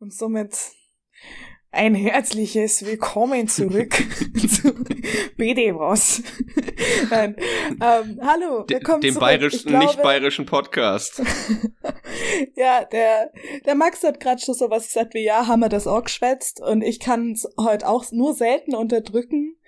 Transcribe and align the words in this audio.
Und 0.00 0.14
somit 0.14 0.56
ein 1.72 1.94
herzliches 1.94 2.86
Willkommen 2.86 3.48
zurück 3.48 3.92
zu 4.48 4.72
BD 5.36 5.74
was. 5.74 6.22
Nein, 7.10 7.36
ähm, 7.82 8.18
hallo, 8.22 8.64
willkommen 8.66 9.02
Dem 9.02 9.12
zurück. 9.12 9.20
bayerischen, 9.20 9.68
glaube, 9.68 9.84
nicht 9.84 10.02
bayerischen 10.02 10.46
Podcast. 10.46 11.20
ja, 12.56 12.86
der, 12.86 13.30
der 13.66 13.74
Max 13.74 14.02
hat 14.02 14.20
gerade 14.20 14.40
schon 14.40 14.54
so 14.54 14.70
was 14.70 14.86
gesagt 14.86 15.12
wie, 15.12 15.22
ja, 15.22 15.46
haben 15.46 15.60
wir 15.60 15.68
das 15.68 15.86
auch 15.86 16.04
geschwätzt 16.04 16.62
und 16.62 16.80
ich 16.80 16.98
kann 16.98 17.32
es 17.32 17.46
heute 17.58 17.86
auch 17.86 18.10
nur 18.10 18.32
selten 18.32 18.74
unterdrücken, 18.74 19.58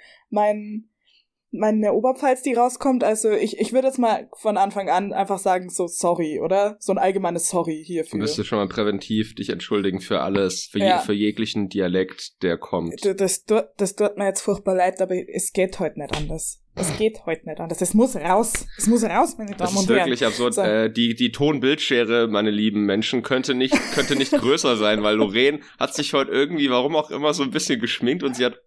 mein 1.53 1.83
meine 1.83 1.93
Oberpfalz, 1.93 2.43
die 2.43 2.55
rauskommt. 2.55 3.05
Also 3.05 3.31
ich, 3.31 3.59
ich 3.59 3.73
würde 3.73 3.89
jetzt 3.89 3.99
mal 3.99 4.29
von 4.35 4.57
Anfang 4.57 4.89
an 4.89 5.13
einfach 5.13 5.39
sagen, 5.39 5.69
so 5.69 5.87
sorry, 5.87 6.41
oder? 6.41 6.77
So 6.81 6.93
ein 6.93 6.99
allgemeines 6.99 7.49
Sorry 7.49 7.83
hierfür. 7.85 8.13
Du 8.13 8.17
müsstest 8.19 8.49
schon 8.49 8.59
mal 8.59 8.69
präventiv 8.69 9.35
dich 9.35 9.51
entschuldigen 9.51 10.01
für 10.01 10.21
alles, 10.21 10.67
für, 10.71 10.79
ja. 10.79 10.99
je, 10.99 11.05
für 11.05 11.13
jeglichen 11.13 11.69
Dialekt, 11.69 12.43
der 12.43 12.57
kommt. 12.57 13.05
Das, 13.05 13.45
das, 13.45 13.67
das 13.77 13.97
tut 13.97 14.17
mir 14.17 14.27
jetzt 14.27 14.41
furchtbar 14.41 14.75
leid, 14.75 15.01
aber 15.01 15.15
es 15.29 15.53
geht 15.53 15.79
heute 15.79 16.01
nicht 16.01 16.17
anders. 16.17 16.62
Es 16.75 16.97
geht 16.97 17.27
heute 17.27 17.47
nicht 17.49 17.61
anders. 17.61 17.81
Es 17.83 17.93
muss 17.93 18.17
raus. 18.17 18.67
Es 18.79 18.87
muss 18.87 19.05
raus, 19.05 19.37
meine 19.37 19.55
Damen 19.55 19.61
und 19.61 19.61
Herren. 19.61 19.75
Das 19.75 19.75
ist 19.75 19.89
wirklich 19.89 20.27
absurd. 20.27 20.55
So. 20.55 20.63
Äh, 20.63 20.91
die, 20.91 21.15
die 21.15 21.31
Tonbildschere, 21.31 22.29
meine 22.29 22.51
lieben 22.51 22.85
Menschen, 22.85 23.23
könnte 23.23 23.55
nicht, 23.55 23.75
könnte 23.95 24.17
nicht 24.17 24.33
größer 24.33 24.77
sein, 24.77 25.03
weil 25.03 25.17
Lorraine 25.17 25.61
hat 25.79 25.95
sich 25.95 26.15
heute 26.15 26.31
irgendwie, 26.31 26.71
warum 26.71 26.97
auch 26.97 27.11
immer, 27.11 27.35
so 27.35 27.43
ein 27.43 27.51
bisschen 27.51 27.81
geschminkt 27.81 28.23
und 28.23 28.37
sie 28.37 28.47
hat 28.47 28.59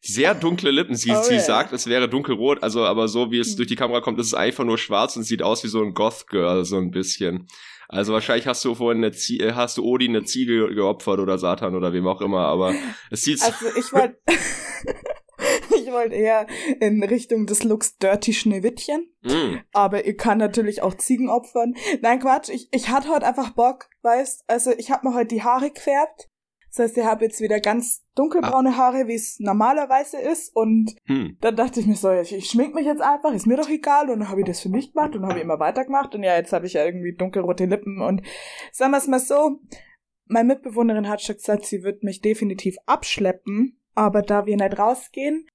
sehr 0.00 0.34
dunkle 0.34 0.70
Lippen. 0.70 0.96
Sie, 0.96 1.12
oh, 1.12 1.22
sie 1.22 1.34
yeah. 1.34 1.42
sagt, 1.42 1.72
es 1.72 1.86
wäre 1.86 2.08
dunkelrot, 2.08 2.62
also 2.62 2.84
aber 2.84 3.08
so 3.08 3.30
wie 3.30 3.38
es 3.38 3.50
hm. 3.50 3.56
durch 3.58 3.68
die 3.68 3.76
Kamera 3.76 4.00
kommt, 4.00 4.18
ist 4.18 4.26
es 4.26 4.34
einfach 4.34 4.64
nur 4.64 4.78
schwarz 4.78 5.16
und 5.16 5.22
sieht 5.22 5.42
aus 5.42 5.62
wie 5.62 5.68
so 5.68 5.82
ein 5.82 5.94
Goth-Girl, 5.94 6.64
so 6.64 6.76
ein 6.78 6.90
bisschen. 6.90 7.46
Also 7.88 8.12
wahrscheinlich 8.12 8.46
hast 8.46 8.64
du 8.64 8.74
vorhin 8.74 9.04
eine 9.04 9.12
Zie 9.12 9.38
äh, 9.38 9.52
hast 9.52 9.76
du 9.76 9.84
Odin 9.84 10.16
eine 10.16 10.24
Ziege 10.24 10.74
geopfert 10.74 11.20
oder 11.20 11.36
Satan 11.36 11.74
oder 11.74 11.92
wem 11.92 12.06
auch 12.06 12.22
immer, 12.22 12.46
aber 12.46 12.74
es 13.10 13.22
sieht 13.22 13.42
Also 13.42 13.66
ich 13.76 13.92
wollte 13.92 14.16
ich 15.76 15.90
wollte 15.92 16.14
eher 16.14 16.46
in 16.80 17.02
Richtung 17.02 17.46
des 17.46 17.64
Looks 17.64 17.98
Dirty 17.98 18.32
Schneewittchen. 18.32 19.12
Mm. 19.22 19.56
Aber 19.72 20.04
ihr 20.04 20.16
kann 20.16 20.38
natürlich 20.38 20.82
auch 20.82 20.94
Ziegen 20.94 21.28
opfern. 21.28 21.74
Nein, 22.00 22.20
Quatsch, 22.20 22.48
ich, 22.48 22.68
ich 22.72 22.88
hatte 22.88 23.08
heute 23.08 23.26
einfach 23.26 23.50
Bock, 23.50 23.88
weißt, 24.02 24.44
also 24.46 24.72
ich 24.76 24.90
habe 24.90 25.08
mir 25.08 25.14
heute 25.14 25.34
die 25.34 25.42
Haare 25.42 25.70
gefärbt 25.70 26.28
das 26.74 26.84
heißt, 26.84 26.98
ich 26.98 27.04
habe 27.04 27.26
jetzt 27.26 27.40
wieder 27.42 27.60
ganz 27.60 28.02
dunkelbraune 28.14 28.70
ah. 28.70 28.76
Haare, 28.78 29.06
wie 29.06 29.14
es 29.14 29.38
normalerweise 29.38 30.18
ist. 30.18 30.56
Und 30.56 30.94
hm. 31.04 31.36
dann 31.42 31.54
dachte 31.54 31.80
ich 31.80 31.86
mir 31.86 31.96
so, 31.96 32.10
ich, 32.12 32.34
ich 32.34 32.48
schmink 32.48 32.74
mich 32.74 32.86
jetzt 32.86 33.02
einfach, 33.02 33.34
ist 33.34 33.46
mir 33.46 33.58
doch 33.58 33.68
egal. 33.68 34.08
Und 34.08 34.20
dann 34.20 34.30
habe 34.30 34.40
ich 34.40 34.46
das 34.46 34.60
für 34.60 34.70
mich 34.70 34.94
gemacht 34.94 35.14
und 35.14 35.26
habe 35.26 35.40
immer 35.40 35.60
weitergemacht. 35.60 36.14
Und 36.14 36.22
ja, 36.22 36.34
jetzt 36.34 36.54
habe 36.54 36.64
ich 36.64 36.72
ja 36.72 36.84
irgendwie 36.84 37.14
dunkelrote 37.14 37.66
Lippen. 37.66 38.00
Und 38.00 38.22
sagen 38.72 38.92
wir 38.92 38.98
es 38.98 39.06
mal 39.06 39.20
so, 39.20 39.60
meine 40.24 40.48
Mitbewohnerin 40.48 41.10
hat 41.10 41.20
schon 41.20 41.36
gesagt, 41.36 41.66
sie 41.66 41.82
wird 41.82 42.04
mich 42.04 42.22
definitiv 42.22 42.76
abschleppen. 42.86 43.78
Aber 43.94 44.22
da 44.22 44.46
wir 44.46 44.56
nicht 44.56 44.78
rausgehen, 44.78 45.46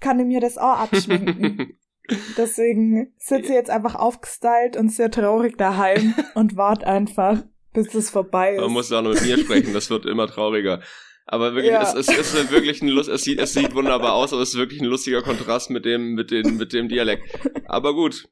kann 0.00 0.20
ich 0.20 0.26
mir 0.26 0.40
das 0.40 0.58
auch 0.58 0.78
abschminken. 0.78 1.78
Deswegen 2.36 3.12
sitze 3.18 3.48
ich 3.48 3.54
jetzt 3.54 3.70
einfach 3.70 3.96
aufgestylt 3.96 4.76
und 4.76 4.90
sehr 4.90 5.10
traurig 5.10 5.56
daheim 5.58 6.14
und 6.34 6.56
warte 6.56 6.86
einfach, 6.86 7.42
bis 7.72 7.94
es 7.94 8.10
vorbei 8.10 8.54
ist. 8.54 8.60
Man 8.60 8.72
muss 8.72 8.92
auch 8.92 9.02
noch 9.02 9.14
mit 9.14 9.22
mir 9.22 9.38
sprechen, 9.38 9.72
das 9.72 9.90
wird 9.90 10.06
immer 10.06 10.26
trauriger. 10.28 10.82
Aber 11.28 11.54
wirklich, 11.54 11.72
ja. 11.72 11.82
es, 11.82 11.94
es, 11.94 12.08
es 12.08 12.34
ist 12.34 12.50
wirklich 12.52 12.80
ein 12.82 12.88
Lust, 12.88 13.08
es 13.08 13.22
sieht, 13.22 13.40
es 13.40 13.52
sieht 13.52 13.74
wunderbar 13.74 14.12
aus, 14.12 14.32
aber 14.32 14.42
es 14.42 14.50
ist 14.50 14.56
wirklich 14.56 14.80
ein 14.80 14.86
lustiger 14.86 15.22
Kontrast 15.22 15.70
mit 15.70 15.84
dem, 15.84 16.14
mit 16.14 16.30
dem, 16.30 16.56
mit 16.56 16.72
dem 16.72 16.88
Dialekt. 16.88 17.24
Aber 17.66 17.94
gut, 17.94 18.28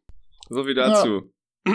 so 0.49 0.63
viel 0.63 0.75
dazu. 0.75 1.33
Ja. 1.67 1.75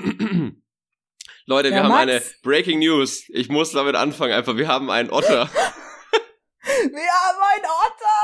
Leute, 1.45 1.69
wir 1.71 1.77
ja, 1.77 1.83
haben 1.83 1.89
Max? 1.89 2.01
eine 2.03 2.21
Breaking 2.43 2.79
News. 2.79 3.25
Ich 3.29 3.49
muss 3.49 3.71
damit 3.71 3.95
anfangen 3.95 4.33
einfach. 4.33 4.55
Wir 4.55 4.67
haben 4.67 4.91
einen 4.91 5.09
Otter. 5.09 5.49
wir 6.71 7.11
haben 7.11 7.41
einen 7.41 7.65
Otter! 7.65 8.18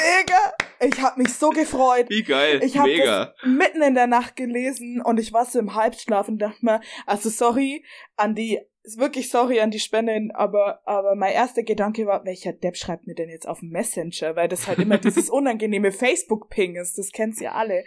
Digga! 0.00 0.52
Ich 0.80 1.02
hab 1.02 1.18
mich 1.18 1.32
so 1.34 1.50
gefreut. 1.50 2.08
Wie 2.08 2.22
geil. 2.22 2.60
Ich 2.64 2.78
hab 2.78 2.86
Mega. 2.86 3.26
das 3.26 3.34
mitten 3.44 3.82
in 3.82 3.94
der 3.94 4.06
Nacht 4.06 4.34
gelesen 4.36 5.02
und 5.02 5.20
ich 5.20 5.32
war 5.32 5.44
so 5.44 5.58
im 5.58 5.74
Halbschlaf 5.74 6.28
und 6.28 6.38
dachte 6.38 6.64
mir, 6.64 6.80
also 7.06 7.28
sorry 7.28 7.84
an 8.16 8.34
die 8.34 8.60
wirklich 8.96 9.28
sorry 9.28 9.60
an 9.60 9.70
die 9.70 9.78
Spenden, 9.78 10.30
aber, 10.30 10.80
aber 10.86 11.14
mein 11.14 11.34
erster 11.34 11.62
Gedanke 11.62 12.06
war, 12.06 12.24
welcher 12.24 12.52
Depp 12.52 12.76
schreibt 12.76 13.06
mir 13.06 13.14
denn 13.14 13.28
jetzt 13.28 13.46
auf 13.46 13.60
Messenger, 13.62 14.36
weil 14.36 14.48
das 14.48 14.66
halt 14.66 14.78
immer 14.78 14.98
dieses 14.98 15.28
unangenehme 15.28 15.92
Facebook-Ping 15.92 16.76
ist, 16.76 16.96
das 16.96 17.12
kennt's 17.12 17.40
ja 17.40 17.52
alle. 17.52 17.84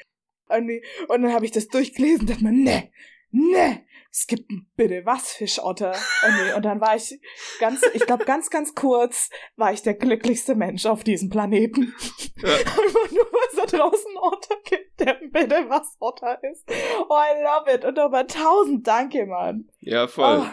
Und, 0.50 0.70
und 1.08 1.22
dann 1.24 1.34
habe 1.34 1.46
ich 1.46 1.52
das 1.52 1.68
durchgelesen 1.68 2.22
und 2.22 2.30
dachte 2.30 2.44
mir, 2.44 2.52
ne, 2.52 2.92
ne, 3.32 3.86
es 4.13 4.28
gibt 4.28 4.47
bitte 4.75 5.01
was 5.06 5.31
Fischotter. 5.31 5.91
Und, 5.91 6.35
nee, 6.35 6.53
und 6.53 6.63
dann 6.63 6.79
war 6.79 6.96
ich 6.96 7.19
ganz, 7.59 7.81
ich 7.96 8.06
glaube 8.06 8.25
ganz, 8.25 8.51
ganz 8.51 8.75
kurz, 8.75 9.31
war 9.56 9.74
ich 9.74 9.81
der 9.81 9.96
glücklichste 9.96 10.53
Mensch 10.53 10.85
auf 10.85 11.03
diesem 11.03 11.29
Planeten. 11.29 11.96
Ja. 12.38 12.50
Einfach 12.53 13.12
nur, 13.12 13.25
weil 13.25 13.50
es 13.50 13.56
da 13.56 13.78
draußen 13.78 14.07
einen 14.07 14.18
Otter 14.18 14.56
gibt, 14.66 15.00
der 15.00 15.19
ein 15.19 15.31
bitte 15.31 15.66
was 15.68 15.97
Otter 16.00 16.40
ist. 16.44 16.63
Oh, 17.09 17.16
I 17.16 17.44
love 17.44 17.75
it. 17.75 17.85
Und 17.85 17.97
nochmal 17.97 18.28
tausend 18.28 18.85
Danke, 18.85 19.25
Mann. 19.25 19.68
Ja, 19.79 20.07
voll. 20.07 20.45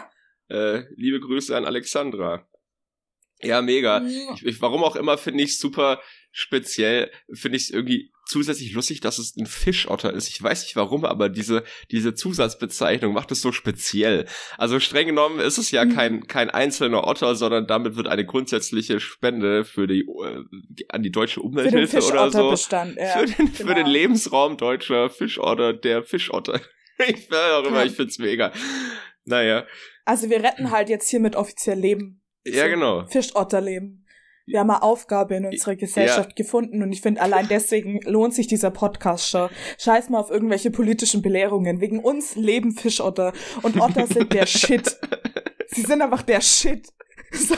Oh. 0.49 0.53
Äh, 0.53 0.85
liebe 0.95 1.19
Grüße 1.19 1.55
an 1.55 1.65
Alexandra. 1.65 2.47
Ja, 3.41 3.61
mega. 3.61 4.01
Ich, 4.33 4.45
ich, 4.45 4.61
warum 4.61 4.83
auch 4.83 4.95
immer 4.95 5.17
finde 5.19 5.43
ich 5.43 5.59
super 5.59 6.01
speziell, 6.31 7.11
finde 7.33 7.57
ich 7.57 7.63
es 7.63 7.69
irgendwie 7.69 8.11
zusätzlich 8.25 8.71
lustig, 8.71 9.01
dass 9.01 9.19
es 9.19 9.35
ein 9.35 9.45
Fischotter 9.45 10.13
ist. 10.13 10.29
Ich 10.29 10.41
weiß 10.41 10.63
nicht 10.63 10.75
warum, 10.77 11.03
aber 11.03 11.27
diese, 11.27 11.63
diese 11.91 12.15
Zusatzbezeichnung 12.15 13.13
macht 13.13 13.31
es 13.31 13.41
so 13.41 13.51
speziell. 13.51 14.25
Also 14.57 14.79
streng 14.79 15.07
genommen 15.07 15.39
ist 15.39 15.57
es 15.57 15.71
ja 15.71 15.83
mhm. 15.83 15.93
kein, 15.93 16.27
kein 16.27 16.49
einzelner 16.49 17.05
Otter, 17.05 17.35
sondern 17.35 17.67
damit 17.67 17.97
wird 17.97 18.07
eine 18.07 18.25
grundsätzliche 18.25 19.01
Spende 19.01 19.65
für 19.65 19.85
die, 19.85 20.01
äh, 20.01 20.43
an 20.89 21.03
die 21.03 21.11
deutsche 21.11 21.41
Umwelthilfe 21.41 22.01
oder 22.03 22.31
so. 22.31 22.51
Bestand, 22.51 22.95
ja, 22.95 23.17
für, 23.17 23.25
den, 23.25 23.53
genau. 23.53 23.69
für 23.69 23.75
den 23.75 23.87
Lebensraum 23.87 24.55
deutscher 24.55 25.09
Fischotter, 25.09 25.73
der 25.73 26.01
Fischotter. 26.03 26.61
ich, 27.07 27.31
auch 27.33 27.65
immer, 27.65 27.85
ich 27.85 27.93
find's 27.93 28.17
mega. 28.17 28.53
Naja. 29.25 29.65
Also 30.05 30.29
wir 30.29 30.41
retten 30.41 30.71
halt 30.71 30.89
jetzt 30.89 31.09
hiermit 31.09 31.35
offiziell 31.35 31.77
Leben. 31.77 32.21
Ja, 32.45 32.63
so 32.63 32.69
genau. 32.69 33.05
Fischotterleben. 33.07 34.00
Wir 34.45 34.59
haben 34.59 34.69
eine 34.69 34.81
Aufgabe 34.83 35.35
in 35.35 35.45
unserer 35.45 35.75
Gesellschaft 35.75 36.29
ja. 36.31 36.35
gefunden 36.35 36.81
und 36.81 36.91
ich 36.91 37.01
finde, 37.01 37.21
allein 37.21 37.47
deswegen 37.47 37.99
lohnt 38.01 38.33
sich 38.33 38.47
dieser 38.47 38.71
Podcast 38.71 39.29
schon. 39.29 39.49
Scheiß 39.79 40.09
mal 40.09 40.19
auf 40.19 40.31
irgendwelche 40.31 40.71
politischen 40.71 41.21
Belehrungen. 41.21 41.79
Wegen 41.79 41.99
uns 41.99 42.35
leben 42.35 42.71
Fischotter 42.71 43.33
und 43.61 43.79
Otter 43.79 44.07
sind 44.07 44.33
der 44.33 44.45
Shit. 44.47 44.97
Sie 45.67 45.81
sind 45.81 46.01
einfach 46.01 46.23
der 46.23 46.41
Shit. 46.41 46.87
So. 47.33 47.55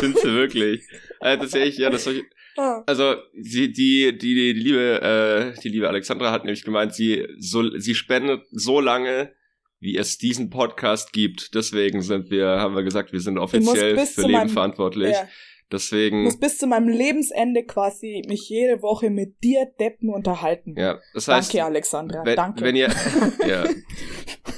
Sind 0.00 0.18
sie 0.18 0.32
wirklich. 0.32 0.84
Also 1.20 1.42
tatsächlich, 1.42 1.78
ja, 1.78 1.90
das 1.90 2.02
soll 2.02 2.16
ich, 2.16 2.24
ah. 2.56 2.82
also 2.86 3.14
sie, 3.40 3.72
die, 3.72 4.18
die, 4.18 4.34
die 4.34 4.52
liebe, 4.52 5.54
äh, 5.54 5.60
die 5.60 5.68
liebe 5.68 5.88
Alexandra 5.88 6.32
hat 6.32 6.44
nämlich 6.44 6.64
gemeint, 6.64 6.92
sie 6.92 7.24
so, 7.38 7.78
sie 7.78 7.94
spendet 7.94 8.42
so 8.50 8.80
lange, 8.80 9.32
wie 9.78 9.96
es 9.96 10.18
diesen 10.18 10.50
Podcast 10.50 11.12
gibt. 11.12 11.54
Deswegen 11.54 12.02
sind 12.02 12.30
wir, 12.30 12.46
haben 12.46 12.74
wir 12.74 12.82
gesagt, 12.82 13.12
wir 13.12 13.20
sind 13.20 13.38
offiziell 13.38 13.96
für 14.06 14.26
Leben 14.26 14.48
verantwortlich. 14.48 15.12
Ja. 15.12 15.28
Deswegen. 15.72 16.20
Ich 16.20 16.24
muss 16.24 16.40
bis 16.40 16.58
zu 16.58 16.66
meinem 16.66 16.88
Lebensende 16.88 17.64
quasi 17.64 18.22
mich 18.26 18.48
jede 18.48 18.82
Woche 18.82 19.08
mit 19.10 19.42
dir 19.44 19.66
Deppen 19.78 20.10
unterhalten. 20.10 20.74
Ja, 20.76 20.98
das 21.14 21.28
heißt. 21.28 21.54
Danke, 21.54 21.64
Alexandra. 21.64 22.24
Wenn, 22.24 22.36
Danke. 22.36 22.64
Wenn 22.64 22.76
ihr, 22.76 22.88
ja. 23.46 23.64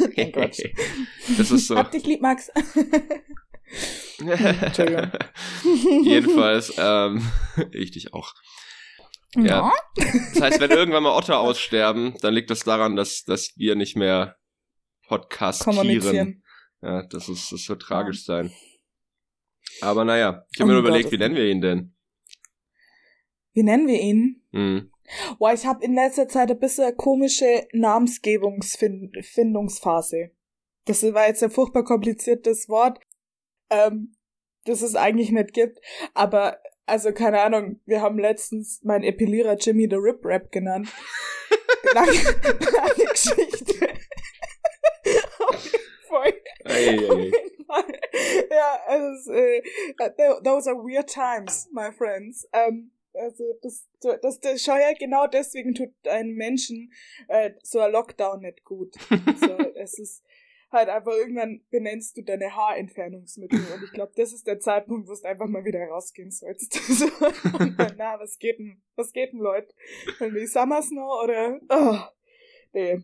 oh 0.00 0.30
Gott. 0.32 0.56
Das 1.38 1.50
ist 1.50 1.68
so. 1.68 1.76
Hab 1.76 1.90
dich 1.90 2.04
lieb, 2.04 2.20
Max. 2.20 2.50
Entschuldigung. 4.18 5.10
Jedenfalls, 6.02 6.74
ähm, 6.78 7.26
ich 7.70 7.90
dich 7.92 8.12
auch. 8.12 8.34
Ja. 9.36 9.44
ja. 9.44 9.72
Das 10.34 10.42
heißt, 10.42 10.60
wenn 10.60 10.70
irgendwann 10.70 11.02
mal 11.02 11.16
Otter 11.16 11.38
aussterben, 11.38 12.14
dann 12.20 12.34
liegt 12.34 12.50
das 12.50 12.64
daran, 12.64 12.96
dass, 12.96 13.24
dass 13.24 13.52
wir 13.56 13.76
nicht 13.76 13.96
mehr 13.96 14.36
podcastieren. 15.06 16.42
Ja, 16.82 17.02
das 17.04 17.28
ist, 17.28 17.52
das 17.52 17.68
wird 17.68 17.82
tragisch 17.82 18.24
sein. 18.24 18.52
Aber 19.81 20.05
naja, 20.05 20.47
ich 20.53 20.60
habe 20.60 20.69
mir 20.69 20.75
nur 20.75 20.88
überlegt, 20.88 21.10
wie 21.10 21.19
nennen 21.19 21.36
wir 21.36 21.47
ihn 21.47 21.60
denn? 21.60 21.95
Wie 23.53 23.63
nennen 23.63 23.86
wir 23.86 24.01
ihn? 24.01 24.42
Mhm. 24.53 24.91
Boah, 25.39 25.53
ich 25.53 25.66
habe 25.66 25.84
in 25.84 25.92
letzter 25.95 26.27
Zeit 26.28 26.51
ein 26.51 26.59
bisschen 26.59 26.97
komische 26.97 27.69
Namensgebungsfindungsphase. 27.72 30.30
Das 30.86 31.03
war 31.03 31.28
jetzt 31.28 31.42
ein 31.42 31.51
furchtbar 31.51 31.84
kompliziertes 31.84 32.66
Wort, 32.69 32.98
ähm, 33.71 34.15
das 34.65 34.80
es 34.83 34.97
eigentlich 34.97 35.30
nicht 35.30 35.53
gibt. 35.53 35.78
Aber, 36.15 36.59
also 36.86 37.13
keine 37.13 37.42
Ahnung, 37.42 37.80
wir 37.84 38.01
haben 38.01 38.18
letztens 38.18 38.80
meinen 38.83 39.04
Epilierer 39.04 39.59
Jimmy 39.59 39.86
the 39.89 39.97
Rip 39.97 40.25
Rap 40.25 40.51
genannt. 40.51 40.89
lange, 41.95 42.13
lange 42.13 43.04
Geschichte. 43.10 43.89
Voll. 46.09 46.33
Ei, 46.65 46.89
ei, 46.89 47.10
ei. 47.10 47.30
ja, 48.51 48.78
also, 48.86 49.33
äh, 49.33 49.63
those 50.42 50.69
are 50.69 50.77
weird 50.77 51.09
times, 51.09 51.69
my 51.72 51.91
friends. 51.92 52.48
Ähm, 52.53 52.91
also 53.15 53.45
das, 53.63 53.86
das, 54.01 54.41
das 54.41 54.63
schau 54.63 54.77
ja 54.77 54.92
genau 54.98 55.27
deswegen 55.27 55.74
tut 55.74 55.92
einem 56.09 56.34
Menschen 56.34 56.92
äh, 57.28 57.51
so 57.63 57.80
ein 57.80 57.92
Lockdown 57.92 58.41
nicht 58.41 58.65
gut. 58.65 58.95
so, 59.41 59.57
es 59.74 59.98
ist 59.98 60.24
halt 60.71 60.89
einfach 60.89 61.13
irgendwann 61.13 61.63
benennst 61.71 62.16
du 62.16 62.22
deine 62.22 62.57
Haarentfernungsmittel. 62.57 63.59
Und 63.59 63.84
ich 63.84 63.92
glaube, 63.92 64.13
das 64.16 64.33
ist 64.33 64.47
der 64.47 64.59
Zeitpunkt, 64.59 65.09
wo 65.09 65.15
du 65.15 65.28
einfach 65.28 65.47
mal 65.47 65.65
wieder 65.65 65.84
rausgehen 65.86 66.30
sollst. 66.30 66.72
so, 66.89 67.07
na, 67.98 68.18
was 68.18 68.39
geht 68.39 68.59
denn, 68.59 68.83
was 68.97 69.13
geht 69.13 69.33
denn, 69.33 69.41
Leute? 69.41 69.75
Irgendwie 70.18 70.47
Summer 70.47 70.83
Snow 70.83 71.22
oder, 71.25 71.60
oh, 71.68 71.98
nee. 72.72 73.03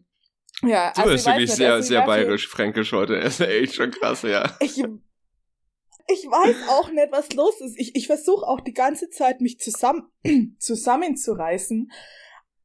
Ja, 0.63 0.93
du 0.93 1.03
also 1.03 1.13
bist 1.13 1.27
wirklich 1.27 1.53
sehr, 1.53 1.75
also 1.75 1.89
sehr 1.89 2.05
bayerisch-fränkisch 2.05 2.93
heute. 2.93 3.21
Das 3.23 3.41
ist 3.41 3.47
echt 3.47 3.75
schon 3.75 3.91
krass, 3.91 4.23
ja. 4.23 4.57
Ich, 4.61 4.79
ich 4.79 6.25
weiß 6.25 6.69
auch 6.69 6.91
nicht, 6.91 7.09
was 7.11 7.33
los 7.35 7.61
ist. 7.61 7.79
Ich, 7.79 7.95
ich 7.95 8.07
versuche 8.07 8.47
auch 8.47 8.61
die 8.61 8.73
ganze 8.73 9.11
Zeit, 9.11 9.41
mich 9.41 9.61
zusammen, 9.61 10.11
zusammenzureißen. 10.59 11.91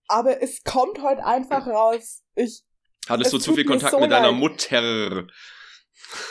Aber 0.08 0.42
es 0.42 0.64
kommt 0.64 1.02
heute 1.02 1.26
einfach 1.26 1.68
raus. 1.68 2.24
Ich, 2.36 2.64
Hattest 3.08 3.34
du 3.34 3.38
zu 3.38 3.54
viel 3.54 3.66
Kontakt 3.66 3.92
so 3.92 4.00
mit 4.00 4.12
deiner 4.12 4.32
leid. 4.32 4.40
Mutter? 4.40 5.28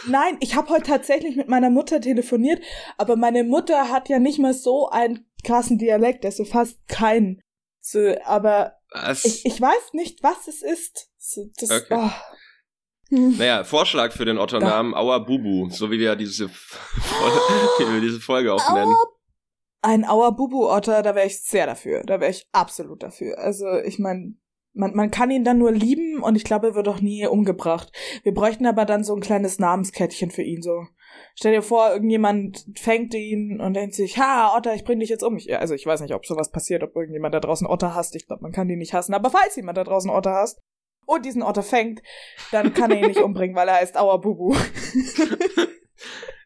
Nein, 0.06 0.36
ich 0.40 0.54
habe 0.56 0.68
heute 0.70 0.84
tatsächlich 0.84 1.36
mit 1.36 1.48
meiner 1.48 1.70
Mutter 1.70 2.00
telefoniert, 2.00 2.62
aber 2.96 3.16
meine 3.16 3.44
Mutter 3.44 3.90
hat 3.90 4.08
ja 4.08 4.18
nicht 4.18 4.38
mal 4.38 4.54
so 4.54 4.88
einen 4.88 5.26
krassen 5.44 5.78
Dialekt, 5.78 6.24
also 6.24 6.44
fast 6.44 6.86
keinen. 6.88 7.40
So, 7.80 8.14
aber 8.24 8.78
ich, 9.24 9.44
ich 9.44 9.60
weiß 9.60 9.92
nicht, 9.92 10.22
was 10.22 10.46
es 10.46 10.62
ist. 10.62 11.11
Das, 11.56 11.70
okay. 11.70 11.86
oh. 11.90 12.10
Naja, 13.10 13.62
Vorschlag 13.64 14.12
für 14.12 14.24
den 14.24 14.38
Otternamen 14.38 14.94
Aua 14.94 15.18
Bubu, 15.18 15.68
so 15.68 15.90
wie 15.90 15.98
wir 15.98 16.16
diese, 16.16 16.48
wie 17.78 17.92
wir 17.92 18.00
diese 18.00 18.20
Folge 18.20 18.54
auch 18.54 18.74
nennen. 18.74 18.94
Ein 19.82 20.04
Auer 20.04 20.32
Bubu 20.32 20.70
Otter, 20.70 21.02
da 21.02 21.14
wäre 21.14 21.26
ich 21.26 21.42
sehr 21.42 21.66
dafür. 21.66 22.02
Da 22.04 22.20
wäre 22.20 22.30
ich 22.30 22.48
absolut 22.52 23.02
dafür. 23.02 23.38
Also, 23.38 23.66
ich 23.84 23.98
meine, 23.98 24.34
man, 24.74 24.94
man 24.94 25.10
kann 25.10 25.30
ihn 25.30 25.44
dann 25.44 25.58
nur 25.58 25.72
lieben 25.72 26.22
und 26.22 26.36
ich 26.36 26.44
glaube, 26.44 26.68
er 26.68 26.74
wird 26.74 26.88
auch 26.88 27.00
nie 27.00 27.26
umgebracht. 27.26 27.92
Wir 28.22 28.32
bräuchten 28.32 28.64
aber 28.64 28.84
dann 28.84 29.04
so 29.04 29.14
ein 29.14 29.20
kleines 29.20 29.58
Namenskettchen 29.58 30.30
für 30.30 30.42
ihn, 30.42 30.62
so. 30.62 30.86
Stell 31.34 31.52
dir 31.52 31.62
vor, 31.62 31.90
irgendjemand 31.90 32.64
fängt 32.76 33.12
ihn 33.14 33.60
und 33.60 33.74
denkt 33.74 33.94
sich, 33.94 34.18
ha, 34.18 34.56
Otter, 34.56 34.74
ich 34.74 34.84
bring 34.84 35.00
dich 35.00 35.10
jetzt 35.10 35.24
um. 35.24 35.36
Ich, 35.36 35.54
also 35.58 35.74
ich 35.74 35.84
weiß 35.84 36.00
nicht, 36.00 36.14
ob 36.14 36.24
sowas 36.24 36.50
passiert, 36.50 36.82
ob 36.82 36.96
irgendjemand 36.96 37.34
da 37.34 37.40
draußen 37.40 37.66
Otter 37.66 37.94
hasst. 37.94 38.16
Ich 38.16 38.26
glaube, 38.26 38.42
man 38.42 38.52
kann 38.52 38.68
die 38.68 38.76
nicht 38.76 38.94
hassen. 38.94 39.12
Aber 39.12 39.30
falls 39.30 39.56
jemand 39.56 39.76
da 39.76 39.84
draußen 39.84 40.10
Otter 40.10 40.32
hasst 40.32 40.62
und 41.14 41.24
diesen 41.24 41.42
Otter 41.42 41.62
fängt, 41.62 42.02
dann 42.50 42.74
kann 42.74 42.90
er 42.90 42.98
ihn 42.98 43.08
nicht 43.08 43.20
umbringen, 43.20 43.56
weil 43.56 43.68
er 43.68 43.76
heißt 43.76 43.96
Auerbubu. 43.96 44.54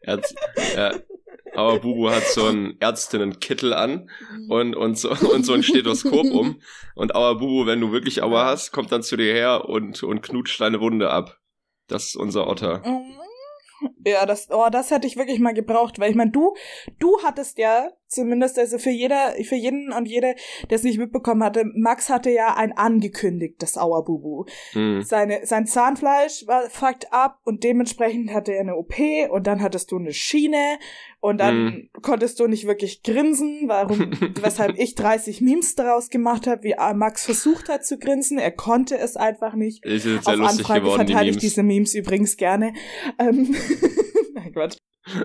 er 0.01 0.13
hat, 0.13 0.35
ja, 0.75 0.93
aber 1.57 1.79
Bubu 1.79 2.11
hat 2.11 2.23
so 2.23 2.45
einen 2.45 2.77
Ärztinnenkittel 2.79 3.73
an 3.73 4.11
mhm. 4.31 4.51
und, 4.51 4.75
und, 4.75 4.97
so, 4.97 5.09
und 5.09 5.43
so 5.43 5.53
ein 5.53 5.63
Stethoskop 5.63 6.31
um. 6.31 6.61
Und 6.93 7.15
Auer 7.15 7.39
Bubu, 7.39 7.65
wenn 7.65 7.81
du 7.81 7.91
wirklich 7.91 8.21
Auer 8.21 8.45
hast, 8.45 8.71
kommt 8.71 8.91
dann 8.91 9.01
zu 9.01 9.17
dir 9.17 9.33
her 9.33 9.65
und, 9.67 10.03
und 10.03 10.21
knutscht 10.21 10.61
deine 10.61 10.79
Wunde 10.81 11.09
ab. 11.09 11.39
Das 11.87 12.05
ist 12.05 12.15
unser 12.15 12.47
Otter. 12.47 12.83
Ja, 14.05 14.27
das, 14.27 14.49
oh, 14.51 14.67
das 14.71 14.91
hätte 14.91 15.07
ich 15.07 15.17
wirklich 15.17 15.39
mal 15.39 15.53
gebraucht, 15.53 15.99
weil 15.99 16.11
ich 16.11 16.15
meine, 16.15 16.31
du, 16.31 16.55
du 16.99 17.17
hattest 17.23 17.57
ja 17.57 17.89
zumindest, 18.07 18.57
also 18.57 18.77
für 18.77 18.89
jeder, 18.89 19.33
für 19.43 19.55
jeden 19.55 19.91
und 19.91 20.07
jede, 20.07 20.35
der 20.69 20.75
es 20.75 20.83
nicht 20.83 20.97
mitbekommen 20.97 21.43
hatte, 21.43 21.65
Max 21.75 22.09
hatte 22.09 22.29
ja 22.29 22.55
ein 22.55 22.71
angekündigtes 22.71 23.77
Auerbubu. 23.77 24.45
Mhm. 24.73 25.01
Seine, 25.01 25.45
sein 25.45 25.65
Zahnfleisch 25.65 26.47
war 26.47 26.69
fucked 26.69 27.11
up 27.11 27.39
und 27.43 27.63
dementsprechend 27.63 28.33
hatte 28.33 28.53
er 28.53 28.61
eine 28.61 28.75
OP 28.75 28.95
und 29.29 29.47
dann 29.47 29.61
hattest 29.61 29.91
du 29.91 29.97
eine 29.97 30.13
Schiene 30.13 30.79
und 31.19 31.39
dann 31.39 31.63
mhm. 31.63 31.89
konntest 32.01 32.39
du 32.39 32.47
nicht 32.47 32.67
wirklich 32.67 33.03
grinsen, 33.03 33.63
warum, 33.65 34.11
weshalb 34.41 34.77
ich 34.77 34.95
30 34.95 35.41
Memes 35.41 35.75
daraus 35.75 36.09
gemacht 36.09 36.47
habe, 36.47 36.63
wie 36.63 36.75
Max 36.95 37.25
versucht 37.25 37.69
hat 37.69 37.85
zu 37.85 37.97
grinsen. 37.97 38.37
Er 38.37 38.51
konnte 38.51 38.97
es 38.97 39.17
einfach 39.17 39.55
nicht. 39.55 39.83
Ist 39.85 40.05
jetzt 40.05 40.25
sehr 40.25 40.33
Auf 40.33 40.39
lustig 40.39 40.59
Anfrage 40.59 40.81
geworden, 40.81 41.07
verteile 41.07 41.29
ich 41.29 41.37
diese 41.37 41.63
Memes 41.63 41.95
übrigens 41.95 42.37
gerne. 42.37 42.73
Ähm, 43.19 43.55
Nein, 44.33 44.53
Quatsch. 44.53 44.77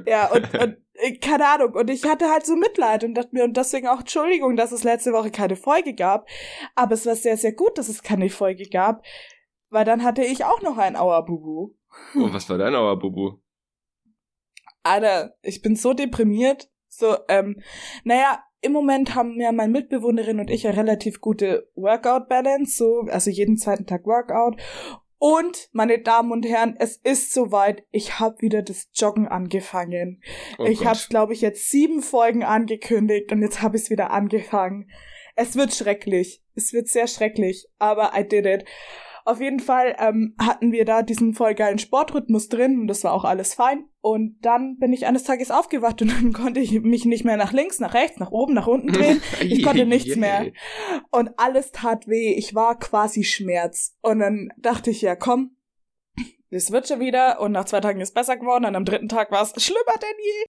Ja, 0.06 0.30
und, 0.30 0.54
und 0.54 0.76
keine 1.20 1.48
Ahnung. 1.48 1.74
Und 1.74 1.90
ich 1.90 2.04
hatte 2.04 2.30
halt 2.30 2.46
so 2.46 2.56
Mitleid 2.56 3.04
und 3.04 3.14
dachte 3.14 3.30
mir, 3.32 3.44
und 3.44 3.56
deswegen 3.56 3.88
auch 3.88 4.00
Entschuldigung, 4.00 4.56
dass 4.56 4.72
es 4.72 4.84
letzte 4.84 5.12
Woche 5.12 5.30
keine 5.30 5.56
Folge 5.56 5.94
gab. 5.94 6.28
Aber 6.74 6.94
es 6.94 7.06
war 7.06 7.16
sehr, 7.16 7.36
sehr 7.36 7.52
gut, 7.52 7.78
dass 7.78 7.88
es 7.88 8.02
keine 8.02 8.30
Folge 8.30 8.68
gab. 8.68 9.04
Weil 9.70 9.84
dann 9.84 10.02
hatte 10.02 10.24
ich 10.24 10.44
auch 10.44 10.60
noch 10.62 10.78
ein 10.78 10.96
Auerbubu. 10.96 11.74
Oh, 12.14 12.32
was 12.32 12.48
war 12.48 12.58
dein 12.58 12.74
Auerbubu? 12.74 13.38
Alter, 14.82 15.34
ich 15.42 15.62
bin 15.62 15.76
so 15.76 15.94
deprimiert. 15.94 16.70
So, 16.88 17.16
ähm, 17.28 17.62
naja, 18.04 18.42
im 18.60 18.72
Moment 18.72 19.14
haben 19.14 19.40
ja 19.40 19.50
meine 19.50 19.72
Mitbewohnerin 19.72 20.38
und 20.38 20.50
ich 20.50 20.64
ja 20.64 20.70
relativ 20.70 21.20
gute 21.20 21.68
Workout-Balance, 21.74 22.76
so, 22.76 23.00
also 23.10 23.30
jeden 23.30 23.56
zweiten 23.56 23.86
Tag 23.86 24.06
Workout. 24.06 24.56
Und, 25.24 25.68
meine 25.70 26.00
Damen 26.00 26.32
und 26.32 26.44
Herren, 26.44 26.74
es 26.80 26.96
ist 26.96 27.32
soweit. 27.32 27.84
Ich 27.92 28.18
habe 28.18 28.40
wieder 28.40 28.60
das 28.60 28.88
Joggen 28.92 29.28
angefangen. 29.28 30.20
Oh 30.58 30.64
ich 30.64 30.84
habe, 30.84 30.98
glaube 31.08 31.32
ich, 31.32 31.42
jetzt 31.42 31.70
sieben 31.70 32.02
Folgen 32.02 32.42
angekündigt 32.42 33.30
und 33.30 33.40
jetzt 33.40 33.62
habe 33.62 33.76
ich 33.76 33.84
es 33.84 33.90
wieder 33.90 34.10
angefangen. 34.10 34.90
Es 35.36 35.54
wird 35.54 35.72
schrecklich. 35.72 36.42
Es 36.56 36.72
wird 36.72 36.88
sehr 36.88 37.06
schrecklich, 37.06 37.68
aber 37.78 38.18
I 38.18 38.26
did 38.26 38.46
it. 38.46 38.64
Auf 39.24 39.40
jeden 39.40 39.60
Fall 39.60 39.94
ähm, 39.98 40.34
hatten 40.38 40.72
wir 40.72 40.84
da 40.84 41.02
diesen 41.02 41.34
voll 41.34 41.54
geilen 41.54 41.78
Sportrhythmus 41.78 42.48
drin 42.48 42.80
und 42.80 42.88
das 42.88 43.04
war 43.04 43.12
auch 43.12 43.24
alles 43.24 43.54
fein. 43.54 43.84
Und 44.00 44.38
dann 44.42 44.78
bin 44.78 44.92
ich 44.92 45.06
eines 45.06 45.24
Tages 45.24 45.50
aufgewacht 45.50 46.02
und 46.02 46.08
dann 46.12 46.32
konnte 46.32 46.60
ich 46.60 46.80
mich 46.80 47.04
nicht 47.04 47.24
mehr 47.24 47.36
nach 47.36 47.52
links, 47.52 47.78
nach 47.78 47.94
rechts, 47.94 48.18
nach 48.18 48.30
oben, 48.30 48.54
nach 48.54 48.66
unten 48.66 48.92
drehen. 48.92 49.22
Ich 49.40 49.62
konnte 49.64 49.86
nichts 49.86 50.16
mehr. 50.16 50.52
Und 51.10 51.30
alles 51.36 51.72
tat 51.72 52.08
weh. 52.08 52.34
Ich 52.34 52.54
war 52.54 52.78
quasi 52.78 53.24
Schmerz. 53.24 53.96
Und 54.02 54.18
dann 54.18 54.48
dachte 54.58 54.90
ich, 54.90 55.02
ja 55.02 55.14
komm, 55.14 55.56
es 56.50 56.70
wird 56.70 56.88
schon 56.88 57.00
wieder. 57.00 57.40
Und 57.40 57.52
nach 57.52 57.64
zwei 57.64 57.80
Tagen 57.80 58.00
ist 58.00 58.08
es 58.10 58.14
besser 58.14 58.36
geworden. 58.36 58.64
Und 58.64 58.76
am 58.76 58.84
dritten 58.84 59.08
Tag 59.08 59.30
war 59.30 59.42
es 59.42 59.62
schlimmer 59.62 59.98
denn 60.00 60.16
je. 60.18 60.44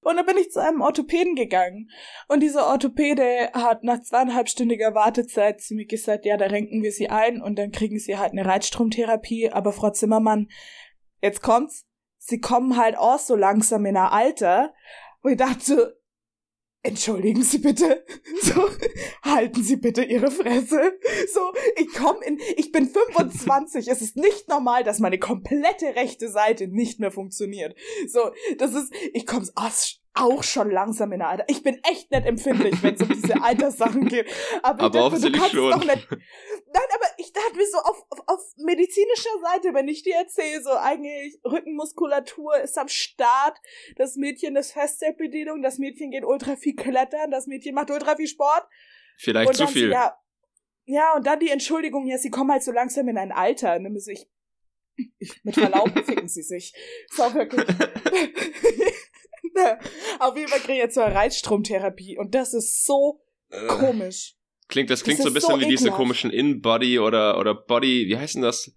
Und 0.00 0.16
dann 0.16 0.26
bin 0.26 0.38
ich 0.38 0.50
zu 0.50 0.60
einem 0.60 0.82
Orthopäden 0.82 1.34
gegangen. 1.34 1.90
Und 2.28 2.40
dieser 2.40 2.66
Orthopäde 2.68 3.50
hat 3.52 3.82
nach 3.82 4.02
zweieinhalbstündiger 4.02 4.94
Wartezeit 4.94 5.60
zu 5.60 5.74
mir 5.74 5.86
gesagt, 5.86 6.24
ja, 6.24 6.36
da 6.36 6.46
renken 6.46 6.82
wir 6.82 6.92
sie 6.92 7.08
ein 7.08 7.42
und 7.42 7.58
dann 7.58 7.72
kriegen 7.72 7.98
sie 7.98 8.16
halt 8.16 8.32
eine 8.32 8.46
Reitstromtherapie. 8.46 9.50
Aber 9.50 9.72
Frau 9.72 9.90
Zimmermann, 9.90 10.48
jetzt 11.20 11.42
kommt's, 11.42 11.86
sie 12.18 12.40
kommen 12.40 12.76
halt 12.76 12.96
auch 12.96 13.18
so 13.18 13.34
langsam 13.34 13.84
in 13.84 13.96
ein 13.96 14.12
Alter. 14.12 14.72
Und 15.22 15.32
ich 15.32 15.38
dachte, 15.38 15.98
entschuldigen 16.82 17.42
Sie 17.42 17.58
bitte, 17.58 18.04
so, 18.42 18.68
halten 19.22 19.62
Sie 19.62 19.76
bitte 19.76 20.04
Ihre 20.04 20.30
Fresse. 20.30 20.98
So, 21.32 21.40
ich 21.76 21.92
komme 21.92 22.24
in, 22.24 22.40
ich 22.56 22.72
bin 22.72 22.88
25, 22.88 23.88
es 23.88 24.02
ist 24.02 24.16
nicht 24.16 24.48
normal, 24.48 24.84
dass 24.84 24.98
meine 24.98 25.18
komplette 25.18 25.96
rechte 25.96 26.30
Seite 26.30 26.68
nicht 26.68 27.00
mehr 27.00 27.10
funktioniert. 27.10 27.76
So, 28.08 28.30
das 28.58 28.74
ist, 28.74 28.92
ich 29.12 29.26
komme 29.26 29.46
aus 29.54 30.00
auch 30.16 30.42
schon 30.42 30.70
langsam 30.70 31.12
in 31.12 31.20
der 31.20 31.28
Alter. 31.28 31.44
Ich 31.48 31.62
bin 31.62 31.78
echt 31.88 32.10
nicht 32.10 32.26
empfindlich, 32.26 32.82
wenn 32.82 32.94
es 32.94 33.02
um 33.02 33.08
diese 33.08 33.34
Alterssachen 33.42 34.08
geht. 34.08 34.26
Aber, 34.62 34.84
aber 34.84 35.14
ich 35.14 35.20
dachte, 35.20 35.30
du 35.30 35.38
kannst 35.38 35.54
schon. 35.54 35.70
doch 35.70 35.84
nicht. 35.84 36.08
Nein, 36.10 36.88
aber 36.94 37.06
ich 37.18 37.32
dachte 37.32 37.56
mir 37.56 37.66
so 37.66 37.78
auf, 37.78 38.04
auf, 38.10 38.20
auf 38.26 38.40
medizinischer 38.56 39.38
Seite, 39.42 39.74
wenn 39.74 39.88
ich 39.88 40.02
dir 40.02 40.16
erzähle, 40.16 40.62
so 40.62 40.70
eigentlich 40.70 41.38
Rückenmuskulatur 41.44 42.58
ist 42.58 42.78
am 42.78 42.88
Start, 42.88 43.58
das 43.96 44.16
Mädchen 44.16 44.56
ist 44.56 44.72
Feststellbedienung, 44.72 45.62
das 45.62 45.78
Mädchen 45.78 46.10
geht 46.10 46.24
ultra 46.24 46.56
viel 46.56 46.74
klettern, 46.74 47.30
das 47.30 47.46
Mädchen 47.46 47.74
macht 47.74 47.90
ultra 47.90 48.16
viel 48.16 48.28
Sport. 48.28 48.66
Vielleicht 49.18 49.54
zu 49.54 49.66
viel. 49.66 49.90
ja, 49.90 50.18
ja, 50.84 51.14
und 51.14 51.26
dann 51.26 51.40
die 51.40 51.50
Entschuldigung, 51.50 52.06
ja, 52.06 52.16
sie 52.16 52.30
kommen 52.30 52.50
halt 52.52 52.62
so 52.62 52.72
langsam 52.72 53.08
in 53.08 53.18
ein 53.18 53.32
Alter. 53.32 53.78
Ne, 53.78 53.90
ich, 55.18 55.44
mit 55.44 55.54
Verlaub 55.54 55.90
ficken 56.04 56.28
sie 56.28 56.42
sich. 56.42 56.74
So 57.10 57.34
wirklich. 57.34 57.66
Auf 60.18 60.36
jeden 60.36 60.48
Fall 60.48 60.60
kriege 60.60 60.74
ich 60.74 60.78
jetzt 60.78 60.94
so 60.94 61.00
eine 61.00 61.14
Reizstromtherapie 61.14 62.18
und 62.18 62.34
das 62.34 62.54
ist 62.54 62.84
so 62.84 63.20
äh. 63.50 63.66
komisch. 63.66 64.34
Klingt, 64.68 64.90
das 64.90 65.04
klingt 65.04 65.20
das 65.20 65.24
so 65.24 65.30
ein 65.30 65.34
bisschen 65.34 65.54
so 65.54 65.60
wie 65.60 65.68
diese 65.68 65.90
komischen 65.90 66.30
In-Body 66.30 66.98
oder, 66.98 67.38
oder 67.38 67.54
Body, 67.54 68.08
wie 68.08 68.16
heißen 68.16 68.42
das? 68.42 68.72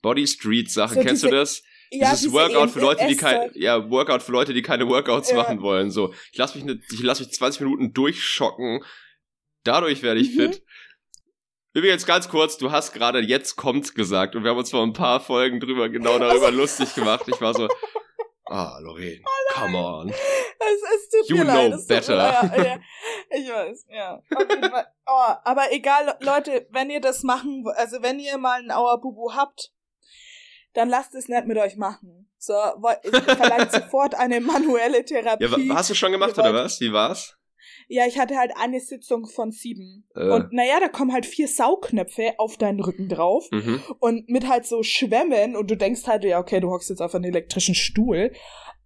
Body 0.00 0.26
Street 0.26 0.70
Sachen. 0.70 0.94
So 0.94 1.00
Kennst 1.00 1.22
diese, 1.24 1.30
du 1.30 1.36
das? 1.36 1.62
Ja, 1.90 2.10
Dieses 2.10 2.32
Workout 2.32 2.70
für 2.70 2.80
Leute, 2.80 3.06
die 3.08 3.16
kein, 3.16 3.50
ja, 3.54 3.90
Workout 3.90 4.22
für 4.22 4.32
Leute, 4.32 4.54
die 4.54 4.62
keine 4.62 4.88
Workouts 4.88 5.30
ja. 5.30 5.36
machen 5.36 5.62
wollen. 5.62 5.90
So, 5.90 6.14
ich 6.32 6.38
lass 6.38 6.54
mich, 6.54 6.64
ne, 6.64 6.80
ich 6.92 7.02
lass 7.02 7.20
mich 7.20 7.30
20 7.30 7.62
Minuten 7.62 7.92
durchschocken. 7.92 8.84
Dadurch 9.64 10.02
werde 10.02 10.20
ich 10.20 10.34
mhm. 10.34 10.52
fit. 10.52 10.62
Übrigens 11.74 12.06
ganz 12.06 12.28
kurz, 12.28 12.56
du 12.56 12.70
hast 12.70 12.92
gerade 12.92 13.20
jetzt 13.20 13.56
kommt 13.56 13.94
gesagt 13.94 14.34
und 14.34 14.44
wir 14.44 14.50
haben 14.50 14.58
uns 14.58 14.70
vor 14.70 14.82
ein 14.82 14.94
paar 14.94 15.20
Folgen 15.20 15.60
drüber 15.60 15.88
genau 15.88 16.18
darüber 16.20 16.50
lustig 16.50 16.94
gemacht. 16.94 17.24
Ich 17.26 17.40
war 17.40 17.54
so, 17.54 17.68
Ah, 18.48 18.78
Lorraine, 18.80 19.20
oh 19.24 19.54
come 19.54 19.76
on. 19.76 20.08
Es, 20.08 21.12
es 21.20 21.28
you 21.28 21.36
mir 21.36 21.44
know 21.44 21.68
leid, 21.68 21.88
better. 21.88 22.16
Ja, 22.16 22.42
ich 23.30 23.48
weiß, 23.48 23.86
ja. 23.88 24.22
Oh, 25.06 25.34
aber 25.44 25.72
egal, 25.72 26.16
Leute, 26.20 26.66
wenn 26.70 26.90
ihr 26.90 27.00
das 27.00 27.22
machen, 27.22 27.64
also 27.74 28.02
wenn 28.02 28.20
ihr 28.20 28.38
mal 28.38 28.60
einen 28.60 28.70
Auerbubu 28.70 29.32
habt, 29.34 29.72
dann 30.74 30.88
lasst 30.88 31.14
es 31.14 31.28
nicht 31.28 31.46
mit 31.46 31.58
euch 31.58 31.76
machen. 31.76 32.30
So, 32.38 32.54
verlangt 32.54 33.72
sofort 33.72 34.14
eine 34.14 34.40
manuelle 34.40 35.04
Therapie. 35.04 35.44
Ja, 35.44 35.74
hast 35.74 35.90
du 35.90 35.94
schon 35.94 36.12
gemacht 36.12 36.38
oder 36.38 36.54
was? 36.54 36.80
Wie 36.80 36.92
war's? 36.92 37.36
Ja, 37.88 38.06
ich 38.06 38.18
hatte 38.18 38.36
halt 38.36 38.52
eine 38.56 38.80
Sitzung 38.80 39.26
von 39.26 39.50
sieben. 39.50 40.06
Äh. 40.14 40.30
Und 40.30 40.52
naja, 40.52 40.80
da 40.80 40.88
kommen 40.88 41.12
halt 41.12 41.26
vier 41.26 41.48
Saugknöpfe 41.48 42.34
auf 42.38 42.56
deinen 42.56 42.80
Rücken 42.80 43.08
drauf. 43.08 43.48
Mhm. 43.50 43.80
Und 44.00 44.28
mit 44.28 44.48
halt 44.48 44.66
so 44.66 44.82
Schwämmen 44.82 45.56
und 45.56 45.70
du 45.70 45.76
denkst 45.76 46.06
halt, 46.06 46.24
ja, 46.24 46.38
okay, 46.38 46.60
du 46.60 46.70
hockst 46.70 46.90
jetzt 46.90 47.00
auf 47.00 47.14
einen 47.14 47.24
elektrischen 47.24 47.74
Stuhl. 47.74 48.32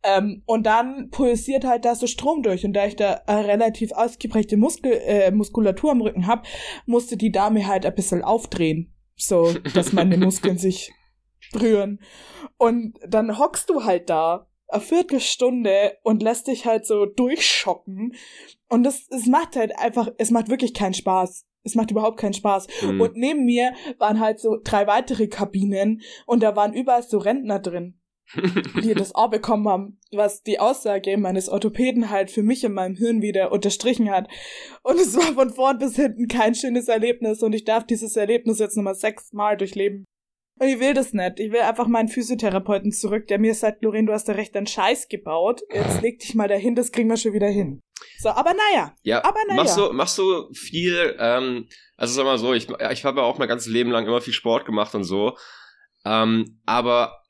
Ähm, 0.02 0.42
und 0.46 0.64
dann 0.64 1.10
pulsiert 1.10 1.64
halt 1.64 1.84
da 1.84 1.94
so 1.94 2.06
Strom 2.06 2.42
durch. 2.42 2.64
Und 2.64 2.72
da 2.72 2.86
ich 2.86 2.96
da 2.96 3.22
äh, 3.26 3.32
relativ 3.32 3.92
ausgeprägte 3.92 4.56
Muskel, 4.56 4.92
äh, 4.92 5.30
Muskulatur 5.30 5.90
am 5.90 6.00
Rücken 6.00 6.26
hab, 6.26 6.46
musste 6.86 7.16
die 7.16 7.32
Dame 7.32 7.66
halt 7.66 7.84
ein 7.84 7.94
bisschen 7.94 8.22
aufdrehen. 8.22 8.94
So, 9.16 9.52
dass 9.74 9.92
meine 9.92 10.16
Muskeln 10.18 10.56
sich 10.56 10.92
rühren. 11.54 12.00
Und 12.56 12.98
dann 13.06 13.38
hockst 13.38 13.68
du 13.68 13.84
halt 13.84 14.08
da 14.08 14.49
eine 14.70 14.82
Viertelstunde 14.82 15.98
und 16.02 16.22
lässt 16.22 16.46
dich 16.46 16.66
halt 16.66 16.86
so 16.86 17.06
durchschocken. 17.06 18.14
Und 18.68 18.82
das, 18.82 19.06
es 19.10 19.26
macht 19.26 19.56
halt 19.56 19.78
einfach, 19.78 20.08
es 20.18 20.30
macht 20.30 20.48
wirklich 20.48 20.74
keinen 20.74 20.94
Spaß. 20.94 21.46
Es 21.62 21.74
macht 21.74 21.90
überhaupt 21.90 22.18
keinen 22.18 22.32
Spaß. 22.32 22.68
Mhm. 22.82 23.00
Und 23.00 23.16
neben 23.16 23.44
mir 23.44 23.74
waren 23.98 24.20
halt 24.20 24.40
so 24.40 24.56
drei 24.62 24.86
weitere 24.86 25.28
Kabinen 25.28 26.00
und 26.26 26.42
da 26.42 26.56
waren 26.56 26.72
überall 26.72 27.02
so 27.02 27.18
Rentner 27.18 27.58
drin 27.58 28.00
die 28.82 28.94
das 28.94 29.14
auch 29.14 29.30
bekommen 29.30 29.68
haben, 29.68 29.98
was 30.12 30.42
die 30.42 30.60
Aussage 30.60 31.16
meines 31.16 31.48
Orthopäden 31.48 32.10
halt 32.10 32.30
für 32.30 32.42
mich 32.42 32.64
in 32.64 32.72
meinem 32.72 32.96
Hirn 32.96 33.22
wieder 33.22 33.52
unterstrichen 33.52 34.10
hat. 34.10 34.28
Und 34.82 34.98
es 34.98 35.16
war 35.16 35.34
von 35.34 35.50
vorn 35.50 35.78
bis 35.78 35.96
hinten 35.96 36.28
kein 36.28 36.54
schönes 36.54 36.88
Erlebnis 36.88 37.42
und 37.42 37.52
ich 37.52 37.64
darf 37.64 37.84
dieses 37.84 38.16
Erlebnis 38.16 38.58
jetzt 38.58 38.76
nochmal 38.76 38.94
sechsmal 38.94 39.56
durchleben. 39.56 40.04
Und 40.60 40.68
ich 40.68 40.78
will 40.78 40.92
das 40.92 41.14
nicht. 41.14 41.40
Ich 41.40 41.50
will 41.52 41.60
einfach 41.60 41.86
meinen 41.86 42.08
Physiotherapeuten 42.08 42.92
zurück, 42.92 43.26
der 43.28 43.38
mir 43.38 43.54
sagt, 43.54 43.82
Lorraine, 43.82 44.06
du 44.06 44.12
hast 44.12 44.28
da 44.28 44.32
recht 44.32 44.54
einen 44.54 44.66
Scheiß 44.66 45.08
gebaut. 45.08 45.62
Jetzt 45.72 46.02
leg 46.02 46.18
dich 46.18 46.34
mal 46.34 46.48
dahin, 46.48 46.74
das 46.74 46.92
kriegen 46.92 47.08
wir 47.08 47.16
schon 47.16 47.32
wieder 47.32 47.48
hin. 47.48 47.80
So, 48.18 48.28
aber 48.28 48.52
naja. 48.52 48.94
Ja, 49.02 49.24
aber 49.24 49.38
naja. 49.48 49.62
Machst 49.62 49.78
du, 49.78 49.92
machst 49.94 50.18
du 50.18 50.52
viel, 50.52 51.16
ähm, 51.18 51.66
also 51.96 52.12
sag 52.12 52.24
mal 52.24 52.36
so, 52.36 52.52
ich, 52.52 52.68
ich 52.68 53.04
habe 53.06 53.20
ja 53.20 53.26
auch 53.26 53.38
mein 53.38 53.48
ganzes 53.48 53.72
Leben 53.72 53.90
lang 53.90 54.06
immer 54.06 54.20
viel 54.20 54.34
Sport 54.34 54.66
gemacht 54.66 54.94
und 54.94 55.04
so. 55.04 55.34
Ähm, 56.04 56.60
aber 56.66 57.22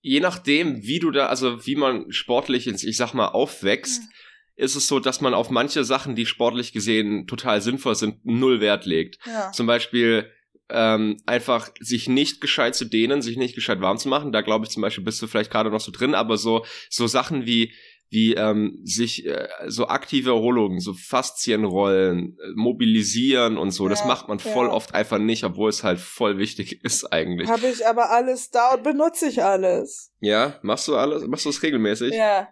je 0.00 0.18
nachdem, 0.18 0.82
wie 0.82 0.98
du 0.98 1.12
da, 1.12 1.26
also 1.26 1.64
wie 1.64 1.76
man 1.76 2.10
sportlich, 2.10 2.66
ins, 2.66 2.82
ich 2.82 2.96
sag 2.96 3.14
mal, 3.14 3.28
aufwächst, 3.28 4.02
mhm. 4.02 4.08
ist 4.56 4.74
es 4.74 4.88
so, 4.88 4.98
dass 4.98 5.20
man 5.20 5.34
auf 5.34 5.50
manche 5.50 5.84
Sachen, 5.84 6.16
die 6.16 6.26
sportlich 6.26 6.72
gesehen 6.72 7.28
total 7.28 7.60
sinnvoll 7.60 7.94
sind, 7.94 8.26
null 8.26 8.60
Wert 8.60 8.86
legt. 8.86 9.24
Ja. 9.24 9.52
Zum 9.52 9.68
Beispiel 9.68 10.32
ähm, 10.72 11.18
einfach 11.26 11.70
sich 11.80 12.08
nicht 12.08 12.40
gescheit 12.40 12.74
zu 12.74 12.84
dehnen, 12.84 13.22
sich 13.22 13.36
nicht 13.36 13.54
gescheit 13.54 13.80
warm 13.80 13.98
zu 13.98 14.08
machen. 14.08 14.32
Da 14.32 14.40
glaube 14.40 14.64
ich 14.64 14.70
zum 14.70 14.82
Beispiel 14.82 15.04
bist 15.04 15.20
du 15.22 15.26
vielleicht 15.26 15.50
gerade 15.50 15.70
noch 15.70 15.80
so 15.80 15.92
drin, 15.92 16.14
aber 16.14 16.36
so 16.36 16.64
so 16.90 17.06
Sachen 17.06 17.46
wie 17.46 17.72
wie 18.12 18.34
ähm, 18.34 18.78
sich 18.84 19.26
äh, 19.26 19.48
so 19.68 19.88
aktive 19.88 20.30
Erholungen, 20.30 20.80
so 20.80 20.92
Faszienrollen, 20.92 22.36
äh, 22.38 22.48
mobilisieren 22.54 23.56
und 23.56 23.70
so, 23.70 23.84
ja, 23.84 23.90
das 23.90 24.04
macht 24.04 24.28
man 24.28 24.38
voll 24.38 24.66
ja. 24.66 24.72
oft 24.72 24.94
einfach 24.94 25.16
nicht, 25.16 25.44
obwohl 25.44 25.70
es 25.70 25.82
halt 25.82 25.98
voll 25.98 26.36
wichtig 26.36 26.80
ist 26.84 27.10
eigentlich. 27.10 27.48
Habe 27.48 27.68
ich 27.68 27.86
aber 27.86 28.10
alles 28.10 28.50
da 28.50 28.74
und 28.74 28.82
benutze 28.82 29.28
ich 29.28 29.42
alles. 29.42 30.12
Ja, 30.20 30.58
machst 30.60 30.88
du 30.88 30.96
alles, 30.96 31.26
machst 31.26 31.46
du 31.46 31.48
es 31.48 31.62
regelmäßig? 31.62 32.12
Ja. 32.14 32.48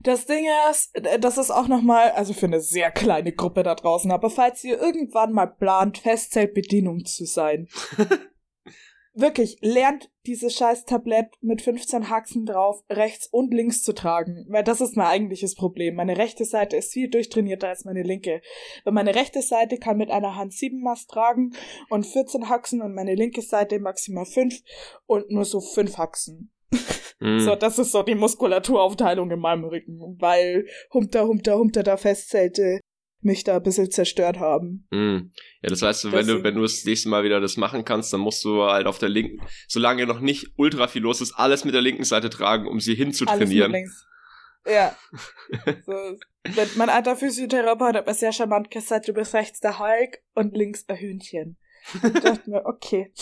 Das 0.00 0.26
Ding 0.26 0.46
ist, 0.70 0.92
das 1.20 1.38
ist 1.38 1.50
auch 1.50 1.68
nochmal, 1.68 2.10
also 2.12 2.32
für 2.32 2.46
eine 2.46 2.60
sehr 2.60 2.90
kleine 2.90 3.32
Gruppe 3.32 3.62
da 3.62 3.74
draußen, 3.74 4.10
aber 4.10 4.30
falls 4.30 4.62
ihr 4.64 4.80
irgendwann 4.80 5.32
mal 5.32 5.46
plant, 5.46 5.98
Festzeltbedienung 5.98 7.04
zu 7.04 7.24
sein, 7.24 7.68
wirklich, 9.14 9.58
lernt 9.60 10.10
dieses 10.26 10.54
scheiß 10.54 10.84
Tablett 10.84 11.30
mit 11.40 11.62
15 11.62 12.08
Haxen 12.08 12.46
drauf 12.46 12.82
rechts 12.88 13.26
und 13.26 13.52
links 13.52 13.82
zu 13.82 13.92
tragen. 13.92 14.46
Weil 14.48 14.64
das 14.64 14.80
ist 14.80 14.96
mein 14.96 15.06
eigentliches 15.06 15.54
Problem. 15.54 15.96
Meine 15.96 16.16
rechte 16.16 16.44
Seite 16.44 16.76
ist 16.76 16.92
viel 16.92 17.10
durchtrainierter 17.10 17.68
als 17.68 17.84
meine 17.84 18.02
linke. 18.02 18.40
Weil 18.84 18.92
meine 18.92 19.14
rechte 19.14 19.42
Seite 19.42 19.78
kann 19.78 19.96
mit 19.96 20.10
einer 20.10 20.36
Hand 20.36 20.52
7 20.52 20.80
Mast 20.80 21.10
tragen 21.10 21.52
und 21.90 22.06
14 22.06 22.48
Haxen 22.48 22.82
und 22.82 22.94
meine 22.94 23.14
linke 23.14 23.42
Seite 23.42 23.80
maximal 23.80 24.26
5 24.26 24.60
und 25.06 25.30
nur 25.30 25.44
so 25.44 25.60
5 25.60 25.98
Haxen. 25.98 26.52
Mm. 27.22 27.38
So, 27.38 27.54
das 27.54 27.78
ist 27.78 27.92
so 27.92 28.02
die 28.02 28.16
Muskulaturaufteilung 28.16 29.30
in 29.30 29.38
meinem 29.38 29.64
Rücken, 29.64 30.16
weil 30.18 30.66
Humter, 30.92 31.26
Humter, 31.26 31.56
Humter 31.56 31.82
da 31.84 31.96
Festzelte 31.96 32.80
mich 33.20 33.44
da 33.44 33.56
ein 33.56 33.62
bisschen 33.62 33.90
zerstört 33.90 34.40
haben. 34.40 34.88
Mm. 34.90 35.30
Ja, 35.62 35.68
das 35.68 35.82
heißt, 35.82 36.10
wenn 36.10 36.26
du, 36.26 36.42
wenn 36.42 36.56
du 36.56 36.62
das 36.62 36.84
nächste 36.84 37.08
Mal 37.08 37.22
wieder 37.22 37.40
das 37.40 37.56
machen 37.56 37.84
kannst, 37.84 38.12
dann 38.12 38.20
musst 38.20 38.44
du 38.44 38.64
halt 38.64 38.86
auf 38.86 38.98
der 38.98 39.08
linken, 39.08 39.40
solange 39.68 40.06
noch 40.06 40.18
nicht 40.18 40.48
ultra 40.56 40.88
viel 40.88 41.02
los 41.02 41.20
ist, 41.20 41.32
alles 41.34 41.64
mit 41.64 41.74
der 41.74 41.82
linken 41.82 42.04
Seite 42.04 42.28
tragen, 42.28 42.66
um 42.66 42.80
sie 42.80 42.96
hinzutrainieren. 42.96 43.88
Ja. 44.66 44.96
so. 45.86 46.16
Mein 46.76 46.88
alter 46.88 47.16
Physiotherapeut 47.16 47.94
hat 47.94 48.06
mir 48.06 48.14
sehr 48.14 48.32
charmant 48.32 48.70
gesagt, 48.70 49.08
du 49.08 49.12
bist 49.12 49.34
rechts 49.34 49.60
der 49.60 49.78
Hulk 49.78 50.18
und 50.34 50.56
links 50.56 50.84
ein 50.88 50.96
Hühnchen. 50.96 51.56
Ich 51.94 52.20
dachte 52.20 52.50
mir, 52.50 52.64
okay. 52.66 53.12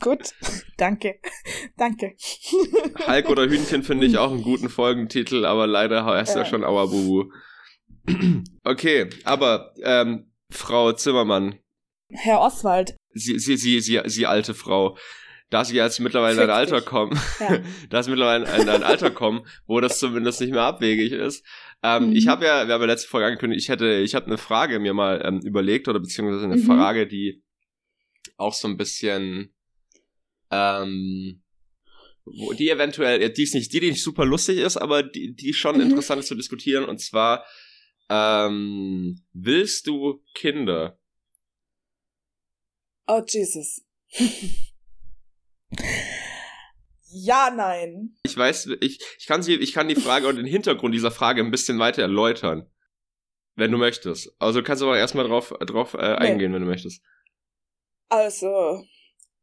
Gut, 0.00 0.30
danke. 0.76 1.20
Danke. 1.76 2.14
Hulk 3.06 3.28
oder 3.28 3.48
Hühnchen 3.48 3.82
finde 3.82 4.06
ich 4.06 4.18
auch 4.18 4.30
einen 4.30 4.42
guten 4.42 4.68
Folgentitel, 4.70 5.44
aber 5.44 5.66
leider 5.66 6.04
heißt 6.04 6.34
ja. 6.34 6.42
er 6.42 6.46
schon 6.46 6.64
Auerbubu. 6.64 7.30
Okay, 8.64 9.08
aber 9.24 9.74
ähm, 9.82 10.32
Frau 10.50 10.92
Zimmermann. 10.92 11.58
Herr 12.08 12.40
Oswald. 12.40 12.96
Sie, 13.12 13.38
sie, 13.38 13.56
sie, 13.56 13.80
sie, 13.80 14.00
sie 14.06 14.26
alte 14.26 14.54
Frau. 14.54 14.96
Da 15.50 15.64
sie 15.64 15.76
jetzt 15.76 16.00
mittlerweile 16.00 16.36
in 16.36 16.48
ein 16.48 16.56
Alter 16.56 16.80
kommen, 16.80 17.18
ja. 17.40 17.58
da 17.90 18.02
sie 18.02 18.10
mittlerweile 18.10 18.44
in 18.44 18.68
ein 18.68 18.82
Alter 18.82 19.10
kommen, 19.10 19.44
wo 19.66 19.80
das 19.80 19.98
zumindest 19.98 20.40
nicht 20.40 20.52
mehr 20.52 20.62
abwegig 20.62 21.12
ist. 21.12 21.44
Ähm, 21.82 22.10
mhm. 22.10 22.16
Ich 22.16 22.28
habe 22.28 22.46
ja, 22.46 22.66
wir 22.66 22.74
haben 22.74 22.80
ja 22.80 22.86
letzte 22.86 23.08
Folge 23.08 23.26
angekündigt, 23.26 23.62
ich 23.62 23.68
hätte, 23.68 23.94
ich 23.96 24.14
habe 24.14 24.26
eine 24.26 24.38
Frage 24.38 24.78
mir 24.78 24.94
mal 24.94 25.22
ähm, 25.24 25.40
überlegt 25.40 25.88
oder 25.88 25.98
beziehungsweise 26.00 26.44
eine 26.44 26.56
mhm. 26.56 26.66
Frage, 26.66 27.06
die 27.06 27.42
auch 28.40 28.54
so 28.54 28.66
ein 28.66 28.76
bisschen, 28.76 29.54
ähm, 30.50 31.42
wo 32.24 32.52
die 32.52 32.70
eventuell, 32.70 33.30
die 33.30 33.42
ist 33.42 33.54
nicht, 33.54 33.72
die, 33.72 33.80
die 33.80 33.90
nicht 33.90 34.02
super 34.02 34.24
lustig 34.24 34.58
ist, 34.58 34.76
aber 34.76 35.02
die, 35.02 35.34
die 35.34 35.52
schon 35.52 35.76
mhm. 35.76 35.82
interessant 35.82 36.20
ist 36.20 36.28
zu 36.28 36.34
diskutieren. 36.34 36.84
Und 36.84 37.00
zwar, 37.00 37.44
ähm, 38.08 39.22
willst 39.32 39.86
du 39.86 40.22
Kinder? 40.34 40.98
Oh, 43.06 43.22
Jesus. 43.26 43.82
ja, 47.10 47.52
nein. 47.54 48.16
Ich 48.24 48.36
weiß, 48.36 48.66
ich, 48.80 49.00
ich, 49.18 49.26
kann 49.26 49.42
sie, 49.42 49.54
ich 49.56 49.72
kann 49.72 49.88
die 49.88 49.96
Frage 49.96 50.28
und 50.28 50.36
den 50.36 50.46
Hintergrund 50.46 50.94
dieser 50.94 51.10
Frage 51.10 51.42
ein 51.42 51.50
bisschen 51.50 51.78
weiter 51.78 52.02
erläutern. 52.02 52.70
Wenn 53.56 53.72
du 53.72 53.78
möchtest. 53.78 54.32
Also 54.38 54.62
kannst 54.62 54.80
du 54.80 54.86
aber 54.86 54.96
erstmal 54.96 55.26
drauf, 55.26 55.52
drauf 55.66 55.94
äh, 55.94 55.98
eingehen, 55.98 56.52
nee. 56.52 56.54
wenn 56.54 56.62
du 56.62 56.68
möchtest. 56.68 57.02
Also, 58.10 58.84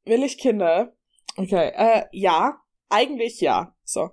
will 0.06 0.24
ich 0.24 0.38
Kinder? 0.38 0.94
Okay, 1.36 1.72
äh, 1.76 2.04
ja. 2.12 2.62
Eigentlich 2.90 3.42
ja. 3.42 3.74
So. 3.84 4.12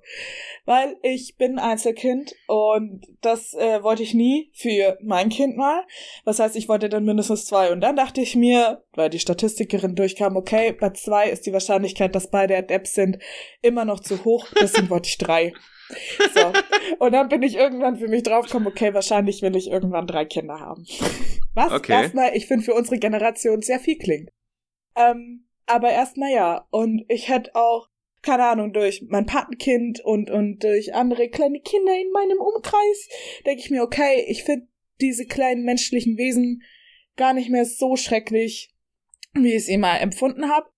Weil 0.64 0.96
ich 1.02 1.36
bin 1.36 1.58
Einzelkind 1.58 2.34
und 2.48 3.04
das 3.20 3.54
äh, 3.54 3.82
wollte 3.82 4.02
ich 4.02 4.14
nie 4.14 4.50
für 4.54 4.98
mein 5.02 5.28
Kind 5.28 5.56
mal. 5.56 5.84
Das 6.24 6.40
heißt, 6.40 6.56
ich 6.56 6.68
wollte 6.68 6.88
dann 6.88 7.04
mindestens 7.04 7.46
zwei. 7.46 7.72
Und 7.72 7.80
dann 7.80 7.96
dachte 7.96 8.20
ich 8.20 8.34
mir, 8.34 8.82
weil 8.94 9.10
die 9.10 9.20
Statistikerin 9.20 9.94
durchkam, 9.94 10.36
okay, 10.36 10.72
bei 10.72 10.90
zwei 10.90 11.28
ist 11.28 11.46
die 11.46 11.52
Wahrscheinlichkeit, 11.52 12.14
dass 12.14 12.30
beide 12.30 12.56
Adepts 12.56 12.94
sind, 12.94 13.18
immer 13.62 13.84
noch 13.84 14.00
zu 14.00 14.24
hoch. 14.24 14.46
Deswegen 14.60 14.90
wollte 14.90 15.08
ich 15.08 15.18
drei. 15.18 15.52
So. 16.34 16.52
Und 16.98 17.12
dann 17.12 17.28
bin 17.28 17.42
ich 17.42 17.56
irgendwann 17.56 17.96
für 17.96 18.08
mich 18.08 18.22
draufgekommen, 18.22 18.68
okay, 18.68 18.94
wahrscheinlich 18.94 19.42
will 19.42 19.54
ich 19.54 19.70
irgendwann 19.70 20.06
drei 20.06 20.24
Kinder 20.24 20.58
haben. 20.58 20.84
Was 21.54 21.72
okay. 21.72 21.92
erstmal, 21.92 22.36
ich 22.36 22.46
finde, 22.46 22.64
für 22.64 22.74
unsere 22.74 22.98
Generation 22.98 23.60
sehr 23.60 23.78
viel 23.78 23.98
klingt. 23.98 24.30
Ähm, 24.96 25.46
aber 25.66 25.90
erstmal 25.90 26.32
ja. 26.32 26.66
Und 26.70 27.04
ich 27.08 27.28
hätte 27.28 27.54
auch 27.54 27.88
keine 28.24 28.44
Ahnung, 28.44 28.72
durch 28.72 29.04
mein 29.08 29.26
Patenkind 29.26 30.00
und, 30.00 30.30
und 30.30 30.64
durch 30.64 30.94
andere 30.94 31.28
kleine 31.28 31.60
Kinder 31.60 31.92
in 31.94 32.10
meinem 32.10 32.38
Umkreis, 32.38 33.08
denke 33.46 33.62
ich 33.62 33.70
mir, 33.70 33.82
okay, 33.82 34.24
ich 34.26 34.44
finde 34.44 34.66
diese 35.00 35.26
kleinen 35.26 35.64
menschlichen 35.64 36.16
Wesen 36.16 36.62
gar 37.16 37.34
nicht 37.34 37.50
mehr 37.50 37.66
so 37.66 37.96
schrecklich, 37.96 38.74
wie 39.34 39.50
ich 39.50 39.64
es 39.64 39.68
immer 39.68 40.00
empfunden 40.00 40.48
habe. 40.48 40.68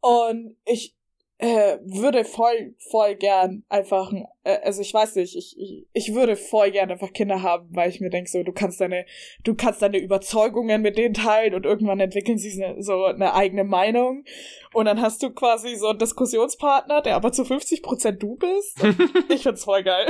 Und 0.00 0.56
ich 0.64 0.96
äh, 1.44 1.78
würde 1.84 2.24
voll, 2.24 2.74
voll 2.90 3.16
gern 3.16 3.64
einfach, 3.68 4.10
äh, 4.44 4.58
also 4.62 4.80
ich 4.80 4.94
weiß 4.94 5.16
nicht, 5.16 5.36
ich, 5.36 5.54
ich, 5.58 5.86
ich 5.92 6.14
würde 6.14 6.36
voll 6.36 6.70
gern 6.70 6.90
einfach 6.90 7.12
Kinder 7.12 7.42
haben, 7.42 7.68
weil 7.70 7.90
ich 7.90 8.00
mir 8.00 8.08
denke, 8.08 8.30
so, 8.30 8.42
du 8.42 8.52
kannst 8.52 8.80
deine, 8.80 9.04
du 9.42 9.54
kannst 9.54 9.82
deine 9.82 9.98
Überzeugungen 9.98 10.80
mit 10.80 10.96
denen 10.96 11.12
teilen 11.12 11.54
und 11.54 11.66
irgendwann 11.66 12.00
entwickeln 12.00 12.38
sie 12.38 12.64
so 12.78 13.04
eine 13.04 13.34
eigene 13.34 13.64
Meinung. 13.64 14.24
Und 14.72 14.86
dann 14.86 15.00
hast 15.00 15.22
du 15.22 15.30
quasi 15.30 15.76
so 15.76 15.88
einen 15.88 15.98
Diskussionspartner, 15.98 17.02
der 17.02 17.14
aber 17.14 17.30
zu 17.30 17.44
50 17.44 17.82
Prozent 17.82 18.22
du 18.22 18.36
bist. 18.36 18.82
ich 19.28 19.42
find's 19.42 19.64
voll 19.64 19.84
geil. 19.84 20.08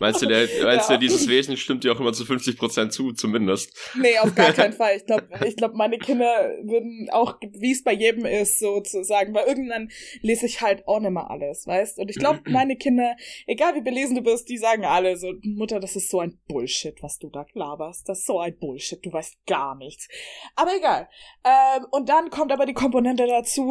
meinst 0.00 0.22
du, 0.22 0.26
der, 0.26 0.48
meinst 0.64 0.88
ja. 0.88 0.96
du, 0.96 1.00
dieses 1.00 1.28
Wesen 1.28 1.56
stimmt 1.56 1.84
dir 1.84 1.92
auch 1.92 2.00
immer 2.00 2.12
zu 2.12 2.24
50 2.24 2.56
Prozent 2.56 2.92
zu, 2.92 3.12
zumindest? 3.12 3.72
Nee, 3.94 4.18
auf 4.18 4.34
gar 4.34 4.52
keinen 4.52 4.72
Fall. 4.72 4.96
Ich 4.96 5.06
glaube, 5.06 5.28
ich 5.46 5.56
glaub, 5.56 5.74
meine 5.74 5.98
Kinder 5.98 6.50
würden 6.62 7.08
auch, 7.12 7.36
wie 7.52 7.70
es 7.70 7.84
bei 7.84 7.92
jedem 7.92 8.24
ist, 8.24 8.58
sozusagen, 8.58 9.32
weil 9.34 9.46
irgendwann 9.46 9.90
lese 10.22 10.46
ich 10.46 10.60
halt 10.60 10.86
auch 10.88 11.00
nicht 11.00 11.10
mehr 11.10 11.30
alles, 11.30 11.66
weißt? 11.66 11.98
Und 11.98 12.10
ich 12.10 12.16
glaube, 12.16 12.40
meine 12.46 12.76
Kinder, 12.76 13.16
egal 13.46 13.74
wie 13.74 13.82
belesen 13.82 14.16
du 14.16 14.22
bist, 14.22 14.48
die 14.48 14.56
sagen 14.56 14.84
alle 14.84 15.16
so, 15.16 15.32
Mutter, 15.42 15.80
das 15.80 15.96
ist 15.96 16.10
so 16.10 16.20
ein 16.20 16.38
Bullshit, 16.48 17.02
was 17.02 17.18
du 17.18 17.28
da 17.28 17.44
laberst. 17.52 18.08
Das 18.08 18.20
ist 18.20 18.26
so 18.26 18.38
ein 18.38 18.56
Bullshit, 18.58 19.04
du 19.04 19.12
weißt 19.12 19.44
gar 19.46 19.76
nichts. 19.76 20.08
Aber 20.56 20.74
egal. 20.76 21.08
Ähm, 21.44 21.86
und 21.90 22.08
dann 22.08 22.30
kommt 22.30 22.52
aber 22.52 22.66
die 22.66 22.72
Komponente 22.72 23.26
dazu, 23.26 23.62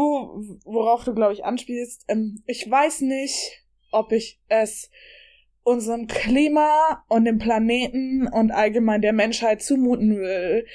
worauf 0.66 1.04
du, 1.04 1.14
glaube 1.14 1.34
ich, 1.34 1.44
anspielst. 1.44 2.06
Ähm, 2.08 2.44
ich 2.46 2.70
weiß 2.70 3.02
nicht, 3.02 3.64
ob 3.92 4.12
ich 4.12 4.40
es 4.48 4.90
unserem 5.64 6.08
Klima 6.08 7.04
und 7.08 7.26
dem 7.26 7.38
Planeten 7.38 8.28
und 8.28 8.52
allgemein 8.52 9.02
der 9.02 9.14
Menschheit 9.14 9.62
zumuten 9.62 10.18
will, 10.18 10.66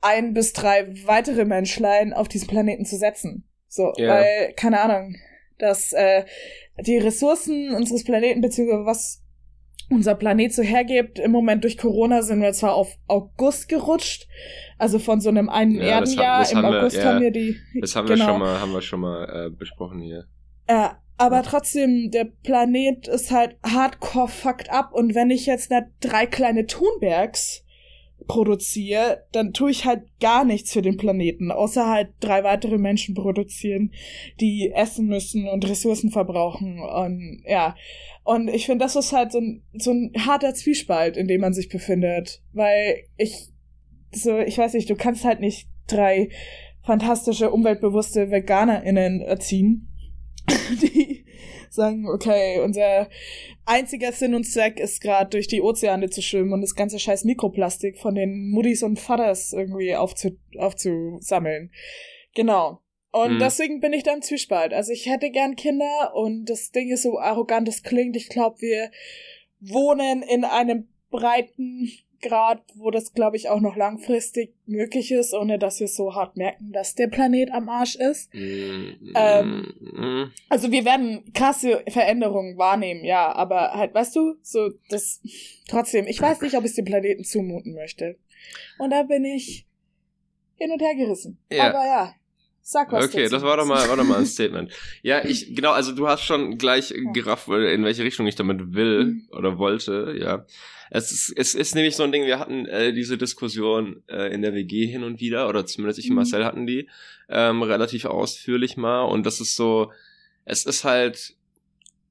ein 0.00 0.32
bis 0.32 0.52
drei 0.52 0.88
weitere 1.06 1.44
Menschlein 1.44 2.12
auf 2.12 2.28
diesen 2.28 2.48
Planeten 2.48 2.86
zu 2.86 2.96
setzen. 2.96 3.49
So, 3.70 3.92
yeah. 3.96 4.14
weil, 4.16 4.52
keine 4.54 4.80
Ahnung, 4.80 5.14
dass 5.58 5.92
äh, 5.92 6.24
die 6.80 6.98
Ressourcen 6.98 7.72
unseres 7.72 8.02
Planeten, 8.02 8.40
beziehungsweise 8.40 8.84
was 8.84 9.22
unser 9.88 10.16
Planet 10.16 10.52
so 10.52 10.62
hergibt, 10.62 11.20
im 11.20 11.30
Moment 11.30 11.62
durch 11.62 11.78
Corona 11.78 12.22
sind 12.22 12.42
wir 12.42 12.52
zwar 12.52 12.74
auf 12.74 12.96
August 13.06 13.68
gerutscht, 13.68 14.26
also 14.76 14.98
von 14.98 15.20
so 15.20 15.28
einem 15.28 15.48
einen 15.48 15.76
ja, 15.76 16.00
Erdenjahr, 16.00 16.50
im 16.50 16.64
August 16.64 16.96
wir, 16.96 17.04
haben 17.04 17.20
wir 17.20 17.30
die. 17.30 17.56
Das 17.80 17.94
haben 17.94 18.08
genau, 18.08 18.18
wir 18.18 18.28
schon 18.28 18.40
mal, 18.40 18.60
haben 18.60 18.72
wir 18.72 18.82
schon 18.82 19.00
mal 19.00 19.46
äh, 19.46 19.50
besprochen 19.50 20.00
hier. 20.00 20.26
Ja, 20.68 21.00
aber 21.16 21.42
trotzdem, 21.44 22.10
der 22.10 22.24
Planet 22.42 23.06
ist 23.06 23.30
halt 23.30 23.56
hardcore 23.62 24.28
fucked 24.28 24.70
up 24.70 24.92
und 24.92 25.14
wenn 25.14 25.30
ich 25.30 25.46
jetzt 25.46 25.70
nicht 25.70 25.84
drei 26.00 26.26
kleine 26.26 26.66
Thunbergs 26.66 27.64
produziere, 28.30 29.24
dann 29.32 29.52
tue 29.52 29.72
ich 29.72 29.86
halt 29.86 30.02
gar 30.20 30.44
nichts 30.44 30.72
für 30.72 30.82
den 30.82 30.96
Planeten, 30.96 31.50
außer 31.50 31.88
halt 31.88 32.10
drei 32.20 32.44
weitere 32.44 32.78
Menschen 32.78 33.16
produzieren, 33.16 33.90
die 34.38 34.70
essen 34.72 35.08
müssen 35.08 35.48
und 35.48 35.68
Ressourcen 35.68 36.12
verbrauchen 36.12 36.78
und 36.78 37.42
ja. 37.44 37.74
Und 38.22 38.48
ich 38.48 38.66
finde, 38.66 38.84
das 38.84 38.94
ist 38.94 39.12
halt 39.12 39.32
so 39.32 39.38
ein, 39.38 39.62
so 39.72 39.90
ein 39.90 40.12
harter 40.16 40.54
Zwiespalt, 40.54 41.16
in 41.16 41.26
dem 41.26 41.40
man 41.40 41.54
sich 41.54 41.68
befindet, 41.68 42.40
weil 42.52 43.02
ich 43.16 43.48
so, 44.12 44.38
ich 44.38 44.56
weiß 44.56 44.74
nicht, 44.74 44.88
du 44.88 44.94
kannst 44.94 45.24
halt 45.24 45.40
nicht 45.40 45.68
drei 45.88 46.28
fantastische, 46.84 47.50
umweltbewusste 47.50 48.30
VeganerInnen 48.30 49.22
erziehen 49.22 49.88
die 50.82 51.19
sagen, 51.80 52.06
okay, 52.08 52.60
unser 52.60 53.08
einziger 53.64 54.12
Sinn 54.12 54.34
und 54.34 54.44
Zweck 54.44 54.78
ist 54.78 55.00
gerade 55.00 55.30
durch 55.30 55.46
die 55.46 55.62
Ozeane 55.62 56.10
zu 56.10 56.22
schwimmen 56.22 56.52
und 56.52 56.60
das 56.60 56.74
ganze 56.74 56.98
scheiß 56.98 57.24
Mikroplastik 57.24 57.98
von 57.98 58.14
den 58.14 58.50
Muttis 58.50 58.82
und 58.82 58.98
Vaters 58.98 59.52
irgendwie 59.52 59.96
aufzu 59.96 60.36
aufzusammeln. 60.58 61.70
Genau. 62.34 62.80
Und 63.12 63.34
mhm. 63.34 63.38
deswegen 63.38 63.80
bin 63.80 63.92
ich 63.92 64.02
da 64.02 64.12
im 64.12 64.22
Zwiespalt. 64.22 64.72
Also 64.72 64.92
ich 64.92 65.06
hätte 65.06 65.30
gern 65.30 65.56
Kinder 65.56 66.12
und 66.14 66.44
das 66.44 66.70
Ding 66.70 66.90
ist 66.90 67.02
so 67.02 67.18
arrogant, 67.18 67.68
es 67.68 67.82
klingt. 67.82 68.14
Ich 68.14 68.28
glaube, 68.28 68.60
wir 68.60 68.90
wohnen 69.60 70.22
in 70.22 70.44
einem 70.44 70.88
breiten 71.10 71.90
Grad, 72.20 72.62
wo 72.74 72.90
das, 72.90 73.12
glaube 73.12 73.36
ich, 73.36 73.48
auch 73.48 73.60
noch 73.60 73.76
langfristig 73.76 74.54
möglich 74.66 75.10
ist, 75.10 75.34
ohne 75.34 75.58
dass 75.58 75.80
wir 75.80 75.88
so 75.88 76.14
hart 76.14 76.36
merken, 76.36 76.72
dass 76.72 76.94
der 76.94 77.08
Planet 77.08 77.50
am 77.52 77.68
Arsch 77.68 77.96
ist. 77.96 78.32
Mm, 78.34 79.12
ähm, 79.14 79.74
mm. 79.80 80.32
Also 80.48 80.70
wir 80.70 80.84
werden 80.84 81.32
krasse 81.32 81.82
Veränderungen 81.88 82.58
wahrnehmen, 82.58 83.04
ja, 83.04 83.32
aber 83.32 83.72
halt, 83.72 83.94
weißt 83.94 84.14
du, 84.16 84.34
so 84.42 84.70
das 84.88 85.20
trotzdem, 85.68 86.06
ich 86.06 86.20
weiß 86.20 86.40
nicht, 86.42 86.56
ob 86.56 86.64
ich 86.64 86.74
dem 86.74 86.84
Planeten 86.84 87.24
zumuten 87.24 87.74
möchte. 87.74 88.18
Und 88.78 88.90
da 88.90 89.02
bin 89.02 89.24
ich 89.24 89.66
hin 90.56 90.70
und 90.70 90.82
her 90.82 90.94
gerissen. 90.94 91.38
Ja. 91.50 91.68
Aber 91.68 91.84
ja, 91.84 92.14
Sag 92.70 92.92
was 92.92 93.06
Okay, 93.06 93.28
das 93.28 93.42
war 93.42 93.56
doch 93.56 93.66
mal, 93.66 93.88
war 93.88 93.96
doch 93.96 94.04
mal 94.04 94.18
ein 94.18 94.26
Statement. 94.26 94.70
ja, 95.02 95.24
ich, 95.24 95.56
genau, 95.56 95.72
also 95.72 95.90
du 95.90 96.06
hast 96.06 96.22
schon 96.22 96.56
gleich 96.56 96.94
gerafft, 97.12 97.48
in 97.48 97.82
welche 97.82 98.04
Richtung 98.04 98.28
ich 98.28 98.36
damit 98.36 98.74
will 98.74 99.06
mhm. 99.06 99.28
oder 99.32 99.58
wollte, 99.58 100.14
ja. 100.16 100.46
Es 100.88 101.10
ist, 101.10 101.32
es 101.36 101.56
ist 101.56 101.74
nämlich 101.74 101.96
so 101.96 102.04
ein 102.04 102.12
Ding, 102.12 102.26
wir 102.26 102.38
hatten 102.38 102.66
äh, 102.66 102.92
diese 102.92 103.18
Diskussion 103.18 104.04
äh, 104.08 104.32
in 104.32 104.42
der 104.42 104.54
WG 104.54 104.86
hin 104.86 105.02
und 105.02 105.18
wieder, 105.18 105.48
oder 105.48 105.66
zumindest 105.66 105.98
ich 105.98 106.04
und 106.04 106.10
mhm. 106.10 106.16
Marcel 106.18 106.44
hatten 106.44 106.64
die, 106.68 106.88
ähm, 107.28 107.64
relativ 107.64 108.04
ausführlich 108.04 108.76
mal. 108.76 109.02
Und 109.02 109.26
das 109.26 109.40
ist 109.40 109.56
so, 109.56 109.90
es 110.44 110.64
ist 110.64 110.84
halt 110.84 111.34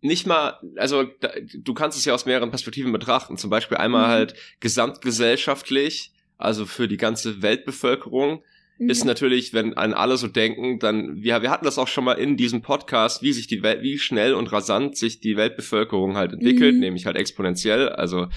nicht 0.01 0.28
mal, 0.28 0.60
also 0.75 1.06
da, 1.22 1.32
du 1.58 1.74
kannst 1.74 1.98
es 1.98 2.04
ja 2.04 2.13
aus 2.13 2.25
mehreren 2.25 2.50
Perspektiven 2.50 2.92
betrachten. 2.92 3.38
Zum 3.38 3.50
Beispiel 3.50 3.78
einmal 3.78 4.08
mhm. 4.08 4.12
halt 4.12 4.36
gesamtgesellschaftlich, 4.60 6.12
also 6.38 6.66
für 6.66 6.89
die 6.89 6.98
ganze 6.98 7.42
Weltbevölkerung, 7.42 8.43
ist 8.80 9.04
natürlich, 9.04 9.54
wenn 9.54 9.76
an 9.76 9.94
alle 9.94 10.18
so 10.18 10.28
denken, 10.28 10.80
dann, 10.80 11.22
wir, 11.22 11.42
wir 11.42 11.52
hatten 11.52 11.65
das 11.65 11.78
auch 11.78 11.88
schon 11.88 12.06
mal 12.06 12.13
in 12.13 12.38
diesem 12.38 12.62
Podcast, 12.62 13.22
wie 13.22 13.34
sich 13.34 13.48
die 13.48 13.62
Welt, 13.62 13.82
wie 13.82 13.98
schnell 13.98 14.34
und 14.34 14.52
rasant 14.52 14.98
sich 14.98 15.20
die 15.20 15.36
Weltbevölkerung 15.36 16.15
halt 16.15 16.34
entwickelt, 16.34 16.76
mhm. 16.76 16.80
nämlich 16.80 17.06
halt 17.06 17.18
exponentiell. 17.18 17.89
Also 17.89 18.28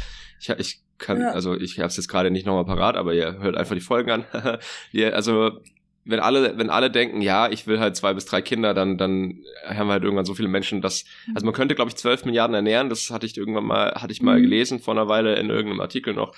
ich, 0.41 0.49
ich 0.51 0.81
kann, 0.99 1.21
ja. 1.21 1.31
also 1.31 1.55
ich 1.55 1.79
habe 1.79 1.89
es 1.89 1.97
jetzt 1.97 2.09
gerade 2.09 2.31
nicht 2.31 2.45
nochmal 2.45 2.65
parat, 2.65 2.97
aber 2.97 3.15
ihr 3.15 3.39
hört 3.39 3.57
einfach 3.57 3.75
die 3.75 3.81
Folgen 3.81 4.11
an. 4.11 4.25
wir, 4.91 5.15
also 5.15 5.61
wenn 6.05 6.19
alle, 6.19 6.59
wenn 6.59 6.71
alle 6.71 6.91
denken, 6.91 7.21
ja, 7.21 7.49
ich 7.49 7.67
will 7.69 7.79
halt 7.79 7.95
zwei 7.95 8.13
bis 8.13 8.25
drei 8.25 8.43
Kinder, 8.43 8.75
dann, 8.75 8.99
dann 8.99 9.45
haben 9.65 9.87
wir 9.87 9.93
halt 9.93 10.03
irgendwann 10.03 10.25
so 10.25 10.35
viele 10.35 10.49
Menschen, 10.49 10.83
dass, 10.83 11.05
mhm. 11.27 11.37
also 11.37 11.47
man 11.47 11.55
könnte, 11.55 11.75
glaube 11.77 11.91
ich, 11.91 11.97
zwölf 11.97 12.25
Milliarden 12.25 12.55
ernähren. 12.55 12.89
Das 12.89 13.11
hatte 13.11 13.27
ich 13.27 13.37
irgendwann 13.37 13.65
mal, 13.65 13.93
hatte 13.95 14.13
ich 14.13 14.23
mal 14.23 14.39
mhm. 14.39 14.43
gelesen 14.43 14.81
vor 14.81 14.95
einer 14.95 15.09
Weile 15.09 15.37
in 15.37 15.51
irgendeinem 15.51 15.81
Artikel 15.81 16.15
noch. 16.15 16.35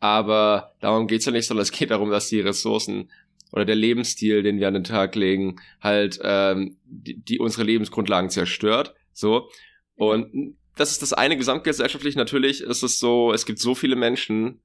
Aber 0.00 0.72
darum 0.80 1.06
geht's 1.06 1.24
ja 1.24 1.32
nicht, 1.32 1.46
sondern 1.46 1.62
es 1.62 1.72
geht 1.72 1.90
darum, 1.90 2.10
dass 2.10 2.28
die 2.28 2.40
Ressourcen 2.40 3.10
oder 3.56 3.64
der 3.64 3.74
Lebensstil, 3.74 4.42
den 4.42 4.60
wir 4.60 4.68
an 4.68 4.74
den 4.74 4.84
Tag 4.84 5.14
legen, 5.14 5.56
halt 5.80 6.20
ähm, 6.22 6.76
die, 6.84 7.18
die 7.18 7.38
unsere 7.38 7.64
Lebensgrundlagen 7.64 8.28
zerstört. 8.28 8.94
So. 9.14 9.48
Und 9.94 10.58
das 10.76 10.90
ist 10.90 11.00
das 11.00 11.14
eine 11.14 11.38
gesamtgesellschaftlich 11.38 12.16
natürlich 12.16 12.60
ist 12.60 12.82
es 12.82 12.98
so, 12.98 13.32
es 13.32 13.46
gibt 13.46 13.58
so 13.58 13.74
viele 13.74 13.96
Menschen, 13.96 14.60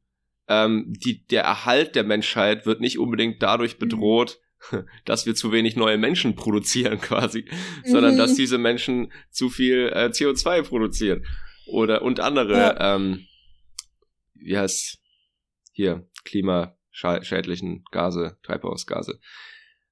ähm, 0.49 0.87
die 0.89 1.25
der 1.25 1.43
Erhalt 1.43 1.95
der 1.95 2.03
Menschheit 2.03 2.65
wird 2.65 2.81
nicht 2.81 2.99
unbedingt 2.99 3.41
dadurch 3.41 3.75
mhm. 3.75 3.79
bedroht, 3.79 4.39
mhm. 4.71 4.83
dass 5.05 5.25
wir 5.25 5.35
zu 5.35 5.53
wenig 5.53 5.77
neue 5.77 5.97
Menschen 5.97 6.35
produzieren 6.35 6.99
quasi, 7.01 7.45
mhm. 7.45 7.89
sondern 7.89 8.17
dass 8.17 8.35
diese 8.35 8.57
Menschen 8.57 9.13
zu 9.29 9.49
viel 9.49 9.89
äh, 9.93 10.07
CO2 10.07 10.63
produzieren 10.63 11.25
oder 11.65 12.01
und 12.01 12.19
andere 12.19 12.57
ja. 12.57 12.95
ähm, 12.95 13.25
wie 14.33 14.57
heißt 14.57 14.99
hier 15.71 16.09
Klima 16.25 16.75
schädlichen 16.91 17.83
Gase, 17.91 18.37
Treibhausgase. 18.43 19.19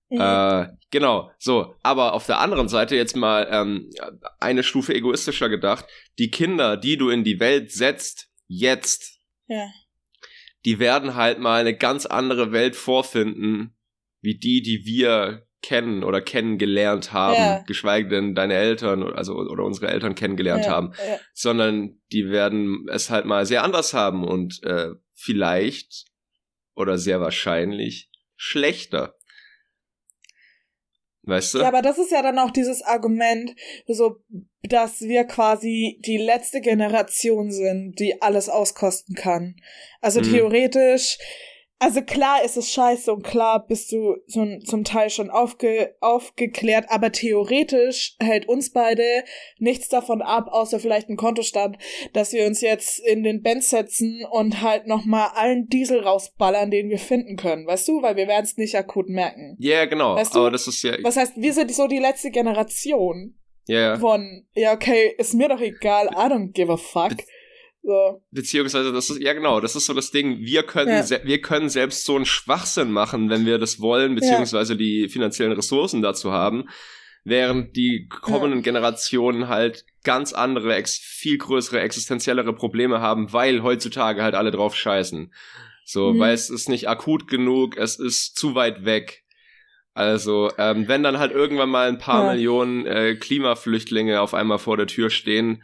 Ja. 0.10 0.64
Äh, 0.64 0.68
genau, 0.92 1.32
so. 1.38 1.76
Aber 1.84 2.14
auf 2.14 2.26
der 2.26 2.40
anderen 2.40 2.68
Seite 2.68 2.96
jetzt 2.96 3.16
mal 3.16 3.48
ähm, 3.52 3.90
eine 4.40 4.64
Stufe 4.64 4.94
egoistischer 4.94 5.50
gedacht. 5.50 5.86
Die 6.18 6.32
Kinder, 6.32 6.78
die 6.78 6.98
du 6.98 7.10
in 7.10 7.24
die 7.24 7.40
Welt 7.40 7.72
setzt, 7.72 8.30
jetzt, 8.48 9.20
ja. 9.48 9.68
die 10.66 10.80
werden 10.80 11.16
halt 11.16 11.40
mal 11.40 11.62
eine 11.62 11.76
ganz 11.76 12.06
andere 12.06 12.52
Welt 12.52 12.76
vorfinden, 12.76 13.78
wie 14.22 14.38
die, 14.38 14.62
die 14.62 14.84
wir 14.86 15.46
kennen 15.62 16.04
oder 16.04 16.22
kennengelernt 16.22 17.12
haben, 17.12 17.36
ja. 17.36 17.64
geschweige 17.68 18.10
denn 18.10 18.34
deine 18.34 18.54
Eltern 18.54 19.04
also 19.04 19.36
oder 19.36 19.66
unsere 19.66 19.90
Eltern 19.90 20.16
kennengelernt 20.16 20.66
ja, 20.66 20.72
haben, 20.72 20.94
ja. 21.06 21.18
sondern 21.34 22.00
die 22.12 22.30
werden 22.30 22.88
es 22.90 23.10
halt 23.10 23.26
mal 23.26 23.46
sehr 23.46 23.64
anders 23.64 23.94
haben 23.94 24.24
und 24.24 24.64
äh, 24.64 24.92
vielleicht 25.14 26.09
oder 26.80 26.98
sehr 26.98 27.22
wahrscheinlich 27.22 28.10
schlechter. 28.36 29.16
Weißt 31.24 31.54
du? 31.54 31.60
Ja, 31.60 31.68
aber 31.68 31.82
das 31.82 32.00
ist 32.00 32.12
ja 32.12 32.24
dann 32.24 32.40
auch 32.40 32.52
dieses 32.52 32.82
Argument, 32.82 33.54
so, 33.86 34.18
dass 34.64 35.02
wir 35.02 35.26
quasi 35.26 36.00
die 36.06 36.18
letzte 36.18 36.62
Generation 36.62 37.52
sind, 37.52 38.00
die 38.00 38.22
alles 38.22 38.50
auskosten 38.50 39.16
kann. 39.16 39.56
Also 40.02 40.22
mhm. 40.22 40.32
theoretisch 40.32 41.18
also 41.80 42.02
klar 42.02 42.44
ist 42.44 42.58
es 42.58 42.72
scheiße 42.72 43.12
und 43.12 43.24
klar 43.24 43.66
bist 43.66 43.92
du 43.94 44.18
so, 44.28 44.46
zum 44.60 44.84
Teil 44.84 45.10
schon 45.10 45.30
aufge, 45.30 45.96
aufgeklärt, 46.02 46.86
aber 46.90 47.14
theoretisch 47.14 48.18
hält 48.20 48.48
uns 48.48 48.72
beide 48.72 49.04
nichts 49.58 49.88
davon 49.88 50.22
ab, 50.22 50.50
außer 50.52 50.80
vielleicht 50.82 51.10
ein 51.10 51.16
Kontostand, 51.16 51.78
dass 52.12 52.34
wir 52.34 52.46
uns 52.46 52.60
jetzt 52.60 53.00
in 53.00 53.24
den 53.24 53.42
Benz 53.42 53.70
setzen 53.70 54.26
und 54.30 54.62
halt 54.62 54.88
nochmal 54.88 55.30
allen 55.36 55.68
Diesel 55.70 56.02
rausballern, 56.02 56.70
den 56.70 56.90
wir 56.90 57.00
finden 57.00 57.38
können, 57.38 57.66
weißt 57.66 57.88
du? 57.88 58.02
Weil 58.02 58.18
wir 58.18 58.28
werden 58.28 58.44
es 58.44 58.58
nicht 58.58 58.76
akut 58.76 59.08
merken. 59.08 59.56
Ja, 59.58 59.78
yeah, 59.78 59.86
genau. 59.86 60.16
Weißt 60.16 60.36
du? 60.36 60.40
Aber 60.40 60.52
das 60.52 60.68
ist 60.68 60.84
ja. 60.84 60.98
Was 61.02 61.16
heißt, 61.16 61.34
wir 61.38 61.54
sind 61.54 61.74
so 61.74 61.88
die 61.88 62.00
letzte 62.00 62.30
Generation. 62.30 63.36
Ja. 63.68 63.78
Yeah. 63.78 64.00
Von, 64.00 64.48
ja, 64.54 64.74
okay, 64.74 65.14
ist 65.18 65.34
mir 65.34 65.48
doch 65.48 65.62
egal, 65.62 66.08
I 66.08 66.32
don't 66.32 66.52
give 66.52 66.72
a 66.72 66.78
fuck. 66.78 67.14
So. 67.82 68.22
Beziehungsweise, 68.32 68.92
das 68.92 69.10
ist, 69.10 69.22
ja 69.22 69.34
genau, 69.34 69.62
das 69.62 69.76
ist 69.76 69.86
so 69.86 69.94
das 69.94 70.12
Ding, 70.12 70.40
wir 70.40 70.64
können, 70.64 71.04
ja. 71.08 71.24
wir 71.24 71.42
können 71.42 71.70
selbst 71.70 72.06
so 72.06 72.16
einen 72.16 72.26
Schwachsinn 72.26 72.92
machen, 72.92 73.30
wenn 73.30 73.46
wir 73.46 73.58
das 73.58 73.80
wollen, 73.80 74.16
beziehungsweise 74.16 74.74
ja. 74.74 74.78
die 74.78 75.10
finanziellen 75.10 75.54
Ressourcen 75.54 76.02
dazu 76.02 76.32
haben, 76.32 76.70
während 77.24 77.76
die 77.76 78.08
kommenden 78.10 78.60
ja. 78.60 78.64
Generationen 78.64 79.48
halt 79.48 79.86
ganz 80.04 80.34
andere, 80.34 80.76
ex 80.76 80.98
viel 80.98 81.38
größere, 81.38 81.80
existenziellere 81.80 82.54
Probleme 82.54 83.00
haben, 83.00 83.32
weil 83.32 83.64
heutzutage 83.64 84.24
halt 84.24 84.36
alle 84.36 84.52
drauf 84.52 84.76
scheißen. 84.76 85.34
So, 85.86 86.14
mhm. 86.14 86.20
weil 86.20 86.34
es 86.34 86.50
ist 86.50 86.70
nicht 86.70 86.90
akut 86.90 87.28
genug, 87.28 87.78
es 87.78 87.98
ist 87.98 88.36
zu 88.38 88.56
weit 88.56 88.86
weg. 88.86 89.24
Also, 89.94 90.52
ähm, 90.58 90.88
wenn 90.88 91.04
dann 91.04 91.18
halt 91.18 91.32
irgendwann 91.32 91.70
mal 91.70 91.88
ein 91.88 91.98
paar. 91.98 92.34
Millionen 92.34 92.86
äh, 92.86 93.16
Klimaflüchtlinge 93.16 94.22
auf 94.22 94.34
einmal 94.34 94.60
vor 94.60 94.78
der 94.78 94.88
Tür 94.88 95.10
stehen, 95.10 95.64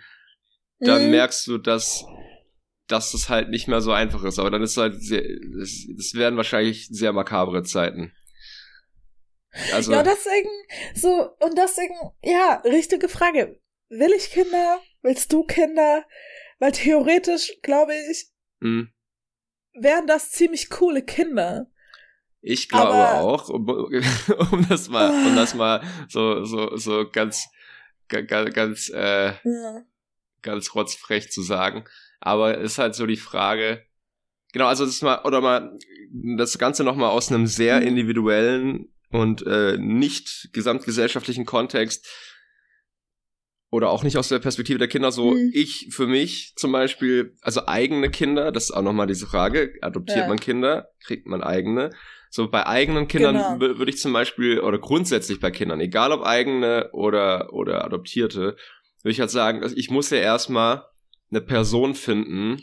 dann 0.80 1.06
mhm. 1.06 1.12
merkst 1.12 1.48
du, 1.48 1.58
dass, 1.58 2.06
dass 2.88 3.14
es 3.14 3.30
halt 3.30 3.50
nicht 3.50 3.68
mehr 3.68 3.82
so 3.82 3.92
einfach 3.92 4.24
ist. 4.24 4.40
Aber 4.40 4.52
dann 4.52 4.64
ist 4.64 4.78
halt 4.78 5.02
sehr, 5.02 5.24
das, 5.58 5.86
das 5.98 6.14
werden 6.14 6.38
wahrscheinlich 6.38 6.88
sehr 6.90 7.14
makabre 7.14 7.64
Zeiten. 7.64 8.14
Also, 9.74 9.94
ja, 9.94 10.04
deswegen, 10.04 10.50
so, 10.94 11.32
und 11.40 11.58
deswegen, 11.58 11.96
ja, 12.24 12.62
richtige 12.66 13.08
Frage. 13.08 13.60
Will 13.90 14.12
ich 14.12 14.32
Kinder? 14.32 14.82
Willst 15.02 15.32
du 15.32 15.44
Kinder? 15.44 16.06
Weil 16.60 16.72
theoretisch, 16.72 17.54
glaube 17.62 17.94
ich, 18.12 18.28
mhm. 18.60 18.92
wären 19.74 20.08
das 20.08 20.32
ziemlich 20.32 20.70
coole 20.70 21.04
Kinder. 21.04 21.68
Ich 22.42 22.70
glaube 22.70 22.94
Aber, 22.94 23.22
auch, 23.22 23.50
um, 23.50 23.68
um, 23.68 24.66
das 24.70 24.90
mal, 24.90 25.10
um 25.10 25.36
das 25.36 25.56
mal 25.56 25.82
so, 26.10 26.44
so, 26.44 26.76
so 26.78 27.10
ganz, 27.10 27.48
ganz, 28.08 28.54
ganz, 28.54 28.90
äh, 28.90 29.34
ja. 29.44 29.84
Ganz 30.46 30.74
rotzfrech 30.74 31.30
zu 31.30 31.42
sagen. 31.42 31.84
Aber 32.22 32.58
es 32.58 32.74
ist 32.74 32.78
halt 32.78 32.96
so 32.96 33.06
die 33.06 33.18
Frage, 33.18 33.84
genau, 34.54 34.68
also 34.68 34.86
das 34.86 35.02
mal, 35.02 35.22
oder 35.26 35.42
mal, 35.42 35.78
das 36.38 36.58
Ganze 36.58 36.86
nochmal 36.86 37.10
aus 37.10 37.30
einem 37.30 37.48
sehr 37.48 37.82
mhm. 37.82 37.88
individuellen 37.88 38.94
und 39.12 39.46
äh, 39.46 39.78
nicht 39.78 40.50
gesamtgesellschaftlichen 40.54 41.46
Kontext 41.46 42.08
oder 43.70 43.90
auch 43.90 44.04
nicht 44.04 44.18
aus 44.18 44.30
der 44.30 44.40
Perspektive 44.40 44.80
der 44.80 44.88
Kinder 44.88 45.12
so, 45.12 45.32
mhm. 45.32 45.52
ich 45.54 45.90
für 45.92 46.08
mich 46.08 46.54
zum 46.56 46.72
Beispiel, 46.72 47.36
also 47.42 47.68
eigene 47.68 48.10
Kinder, 48.10 48.54
das 48.54 48.66
ist 48.66 48.72
auch 48.72 48.82
nochmal 48.82 49.08
diese 49.08 49.28
Frage, 49.28 49.74
adoptiert 49.82 50.20
ja. 50.20 50.28
man 50.28 50.40
Kinder, 50.40 50.90
kriegt 51.04 51.28
man 51.28 51.44
eigene. 51.44 51.92
So 52.30 52.50
bei 52.50 52.66
eigenen 52.68 53.08
Kindern 53.08 53.60
genau. 53.60 53.78
würde 53.78 53.92
ich 53.92 53.98
zum 53.98 54.14
Beispiel, 54.14 54.60
oder 54.60 54.78
grundsätzlich 54.78 55.40
bei 55.40 55.52
Kindern, 55.52 55.80
egal 55.80 56.12
ob 56.12 56.24
eigene 56.24 56.90
oder, 56.92 57.54
oder 57.54 57.84
adoptierte, 57.86 58.56
würde 59.06 59.12
ich 59.12 59.20
halt 59.20 59.30
sagen, 59.30 59.62
also 59.62 59.78
ich 59.78 59.91
muss 59.91 60.10
ja 60.10 60.18
erstmal 60.18 60.84
eine 61.30 61.39
Person 61.39 61.94
finden, 61.94 62.60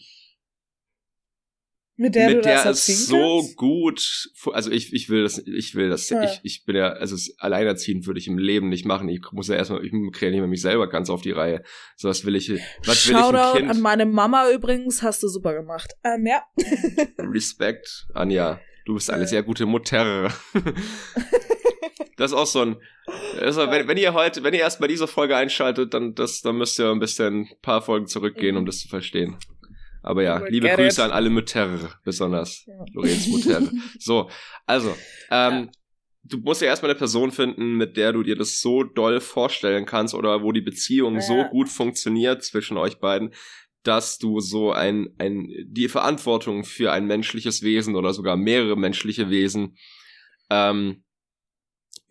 mit 1.95 2.17
der, 2.17 2.31
mit 2.31 2.45
der 2.45 2.67
es 2.67 3.07
so 3.07 3.39
kannst? 3.43 3.57
gut, 3.57 4.31
also 4.53 4.73
ich, 4.73 4.93
ich 4.93 5.09
will 5.09 5.23
das, 5.23 5.39
ich 5.39 5.77
will 5.77 5.89
das, 5.89 6.09
ja. 6.11 6.25
ich, 6.25 6.41
ich 6.43 6.65
bin 6.65 6.75
ja, 6.75 6.89
also 6.89 7.15
alleinerziehend 7.39 8.09
würde 8.09 8.19
ich 8.19 8.27
im 8.27 8.39
Leben 8.39 8.71
nicht 8.71 8.85
machen. 8.85 9.09
Ich 9.09 9.21
muss 9.31 9.47
ja 9.47 9.55
erstmal, 9.55 9.85
ich 9.85 9.93
kriege 9.93 10.33
nicht 10.33 10.41
mehr 10.41 10.49
mich 10.49 10.63
selber 10.63 10.89
ganz 10.89 11.11
auf 11.11 11.23
die 11.23 11.31
Reihe. 11.31 11.63
So 11.97 12.09
was 12.09 12.25
will 12.25 12.35
ich, 12.35 12.51
was 12.85 13.07
will 13.07 13.15
Shoutout 13.15 13.37
ich 13.37 13.45
ein 13.45 13.57
Kind? 13.59 13.71
an 13.71 13.81
meine 13.81 14.07
Mama 14.07 14.51
übrigens, 14.51 15.01
hast 15.03 15.23
du 15.23 15.29
super 15.29 15.55
gemacht. 15.55 15.93
Ähm, 16.03 16.27
ja. 16.27 16.43
Respekt, 17.19 18.09
Anja. 18.15 18.59
Du 18.85 18.95
bist 18.95 19.11
eine 19.11 19.29
sehr 19.29 19.45
gute 19.45 19.65
Mutter. 19.65 20.33
das 22.17 22.33
ist 22.33 22.37
auch 22.37 22.47
so 22.47 22.61
ein. 22.61 22.77
Also, 23.41 23.63
wenn, 23.71 23.89
wenn 23.89 23.97
ihr 23.97 24.15
heute, 24.15 24.43
wenn 24.45 24.55
ihr 24.55 24.61
erst 24.61 24.81
mal 24.81 24.87
diese 24.87 25.07
Folge 25.07 25.37
einschaltet, 25.37 25.95
dann, 25.95 26.15
das, 26.15 26.43
dann 26.43 26.57
müsst 26.57 26.79
ihr 26.79 26.91
ein 26.91 27.01
bisschen 27.01 27.43
ein 27.43 27.61
paar 27.61 27.83
Folgen 27.83 28.07
zurückgehen, 28.07 28.57
um 28.57 28.67
das 28.67 28.81
zu 28.81 28.89
verstehen. 28.89 29.37
Aber 30.03 30.23
ja, 30.23 30.45
liebe 30.47 30.69
Grüße 30.69 31.01
it. 31.01 31.07
an 31.07 31.11
alle 31.13 31.31
Mütter, 31.31 31.91
besonders 32.05 32.65
ja. 32.67 32.85
Lorenz 32.93 33.27
Mutter. 33.29 33.63
so, 33.99 34.29
also, 34.67 34.91
ähm, 35.31 35.53
ja. 35.53 35.67
du 36.25 36.39
musst 36.39 36.61
ja 36.61 36.69
erstmal 36.69 36.91
eine 36.91 36.99
Person 36.99 37.31
finden, 37.31 37.77
mit 37.77 37.97
der 37.97 38.13
du 38.13 38.23
dir 38.23 38.37
das 38.37 38.61
so 38.61 38.83
doll 38.83 39.21
vorstellen 39.21 39.87
kannst 39.87 40.15
oder 40.15 40.43
wo 40.43 40.53
die 40.53 40.61
Beziehung 40.61 41.15
ja. 41.15 41.21
so 41.21 41.45
gut 41.45 41.69
funktioniert 41.69 42.43
zwischen 42.43 42.77
euch 42.77 42.99
beiden, 42.99 43.33
dass 43.85 44.19
du 44.19 44.41
so 44.41 44.73
ein, 44.73 45.09
ein, 45.19 45.49
die 45.67 45.89
Verantwortung 45.89 46.65
für 46.65 46.93
ein 46.93 47.07
menschliches 47.07 47.63
Wesen 47.63 47.97
oder 47.97 48.13
sogar 48.13 48.37
mehrere 48.37 48.77
menschliche 48.77 49.31
Wesen 49.31 49.77
ähm, 50.51 51.03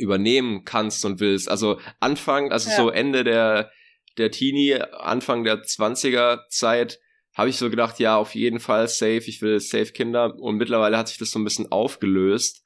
übernehmen 0.02 0.66
kannst 0.66 1.06
und 1.06 1.20
willst. 1.20 1.50
Also 1.50 1.80
Anfang, 2.00 2.52
also 2.52 2.70
ja. 2.70 2.76
so 2.76 2.90
Ende 2.90 3.24
der, 3.24 3.72
der 4.18 4.32
Teenie, 4.32 4.76
Anfang 4.76 5.44
der 5.44 5.64
20er 5.64 6.48
Zeit, 6.50 7.00
habe 7.34 7.50
ich 7.50 7.58
so 7.58 7.70
gedacht, 7.70 8.00
ja, 8.00 8.18
auf 8.18 8.36
jeden 8.36 8.60
Fall 8.60 8.88
safe, 8.88 9.24
ich 9.28 9.42
will 9.42 9.60
safe 9.60 9.94
Kinder. 9.94 10.36
Und 10.38 10.58
mittlerweile 10.58 10.98
hat 10.98 11.08
sich 11.08 11.18
das 11.18 11.32
so 11.32 11.40
ein 11.40 11.46
bisschen 11.46 11.72
aufgelöst. 11.72 12.64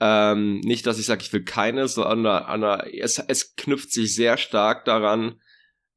Ähm, 0.00 0.60
nicht, 0.60 0.86
dass 0.86 0.98
ich 0.98 1.06
sage, 1.06 1.22
ich 1.22 1.32
will 1.32 1.44
keine, 1.44 1.88
sondern 1.88 2.62
es, 2.92 3.18
es 3.18 3.56
knüpft 3.56 3.92
sich 3.92 4.14
sehr 4.14 4.36
stark 4.36 4.84
daran, 4.84 5.40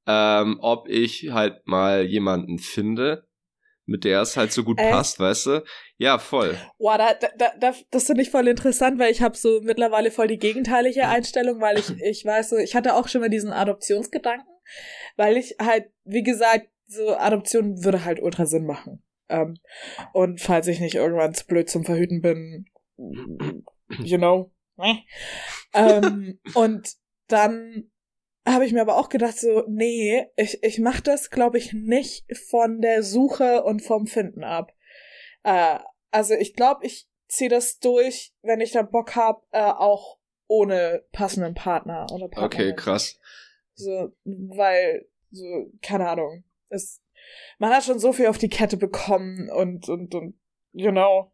ähm, 0.07 0.57
ob 0.59 0.89
ich 0.89 1.31
halt 1.31 1.65
mal 1.67 2.03
jemanden 2.03 2.57
finde, 2.57 3.27
mit 3.85 4.03
der 4.03 4.21
es 4.21 4.37
halt 4.37 4.51
so 4.51 4.63
gut 4.63 4.79
äh, 4.79 4.89
passt, 4.89 5.19
weißt 5.19 5.45
du? 5.47 5.63
Ja, 5.97 6.17
voll. 6.17 6.57
Boah, 6.77 6.97
da, 6.97 7.13
da, 7.13 7.51
da, 7.59 7.73
das 7.91 8.05
finde 8.05 8.21
ich 8.21 8.29
voll 8.29 8.47
interessant, 8.47 8.99
weil 8.99 9.11
ich 9.11 9.21
habe 9.21 9.37
so 9.37 9.61
mittlerweile 9.61 10.11
voll 10.11 10.27
die 10.27 10.37
gegenteilige 10.37 11.07
Einstellung, 11.07 11.59
weil 11.61 11.77
ich, 11.77 11.89
ich 12.01 12.25
weiß 12.25 12.49
so, 12.49 12.57
ich 12.57 12.75
hatte 12.75 12.95
auch 12.95 13.07
schon 13.07 13.21
mal 13.21 13.29
diesen 13.29 13.51
Adoptionsgedanken, 13.51 14.47
weil 15.17 15.37
ich 15.37 15.55
halt, 15.61 15.89
wie 16.05 16.23
gesagt, 16.23 16.67
so 16.87 17.15
Adoption 17.15 17.83
würde 17.83 18.05
halt 18.05 18.21
ultra 18.21 18.45
Sinn 18.45 18.65
machen. 18.65 19.03
Ähm, 19.29 19.57
und 20.13 20.41
falls 20.41 20.67
ich 20.67 20.79
nicht 20.79 20.95
irgendwann 20.95 21.33
zu 21.33 21.45
blöd 21.45 21.69
zum 21.69 21.83
Verhüten 21.83 22.21
bin, 22.21 22.65
you 24.03 24.17
know. 24.17 24.51
ähm, 25.73 26.39
und 26.53 26.93
dann 27.27 27.91
habe 28.45 28.65
ich 28.65 28.73
mir 28.73 28.81
aber 28.81 28.97
auch 28.97 29.09
gedacht, 29.09 29.37
so, 29.39 29.63
nee, 29.67 30.27
ich, 30.35 30.63
ich 30.63 30.79
mach 30.79 30.99
das, 31.01 31.29
glaube 31.29 31.57
ich, 31.57 31.73
nicht 31.73 32.25
von 32.49 32.81
der 32.81 33.03
Suche 33.03 33.63
und 33.63 33.81
vom 33.81 34.07
Finden 34.07 34.43
ab. 34.43 34.73
Äh, 35.43 35.79
also 36.11 36.33
ich 36.33 36.53
glaube, 36.53 36.85
ich 36.85 37.07
ziehe 37.27 37.49
das 37.49 37.79
durch, 37.79 38.33
wenn 38.41 38.61
ich 38.61 38.71
da 38.71 38.81
Bock 38.81 39.15
hab, 39.15 39.45
äh, 39.51 39.61
auch 39.61 40.19
ohne 40.47 41.03
passenden 41.11 41.53
Partner 41.53 42.05
oder 42.11 42.27
Partner. 42.27 42.45
Okay, 42.45 42.75
krass. 42.75 43.17
So, 43.75 44.13
weil, 44.23 45.07
so, 45.31 45.71
keine 45.81 46.07
Ahnung. 46.09 46.43
Es, 46.69 47.01
man 47.57 47.71
hat 47.73 47.83
schon 47.83 47.99
so 47.99 48.13
viel 48.13 48.27
auf 48.27 48.37
die 48.37 48.49
Kette 48.49 48.77
bekommen 48.77 49.49
und, 49.49 49.89
und, 49.89 50.13
und, 50.13 50.37
you 50.73 50.91
know. 50.91 51.31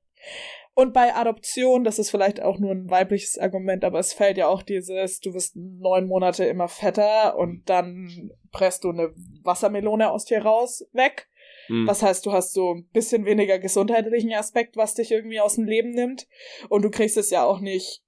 Und 0.80 0.94
bei 0.94 1.14
Adoption, 1.14 1.84
das 1.84 2.00
ist 2.00 2.10
vielleicht 2.10 2.42
auch 2.42 2.58
nur 2.58 2.72
ein 2.72 2.90
weibliches 2.90 3.38
Argument, 3.38 3.84
aber 3.84 4.00
es 4.00 4.14
fällt 4.14 4.38
ja 4.38 4.48
auch 4.48 4.64
dieses, 4.64 5.20
du 5.20 5.34
wirst 5.34 5.58
neun 5.58 6.08
Monate 6.08 6.46
immer 6.46 6.70
fetter 6.70 7.38
und 7.38 7.70
dann 7.70 8.32
presst 8.54 8.86
du 8.86 8.92
eine 8.92 9.14
Wassermelone 9.44 10.10
aus 10.10 10.24
dir 10.24 10.42
raus, 10.42 10.88
weg. 10.94 11.28
Mhm. 11.68 11.86
Was 11.86 12.02
heißt, 12.02 12.26
du 12.26 12.32
hast 12.32 12.54
so 12.54 12.76
ein 12.76 12.88
bisschen 12.94 13.26
weniger 13.26 13.60
gesundheitlichen 13.60 14.32
Aspekt, 14.32 14.78
was 14.78 14.94
dich 14.94 15.12
irgendwie 15.12 15.42
aus 15.42 15.56
dem 15.56 15.66
Leben 15.66 15.90
nimmt. 15.90 16.30
Und 16.70 16.84
du 16.84 16.90
kriegst 16.90 17.18
es 17.18 17.30
ja 17.30 17.44
auch 17.44 17.60
nicht 17.60 18.02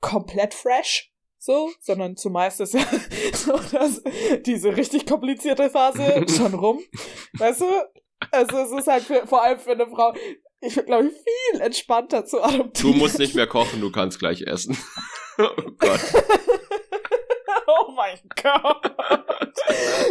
komplett 0.00 0.54
fresh, 0.54 1.12
so, 1.36 1.68
sondern 1.80 2.16
zumeist 2.16 2.60
ist 2.60 2.74
ja 2.74 2.86
so, 3.32 3.58
dass 3.72 4.04
diese 4.46 4.76
richtig 4.76 5.04
komplizierte 5.04 5.68
Phase 5.68 6.24
schon 6.36 6.54
rum. 6.54 6.78
Weißt 7.38 7.62
du? 7.62 7.66
Also 8.30 8.56
es 8.58 8.70
ist 8.70 8.86
halt 8.86 9.02
für, 9.02 9.26
vor 9.26 9.42
allem 9.42 9.58
für 9.58 9.72
eine 9.72 9.88
Frau, 9.88 10.12
ich 10.60 10.74
bin, 10.74 10.86
glaube 10.86 11.06
ich, 11.06 11.12
viel 11.12 11.60
entspannter 11.60 12.24
zu 12.24 12.42
adoptieren. 12.42 12.92
Du 12.92 12.98
musst 12.98 13.18
nicht 13.18 13.34
mehr 13.34 13.46
kochen, 13.46 13.80
du 13.80 13.92
kannst 13.92 14.18
gleich 14.18 14.42
essen. 14.42 14.76
oh 15.38 15.62
Gott. 15.78 16.00
oh 17.66 17.92
mein 17.92 18.18
Gott. 18.42 18.96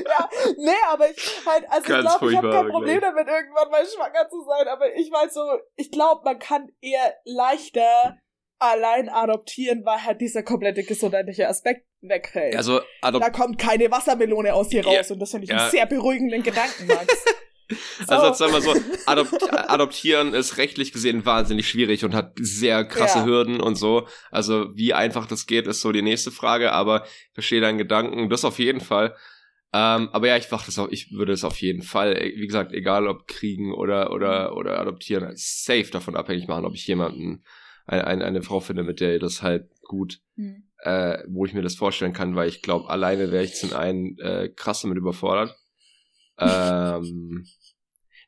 ja, 0.05 0.29
nee, 0.57 0.71
aber 0.89 1.09
ich 1.09 1.45
halt, 1.45 1.65
also 1.69 1.87
Ganz 1.87 2.13
ich 2.13 2.19
glaube, 2.19 2.31
ich 2.31 2.37
habe 2.37 2.51
kein 2.51 2.69
Problem 2.69 3.01
damit, 3.01 3.27
irgendwann 3.27 3.69
mal 3.71 3.85
schwanger 3.85 4.29
zu 4.29 4.43
sein, 4.45 4.67
aber 4.67 4.95
ich 4.95 5.11
weiß 5.11 5.33
so, 5.33 5.41
ich 5.75 5.91
glaube, 5.91 6.21
man 6.23 6.39
kann 6.39 6.71
eher 6.81 7.15
leichter 7.25 8.17
allein 8.59 9.09
adoptieren, 9.09 9.85
weil 9.85 10.03
halt 10.03 10.21
dieser 10.21 10.43
komplette 10.43 10.83
gesundheitliche 10.83 11.47
Aspekt 11.47 11.85
wegfällt. 12.01 12.55
Also, 12.55 12.81
da 13.01 13.29
kommt 13.29 13.57
keine 13.57 13.91
Wassermelone 13.91 14.53
aus 14.53 14.69
dir 14.69 14.85
raus 14.85 15.09
ja, 15.09 15.13
und 15.13 15.19
das 15.19 15.31
finde 15.31 15.45
ich 15.45 15.51
ja. 15.51 15.57
einen 15.57 15.71
sehr 15.71 15.85
beruhigenden 15.85 16.43
Gedanken, 16.43 16.87
Max. 16.87 17.25
So. 18.07 18.13
Also 18.13 18.33
sagen 18.33 18.53
wir 18.53 18.61
so, 18.61 18.73
adopt 19.05 19.53
adoptieren 19.53 20.33
ist 20.33 20.57
rechtlich 20.57 20.93
gesehen 20.93 21.25
wahnsinnig 21.25 21.67
schwierig 21.67 22.05
und 22.05 22.13
hat 22.13 22.33
sehr 22.39 22.85
krasse 22.85 23.19
ja. 23.19 23.25
Hürden 23.25 23.59
und 23.59 23.75
so. 23.75 24.07
Also 24.31 24.75
wie 24.75 24.93
einfach 24.93 25.27
das 25.27 25.47
geht, 25.47 25.67
ist 25.67 25.81
so 25.81 25.91
die 25.91 26.01
nächste 26.01 26.31
Frage, 26.31 26.71
aber 26.71 27.03
ich 27.05 27.33
verstehe 27.33 27.59
deinen 27.59 27.77
Gedanken, 27.77 28.29
das 28.29 28.45
auf 28.45 28.59
jeden 28.59 28.79
Fall. 28.79 29.15
Ähm, 29.73 30.09
aber 30.13 30.27
ja, 30.27 30.37
ich 30.37 30.49
mach 30.49 30.65
das 30.65 30.79
auch, 30.79 30.87
ich 30.89 31.11
würde 31.11 31.33
es 31.33 31.43
auf 31.43 31.57
jeden 31.57 31.81
Fall, 31.81 32.15
wie 32.15 32.47
gesagt, 32.47 32.71
egal 32.71 33.07
ob 33.07 33.27
kriegen 33.27 33.73
oder 33.73 34.13
oder 34.13 34.55
oder 34.55 34.79
adoptieren, 34.79 35.29
safe 35.35 35.89
davon 35.91 36.15
abhängig 36.15 36.47
machen, 36.47 36.65
ob 36.65 36.73
ich 36.73 36.87
jemanden, 36.87 37.43
ein, 37.85 38.01
ein, 38.01 38.21
eine 38.21 38.41
Frau 38.43 38.61
finde, 38.61 38.83
mit 38.83 39.01
der 39.01 39.19
das 39.19 39.41
halt 39.41 39.69
gut, 39.83 40.19
mhm. 40.35 40.63
äh, 40.79 41.19
wo 41.27 41.45
ich 41.45 41.53
mir 41.53 41.63
das 41.63 41.75
vorstellen 41.75 42.13
kann, 42.13 42.35
weil 42.35 42.47
ich 42.47 42.61
glaube, 42.61 42.89
alleine 42.89 43.31
wäre 43.31 43.43
ich 43.43 43.55
zum 43.55 43.73
einen 43.73 44.17
äh, 44.19 44.49
krass 44.55 44.83
damit 44.83 44.97
überfordert 44.97 45.55
ähm, 46.39 47.47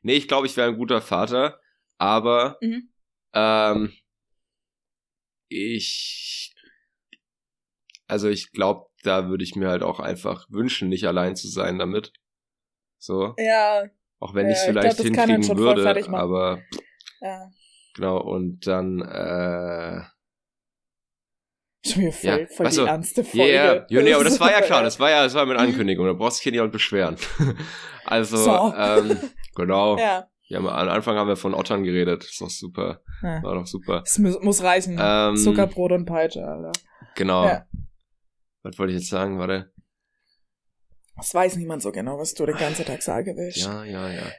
nee, 0.02 0.14
ich 0.14 0.28
glaube, 0.28 0.46
ich 0.46 0.56
wäre 0.56 0.68
ein 0.68 0.78
guter 0.78 1.00
Vater, 1.00 1.60
aber 1.98 2.58
mhm. 2.60 2.90
ähm, 3.34 3.92
ich, 5.48 6.54
also 8.06 8.28
ich 8.28 8.52
glaube, 8.52 8.86
da 9.02 9.28
würde 9.28 9.44
ich 9.44 9.56
mir 9.56 9.68
halt 9.68 9.82
auch 9.82 10.00
einfach 10.00 10.46
wünschen, 10.50 10.88
nicht 10.88 11.06
allein 11.06 11.36
zu 11.36 11.48
sein 11.48 11.78
damit. 11.78 12.12
So. 12.98 13.34
Ja. 13.38 13.84
Auch 14.18 14.34
wenn 14.34 14.46
ja, 14.46 14.52
ich 14.52 14.58
es 14.58 14.64
vielleicht 14.64 15.00
ich 15.00 15.12
glaub, 15.12 15.26
hinkriegen 15.26 15.58
würde, 15.58 16.06
aber 16.12 16.62
ja. 17.20 17.50
genau, 17.94 18.20
und 18.20 18.66
dann, 18.66 19.00
äh, 19.00 20.02
Schon 21.84 22.02
wieder 22.02 22.12
voll, 22.12 22.30
Ja, 22.40 22.46
voll 22.46 22.66
weißt 22.66 22.76
die 22.76 22.80
du, 22.82 22.86
ernste 22.86 23.24
Folge. 23.24 23.52
ja, 23.54 23.74
ja, 23.88 24.02
nee, 24.02 24.12
aber 24.12 24.24
das 24.24 24.38
war 24.38 24.50
ja 24.50 24.60
klar, 24.62 24.82
das 24.82 25.00
war 25.00 25.10
ja, 25.10 25.22
das 25.22 25.34
war 25.34 25.46
mit 25.46 25.56
Ankündigung, 25.56 26.06
da 26.06 26.12
brauchst 26.12 26.40
du 26.44 26.50
hier 26.50 26.62
nicht 26.62 26.72
beschweren. 26.72 27.16
Also, 28.04 28.38
So. 28.38 28.74
ähm, 28.76 29.16
genau. 29.54 29.96
Ja, 29.98 30.26
Ja, 30.48 30.58
am 30.58 30.66
Anfang 30.66 31.16
haben 31.16 31.28
wir 31.28 31.36
von 31.36 31.54
Ottern 31.54 31.84
geredet, 31.84 32.24
ist 32.24 32.40
doch 32.40 32.50
super, 32.50 33.00
ja. 33.22 33.42
war 33.42 33.54
doch 33.54 33.66
super. 33.66 34.02
es 34.04 34.18
muss, 34.18 34.40
muss 34.42 34.62
reichen. 34.62 34.98
Ähm, 35.00 35.36
Zuckerbrot 35.36 35.92
und 35.92 36.06
Peitsche, 36.06 36.44
Alter. 36.44 36.72
Genau. 37.14 37.44
Ja. 37.46 37.66
Was 38.62 38.78
wollte 38.78 38.92
ich 38.92 38.98
jetzt 39.00 39.10
sagen, 39.10 39.38
warte? 39.38 39.70
Das 41.20 41.34
weiß 41.34 41.56
niemand 41.56 41.82
so 41.82 41.92
genau, 41.92 42.18
was 42.18 42.34
du 42.34 42.46
den 42.46 42.56
ganzen 42.56 42.84
Tag 42.86 43.02
sagen 43.02 43.36
willst. 43.36 43.58
Ja, 43.58 43.84
ja, 43.84 44.10
ja. 44.10 44.32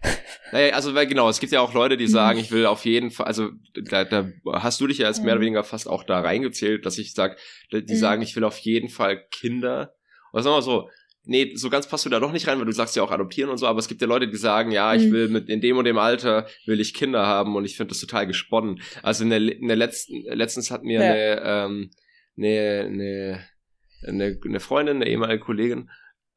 Naja, 0.52 0.74
also 0.74 0.94
weil 0.96 1.06
genau, 1.08 1.30
es 1.30 1.40
gibt 1.40 1.54
ja 1.54 1.62
auch 1.62 1.74
Leute, 1.74 1.96
die 1.96 2.08
sagen, 2.08 2.40
ich 2.40 2.52
will 2.52 2.66
auf 2.66 2.86
jeden 2.86 3.12
Fall, 3.12 3.28
also 3.28 3.50
da, 3.74 4.04
da 4.04 4.30
hast 4.54 4.82
du 4.82 4.88
dich 4.88 4.98
ja 4.98 5.08
jetzt 5.08 5.24
mehr 5.24 5.34
oder 5.34 5.40
Mhm. 5.42 5.46
weniger 5.46 5.64
fast 5.64 5.88
auch 5.88 6.04
da 6.04 6.20
reingezählt, 6.20 6.86
dass 6.86 6.98
ich 6.98 7.14
sag, 7.14 7.38
die 7.72 7.84
Mhm. 7.94 7.96
sagen, 7.98 8.22
ich 8.22 8.36
will 8.36 8.44
auf 8.44 8.58
jeden 8.58 8.90
Fall 8.90 9.24
Kinder. 9.30 9.94
Oder 10.34 10.44
sagen 10.44 10.54
wir 10.54 10.58
mal 10.58 10.62
so, 10.64 10.90
nee, 11.24 11.54
so 11.56 11.70
ganz 11.70 11.88
passt 11.88 12.06
du 12.06 12.10
da 12.10 12.20
doch 12.20 12.32
nicht 12.32 12.48
rein, 12.48 12.58
weil 12.58 12.66
du 12.66 12.72
sagst 12.72 12.96
ja 12.96 13.04
auch 13.04 13.12
adoptieren 13.12 13.50
und 13.52 13.58
so, 13.58 13.68
aber 13.68 13.80
es 13.80 13.88
gibt 13.88 14.02
ja 14.02 14.08
Leute, 14.08 14.28
die 14.28 14.38
sagen, 14.38 14.72
ja, 14.72 14.94
ich 14.96 15.06
Mhm. 15.08 15.12
will 15.12 15.28
mit 15.30 15.50
in 15.50 15.62
dem 15.62 15.78
und 15.78 15.86
dem 15.86 16.00
Alter 16.00 16.48
will 16.66 16.80
ich 16.82 16.94
Kinder 16.96 17.26
haben 17.28 17.56
und 17.56 17.64
ich 17.64 17.78
finde 17.78 17.90
das 17.90 18.00
total 18.02 18.26
gesponnen. 18.28 18.82
Also 19.04 19.24
in 19.24 19.30
der, 19.30 19.40
in 19.40 19.68
der 19.68 19.78
letzten, 19.78 20.24
letztens 20.24 20.72
hat 20.72 20.84
mir 20.84 21.02
Ja. 21.04 21.12
eine, 21.14 21.42
ähm, 21.46 21.92
eine, 22.38 22.86
eine, 22.88 23.46
eine, 24.08 24.40
eine 24.44 24.60
Freundin, 24.60 24.96
eine 24.98 25.08
ehemalige 25.08 25.40
Kollegin, 25.44 25.90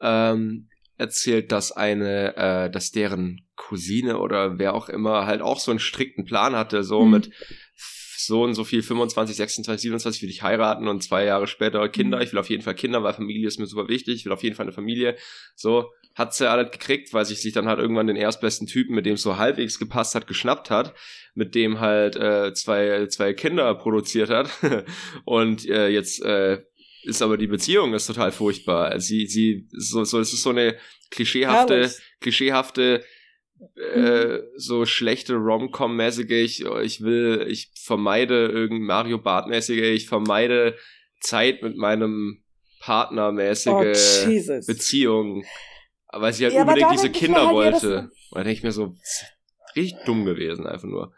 ähm, 0.05 0.69
erzählt, 0.97 1.51
dass 1.51 1.73
eine, 1.73 2.37
äh, 2.37 2.71
dass 2.71 2.93
deren 2.93 3.40
Cousine 3.57 4.19
oder 4.19 4.59
wer 4.59 4.75
auch 4.75 4.88
immer 4.88 5.27
halt 5.27 5.43
auch 5.43 5.59
so 5.59 5.73
einen 5.73 5.81
strikten 5.81 6.25
Plan 6.25 6.55
hatte, 6.55 6.85
so 6.85 7.05
Mhm. 7.05 7.11
mit 7.11 7.31
so 8.17 8.43
und 8.43 8.55
so 8.55 8.64
viel, 8.64 8.83
25, 8.83 9.37
26, 9.37 9.83
27 9.83 10.23
will 10.23 10.31
ich 10.31 10.43
heiraten 10.43 10.88
und 10.88 11.03
zwei 11.03 11.25
Jahre 11.25 11.47
später 11.47 11.87
Kinder. 11.88 12.19
Mhm. 12.19 12.23
Ich 12.23 12.33
will 12.33 12.38
auf 12.38 12.49
jeden 12.49 12.62
Fall 12.62 12.75
Kinder, 12.75 13.03
weil 13.03 13.12
Familie 13.12 13.47
ist 13.49 13.59
mir 13.59 13.67
super 13.67 13.88
wichtig. 13.88 14.14
Ich 14.17 14.25
will 14.25 14.33
auf 14.33 14.43
jeden 14.43 14.57
Fall 14.57 14.64
eine 14.64 14.73
Familie. 14.73 15.17
So 15.57 15.90
hat 16.14 16.33
sie 16.33 16.49
alles 16.49 16.71
gekriegt, 16.71 17.12
weil 17.12 17.25
sich 17.25 17.43
sich 17.43 17.53
dann 17.53 17.67
halt 17.67 17.81
irgendwann 17.81 18.07
den 18.07 18.17
erstbesten 18.17 18.67
Typen, 18.69 18.95
mit 18.95 19.05
dem 19.05 19.14
es 19.14 19.23
so 19.23 19.37
halbwegs 19.37 19.79
gepasst 19.79 20.14
hat, 20.14 20.27
geschnappt 20.29 20.71
hat, 20.71 20.95
mit 21.35 21.55
dem 21.55 21.81
halt 21.81 22.14
äh, 22.17 22.55
zwei, 22.55 23.07
zwei 23.09 23.35
Kinder 23.35 23.75
produziert 23.75 24.31
hat. 24.31 24.49
und 25.25 25.69
äh, 25.69 25.88
jetzt 25.88 26.23
äh, 26.23 26.62
ist 27.05 27.23
aber 27.23 27.37
die 27.37 27.47
Beziehung 27.47 27.95
ist 27.95 28.07
total 28.07 28.33
furchtbar. 28.33 28.87
Also 28.90 29.07
Sie, 29.07 29.27
sie, 29.27 29.69
so, 29.73 30.05
so, 30.05 30.21
es 30.21 30.33
ist 30.33 30.43
so 30.43 30.51
eine 30.51 30.77
klischeehafte, 31.11 31.75
Herrlich. 31.75 31.99
klischeehafte, 32.21 33.05
äh, 33.77 34.38
so 34.57 34.85
schlechte 34.85 35.35
Rom-Com-mäßige, 35.35 36.31
ich, 36.31 36.64
ich 36.64 37.01
will, 37.03 37.47
ich 37.49 37.71
vermeide 37.81 38.47
irgendein 38.47 38.87
Mario 38.87 39.19
Bart-mäßige, 39.19 39.95
ich 39.95 40.09
vermeide 40.09 40.77
Zeit 41.21 41.62
mit 41.62 41.77
meinem 41.77 42.43
Partner 42.81 43.33
mäßige 43.33 43.71
Oh. 44.27 44.61
Beziehung, 44.67 45.45
weil 46.12 46.33
sie 46.33 46.45
halt 46.45 46.55
Ja, 46.55 46.62
unbedingt 46.62 46.93
diese 46.93 47.11
Kinder 47.11 47.47
halt, 47.47 47.49
ja, 47.49 47.53
wollte. 47.55 47.99
Und 48.31 48.38
da 48.38 48.43
denke 48.45 48.53
ich 48.59 48.62
mir 48.62 48.73
so, 48.73 48.95
richtig 49.77 50.05
dumm 50.05 50.25
gewesen, 50.25 50.67
einfach 50.67 50.88
nur. 50.88 51.12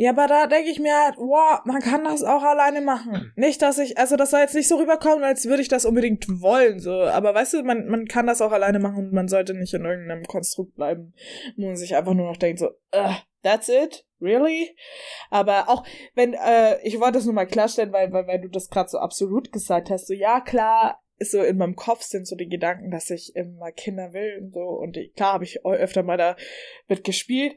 Ja, 0.00 0.10
aber 0.10 0.28
da 0.28 0.46
denke 0.46 0.70
ich 0.70 0.78
mir 0.78 0.94
halt, 0.94 1.16
wow, 1.16 1.60
man 1.64 1.80
kann 1.80 2.04
das 2.04 2.22
auch 2.22 2.44
alleine 2.44 2.78
Hm. 2.78 2.84
machen. 2.84 3.32
Nicht, 3.34 3.60
dass 3.62 3.78
ich, 3.78 3.98
also 3.98 4.14
das 4.14 4.30
soll 4.30 4.40
jetzt 4.40 4.54
nicht 4.54 4.68
so 4.68 4.76
rüberkommen, 4.76 5.24
als 5.24 5.46
würde 5.46 5.60
ich 5.60 5.66
das 5.68 5.84
unbedingt 5.84 6.24
wollen, 6.40 6.78
so. 6.78 7.02
Aber 7.02 7.34
weißt 7.34 7.54
du, 7.54 7.62
man, 7.64 7.88
man 7.88 8.06
kann 8.06 8.28
das 8.28 8.40
auch 8.40 8.52
alleine 8.52 8.78
machen 8.78 9.06
und 9.06 9.12
man 9.12 9.26
sollte 9.26 9.54
nicht 9.54 9.74
in 9.74 9.84
irgendeinem 9.84 10.24
Konstrukt 10.24 10.76
bleiben, 10.76 11.14
wo 11.56 11.66
man 11.66 11.76
sich 11.76 11.96
einfach 11.96 12.14
nur 12.14 12.26
noch 12.26 12.36
denkt, 12.36 12.60
so, 12.60 12.68
uh, 12.94 13.14
that's 13.42 13.68
it? 13.68 14.06
Really? 14.20 14.76
Aber 15.30 15.68
auch, 15.68 15.84
wenn, 16.14 16.34
äh, 16.34 16.80
ich 16.84 17.00
wollte 17.00 17.14
das 17.14 17.24
nur 17.24 17.34
mal 17.34 17.46
klarstellen, 17.46 17.92
weil, 17.92 18.12
weil, 18.12 18.28
weil 18.28 18.40
du 18.40 18.48
das 18.48 18.70
gerade 18.70 18.88
so 18.88 18.98
absolut 18.98 19.50
gesagt 19.50 19.90
hast, 19.90 20.06
so, 20.06 20.14
ja, 20.14 20.40
klar, 20.40 21.02
so 21.18 21.42
in 21.42 21.56
meinem 21.56 21.74
Kopf 21.74 22.02
sind 22.02 22.28
so 22.28 22.36
die 22.36 22.48
Gedanken, 22.48 22.92
dass 22.92 23.10
ich 23.10 23.34
immer 23.34 23.72
Kinder 23.72 24.12
will 24.12 24.38
und 24.40 24.54
so. 24.54 24.60
Und 24.60 24.96
klar 25.16 25.32
habe 25.34 25.44
ich 25.44 25.64
öfter 25.64 26.04
mal 26.04 26.16
da 26.16 26.36
mitgespielt. 26.86 27.56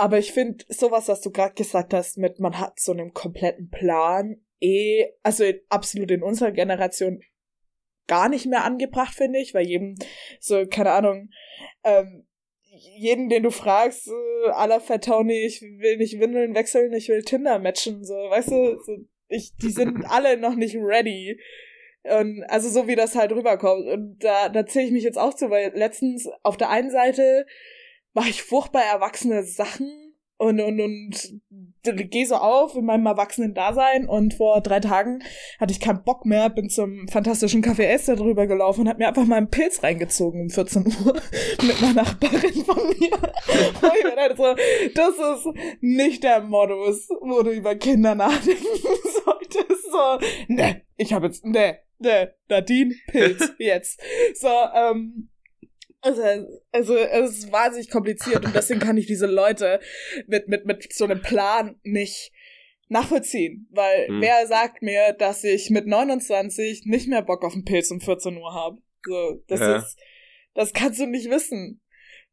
Aber 0.00 0.16
ich 0.16 0.32
finde 0.32 0.64
sowas, 0.68 1.08
was 1.08 1.20
du 1.20 1.30
gerade 1.30 1.52
gesagt 1.52 1.92
hast, 1.92 2.16
mit 2.16 2.40
man 2.40 2.58
hat 2.58 2.80
so 2.80 2.92
einen 2.92 3.12
kompletten 3.12 3.68
Plan, 3.68 4.40
eh, 4.58 5.08
also 5.22 5.44
absolut 5.68 6.10
in 6.10 6.22
unserer 6.22 6.52
Generation 6.52 7.20
gar 8.06 8.30
nicht 8.30 8.46
mehr 8.46 8.64
angebracht, 8.64 9.14
finde 9.14 9.40
ich, 9.40 9.52
weil 9.52 9.66
jedem 9.66 9.96
so, 10.40 10.64
keine 10.66 10.92
Ahnung, 10.92 11.28
ähm, 11.84 12.26
jeden, 12.96 13.28
den 13.28 13.42
du 13.42 13.50
fragst, 13.50 14.08
äh, 14.08 14.50
aller 14.52 14.80
Vertauni, 14.80 15.34
ich 15.44 15.60
will 15.60 15.98
nicht 15.98 16.18
Windeln 16.18 16.54
wechseln, 16.54 16.94
ich 16.94 17.10
will 17.10 17.20
Tinder 17.20 17.58
matchen, 17.58 18.02
so, 18.02 18.14
weißt 18.14 18.52
du, 18.52 18.80
so, 18.82 18.96
ich, 19.28 19.54
die 19.56 19.70
sind 19.70 20.02
alle 20.08 20.38
noch 20.38 20.54
nicht 20.54 20.76
ready. 20.76 21.38
Und 22.04 22.42
also 22.44 22.70
so 22.70 22.88
wie 22.88 22.96
das 22.96 23.16
halt 23.16 23.32
rüberkommt. 23.32 23.86
Und 23.86 24.16
da, 24.20 24.48
da 24.48 24.64
zähle 24.64 24.86
ich 24.86 24.92
mich 24.92 25.04
jetzt 25.04 25.18
auch 25.18 25.34
zu, 25.34 25.50
weil 25.50 25.72
letztens 25.74 26.26
auf 26.42 26.56
der 26.56 26.70
einen 26.70 26.90
Seite 26.90 27.44
mache 28.12 28.30
ich 28.30 28.42
furchtbar 28.42 28.82
erwachsene 28.82 29.44
Sachen 29.44 30.10
und, 30.40 30.58
und, 30.58 30.80
und 30.80 32.10
gehe 32.10 32.26
so 32.26 32.36
auf 32.36 32.74
in 32.74 32.86
meinem 32.86 33.04
erwachsenen 33.04 33.52
Dasein 33.52 34.08
und 34.08 34.32
vor 34.32 34.62
drei 34.62 34.80
Tagen 34.80 35.22
hatte 35.58 35.72
ich 35.72 35.80
keinen 35.80 36.02
Bock 36.02 36.24
mehr, 36.24 36.48
bin 36.48 36.70
zum 36.70 37.06
fantastischen 37.08 37.62
Café 37.62 37.82
Esther 37.82 38.16
drüber 38.16 38.46
gelaufen 38.46 38.82
und 38.82 38.88
hab 38.88 38.98
mir 38.98 39.08
einfach 39.08 39.26
mal 39.26 39.36
einen 39.36 39.50
Pilz 39.50 39.82
reingezogen 39.82 40.40
um 40.40 40.48
14 40.48 40.86
Uhr 40.86 41.20
mit 41.62 41.82
einer 41.82 41.92
Nachbarin 41.92 42.64
von 42.64 42.78
mir. 42.88 43.10
Und 43.82 43.92
ich 43.98 44.04
mir 44.04 44.16
dachte 44.16 44.36
so, 44.36 44.54
das 44.94 45.38
ist 45.38 45.48
nicht 45.80 46.22
der 46.22 46.40
Modus, 46.40 47.08
wo 47.20 47.42
du 47.42 47.50
über 47.50 47.74
Kinder 47.74 48.14
nachdenken 48.14 48.64
solltest. 49.24 49.90
So, 49.90 50.18
ne, 50.48 50.82
ich 50.96 51.12
habe 51.12 51.26
jetzt, 51.26 51.44
ne, 51.44 51.78
ne, 51.98 52.34
Nadine, 52.48 52.94
Pilz, 53.08 53.52
jetzt. 53.58 54.00
So, 54.34 54.48
ähm, 54.48 55.29
also, 56.02 56.22
also 56.72 56.96
es 56.96 57.38
ist 57.38 57.52
wahnsinnig 57.52 57.90
kompliziert 57.90 58.44
und 58.44 58.54
deswegen 58.54 58.80
kann 58.80 58.96
ich 58.96 59.06
diese 59.06 59.26
Leute 59.26 59.80
mit, 60.26 60.48
mit, 60.48 60.66
mit 60.66 60.92
so 60.92 61.04
einem 61.04 61.22
Plan 61.22 61.78
nicht 61.82 62.32
nachvollziehen. 62.88 63.68
Weil 63.70 64.08
Hm. 64.08 64.20
wer 64.20 64.46
sagt 64.46 64.82
mir, 64.82 65.12
dass 65.12 65.44
ich 65.44 65.70
mit 65.70 65.86
29 65.86 66.86
nicht 66.86 67.08
mehr 67.08 67.22
Bock 67.22 67.44
auf 67.44 67.52
einen 67.54 67.64
Pilz 67.64 67.90
um 67.90 68.00
14 68.00 68.36
Uhr 68.36 68.52
habe? 68.54 68.78
So, 69.04 69.42
das 69.46 69.60
Ja. 69.60 69.76
ist, 69.76 69.98
das 70.54 70.72
kannst 70.72 71.00
du 71.00 71.06
nicht 71.06 71.30
wissen. 71.30 71.80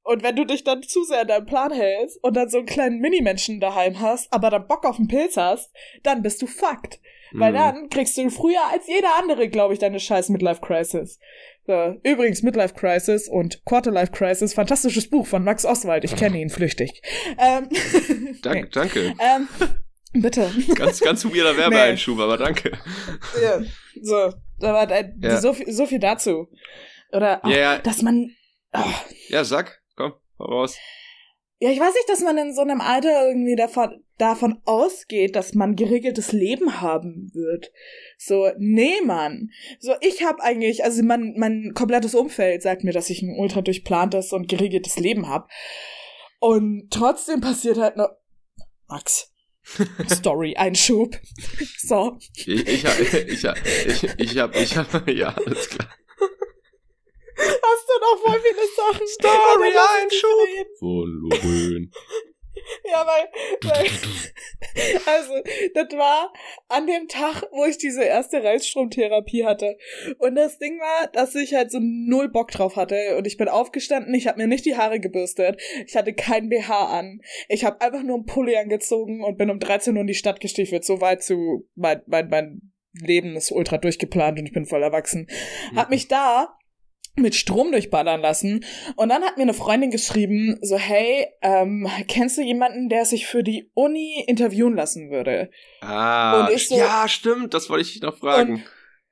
Und 0.04 0.24
wenn 0.24 0.38
du 0.38 0.46
dich 0.46 0.64
dann 0.64 0.84
zu 0.84 1.04
sehr 1.04 1.22
an 1.22 1.28
deinen 1.28 1.46
Plan 1.46 1.72
hältst 1.72 2.24
und 2.24 2.36
dann 2.36 2.50
so 2.50 2.60
einen 2.60 2.66
kleinen 2.66 3.00
Minimenschen 3.00 3.60
daheim 3.60 4.00
hast, 4.00 4.32
aber 4.32 4.50
dann 4.50 4.68
Bock 4.68 4.86
auf 4.86 4.98
einen 4.98 5.10
Pilz 5.10 5.36
hast, 5.36 5.70
dann 6.04 6.22
bist 6.22 6.42
du 6.42 6.48
fucked. 6.48 7.02
Weil 7.34 7.52
Mhm. 7.52 7.56
dann 7.56 7.90
kriegst 7.90 8.18
du 8.18 8.30
früher 8.30 8.66
als 8.72 8.88
jeder 8.88 9.16
andere, 9.18 9.50
glaube 9.50 9.74
ich, 9.74 9.80
deine 9.80 10.00
scheiß 10.00 10.30
Midlife 10.30 10.62
Crisis. 10.62 11.20
So, 11.68 12.00
übrigens, 12.04 12.44
Midlife 12.44 12.74
Crisis 12.76 13.28
und 13.28 13.62
Quarterlife 13.66 14.14
Crisis, 14.14 14.54
fantastisches 14.54 15.10
Buch 15.10 15.28
von 15.28 15.44
Max 15.44 15.66
Oswald. 15.66 16.06
Ich 16.06 16.16
kenne 16.16 16.40
ihn 16.40 16.50
flüchtig. 16.50 17.02
Ähm, 17.38 17.68
Dank, 18.42 18.64
nee. 18.64 18.70
Danke. 18.72 19.14
ähm, 19.20 19.50
bitte. 20.14 20.50
Ganz, 20.76 21.02
ganz 21.02 21.26
weirder 21.26 21.58
Werbeeinschub, 21.58 22.20
aber 22.20 22.38
danke. 22.38 22.72
ja, 23.44 23.60
so, 24.02 24.34
aber 24.62 24.90
äh, 24.92 25.12
Ja. 25.22 25.42
so, 25.42 25.52
viel, 25.52 25.70
so 25.74 25.86
viel 25.86 26.00
dazu. 26.00 26.48
Oder 27.12 27.42
Ja, 27.44 27.58
ja. 27.58 27.78
dass 27.80 28.02
man. 28.02 28.30
Oh, 28.74 28.80
Ja, 29.28 29.44
sag, 29.44 29.82
komm, 29.98 30.14
hau 30.40 30.46
raus. 30.46 30.78
Ja, 31.60 31.72
ich 31.72 31.80
weiß 31.80 31.94
nicht, 31.94 32.08
dass 32.10 32.22
man 32.22 32.38
in 32.38 32.54
so 32.54 32.62
einem 32.62 32.82
Alter 32.82 33.28
irgendwie 33.28 33.56
davon, 33.56 34.04
davon 34.20 34.60
ausgeht, 34.66 35.36
dass 35.36 35.56
man 35.56 35.76
geregeltes 35.76 36.32
Leben 36.32 36.82
haben 36.82 37.32
wird. 37.34 37.72
So, 38.18 38.52
nee, 38.60 39.02
Mann. 39.04 39.50
So, 39.80 39.94
ich 40.02 40.24
habe 40.24 40.44
eigentlich, 40.44 40.84
also 40.84 41.02
mein, 41.04 41.34
mein 41.38 41.72
komplettes 41.74 42.14
Umfeld 42.14 42.62
sagt 42.62 42.84
mir, 42.84 42.94
dass 42.94 43.10
ich 43.10 43.24
ein 43.24 43.36
ultra 43.40 43.62
durchplantes 43.62 44.34
und 44.34 44.48
geregeltes 44.48 45.00
Leben 45.00 45.28
habe. 45.28 45.48
Und 46.40 46.90
trotzdem 46.92 47.42
passiert 47.42 47.78
halt 47.78 47.98
noch. 47.98 48.10
Max. 48.88 49.34
Story-Einschub. 50.10 51.20
So. 51.80 52.18
Ich, 52.36 52.48
ich, 52.48 52.86
hab- 52.86 53.00
ich, 53.00 53.46
hab- 53.46 53.58
ich, 53.66 54.04
ich 54.20 54.38
hab, 54.38 54.56
ich 54.56 54.78
hab, 54.78 55.08
ja, 55.10 55.30
alles 55.46 55.70
klar. 55.70 55.90
Noch 58.08 58.22
voll 58.24 58.40
viele 58.40 58.68
Sachen? 58.76 59.08
Story-Einschub. 59.08 60.68
Volumen. 60.80 61.92
Ja, 62.84 63.06
weil, 63.06 63.72
weil 63.72 63.86
also, 65.06 65.34
das 65.74 65.98
war 65.98 66.34
an 66.68 66.88
dem 66.88 67.08
Tag, 67.08 67.44
wo 67.52 67.66
ich 67.66 67.78
diese 67.78 68.04
erste 68.04 68.44
Reizstromtherapie 68.44 69.46
hatte. 69.46 69.78
Und 70.18 70.36
das 70.36 70.58
Ding 70.58 70.80
war, 70.80 71.08
dass 71.08 71.36
ich 71.36 71.54
halt 71.54 71.72
so 71.72 71.80
null 71.82 72.30
Bock 72.30 72.52
drauf 72.52 72.76
hatte. 72.76 73.16
Und 73.18 73.28
ich 73.28 73.38
bin 73.38 73.48
aufgestanden, 73.48 74.14
ich 74.14 74.28
habe 74.28 74.40
mir 74.40 74.48
nicht 74.48 74.66
die 74.66 74.76
Haare 74.76 75.00
gebürstet. 75.00 75.62
Ich 75.86 75.96
hatte 75.96 76.14
kein 76.14 76.50
BH 76.50 76.98
an. 76.98 77.22
Ich 77.48 77.64
habe 77.64 77.80
einfach 77.82 78.04
nur 78.04 78.16
einen 78.16 78.26
Pulli 78.26 78.58
angezogen 78.58 79.24
und 79.24 79.38
bin 79.38 79.50
um 79.50 79.60
13 79.60 79.96
Uhr 79.96 80.02
in 80.02 80.08
die 80.08 80.14
Stadt 80.14 80.40
gestiefelt. 80.40 80.84
So 80.84 81.00
weit 81.00 81.24
zu, 81.24 81.68
mein, 81.76 82.02
mein, 82.08 82.30
mein 82.30 82.74
Leben 82.94 83.36
ist 83.36 83.52
ultra 83.52 83.78
durchgeplant 83.78 84.40
und 84.40 84.46
ich 84.46 84.54
bin 84.54 84.66
voll 84.66 84.84
erwachsen. 84.84 85.28
Hab 85.76 85.90
mich 85.90 86.08
da 86.08 86.58
mit 87.18 87.36
Strom 87.36 87.72
durchballern 87.72 88.22
lassen. 88.22 88.64
Und 88.96 89.10
dann 89.10 89.24
hat 89.24 89.38
mir 89.38 89.44
eine 89.44 89.54
Freundin 89.54 89.92
geschrieben, 89.92 90.58
so, 90.62 90.78
hey, 90.78 91.28
ähm, 91.42 91.90
kennst 92.08 92.38
du 92.38 92.42
jemanden, 92.42 92.90
der 92.90 93.06
sich 93.06 93.28
für 93.28 93.44
die 93.44 93.70
Uni 93.74 94.24
interviewen 94.28 94.76
lassen 94.76 95.12
würde? 95.12 95.50
Ah, 95.82 96.50
so, 96.56 96.78
ja, 96.78 97.08
stimmt, 97.08 97.54
das 97.54 97.70
wollte 97.70 97.84
ich 97.84 97.94
dich 97.94 98.02
noch 98.02 98.18
fragen. 98.18 98.56
Und 98.56 98.64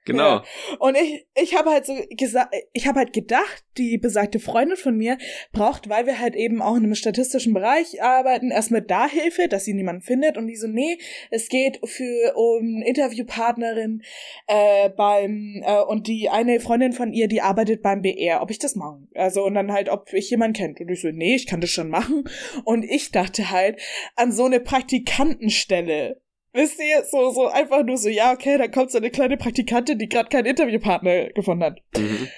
Genau. 0.05 0.35
Ja. 0.35 0.43
Und 0.77 0.95
ich, 0.95 1.25
ich 1.35 1.55
habe 1.55 1.71
halt 1.71 1.85
so 1.87 1.95
gesagt, 2.11 2.55
ich 2.73 2.87
habe 2.87 2.99
halt 2.99 3.11
gedacht, 3.11 3.65
die 3.77 3.97
besagte 3.97 4.39
Freundin 4.39 4.77
von 4.77 4.95
mir 4.95 5.17
braucht, 5.51 5.89
weil 5.89 6.05
wir 6.05 6.19
halt 6.19 6.35
eben 6.35 6.61
auch 6.61 6.75
in 6.75 6.83
einem 6.83 6.95
statistischen 6.95 7.53
Bereich 7.53 8.01
arbeiten, 8.03 8.51
erstmal 8.51 8.83
da 8.83 9.09
Hilfe, 9.09 9.47
dass 9.47 9.65
sie 9.65 9.73
niemanden 9.73 10.03
findet. 10.03 10.37
Und 10.37 10.45
die 10.47 10.55
so, 10.55 10.67
nee, 10.67 10.99
es 11.31 11.49
geht 11.49 11.79
für 11.83 12.33
um 12.35 12.83
Interviewpartnerin 12.83 14.03
äh, 14.47 14.89
beim 14.89 15.63
äh, 15.65 15.81
und 15.81 16.07
die 16.07 16.29
eine 16.29 16.59
Freundin 16.59 16.93
von 16.93 17.11
ihr, 17.11 17.27
die 17.27 17.41
arbeitet 17.41 17.81
beim 17.81 18.03
BR, 18.03 18.43
ob 18.43 18.51
ich 18.51 18.59
das 18.59 18.75
mache. 18.75 18.99
Also 19.15 19.43
und 19.43 19.55
dann 19.55 19.71
halt, 19.71 19.89
ob 19.89 20.13
ich 20.13 20.29
jemanden 20.29 20.53
kennt. 20.53 20.79
Und 20.79 20.89
ich 20.89 21.01
so, 21.01 21.09
nee, 21.09 21.35
ich 21.35 21.47
kann 21.47 21.61
das 21.61 21.71
schon 21.71 21.89
machen. 21.89 22.25
Und 22.63 22.85
ich 22.85 23.11
dachte 23.11 23.49
halt 23.49 23.81
an 24.15 24.31
so 24.31 24.45
eine 24.45 24.59
Praktikantenstelle 24.59 26.21
Wisst 26.55 26.79
ihr, 26.79 27.03
so, 27.03 27.31
so 27.31 27.47
einfach 27.47 27.83
nur 27.83 27.97
so, 27.97 28.07
ja, 28.07 28.31
okay, 28.31 28.57
da 28.57 28.69
kommt 28.69 28.89
so 28.89 28.97
eine 28.97 29.11
kleine 29.11 29.35
Praktikantin, 29.35 29.99
die 29.99 30.07
gerade 30.07 30.29
keinen 30.29 30.45
Interviewpartner 30.45 31.27
gefunden 31.33 31.65
hat. 31.65 31.81
Mhm. 31.97 32.29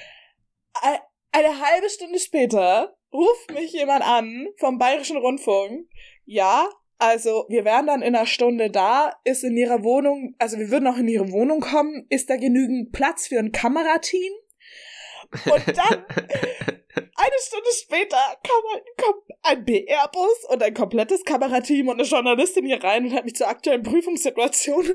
Eine 1.32 1.62
halbe 1.62 1.88
Stunde 1.88 2.18
später 2.18 2.98
ruft 3.14 3.54
mich 3.54 3.74
jemand 3.74 4.04
an 4.04 4.48
vom 4.58 4.80
Bayerischen 4.80 5.18
Rundfunk. 5.18 5.88
Ja, 6.26 6.68
also 6.98 7.46
wir 7.48 7.64
wären 7.64 7.86
dann 7.86 8.02
in 8.02 8.16
einer 8.16 8.26
Stunde 8.26 8.72
da, 8.72 9.14
ist 9.24 9.44
in 9.44 9.56
ihrer 9.56 9.84
Wohnung, 9.84 10.34
also 10.40 10.58
wir 10.58 10.72
würden 10.72 10.88
auch 10.88 10.98
in 10.98 11.08
ihre 11.08 11.32
Wohnung 11.32 11.60
kommen, 11.60 12.08
ist 12.10 12.32
da 12.32 12.38
genügend 12.38 12.92
Platz 12.92 13.28
für 13.28 13.38
ein 13.38 13.52
Kamerateam? 13.52 14.34
Und 15.46 15.78
dann 15.78 16.06
Eine 17.16 17.36
Stunde 17.40 17.70
später 17.74 18.18
kam 18.44 18.62
ein, 18.76 19.58
ein 19.58 19.66
BR-Bus 19.66 20.46
und 20.50 20.62
ein 20.62 20.74
komplettes 20.74 21.26
Kamerateam 21.26 21.88
und 21.88 22.00
eine 22.00 22.08
Journalistin 22.08 22.66
hier 22.66 22.84
rein 22.84 23.06
und 23.06 23.14
hat 23.14 23.26
mich 23.26 23.36
zur 23.36 23.48
aktuellen 23.48 23.84
Prüfungssituation 23.84 24.94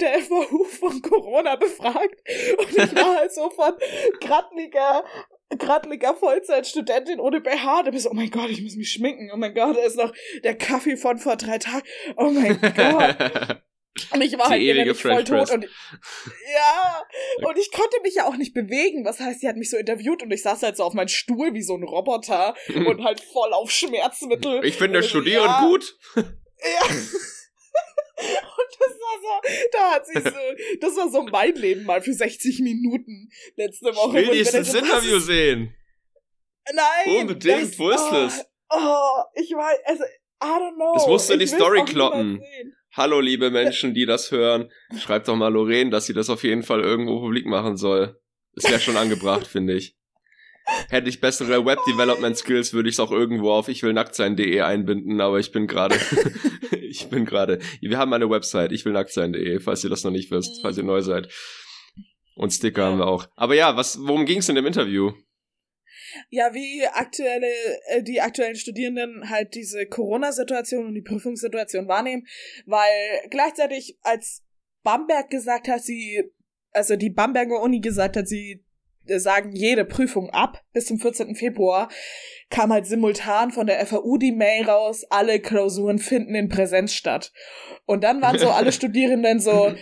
der 0.00 0.20
FAU 0.20 0.64
von 0.64 1.00
Corona 1.02 1.56
befragt. 1.56 2.16
Und 2.58 2.70
ich 2.70 2.94
war 2.94 3.16
halt 3.16 3.32
so 3.32 3.50
von 3.50 3.72
gradliger 4.20 5.04
gradliger 5.58 6.14
Vollzeitstudentin 6.14 7.18
ohne 7.18 7.40
BH. 7.40 7.82
Da 7.84 7.90
bist 7.90 8.06
du, 8.06 8.10
oh 8.10 8.14
mein 8.14 8.30
Gott, 8.30 8.50
ich 8.50 8.62
muss 8.62 8.76
mich 8.76 8.92
schminken. 8.92 9.30
Oh 9.32 9.36
mein 9.36 9.54
Gott, 9.54 9.76
da 9.76 9.82
ist 9.82 9.96
noch 9.96 10.12
der 10.44 10.56
Kaffee 10.56 10.96
von 10.96 11.18
vor 11.18 11.36
drei 11.36 11.58
Tagen. 11.58 11.86
Oh 12.16 12.30
mein 12.30 12.60
Gott. 12.76 13.62
Und 14.12 14.22
ich 14.22 14.38
war 14.38 14.46
die 14.46 14.52
halt 14.52 14.62
ewige 14.62 14.94
voll 14.94 15.24
tot 15.24 15.50
und 15.50 15.64
ja, 15.64 17.02
und 17.44 17.58
ich 17.58 17.72
konnte 17.72 17.96
mich 18.02 18.14
ja 18.14 18.26
auch 18.26 18.36
nicht 18.36 18.54
bewegen. 18.54 19.04
Was 19.04 19.18
heißt, 19.18 19.40
sie 19.40 19.48
hat 19.48 19.56
mich 19.56 19.68
so 19.68 19.76
interviewt 19.76 20.22
und 20.22 20.30
ich 20.30 20.42
saß 20.42 20.62
halt 20.62 20.76
so 20.76 20.84
auf 20.84 20.94
meinem 20.94 21.08
Stuhl 21.08 21.54
wie 21.54 21.62
so 21.62 21.74
ein 21.74 21.82
Roboter 21.82 22.54
und 22.68 23.02
halt 23.02 23.20
voll 23.20 23.52
auf 23.52 23.70
Schmerzmittel. 23.70 24.64
Ich 24.64 24.76
finde 24.76 25.02
Studieren 25.02 25.44
ja. 25.44 25.66
gut. 25.66 25.96
Ja. 26.16 26.22
Und 28.20 28.76
das 28.78 28.98
war 28.98 29.18
so, 29.22 29.68
da 29.72 29.90
hat 29.92 30.06
sie 30.06 30.20
so, 30.20 30.76
das 30.80 30.96
war 30.96 31.08
so 31.08 31.22
mein 31.22 31.54
Leben 31.54 31.84
mal 31.84 32.02
für 32.02 32.12
60 32.12 32.60
Minuten 32.60 33.30
letzte 33.56 33.96
Woche. 33.96 34.20
Ich 34.20 34.28
will 34.28 34.36
dieses 34.36 34.74
Interview 34.74 35.16
ist, 35.16 35.24
sehen. 35.24 35.74
Nein. 36.70 37.20
Unbedingt, 37.20 37.62
das, 37.62 37.78
wo 37.78 37.88
ist 37.88 38.12
oh, 38.12 38.16
es? 38.16 38.46
Oh, 38.68 39.22
ich 39.36 39.50
weiß, 39.52 39.78
also, 39.86 40.04
I 40.04 40.46
don't 40.46 40.74
know. 40.74 40.92
Das 40.92 41.06
musst 41.06 41.30
du 41.30 41.32
in 41.32 41.38
die 41.38 41.46
Story 41.46 41.82
kloppen. 41.86 42.42
Hallo, 42.92 43.20
liebe 43.20 43.50
Menschen, 43.50 43.94
die 43.94 44.04
das 44.04 44.32
hören. 44.32 44.68
Schreibt 44.98 45.28
doch 45.28 45.36
mal 45.36 45.52
Lorraine, 45.52 45.90
dass 45.90 46.06
sie 46.06 46.12
das 46.12 46.28
auf 46.28 46.42
jeden 46.42 46.64
Fall 46.64 46.80
irgendwo 46.80 47.20
publik 47.20 47.46
machen 47.46 47.76
soll. 47.76 48.20
Ist 48.54 48.68
ja 48.68 48.80
schon 48.80 48.96
angebracht, 48.96 49.46
finde 49.46 49.74
ich. 49.74 49.96
Hätte 50.88 51.08
ich 51.08 51.20
bessere 51.20 51.64
Web-Development-Skills, 51.64 52.72
würde 52.72 52.88
ich 52.88 52.96
es 52.96 53.00
auch 53.00 53.12
irgendwo 53.12 53.52
auf 53.52 53.68
ich 53.68 53.82
will 53.82 53.92
nackt 53.92 54.14
sein.de 54.14 54.60
einbinden, 54.60 55.20
aber 55.20 55.38
ich 55.38 55.52
bin 55.52 55.68
gerade, 55.68 55.96
ich 56.80 57.08
bin 57.08 57.24
gerade, 57.24 57.60
wir 57.80 57.98
haben 57.98 58.12
eine 58.12 58.28
Website, 58.28 58.72
ich 58.72 58.84
will 58.84 58.92
nackt 58.92 59.12
sein.de, 59.12 59.60
falls 59.60 59.84
ihr 59.84 59.90
das 59.90 60.02
noch 60.02 60.10
nicht 60.10 60.30
wisst, 60.32 60.60
falls 60.60 60.76
ihr 60.76 60.84
neu 60.84 61.00
seid. 61.00 61.28
Und 62.34 62.50
Sticker 62.50 62.86
haben 62.86 62.98
wir 62.98 63.06
auch. 63.06 63.28
Aber 63.36 63.54
ja, 63.54 63.76
was, 63.76 63.98
worum 64.00 64.26
ging 64.26 64.38
es 64.38 64.48
in 64.48 64.56
dem 64.56 64.66
Interview? 64.66 65.12
Ja, 66.28 66.54
wie 66.54 66.86
aktuelle, 66.86 67.48
äh, 67.88 68.02
die 68.02 68.20
aktuellen 68.20 68.56
Studierenden 68.56 69.30
halt 69.30 69.54
diese 69.54 69.86
Corona-Situation 69.86 70.86
und 70.86 70.94
die 70.94 71.02
Prüfungssituation 71.02 71.88
wahrnehmen, 71.88 72.26
weil 72.66 73.28
gleichzeitig 73.30 73.98
als 74.02 74.42
Bamberg 74.82 75.30
gesagt 75.30 75.68
hat, 75.68 75.82
sie, 75.82 76.24
also 76.72 76.96
die 76.96 77.10
Bamberger 77.10 77.60
Uni 77.60 77.80
gesagt 77.80 78.16
hat, 78.16 78.28
sie 78.28 78.64
äh, 79.06 79.18
sagen 79.18 79.52
jede 79.52 79.84
Prüfung 79.84 80.30
ab 80.30 80.62
bis 80.72 80.86
zum 80.86 80.98
14. 80.98 81.34
Februar, 81.34 81.90
kam 82.48 82.72
halt 82.72 82.86
simultan 82.86 83.50
von 83.50 83.66
der 83.66 83.84
FAU 83.86 84.16
die 84.16 84.32
Mail 84.32 84.68
raus, 84.68 85.04
alle 85.10 85.40
Klausuren 85.40 85.98
finden 85.98 86.34
in 86.34 86.48
Präsenz 86.48 86.92
statt. 86.92 87.32
Und 87.86 88.04
dann 88.04 88.22
waren 88.22 88.38
so 88.38 88.50
alle 88.50 88.72
Studierenden 88.80 89.40
so, 89.40 89.74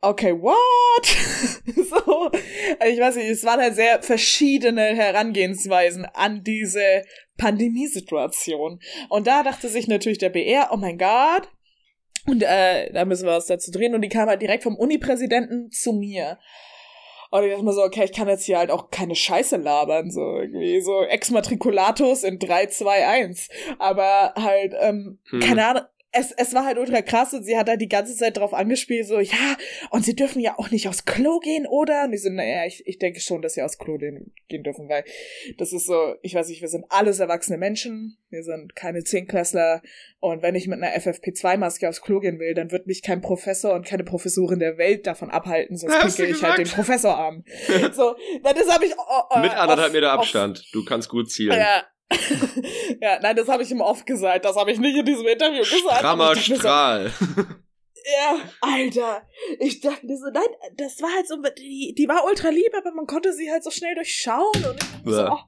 okay, 0.00 0.32
what? 0.32 1.06
so, 1.88 2.30
also 2.78 2.92
ich 2.92 3.00
weiß 3.00 3.16
nicht, 3.16 3.30
es 3.30 3.44
waren 3.44 3.60
halt 3.60 3.74
sehr 3.74 4.02
verschiedene 4.02 4.94
Herangehensweisen 4.94 6.04
an 6.04 6.42
diese 6.44 7.04
Pandemiesituation. 7.38 8.80
Und 9.08 9.26
da 9.26 9.42
dachte 9.42 9.68
sich 9.68 9.88
natürlich 9.88 10.18
der 10.18 10.30
BR, 10.30 10.70
oh 10.72 10.76
mein 10.76 10.98
Gott, 10.98 11.48
und 12.26 12.42
äh, 12.42 12.92
da 12.92 13.04
müssen 13.04 13.26
wir 13.26 13.32
was 13.32 13.46
dazu 13.46 13.70
drehen. 13.70 13.94
Und 13.94 14.02
die 14.02 14.08
kam 14.08 14.28
halt 14.28 14.42
direkt 14.42 14.64
vom 14.64 14.76
Uni-Präsidenten 14.76 15.70
zu 15.70 15.92
mir. 15.92 16.38
Und 17.30 17.44
ich 17.44 17.50
dachte 17.50 17.64
mir 17.64 17.72
so, 17.72 17.82
okay, 17.82 18.04
ich 18.04 18.12
kann 18.12 18.28
jetzt 18.28 18.44
hier 18.44 18.58
halt 18.58 18.70
auch 18.70 18.90
keine 18.90 19.14
Scheiße 19.14 19.56
labern, 19.56 20.10
so 20.10 20.38
irgendwie 20.38 20.80
so 20.80 21.02
Exmatriculatus 21.02 22.22
in 22.24 22.38
3, 22.38 22.66
2, 22.66 23.06
1. 23.06 23.48
Aber 23.78 24.32
halt, 24.36 24.74
ähm, 24.80 25.18
hm. 25.30 25.40
keine 25.40 25.66
Ahnung, 25.66 25.82
es, 26.12 26.32
es 26.32 26.54
war 26.54 26.64
halt 26.64 26.78
ultra 26.78 27.02
krass 27.02 27.34
und 27.34 27.44
sie 27.44 27.56
hat 27.56 27.68
halt 27.68 27.80
die 27.80 27.88
ganze 27.88 28.16
Zeit 28.16 28.36
drauf 28.36 28.54
angespielt, 28.54 29.06
so, 29.06 29.20
ja, 29.20 29.56
und 29.90 30.04
sie 30.04 30.14
dürfen 30.14 30.40
ja 30.40 30.58
auch 30.58 30.70
nicht 30.70 30.88
aufs 30.88 31.04
Klo 31.04 31.40
gehen, 31.40 31.66
oder? 31.66 32.04
Und 32.04 32.12
ich 32.12 32.22
so, 32.22 32.30
naja, 32.30 32.64
ich, 32.66 32.86
ich 32.86 32.98
denke 32.98 33.20
schon, 33.20 33.42
dass 33.42 33.54
sie 33.54 33.62
aufs 33.62 33.78
Klo 33.78 33.98
gehen, 33.98 34.32
gehen 34.48 34.62
dürfen, 34.62 34.88
weil 34.88 35.04
das 35.58 35.72
ist 35.72 35.86
so, 35.86 36.14
ich 36.22 36.34
weiß 36.34 36.48
nicht, 36.48 36.62
wir 36.62 36.68
sind 36.68 36.86
alles 36.88 37.20
erwachsene 37.20 37.58
Menschen, 37.58 38.18
wir 38.30 38.42
sind 38.42 38.74
keine 38.74 39.04
Zehnklässler 39.04 39.82
und 40.20 40.42
wenn 40.42 40.54
ich 40.54 40.66
mit 40.68 40.82
einer 40.82 40.96
FFP2-Maske 40.96 41.88
aufs 41.88 42.00
Klo 42.00 42.20
gehen 42.20 42.38
will, 42.38 42.54
dann 42.54 42.70
wird 42.70 42.86
mich 42.86 43.02
kein 43.02 43.20
Professor 43.20 43.74
und 43.74 43.86
keine 43.86 44.04
Professorin 44.04 44.58
der 44.58 44.78
Welt 44.78 45.06
davon 45.06 45.30
abhalten, 45.30 45.76
sonst 45.76 46.16
picke 46.16 46.30
ich 46.30 46.42
halt 46.42 46.58
den 46.58 46.68
Professor 46.68 47.18
an. 47.18 47.44
so, 47.92 48.16
das 48.42 48.68
habe 48.72 48.86
ich... 48.86 48.92
Oh, 48.96 49.22
oh, 49.30 49.38
Mit 49.38 49.52
anderthalb 49.52 49.92
Meter 49.92 50.12
Abstand, 50.12 50.64
du 50.72 50.84
kannst 50.84 51.08
gut 51.08 51.30
zielen. 51.30 51.58
Ja, 51.58 51.84
ja, 53.00 53.18
nein, 53.20 53.36
das 53.36 53.48
habe 53.48 53.62
ich 53.62 53.70
ihm 53.70 53.80
oft 53.80 54.06
gesagt. 54.06 54.44
Das 54.44 54.56
habe 54.56 54.70
ich 54.70 54.78
nicht 54.78 54.96
in 54.96 55.04
diesem 55.04 55.26
Interview 55.26 55.60
gesagt. 55.60 55.98
Strammer 55.98 56.36
Strahl. 56.36 57.12
Ja, 58.06 58.38
Alter. 58.60 59.22
Ich 59.58 59.80
dachte 59.80 60.06
so, 60.06 60.26
nein, 60.32 60.46
das 60.76 61.02
war 61.02 61.12
halt 61.12 61.26
so, 61.26 61.36
die, 61.58 61.92
die 61.98 62.06
war 62.06 62.24
ultra 62.24 62.50
lieb, 62.50 62.70
aber 62.76 62.92
man 62.92 63.06
konnte 63.06 63.32
sie 63.32 63.50
halt 63.50 63.64
so 63.64 63.70
schnell 63.70 63.96
durchschauen. 63.96 64.54
Und 64.54 64.80
ich 65.04 65.12
ja. 65.12 65.26
so, 65.26 65.32
oh, 65.32 65.38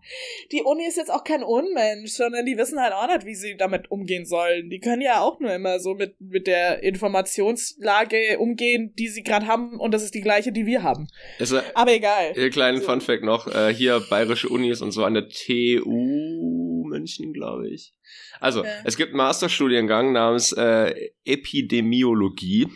die 0.51 0.63
Uni 0.63 0.85
ist 0.85 0.97
jetzt 0.97 1.13
auch 1.13 1.23
kein 1.23 1.45
Unmensch, 1.45 2.11
sondern 2.11 2.47
die 2.47 2.59
wissen 2.59 2.81
halt 2.81 2.93
auch 2.93 3.07
nicht, 3.07 3.25
wie 3.27 3.37
sie 3.37 3.57
damit 3.57 3.93
umgehen 3.93 4.27
sollen. 4.27 4.71
Die 4.71 4.81
können 4.81 5.03
ja 5.03 5.21
auch 5.21 5.39
nur 5.39 5.53
immer 5.53 5.79
so 5.79 5.95
mit, 5.95 6.21
mit 6.21 6.49
der 6.49 6.83
Informationslage 6.83 8.39
umgehen, 8.41 8.93
die 8.99 9.09
sie 9.09 9.23
gerade 9.23 9.47
haben. 9.47 9.79
Und 9.79 9.95
das 9.95 10.03
ist 10.03 10.15
die 10.15 10.21
gleiche, 10.21 10.51
die 10.51 10.67
wir 10.67 10.83
haben. 10.83 11.07
Also, 11.39 11.61
aber 11.75 11.93
egal. 11.93 12.33
Ihr 12.37 12.51
kleinen 12.51 12.81
so. 12.81 12.87
Funfact 12.87 13.23
noch, 13.23 13.47
äh, 13.47 13.73
hier 13.73 14.03
bayerische 14.11 14.49
Unis 14.49 14.83
und 14.83 14.91
so 14.91 15.05
an 15.05 15.15
der 15.15 15.29
TU 15.29 16.85
München, 16.89 17.33
glaube 17.33 17.69
ich. 17.69 17.95
Also, 18.41 18.65
ja. 18.65 18.71
es 18.85 18.97
gibt 18.97 19.11
einen 19.11 19.19
Masterstudiengang 19.19 20.13
namens 20.13 20.53
äh, 20.53 21.11
Epidemiologie. 21.25 22.69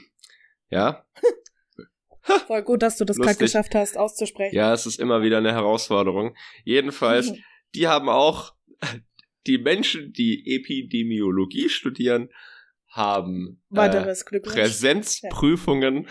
Ja. 0.70 1.04
Voll 2.46 2.62
gut, 2.62 2.82
dass 2.82 2.96
du 2.96 3.04
das 3.04 3.18
gerade 3.18 3.36
geschafft 3.36 3.74
hast, 3.74 3.98
auszusprechen. 3.98 4.54
Ja, 4.54 4.72
es 4.72 4.86
ist 4.86 5.00
immer 5.00 5.22
wieder 5.22 5.38
eine 5.38 5.52
Herausforderung. 5.52 6.36
Jedenfalls, 6.64 7.30
mhm. 7.30 7.38
die 7.74 7.88
haben 7.88 8.08
auch, 8.08 8.54
die 9.46 9.58
Menschen, 9.58 10.12
die 10.12 10.56
Epidemiologie 10.56 11.68
studieren, 11.68 12.30
haben 12.88 13.62
äh, 13.74 14.14
Präsenzprüfungen 14.40 16.04
ja. 16.04 16.10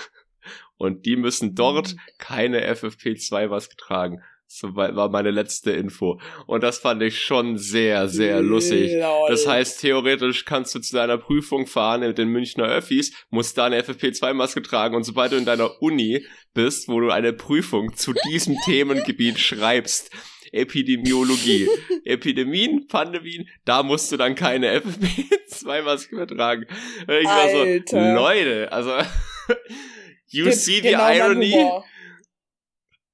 und 0.77 1.05
die 1.05 1.15
müssen 1.15 1.55
dort 1.55 1.93
mhm. 1.93 1.99
keine 2.17 2.69
FFP2 2.73 3.49
was 3.49 3.69
getragen. 3.69 4.21
So 4.53 4.75
war 4.75 5.07
meine 5.07 5.31
letzte 5.31 5.71
Info. 5.71 6.19
Und 6.45 6.61
das 6.61 6.79
fand 6.79 7.01
ich 7.01 7.21
schon 7.21 7.57
sehr, 7.57 8.09
sehr 8.09 8.41
lustig. 8.41 8.91
Lol. 8.91 9.29
Das 9.29 9.47
heißt, 9.47 9.79
theoretisch 9.79 10.43
kannst 10.43 10.75
du 10.75 10.79
zu 10.79 10.93
deiner 10.93 11.17
Prüfung 11.17 11.67
fahren 11.67 12.01
mit 12.01 12.17
den 12.17 12.27
Münchner 12.27 12.65
Öffis, 12.65 13.13
musst 13.29 13.57
da 13.57 13.65
eine 13.65 13.81
FFP2-Maske 13.81 14.61
tragen 14.61 14.97
und 14.97 15.05
sobald 15.05 15.31
du 15.31 15.37
in 15.37 15.45
deiner 15.45 15.81
Uni 15.81 16.25
bist, 16.53 16.89
wo 16.89 16.99
du 16.99 17.11
eine 17.11 17.31
Prüfung 17.31 17.95
zu 17.95 18.13
diesem 18.29 18.57
Themengebiet 18.65 19.39
schreibst, 19.39 20.12
Epidemiologie, 20.52 21.69
Epidemien, 22.04 22.87
Pandemien, 22.87 23.47
da 23.63 23.83
musst 23.83 24.12
du 24.12 24.17
dann 24.17 24.35
keine 24.35 24.81
FFP2-Maske 24.81 26.13
mehr 26.13 26.27
tragen. 26.27 26.65
Ich 27.08 27.25
war 27.25 27.49
so, 27.49 27.97
Leute, 28.21 28.69
also, 28.69 28.91
you 30.27 30.43
Ge 30.43 30.52
see 30.52 30.81
the 30.81 30.89
genau 30.89 31.10
irony? 31.10 31.56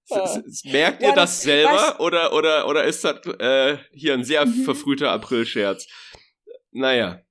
Merkt 0.10 1.02
ihr 1.02 1.10
ja, 1.10 1.16
das, 1.16 1.32
das 1.32 1.42
selber 1.42 2.00
oder, 2.00 2.34
oder, 2.34 2.68
oder 2.68 2.84
ist 2.86 3.04
das 3.04 3.26
äh, 3.40 3.78
hier 3.92 4.14
ein 4.14 4.24
sehr 4.24 4.46
mhm. 4.46 4.64
verfrühter 4.64 5.12
April-Scherz? 5.12 5.88
Naja. 6.72 7.22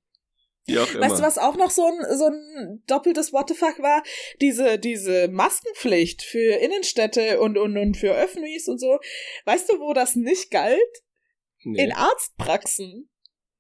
Weißt 0.69 1.19
du, 1.19 1.23
was 1.23 1.39
auch 1.39 1.57
noch 1.57 1.71
so 1.71 1.87
ein, 1.87 2.19
so 2.19 2.27
ein 2.27 2.83
doppeltes 2.87 3.33
What 3.33 3.49
the 3.49 3.55
fuck 3.55 3.79
war? 3.79 4.03
Diese, 4.41 4.79
diese 4.79 5.29
Maskenpflicht 5.29 6.23
für 6.23 6.57
Innenstädte 6.57 7.41
und, 7.41 7.57
und, 7.57 7.79
und 7.79 7.97
für 7.97 8.13
Öffnis 8.13 8.67
und 8.67 8.79
so. 8.79 8.99
Weißt 9.45 9.69
du, 9.69 9.79
wo 9.79 9.93
das 9.93 10.17
nicht 10.17 10.51
galt? 10.51 10.81
Nee. 11.63 11.85
In 11.85 11.93
Arztpraxen. 11.93 13.09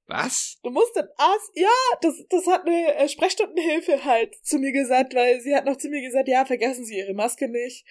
Was? 0.09 0.59
Du 0.63 0.71
musst 0.71 0.95
den 0.95 1.09
Arzt, 1.17 1.51
ja, 1.55 1.69
das, 2.01 2.15
das 2.29 2.47
hat 2.47 2.65
eine 2.65 2.95
äh, 2.95 3.09
Sprechstundenhilfe 3.09 4.05
halt 4.05 4.37
zu 4.45 4.59
mir 4.59 4.71
gesagt, 4.71 5.15
weil 5.15 5.41
sie 5.41 5.55
hat 5.55 5.65
noch 5.65 5.77
zu 5.77 5.89
mir 5.89 6.01
gesagt, 6.01 6.29
ja, 6.29 6.45
vergessen 6.45 6.85
Sie 6.85 6.97
Ihre 6.97 7.15
Maske 7.15 7.49
nicht. 7.49 7.85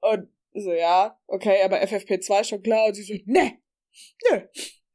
Und 0.00 0.30
so, 0.54 0.72
ja, 0.72 1.18
okay, 1.26 1.62
aber 1.62 1.80
FFP2 1.82 2.44
schon 2.44 2.62
klar. 2.62 2.86
Und 2.86 2.94
sie 2.94 3.02
so, 3.02 3.14
ne, 3.26 3.58
nö, 4.30 4.40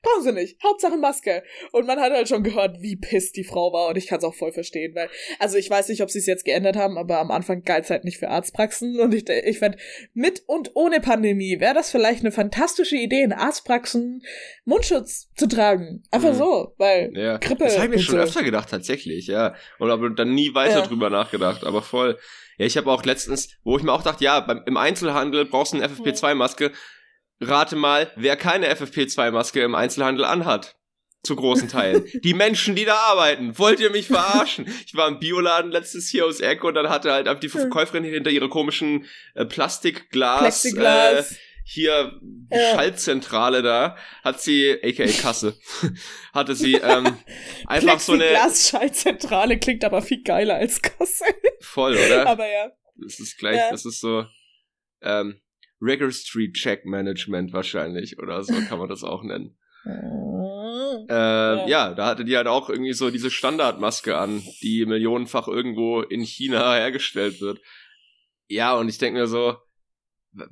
Brauchen 0.04 0.24
sie 0.24 0.34
nicht. 0.34 0.62
Hauptsache 0.62 0.98
Maske. 0.98 1.44
Und 1.72 1.88
man 1.88 2.00
hat 2.00 2.12
halt 2.12 2.28
schon 2.28 2.44
gehört, 2.44 2.82
wie 2.82 2.98
pisst 2.98 3.38
die 3.38 3.46
Frau 3.46 3.72
war. 3.72 3.88
Und 3.88 3.98
ich 3.98 4.08
kann 4.08 4.18
es 4.18 4.26
auch 4.26 4.36
voll 4.36 4.52
verstehen, 4.52 4.94
weil, 4.96 5.10
also 5.40 5.58
ich 5.58 5.70
weiß 5.70 5.88
nicht, 5.88 6.04
ob 6.04 6.12
sie 6.12 6.20
es 6.20 6.26
jetzt 6.26 6.44
geändert 6.44 6.76
haben, 6.76 6.98
aber 6.98 7.20
am 7.20 7.32
Anfang 7.32 7.64
galt 7.64 7.86
es 7.86 7.90
halt 7.90 8.04
nicht 8.04 8.18
für 8.18 8.28
Arztpraxen. 8.28 9.00
Und 9.00 9.14
ich, 9.14 9.30
ich 9.30 9.60
fand, 9.60 9.78
mit 10.14 10.44
und 10.46 10.72
ohne 10.74 11.00
Pandemie 11.00 11.62
wäre 11.62 11.74
das 11.74 11.90
vielleicht 11.90 12.20
eine 12.20 12.34
fantastische 12.34 12.98
Idee, 12.98 13.22
in 13.22 13.32
Arztpraxen 13.32 14.22
Mundschutz 14.66 15.30
zu 15.36 15.48
tragen. 15.48 16.04
Einfach 16.12 16.34
mhm. 16.34 16.38
so, 16.38 16.74
weil 16.78 17.12
ja. 17.16 17.38
Grippe. 17.38 17.64
Das 17.64 17.78
habe 17.78 17.88
ich 17.88 17.92
mir 17.94 18.00
schon 18.00 18.16
so. 18.16 18.22
öfter 18.22 18.44
gedacht, 18.44 18.70
tatsächlich, 18.70 19.28
ja. 19.28 19.56
Und 19.80 19.90
aber 19.90 20.10
dann 20.10 20.34
nie 20.34 20.54
weiter 20.54 20.80
ja. 20.80 20.86
drüber 20.86 21.10
nachgedacht. 21.10 21.64
Aber 21.64 21.82
voll. 21.82 22.18
Ja, 22.58 22.66
ich 22.66 22.76
habe 22.78 22.92
auch 22.92 23.04
letztens, 23.06 23.50
wo 23.64 23.78
ich 23.78 23.84
mir 23.84 23.94
auch 23.94 24.04
dachte, 24.04 24.24
ja, 24.24 24.42
beim, 24.42 24.64
im 24.66 24.76
Einzelhandel 24.76 25.46
brauchst 25.46 25.74
du 25.74 25.78
eine 25.78 25.88
FFP2-Maske. 25.88 26.72
Rate 27.40 27.76
mal, 27.76 28.12
wer 28.16 28.36
keine 28.36 28.74
FFP2-Maske 28.74 29.62
im 29.62 29.76
Einzelhandel 29.76 30.26
anhat. 30.26 30.76
Zu 31.26 31.38
großen 31.38 31.70
Teilen. 31.70 32.06
die 32.24 32.34
Menschen, 32.34 32.76
die 32.76 32.84
da 32.84 32.96
arbeiten. 32.96 33.58
Wollt 33.58 33.80
ihr 33.80 33.92
mich 33.92 34.08
verarschen? 34.08 34.66
Ich 34.86 34.96
war 34.96 35.08
im 35.08 35.20
Bioladen 35.20 35.72
letztes 35.72 36.10
hier 36.10 36.26
aus 36.26 36.42
Eck 36.42 36.64
und 36.64 36.76
dann 36.76 36.90
hatte 36.90 37.12
halt 37.12 37.42
die 37.42 37.50
Verkäuferin 37.50 38.04
hinter 38.04 38.30
ihre 38.30 38.50
komischen 38.50 39.06
äh, 39.34 39.46
Plastikglas, 39.46 40.40
Plexiglas. 40.40 41.32
Äh, 41.32 41.36
hier 41.64 42.20
ja. 42.52 42.74
Schaltzentrale 42.74 43.62
da, 43.62 43.96
hat 44.24 44.42
sie, 44.42 44.78
aka 44.84 45.06
Kasse, 45.06 45.58
hatte 46.34 46.56
sie 46.56 46.74
ähm, 46.74 47.18
einfach 47.68 48.00
so 48.00 48.14
eine. 48.14 48.28
Glas-Schaltzentrale 48.28 49.58
klingt 49.60 49.86
aber 49.86 50.02
viel 50.02 50.24
geiler 50.24 50.56
als 50.56 50.82
Kasse. 50.82 51.26
Voll, 51.62 51.96
oder? 51.96 52.28
Aber 52.28 52.52
ja. 52.52 52.72
Das 52.98 53.20
ist 53.20 53.38
gleich, 53.38 53.58
ja. 53.58 53.72
das 53.72 53.86
ist 53.86 54.02
so, 54.02 54.26
ähm, 55.02 55.40
Registry 55.84 56.52
Check 56.52 56.86
Management 56.86 57.54
wahrscheinlich 57.54 58.18
oder 58.20 58.44
so 58.44 58.54
kann 58.70 58.80
man 58.80 58.90
das 58.90 59.04
auch 59.04 59.24
nennen. 59.24 59.58
äh, 59.86 61.14
ja. 61.14 61.68
ja. 61.68 61.94
da 61.94 62.08
hatte 62.08 62.24
die 62.24 62.38
halt 62.38 62.48
auch 62.48 62.70
irgendwie 62.70 62.94
so 62.94 63.12
diese 63.12 63.30
Standardmaske 63.30 64.18
an, 64.18 64.42
die 64.62 64.86
millionenfach 64.86 65.48
irgendwo 65.48 66.02
in 66.02 66.22
China 66.22 66.74
hergestellt 66.76 67.42
wird. 67.42 67.60
Ja, 68.48 68.76
und 68.76 68.88
ich 68.88 68.98
denke 68.98 69.20
mir 69.20 69.28
so, 69.28 69.58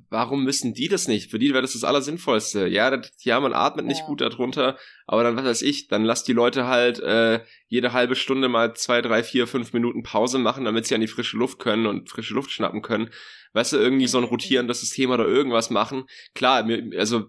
warum 0.10 0.44
müssen 0.44 0.74
die 0.74 0.88
das 0.88 1.08
nicht? 1.08 1.32
Für 1.32 1.40
die 1.40 1.52
wäre 1.52 1.62
das 1.62 1.74
das 1.74 1.84
Allersinnvollste. 1.84 2.68
Ja, 2.68 2.96
das, 2.96 3.12
ja, 3.24 3.40
man 3.40 3.54
atmet 3.54 3.86
nicht 3.86 4.02
ja. 4.02 4.06
gut 4.06 4.22
darunter, 4.22 4.78
aber 5.08 5.24
dann, 5.24 5.36
was 5.36 5.46
weiß 5.46 5.62
ich, 5.64 5.88
dann 5.88 6.04
lass 6.04 6.24
die 6.24 6.34
Leute 6.34 6.68
halt 6.68 7.00
äh, 7.00 7.42
jede 7.68 7.94
halbe 7.94 8.16
Stunde 8.16 8.50
mal 8.50 8.76
zwei, 8.76 9.02
drei, 9.02 9.24
vier, 9.24 9.48
fünf 9.48 9.74
Minuten 9.74 10.04
Pause 10.04 10.38
machen, 10.38 10.66
damit 10.66 10.86
sie 10.86 10.96
an 10.96 11.02
die 11.02 11.08
frische 11.08 11.38
Luft 11.38 11.60
können 11.60 11.86
und 11.86 12.10
frische 12.10 12.34
Luft 12.34 12.52
schnappen 12.52 12.82
können 12.82 13.10
weißt 13.54 13.74
du, 13.74 13.78
irgendwie 13.78 14.08
so 14.08 14.18
ein 14.18 14.24
rotierendes 14.24 14.80
System 14.80 15.12
oder 15.12 15.26
irgendwas 15.26 15.70
machen. 15.70 16.06
Klar, 16.34 16.68
also 16.98 17.26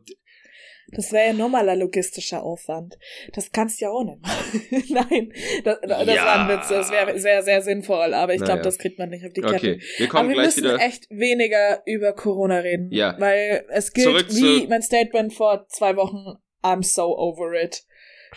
das 0.92 1.12
wäre 1.12 1.28
ja 1.28 1.32
normaler 1.32 1.76
logistischer 1.76 2.42
Aufwand. 2.42 2.98
Das 3.32 3.50
kannst 3.50 3.80
du 3.80 3.86
ja 3.86 3.90
auch 3.90 4.04
nicht 4.04 4.20
machen. 4.20 4.62
Nein, 4.90 5.32
das, 5.64 5.78
das 5.80 6.06
ja. 6.06 6.24
war 6.24 6.48
ein 6.48 6.58
Witz. 6.58 6.68
Das 6.68 6.90
wäre 6.90 7.18
sehr, 7.18 7.42
sehr 7.42 7.62
sinnvoll, 7.62 8.14
aber 8.14 8.34
ich 8.34 8.40
glaube, 8.40 8.58
naja. 8.58 8.62
das 8.62 8.78
kriegt 8.78 8.98
man 8.98 9.08
nicht 9.08 9.24
auf 9.24 9.32
die 9.32 9.40
Kette. 9.40 9.54
Okay, 9.54 9.80
wir 9.98 10.08
kommen 10.08 10.20
aber 10.20 10.28
wir 10.28 10.34
gleich 10.34 10.46
müssen 10.46 10.64
wieder. 10.64 10.80
echt 10.80 11.06
weniger 11.10 11.82
über 11.86 12.12
Corona 12.12 12.58
reden. 12.58 12.90
Ja. 12.90 13.16
Weil 13.18 13.64
es 13.70 13.92
gilt 13.92 14.06
Zurück 14.06 14.26
wie 14.30 14.66
mein 14.66 14.82
Statement 14.82 15.32
vor 15.32 15.66
zwei 15.68 15.96
Wochen, 15.96 16.38
I'm 16.62 16.82
so 16.82 17.16
over 17.16 17.52
it. 17.54 17.84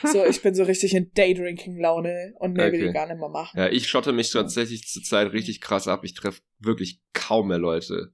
So, 0.03 0.25
ich 0.25 0.41
bin 0.41 0.53
so 0.53 0.63
richtig 0.63 0.93
in 0.93 1.11
Daydrinking-Laune 1.13 2.33
und 2.39 2.53
mehr 2.53 2.67
okay. 2.67 2.77
will 2.77 2.87
ich 2.87 2.93
gar 2.93 3.07
nicht 3.07 3.19
mehr 3.19 3.29
machen. 3.29 3.57
Ja, 3.57 3.69
ich 3.69 3.87
schotte 3.87 4.11
mich 4.11 4.29
tatsächlich 4.29 4.87
zurzeit 4.87 5.31
richtig 5.31 5.61
krass 5.61 5.87
ab. 5.87 6.03
Ich 6.03 6.13
treffe 6.13 6.41
wirklich 6.59 6.99
kaum 7.13 7.47
mehr 7.47 7.59
Leute. 7.59 8.13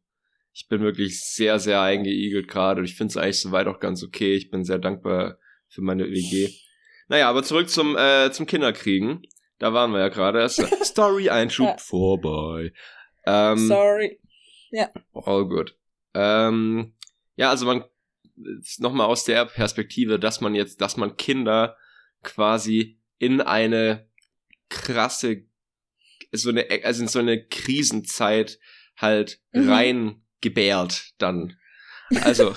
Ich 0.53 0.67
bin 0.67 0.81
wirklich 0.81 1.23
sehr, 1.23 1.59
sehr 1.59 1.81
eingeigelt 1.81 2.47
gerade 2.47 2.79
und 2.79 2.85
ich 2.85 2.95
finde 2.95 3.11
es 3.11 3.17
eigentlich 3.17 3.39
soweit 3.39 3.67
auch 3.67 3.79
ganz 3.79 4.03
okay. 4.03 4.35
Ich 4.35 4.49
bin 4.49 4.63
sehr 4.63 4.79
dankbar 4.79 5.37
für 5.67 5.81
meine 5.81 6.09
WG. 6.09 6.49
Naja, 7.07 7.29
aber 7.29 7.43
zurück 7.43 7.69
zum, 7.69 7.95
äh, 7.97 8.31
zum 8.31 8.45
Kinderkriegen. 8.45 9.21
Da 9.59 9.73
waren 9.73 9.91
wir 9.91 9.99
ja 9.99 10.09
gerade. 10.09 10.47
Story-Einschub 10.83 11.67
ja. 11.67 11.77
vorbei. 11.77 12.73
Ähm, 13.25 13.67
Sorry. 13.67 14.19
Ja. 14.71 14.89
All 15.13 15.47
good. 15.47 15.77
Ähm, 16.13 16.93
ja, 17.35 17.49
also 17.49 17.65
man 17.65 17.85
nochmal 18.79 19.07
aus 19.07 19.23
der 19.23 19.45
Perspektive, 19.45 20.19
dass 20.19 20.41
man 20.41 20.55
jetzt, 20.55 20.81
dass 20.81 20.97
man 20.97 21.17
Kinder 21.17 21.77
quasi 22.23 22.99
in 23.17 23.41
eine 23.41 24.07
krasse, 24.69 25.43
so 26.31 26.49
eine, 26.49 26.67
also 26.83 27.03
in 27.03 27.07
so 27.07 27.19
eine 27.19 27.45
Krisenzeit 27.45 28.59
halt 28.97 29.39
mhm. 29.51 29.69
rein 29.69 30.23
gebärt 30.41 31.13
dann. 31.17 31.55
Also, 32.23 32.53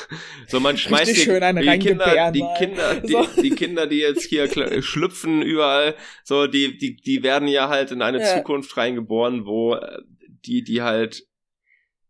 so 0.48 0.60
man 0.60 0.76
schmeißt 0.76 1.10
die, 1.10 1.14
die, 1.14 1.78
Kinder, 1.78 2.30
die 2.32 2.44
Kinder, 2.58 3.00
die, 3.00 3.12
so. 3.12 3.26
die, 3.42 3.50
Kinder, 3.50 3.86
die 3.86 3.98
jetzt 3.98 4.24
hier 4.24 4.48
schlüpfen 4.82 5.42
überall, 5.42 5.94
so 6.24 6.46
die, 6.46 6.76
die, 6.76 6.96
die 6.96 7.22
werden 7.22 7.48
ja 7.48 7.68
halt 7.68 7.90
in 7.90 8.02
eine 8.02 8.20
ja. 8.20 8.36
Zukunft 8.36 8.76
reingeboren, 8.76 9.46
wo 9.46 9.74
äh, 9.74 9.98
die, 10.44 10.62
die 10.62 10.82
halt 10.82 11.26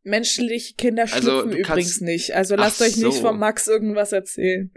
Menschliche 0.02 0.74
Kinder 0.74 1.02
also, 1.02 1.18
schlüpfen 1.18 1.50
also, 1.50 1.58
übrigens 1.58 2.00
nicht. 2.00 2.34
Also 2.34 2.56
lasst 2.56 2.80
euch 2.80 2.96
nicht 2.96 3.14
so. 3.14 3.20
von 3.20 3.38
Max 3.38 3.68
irgendwas 3.68 4.12
erzählen. 4.12 4.72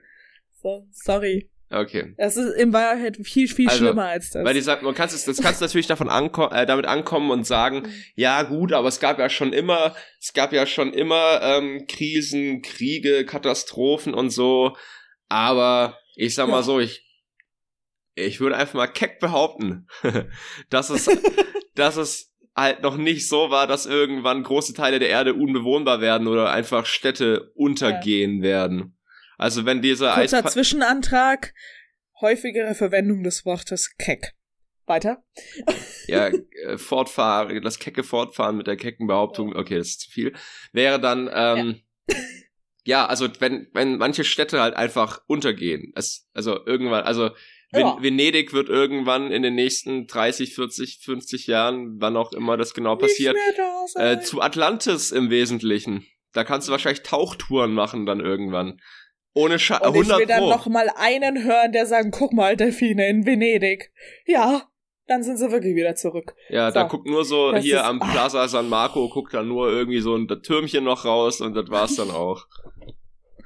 So, 0.62 0.88
sorry. 0.92 1.51
Okay. 1.72 2.14
Das 2.18 2.36
ist 2.36 2.54
in 2.56 2.74
Wahrheit 2.74 3.18
viel, 3.24 3.48
viel 3.48 3.70
also, 3.70 3.86
schlimmer 3.86 4.08
als 4.08 4.32
das. 4.32 4.44
Weil 4.44 4.54
die 4.54 4.62
sagt, 4.62 4.84
man 4.84 4.94
kann 4.94 5.08
es, 5.08 5.24
das 5.24 5.42
kannst 5.42 5.62
du 5.62 5.66
natürlich 5.66 5.88
davon 5.88 6.10
ankommen, 6.10 6.52
äh, 6.54 6.66
damit 6.66 6.86
ankommen 6.86 7.32
und 7.32 7.48
sagen, 7.48 7.84
mhm. 7.84 7.94
ja 8.16 8.44
gut, 8.44 8.74
aber 8.74 8.90
es 8.90 9.00
gab 9.00 9.20
ja 9.20 9.30
schon 9.30 9.54
immer, 9.54 9.96
es 10.20 10.34
gab 10.34 10.52
ja 10.52 10.66
schon 10.66 10.94
immer 10.94 11.42
ähm, 11.42 11.86
Krisen, 11.88 12.62
Kriege, 12.62 13.26
Katastrophen 13.26 14.14
und 14.14 14.32
so. 14.32 14.76
Aber 15.30 15.98
ich 16.16 16.36
sag 16.36 16.50
mal 16.50 16.58
ja. 16.58 16.64
so, 16.64 16.80
ich 16.80 17.06
ich 18.16 18.40
würde 18.40 18.58
einfach 18.58 18.76
mal 18.76 18.88
keck 18.88 19.20
behaupten, 19.20 19.88
dass 20.70 20.90
es, 20.90 21.10
dass 21.76 21.98
es 21.98 22.34
halt 22.56 22.82
noch 22.82 22.98
nicht 22.98 23.28
so 23.28 23.50
war, 23.50 23.68
dass 23.68 23.86
irgendwann 23.86 24.44
große 24.44 24.74
Teile 24.74 25.00
der 25.00 25.10
Erde 25.10 25.34
unbewohnbar 25.34 26.02
werden 26.02 26.28
oder 26.28 26.52
einfach 26.52 26.86
Städte 26.86 27.52
untergehen 27.56 28.38
ja. 28.38 28.44
werden. 28.44 28.98
Also 29.42 29.66
wenn 29.66 29.82
dieser 29.82 30.14
Kurzer 30.14 30.38
Eispa 30.38 30.52
Zwischenantrag, 30.52 31.56
häufigere 32.22 32.76
Verwendung 32.76 33.24
des 33.24 33.44
Wortes 33.44 33.98
keck. 33.98 34.34
Weiter. 34.86 35.24
ja, 36.08 36.28
äh, 36.28 36.78
fortfahren, 36.78 37.62
das 37.64 37.80
kecke 37.80 38.04
Fortfahren 38.04 38.58
mit 38.58 38.68
der 38.68 38.78
kecken 38.78 39.08
Behauptung, 39.08 39.56
okay, 39.56 39.78
das 39.78 39.90
ist 39.90 40.02
zu 40.02 40.12
viel, 40.12 40.34
wäre 40.74 41.00
dann, 41.00 41.30
ähm, 41.34 41.82
ja. 42.08 42.16
ja, 42.84 43.06
also 43.06 43.30
wenn, 43.40 43.68
wenn 43.74 43.98
manche 43.98 44.24
Städte 44.24 44.62
halt 44.62 44.76
einfach 44.76 45.22
untergehen, 45.28 45.92
es, 45.96 46.28
also 46.34 46.64
irgendwann, 46.66 47.04
also 47.04 47.32
ja. 47.72 47.98
Venedig 48.02 48.54
wird 48.54 48.70
irgendwann 48.70 49.32
in 49.32 49.44
den 49.44 49.56
nächsten 49.56 50.06
30, 50.06 50.54
40, 50.54 51.00
50 51.04 51.48
Jahren, 51.48 52.02
wann 52.02 52.18
auch 52.18 52.34
immer 52.34 52.58
das 52.58 52.74
genau 52.74 52.98
passiert, 52.98 53.38
äh, 53.96 54.20
zu 54.20 54.42
Atlantis 54.42 55.12
im 55.12 55.30
Wesentlichen. 55.30 56.06
Da 56.34 56.44
kannst 56.44 56.68
du 56.68 56.72
wahrscheinlich 56.74 57.04
Tauchtouren 57.04 57.74
machen 57.74 58.06
dann 58.06 58.20
irgendwann. 58.20 58.80
Ohne 59.34 59.60
Scha 59.60 59.78
Und 59.78 59.96
100 59.96 60.04
ich 60.04 60.20
will 60.20 60.26
dann 60.28 60.40
Pro. 60.40 60.50
noch 60.50 60.68
mal 60.68 60.90
einen 60.96 61.44
hören, 61.44 61.72
der 61.72 61.86
sagen, 61.86 62.12
guck 62.12 62.34
mal, 62.34 62.58
Delfine 62.58 63.08
in 63.08 63.26
Venedig. 63.26 63.92
Ja, 64.26 64.64
dann 65.08 65.24
sind 65.24 65.38
sie 65.38 65.52
wirklich 65.52 65.76
wieder 65.76 65.96
zurück. 65.96 66.36
Ja, 66.50 66.70
so. 66.70 66.76
da 66.76 66.84
guckt 66.84 67.08
nur 67.08 67.26
so 67.26 67.52
das 67.52 67.64
hier 67.64 67.78
ist, 67.78 67.84
am 67.84 68.00
Plaza 68.00 68.48
San 68.48 68.70
Marco, 68.70 69.10
guckt 69.10 69.34
da 69.34 69.44
nur 69.44 69.70
irgendwie 69.70 70.00
so 70.00 70.16
ein 70.16 70.28
Türmchen 70.28 70.84
noch 70.84 71.06
raus 71.06 71.42
und 71.42 71.54
das 71.54 71.70
war's 71.70 71.96
dann 71.96 72.12
auch. 72.12 72.46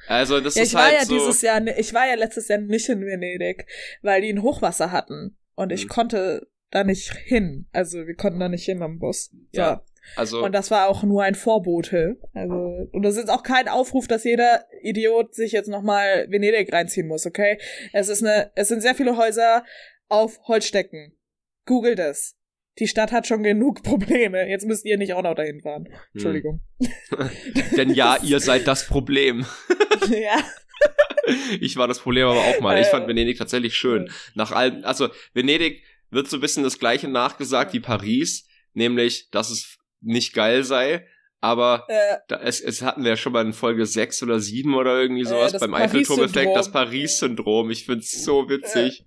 Also 0.08 0.40
das 0.40 0.56
ja, 0.56 0.64
ist 0.64 0.70
ich 0.70 0.76
halt 0.76 0.94
war 0.94 1.00
ja 1.00 1.06
so 1.06 1.14
dieses 1.14 1.42
Jahr, 1.42 1.66
ich 1.66 1.94
war 1.94 2.08
ja 2.08 2.16
letztes 2.16 2.48
Jahr 2.48 2.60
nicht 2.60 2.88
in 2.90 3.02
Venedig, 3.02 3.66
weil 4.02 4.22
die 4.22 4.30
ein 4.30 4.44
Hochwasser 4.44 4.92
hatten 4.92 5.38
und 5.56 5.72
ich 5.72 5.86
mhm. 5.86 5.90
konnte 5.90 6.48
da 6.72 6.84
nicht 6.84 7.14
hin. 7.14 7.68
Also 7.72 8.06
wir 8.06 8.16
konnten 8.16 8.40
da 8.40 8.50
nicht 8.50 8.66
hin 8.66 8.82
am 8.82 9.00
Bus. 9.00 9.32
So. 9.52 9.62
Ja. 9.62 9.84
Also 10.16 10.44
und 10.44 10.52
das 10.52 10.72
war 10.72 10.88
auch 10.90 11.04
nur 11.04 11.24
ein 11.24 11.36
Vorbote. 11.36 12.18
Also 12.34 12.88
und 12.92 13.04
das 13.04 13.18
ist 13.18 13.30
auch 13.30 13.44
kein 13.44 13.68
Aufruf, 13.68 14.08
dass 14.08 14.24
jeder 14.24 14.66
Idiot 14.82 15.36
sich 15.36 15.52
jetzt 15.52 15.68
nochmal 15.68 16.28
Venedig 16.30 16.72
reinziehen 16.72 17.08
muss, 17.08 17.26
okay? 17.26 17.58
Es 17.94 18.10
ist 18.10 18.24
eine, 18.24 18.52
es 18.56 18.68
sind 18.68 18.82
sehr 18.82 18.96
viele 18.96 19.18
Häuser 19.18 19.64
auf 20.08 20.40
Holzstecken. 20.48 21.14
Google 21.66 21.96
das. 21.96 22.36
die 22.80 22.88
Stadt 22.88 23.12
hat 23.12 23.26
schon 23.26 23.44
genug 23.44 23.84
Probleme. 23.84 24.48
Jetzt 24.50 24.66
müsst 24.66 24.86
ihr 24.86 24.98
nicht 24.98 25.14
auch 25.14 25.24
noch 25.24 25.36
dahin 25.36 25.62
fahren. 25.62 25.86
Hm. 25.86 25.94
Entschuldigung. 26.14 26.62
Hm. 26.80 27.30
Denn 27.78 27.90
ja, 27.92 28.18
ihr 28.22 28.40
seid 28.40 28.68
das 28.68 28.86
Problem. 28.86 29.46
ja. 30.10 30.44
Ich 31.60 31.78
war 31.78 31.88
das 31.88 32.00
Problem 32.00 32.28
aber 32.28 32.42
auch 32.42 32.60
mal. 32.60 32.80
Ich 32.80 32.88
fand 32.88 33.06
äh. 33.06 33.08
Venedig 33.08 33.38
tatsächlich 33.38 33.76
schön. 33.76 34.10
Nach 34.36 34.52
allem, 34.52 34.84
also 34.84 35.10
Venedig 35.34 35.84
wird 36.12 36.30
so 36.30 36.38
ein 36.38 36.42
bisschen 36.42 36.64
das 36.64 36.78
gleiche 36.78 37.08
nachgesagt 37.08 37.74
wie 37.74 37.80
Paris, 37.80 38.48
nämlich, 38.74 39.30
dass 39.32 39.50
es 39.50 39.75
nicht 40.02 40.34
geil 40.34 40.64
sei. 40.64 41.08
Aber 41.42 41.86
äh, 41.90 42.18
da, 42.28 42.38
es, 42.42 42.60
es 42.60 42.82
hatten 42.82 43.04
wir 43.04 43.12
ja 43.12 43.18
schon 43.18 43.34
mal 43.34 43.46
in 43.46 43.54
Folge 43.54 43.86
6 43.86 44.24
oder 44.24 44.40
7 44.40 44.74
oder 44.74 45.00
irgendwie 45.00 45.22
äh, 45.22 45.26
sowas 45.26 45.54
äh, 45.54 45.60
beim 45.60 45.76
Eiffelturm-Effekt, 45.76 46.56
das 46.56 46.72
Paris-Syndrom. 46.72 47.70
Ich 47.70 47.86
find's 47.86 48.24
so 48.24 48.50
witzig. 48.50 49.06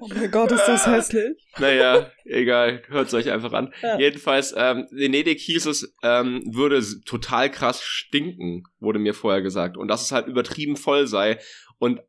Oh 0.00 0.08
mein 0.08 0.30
Gott, 0.30 0.52
ist 0.52 0.64
das 0.66 0.86
hässlich. 0.86 1.36
Naja, 1.58 2.10
egal, 2.24 2.82
hört's 2.88 3.12
euch 3.14 3.30
einfach 3.30 3.52
an. 3.52 3.74
Ja. 3.82 3.98
Jedenfalls, 3.98 4.54
ähm, 4.56 4.86
Venedig 4.90 5.40
hieß 5.40 5.66
es, 5.66 5.94
ähm, 6.02 6.42
würde 6.46 6.82
total 7.04 7.50
krass 7.50 7.82
stinken, 7.82 8.62
wurde 8.78 8.98
mir 8.98 9.12
vorher 9.12 9.42
gesagt. 9.42 9.76
Und 9.76 9.88
dass 9.88 10.02
es 10.02 10.12
halt 10.12 10.28
übertrieben 10.28 10.76
voll 10.76 11.06
sei. 11.06 11.38
Und 11.78 12.00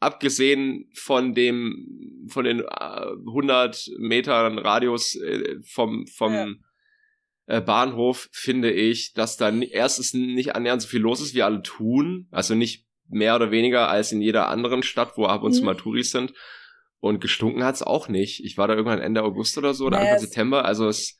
abgesehen 0.00 0.90
von 0.94 1.34
dem, 1.34 2.26
von 2.28 2.44
den 2.44 2.60
äh, 2.60 2.64
100 3.26 3.90
Metern 3.98 4.58
Radius 4.58 5.16
äh, 5.16 5.60
vom, 5.64 6.06
vom 6.06 6.32
ja. 6.32 6.46
Äh, 7.46 7.60
Bahnhof, 7.60 8.28
finde 8.32 8.70
ich, 8.70 9.12
dass 9.12 9.36
da 9.36 9.50
erstens 9.50 10.14
nicht 10.14 10.54
annähernd 10.54 10.82
so 10.82 10.88
viel 10.88 11.00
los 11.00 11.20
ist, 11.20 11.34
wie 11.34 11.42
alle 11.42 11.62
tun. 11.62 12.28
Also 12.30 12.54
nicht 12.54 12.86
mehr 13.08 13.36
oder 13.36 13.50
weniger 13.50 13.88
als 13.88 14.12
in 14.12 14.20
jeder 14.20 14.48
anderen 14.48 14.82
Stadt, 14.82 15.12
wo 15.16 15.26
ab 15.26 15.42
und 15.42 15.52
mhm. 15.52 15.56
zu 15.56 15.62
mal 15.64 15.76
Touris 15.76 16.10
sind. 16.10 16.32
Und 17.00 17.20
gestunken 17.20 17.64
hat's 17.64 17.82
auch 17.82 18.08
nicht. 18.08 18.42
Ich 18.44 18.56
war 18.56 18.66
da 18.66 18.74
irgendwann 18.74 19.00
Ende 19.00 19.22
August 19.22 19.58
oder 19.58 19.74
so 19.74 19.86
oder 19.86 20.00
Anfang 20.00 20.20
September. 20.20 20.64
Also 20.64 20.88
es, 20.88 21.18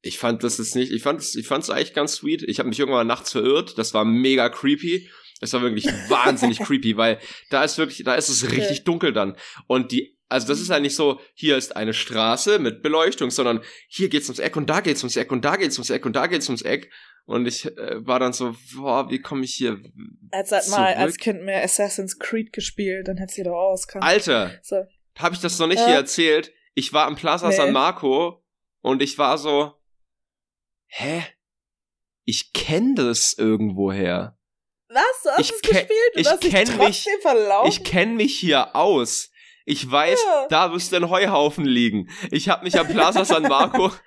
ich 0.00 0.18
fand 0.18 0.44
das 0.44 0.58
jetzt 0.58 0.76
nicht, 0.76 0.92
ich 0.92 1.02
fand 1.02 1.20
es, 1.20 1.34
ich 1.34 1.46
fand's 1.46 1.70
eigentlich 1.70 1.92
ganz 1.92 2.14
sweet. 2.14 2.44
Ich 2.44 2.60
habe 2.60 2.68
mich 2.68 2.78
irgendwann 2.78 3.08
nachts 3.08 3.32
verirrt. 3.32 3.78
Das 3.78 3.94
war 3.94 4.04
mega 4.04 4.48
creepy. 4.48 5.10
Es 5.40 5.52
war 5.52 5.62
wirklich 5.62 5.86
wahnsinnig 6.08 6.60
creepy, 6.60 6.96
weil 6.96 7.18
da 7.50 7.64
ist 7.64 7.78
wirklich, 7.78 8.04
da 8.04 8.14
ist 8.14 8.28
es 8.28 8.52
richtig 8.52 8.84
dunkel 8.84 9.12
dann. 9.12 9.36
Und 9.66 9.90
die, 9.90 10.16
also 10.30 10.46
das 10.46 10.60
ist 10.60 10.70
halt 10.70 10.82
nicht 10.82 10.94
so, 10.94 11.20
hier 11.34 11.56
ist 11.56 11.76
eine 11.76 11.92
Straße 11.92 12.60
mit 12.60 12.82
Beleuchtung, 12.82 13.30
sondern 13.30 13.62
hier 13.88 14.08
geht's 14.08 14.28
ums 14.28 14.38
Eck 14.38 14.56
und 14.56 14.70
da 14.70 14.80
geht's 14.80 15.02
ums 15.02 15.16
Eck 15.16 15.32
und 15.32 15.44
da 15.44 15.56
geht's 15.56 15.76
ums 15.76 15.90
Eck 15.90 16.06
und 16.06 16.14
da 16.14 16.26
geht's 16.28 16.48
ums 16.48 16.62
Eck. 16.62 16.90
Und 17.26 17.46
ich 17.46 17.66
äh, 17.66 18.06
war 18.06 18.18
dann 18.18 18.32
so, 18.32 18.56
boah, 18.74 19.10
wie 19.10 19.20
komme 19.20 19.44
ich 19.44 19.54
hier? 19.54 19.80
Als 20.30 20.52
halt 20.52 20.68
mal 20.68 20.94
als 20.94 21.16
Kind 21.18 21.42
mehr 21.42 21.62
Assassin's 21.62 22.18
Creed 22.18 22.52
gespielt, 22.52 23.08
dann 23.08 23.18
hätt's 23.18 23.36
doch 23.36 23.52
auskommen. 23.52 24.06
Alter, 24.06 24.58
so. 24.62 24.84
habe 25.18 25.34
ich 25.34 25.40
das 25.40 25.58
noch 25.58 25.66
nicht 25.66 25.80
äh? 25.80 25.86
hier 25.86 25.96
erzählt? 25.96 26.52
Ich 26.74 26.92
war 26.92 27.08
im 27.08 27.16
Plaza 27.16 27.48
nee. 27.48 27.56
San 27.56 27.72
Marco 27.72 28.44
und 28.80 29.02
ich 29.02 29.18
war 29.18 29.36
so, 29.36 29.74
hä? 30.86 31.24
Ich 32.24 32.52
kenne 32.52 32.94
das 32.94 33.32
irgendwoher. 33.32 34.38
Was? 34.88 35.22
Du 35.22 35.30
hast 35.30 35.40
ich 35.40 35.50
es 35.50 35.62
gespielt? 35.62 35.90
Du 36.14 36.20
ich 36.20 36.26
hast 36.28 36.40
kenn 36.40 36.78
mich, 36.78 37.08
verlaufen? 37.20 37.68
Ich 37.68 37.84
kenne 37.84 38.14
mich 38.14 38.38
hier 38.38 38.74
aus. 38.76 39.30
Ich 39.64 39.90
weiß, 39.90 40.22
ja. 40.24 40.46
da 40.48 40.68
müsste 40.68 40.96
ein 40.96 41.10
Heuhaufen 41.10 41.64
liegen. 41.64 42.08
Ich 42.30 42.48
habe 42.48 42.64
mich 42.64 42.78
am 42.78 42.88
Plaza 42.88 43.24
San 43.24 43.42
Marco 43.42 43.92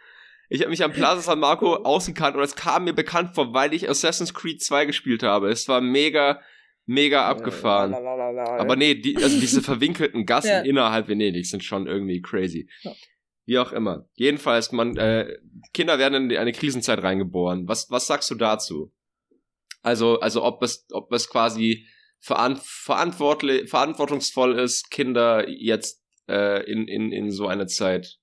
Ich 0.53 0.61
habe 0.61 0.69
mich 0.69 0.83
am 0.83 0.91
Plaza 0.91 1.21
San 1.21 1.39
Marco 1.39 1.77
ausgekannt 1.77 2.35
und 2.35 2.43
es 2.43 2.55
kam 2.55 2.83
mir 2.83 2.93
bekannt 2.93 3.33
vor, 3.33 3.55
weil 3.55 3.73
ich 3.73 3.89
Assassin's 3.89 4.35
Creed 4.35 4.61
2 4.61 4.85
gespielt 4.85 5.23
habe. 5.23 5.49
Es 5.49 5.67
war 5.67 5.81
mega, 5.81 6.41
mega 6.85 7.27
abgefahren. 7.27 7.89
Lalalala, 7.89 8.59
Aber 8.59 8.75
nee, 8.75 8.93
die, 8.93 9.17
also 9.17 9.39
diese 9.39 9.63
verwinkelten 9.63 10.27
Gassen 10.27 10.49
ja. 10.49 10.59
innerhalb 10.59 11.07
Venedigs 11.07 11.49
sind 11.49 11.63
schon 11.63 11.87
irgendwie 11.87 12.21
crazy. 12.21 12.69
Wie 13.45 13.57
auch 13.57 13.71
immer. 13.71 14.07
Jedenfalls, 14.13 14.71
man, 14.71 14.95
äh, 14.95 15.39
Kinder 15.73 15.97
werden 15.97 16.29
in 16.29 16.37
eine 16.37 16.51
Krisenzeit 16.51 17.01
reingeboren. 17.01 17.67
Was, 17.67 17.89
was 17.89 18.05
sagst 18.05 18.29
du 18.29 18.35
dazu? 18.35 18.93
Also, 19.81 20.19
also 20.19 20.43
ob 20.43 20.61
es, 20.61 20.85
ob 20.91 21.11
es 21.11 21.29
quasi 21.29 21.87
verantwortlich, 22.23 23.69
verantwortungsvoll 23.69 24.57
ist, 24.57 24.89
Kinder 24.89 25.47
jetzt 25.49 26.01
äh, 26.29 26.63
in, 26.71 26.87
in, 26.87 27.11
in 27.11 27.31
so 27.31 27.47
eine 27.47 27.67
Zeit 27.67 28.17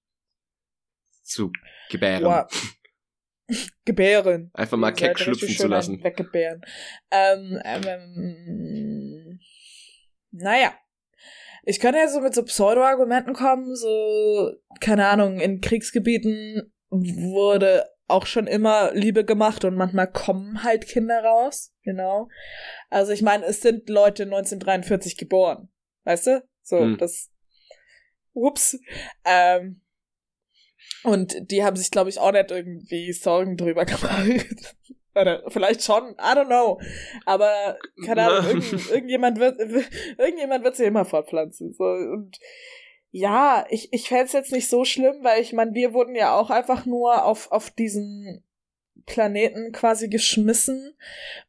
zu 1.23 1.53
gebären. 1.91 2.25
Wow. 2.25 2.77
gebären. 3.85 4.51
Einfach 4.55 4.79
mal 4.79 4.93
keck 4.93 5.19
schlüpfen 5.19 5.49
zu 5.49 5.67
lassen. 5.67 6.03
Weggebären. 6.03 6.63
Ähm, 7.11 7.61
ähm, 7.65 7.83
ähm, 7.87 9.41
naja. 10.31 10.75
Ich 11.65 11.79
könnte 11.79 11.99
ja 11.99 12.09
so 12.09 12.21
mit 12.21 12.35
so 12.35 12.43
Pseudo-Argumenten 12.43 13.35
kommen, 13.35 13.77
so, 13.77 14.51
keine 14.81 15.09
Ahnung, 15.09 15.41
in 15.41 15.61
Kriegsgebieten 15.61 16.73
wurde 16.89 17.85
auch 18.11 18.27
schon 18.27 18.47
immer 18.47 18.93
Liebe 18.93 19.25
gemacht 19.25 19.65
und 19.65 19.77
manchmal 19.77 20.11
kommen 20.11 20.63
halt 20.63 20.87
Kinder 20.87 21.23
raus, 21.23 21.73
genau. 21.83 22.29
Also 22.89 23.13
ich 23.13 23.23
meine, 23.23 23.45
es 23.47 23.61
sind 23.61 23.89
Leute 23.89 24.25
1943 24.25 25.17
geboren, 25.17 25.71
weißt 26.05 26.27
du? 26.27 26.45
So, 26.63 26.81
hm. 26.81 26.99
das, 26.99 27.31
ups, 28.33 28.79
ähm, 29.25 29.81
und 31.03 31.51
die 31.51 31.65
haben 31.65 31.77
sich, 31.77 31.91
glaube 31.91 32.11
ich, 32.11 32.19
auch 32.19 32.33
nicht 32.33 32.51
irgendwie 32.51 33.13
Sorgen 33.13 33.57
drüber 33.57 33.85
gemacht. 33.87 34.77
Oder 35.15 35.43
vielleicht 35.49 35.83
schon, 35.83 36.11
I 36.13 36.37
don't 36.37 36.47
know. 36.47 36.81
Aber, 37.27 37.79
keine 38.05 38.23
Ahnung, 38.23 38.45
irgend, 38.63 38.91
irgendjemand 38.91 39.39
wird, 39.39 39.59
irgendjemand 40.19 40.65
wird 40.65 40.77
sie 40.77 40.85
immer 40.85 41.05
fortpflanzen. 41.05 41.73
So. 41.73 41.85
Und 41.85 42.39
ja, 43.11 43.67
ich, 43.71 43.93
ich 43.93 44.09
fände 44.09 44.33
jetzt 44.33 44.53
nicht 44.53 44.69
so 44.69 44.85
schlimm, 44.85 45.23
weil 45.23 45.43
ich 45.43 45.53
meine, 45.53 45.75
wir 45.75 45.93
wurden 45.93 46.15
ja 46.15 46.35
auch 46.37 46.51
einfach 46.51 46.87
nur 46.87 47.25
auf, 47.25 47.51
auf 47.51 47.71
diesen 47.71 48.45
Planeten 49.07 49.73
quasi 49.73 50.09
geschmissen. 50.09 50.97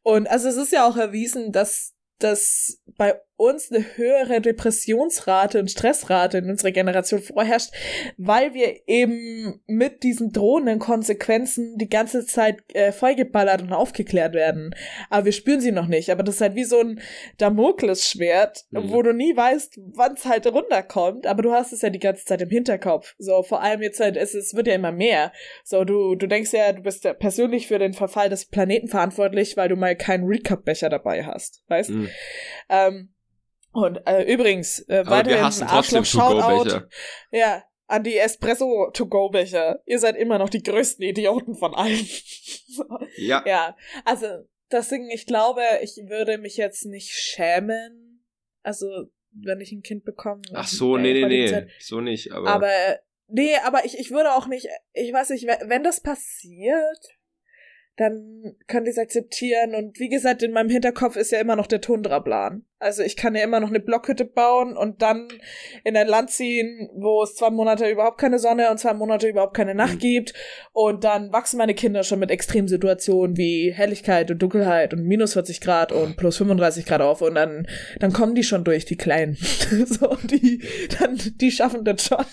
Und 0.02 0.28
also 0.28 0.48
es 0.48 0.56
ist 0.56 0.72
ja 0.72 0.86
auch 0.86 0.96
erwiesen, 0.96 1.52
dass, 1.52 1.94
dass 2.18 2.80
bei 2.96 3.20
uns 3.42 3.72
eine 3.72 3.84
höhere 3.96 4.40
Depressionsrate 4.40 5.58
und 5.58 5.70
Stressrate 5.70 6.38
in 6.38 6.48
unserer 6.48 6.70
Generation 6.70 7.20
vorherrscht, 7.20 7.72
weil 8.16 8.54
wir 8.54 8.86
eben 8.86 9.60
mit 9.66 10.02
diesen 10.04 10.32
drohenden 10.32 10.78
Konsequenzen 10.78 11.76
die 11.76 11.88
ganze 11.88 12.24
Zeit 12.24 12.62
äh, 12.74 12.92
vollgeballert 12.92 13.62
und 13.62 13.72
aufgeklärt 13.72 14.34
werden. 14.34 14.74
Aber 15.10 15.24
wir 15.24 15.32
spüren 15.32 15.60
sie 15.60 15.72
noch 15.72 15.88
nicht. 15.88 16.10
Aber 16.10 16.22
das 16.22 16.36
ist 16.36 16.40
halt 16.40 16.54
wie 16.54 16.64
so 16.64 16.80
ein 16.80 17.00
Damoklesschwert, 17.38 18.64
mhm. 18.70 18.90
wo 18.90 19.02
du 19.02 19.12
nie 19.12 19.36
weißt, 19.36 19.80
wann 19.94 20.14
es 20.14 20.24
halt 20.24 20.46
runterkommt. 20.46 21.26
Aber 21.26 21.42
du 21.42 21.52
hast 21.52 21.72
es 21.72 21.82
ja 21.82 21.90
die 21.90 21.98
ganze 21.98 22.24
Zeit 22.24 22.40
im 22.42 22.50
Hinterkopf. 22.50 23.14
So, 23.18 23.42
vor 23.42 23.62
allem 23.62 23.82
jetzt 23.82 24.00
halt, 24.00 24.16
es, 24.16 24.34
es 24.34 24.54
wird 24.54 24.68
ja 24.68 24.74
immer 24.74 24.92
mehr. 24.92 25.32
So, 25.64 25.84
du, 25.84 26.14
du 26.14 26.28
denkst 26.28 26.52
ja, 26.52 26.72
du 26.72 26.82
bist 26.82 27.04
ja 27.04 27.12
persönlich 27.12 27.66
für 27.66 27.78
den 27.78 27.92
Verfall 27.92 28.28
des 28.28 28.46
Planeten 28.46 28.88
verantwortlich, 28.88 29.56
weil 29.56 29.68
du 29.68 29.76
mal 29.76 29.96
keinen 29.96 30.26
Recap-Becher 30.26 30.90
dabei 30.90 31.24
hast. 31.24 31.62
Weißt? 31.68 31.90
Mhm. 31.90 32.08
Ähm, 32.68 33.08
und 33.72 34.06
äh, 34.06 34.22
übrigens, 34.22 34.80
äh, 34.88 35.04
weiterhin 35.06 35.44
Arschloch 35.66 36.04
Shoutout. 36.04 36.86
Ja, 37.30 37.62
an 37.86 38.04
die 38.04 38.16
Espresso 38.16 38.90
to 38.92 39.06
go 39.06 39.28
Becher. 39.28 39.82
Ihr 39.86 39.98
seid 39.98 40.16
immer 40.16 40.38
noch 40.38 40.48
die 40.48 40.62
größten 40.62 41.04
Idioten 41.04 41.54
von 41.54 41.74
allen. 41.74 42.06
ja. 43.16 43.42
Ja, 43.46 43.76
also 44.04 44.26
deswegen 44.70 45.10
ich 45.10 45.26
glaube, 45.26 45.62
ich 45.82 45.96
würde 46.08 46.38
mich 46.38 46.56
jetzt 46.56 46.86
nicht 46.86 47.12
schämen. 47.12 48.24
Also, 48.62 48.86
wenn 49.32 49.60
ich 49.60 49.72
ein 49.72 49.82
Kind 49.82 50.04
bekomme. 50.04 50.42
Ach 50.54 50.68
so, 50.68 50.96
nee, 50.96 51.12
nee, 51.12 51.26
nee, 51.26 51.66
so 51.80 52.00
nicht, 52.00 52.32
aber 52.32 52.48
Aber 52.48 52.70
nee, 53.26 53.56
aber 53.64 53.84
ich 53.84 53.98
ich 53.98 54.10
würde 54.10 54.34
auch 54.34 54.46
nicht, 54.46 54.68
ich 54.92 55.12
weiß 55.12 55.30
nicht, 55.30 55.46
wenn 55.46 55.82
das 55.82 56.00
passiert, 56.00 57.08
dann 57.96 58.56
könnte 58.68 58.90
ich 58.90 58.96
es 58.96 59.02
akzeptieren. 59.02 59.74
Und 59.74 59.98
wie 59.98 60.08
gesagt, 60.08 60.42
in 60.42 60.52
meinem 60.52 60.70
Hinterkopf 60.70 61.16
ist 61.16 61.30
ja 61.30 61.40
immer 61.40 61.56
noch 61.56 61.66
der 61.66 61.82
Tundra-Plan. 61.82 62.64
Also 62.78 63.02
ich 63.02 63.16
kann 63.16 63.34
ja 63.34 63.44
immer 63.44 63.60
noch 63.60 63.68
eine 63.68 63.80
Blockhütte 63.80 64.24
bauen 64.24 64.76
und 64.76 65.02
dann 65.02 65.28
in 65.84 65.96
ein 65.96 66.08
Land 66.08 66.30
ziehen, 66.30 66.90
wo 66.94 67.22
es 67.22 67.36
zwei 67.36 67.50
Monate 67.50 67.88
überhaupt 67.88 68.18
keine 68.18 68.38
Sonne 68.38 68.70
und 68.70 68.78
zwei 68.78 68.94
Monate 68.94 69.28
überhaupt 69.28 69.54
keine 69.54 69.74
Nacht 69.74 69.96
mhm. 69.96 69.98
gibt. 69.98 70.34
Und 70.72 71.04
dann 71.04 71.32
wachsen 71.32 71.58
meine 71.58 71.74
Kinder 71.74 72.02
schon 72.02 72.18
mit 72.18 72.30
Extremsituationen 72.30 73.36
wie 73.36 73.72
Helligkeit 73.72 74.30
und 74.30 74.40
Dunkelheit 74.40 74.94
und 74.94 75.04
minus 75.04 75.34
40 75.34 75.60
Grad 75.60 75.92
und 75.92 76.16
plus 76.16 76.38
35 76.38 76.86
Grad 76.86 77.02
auf. 77.02 77.20
Und 77.20 77.34
dann, 77.34 77.68
dann 78.00 78.12
kommen 78.12 78.34
die 78.34 78.42
schon 78.42 78.64
durch, 78.64 78.86
die 78.86 78.96
Kleinen. 78.96 79.34
so, 79.86 80.16
die, 80.24 80.62
dann, 80.98 81.20
die 81.36 81.50
schaffen 81.52 81.84
das 81.84 82.06
schon. 82.06 82.24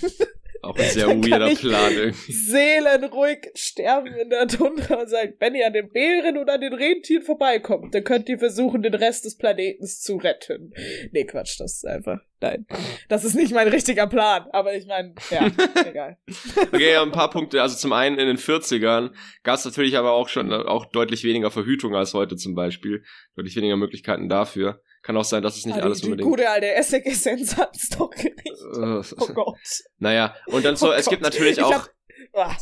Auch 0.61 0.75
ein 0.75 0.83
sehr 0.89 1.07
weirder 1.07 1.55
Plan 1.55 1.91
irgendwie. 1.93 2.31
Seelenruhig 2.31 3.51
sterben 3.55 4.13
in 4.13 4.29
der 4.29 4.47
Tundra 4.47 4.95
und 4.95 5.09
sagen, 5.09 5.33
wenn 5.39 5.55
ihr 5.55 5.67
an 5.67 5.73
den 5.73 5.89
Bären 5.89 6.37
oder 6.37 6.55
an 6.55 6.61
den 6.61 6.73
Rentieren 6.73 7.23
vorbeikommt, 7.23 7.95
dann 7.95 8.03
könnt 8.03 8.27
ihr 8.29 8.39
versuchen, 8.39 8.81
den 8.81 8.93
Rest 8.93 9.25
des 9.25 9.37
Planetens 9.37 10.01
zu 10.01 10.17
retten. 10.17 10.73
Nee, 11.11 11.25
Quatsch, 11.25 11.59
das 11.59 11.75
ist 11.75 11.85
einfach, 11.85 12.19
nein. 12.41 12.65
Das 13.07 13.23
ist 13.23 13.35
nicht 13.35 13.53
mein 13.53 13.67
richtiger 13.67 14.07
Plan, 14.07 14.47
aber 14.51 14.75
ich 14.75 14.85
meine, 14.85 15.15
ja, 15.29 15.49
egal. 15.89 16.17
Okay, 16.73 16.93
ja, 16.93 17.01
ein 17.01 17.11
paar 17.11 17.29
Punkte. 17.29 17.61
Also 17.61 17.77
zum 17.77 17.93
einen 17.93 18.19
in 18.19 18.27
den 18.27 18.37
40ern 18.37 19.11
gab 19.43 19.55
es 19.55 19.65
natürlich 19.65 19.97
aber 19.97 20.11
auch 20.11 20.29
schon 20.29 20.51
auch 20.51 20.85
deutlich 20.85 21.23
weniger 21.23 21.51
Verhütung 21.51 21.95
als 21.95 22.13
heute 22.13 22.35
zum 22.35 22.55
Beispiel. 22.55 23.03
Deutlich 23.35 23.55
weniger 23.55 23.77
Möglichkeiten 23.77 24.29
dafür. 24.29 24.81
Kann 25.01 25.15
auch 25.17 25.23
sein, 25.23 25.41
dass 25.41 25.57
es 25.57 25.65
nicht 25.65 25.77
ah, 25.77 25.81
alles 25.83 25.99
die, 25.99 26.05
unbedingt. 26.05 26.25
Die 26.25 26.29
gute 26.29 26.49
alte 26.49 26.73
Essig-Essenz 26.73 27.57
hat's 27.57 27.89
doch 27.89 28.13
nicht. 28.15 28.41
oh 29.17 29.27
Gott. 29.33 29.57
Naja, 29.97 30.35
und 30.47 30.65
dann 30.65 30.75
so, 30.75 30.89
oh 30.89 30.91
es 30.91 31.05
Gott. 31.05 31.11
gibt 31.11 31.23
natürlich 31.23 31.61
auch. 31.61 31.87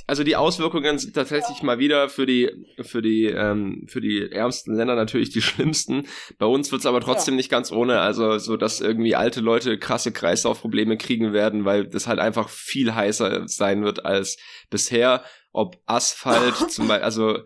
Also 0.06 0.24
die 0.24 0.36
Auswirkungen 0.36 0.98
sind 0.98 1.16
tatsächlich 1.16 1.62
mal 1.62 1.80
wieder 1.80 2.10
für 2.10 2.26
die 2.26 2.50
für 2.82 3.02
die 3.02 3.26
ähm, 3.26 3.86
für 3.88 4.02
die 4.02 4.32
ärmsten 4.32 4.76
Länder 4.76 4.96
natürlich 4.96 5.30
die 5.30 5.42
schlimmsten. 5.42 6.08
Bei 6.38 6.46
uns 6.46 6.72
wird's 6.72 6.86
aber 6.86 7.02
trotzdem 7.02 7.34
ja. 7.34 7.38
nicht 7.38 7.50
ganz 7.50 7.72
ohne. 7.72 8.00
Also 8.00 8.38
so, 8.38 8.56
dass 8.56 8.82
irgendwie 8.82 9.16
alte 9.16 9.42
Leute 9.42 9.78
krasse 9.78 10.12
Kreislaufprobleme 10.12 10.98
kriegen 10.98 11.34
werden, 11.34 11.66
weil 11.66 11.88
das 11.88 12.08
halt 12.08 12.20
einfach 12.20 12.50
viel 12.50 12.96
heißer 12.96 13.48
sein 13.48 13.84
wird 13.84 14.06
als 14.06 14.38
bisher. 14.70 15.24
Ob 15.52 15.78
Asphalt 15.86 16.56
zum 16.70 16.88
Beispiel, 16.88 17.04
also. 17.04 17.40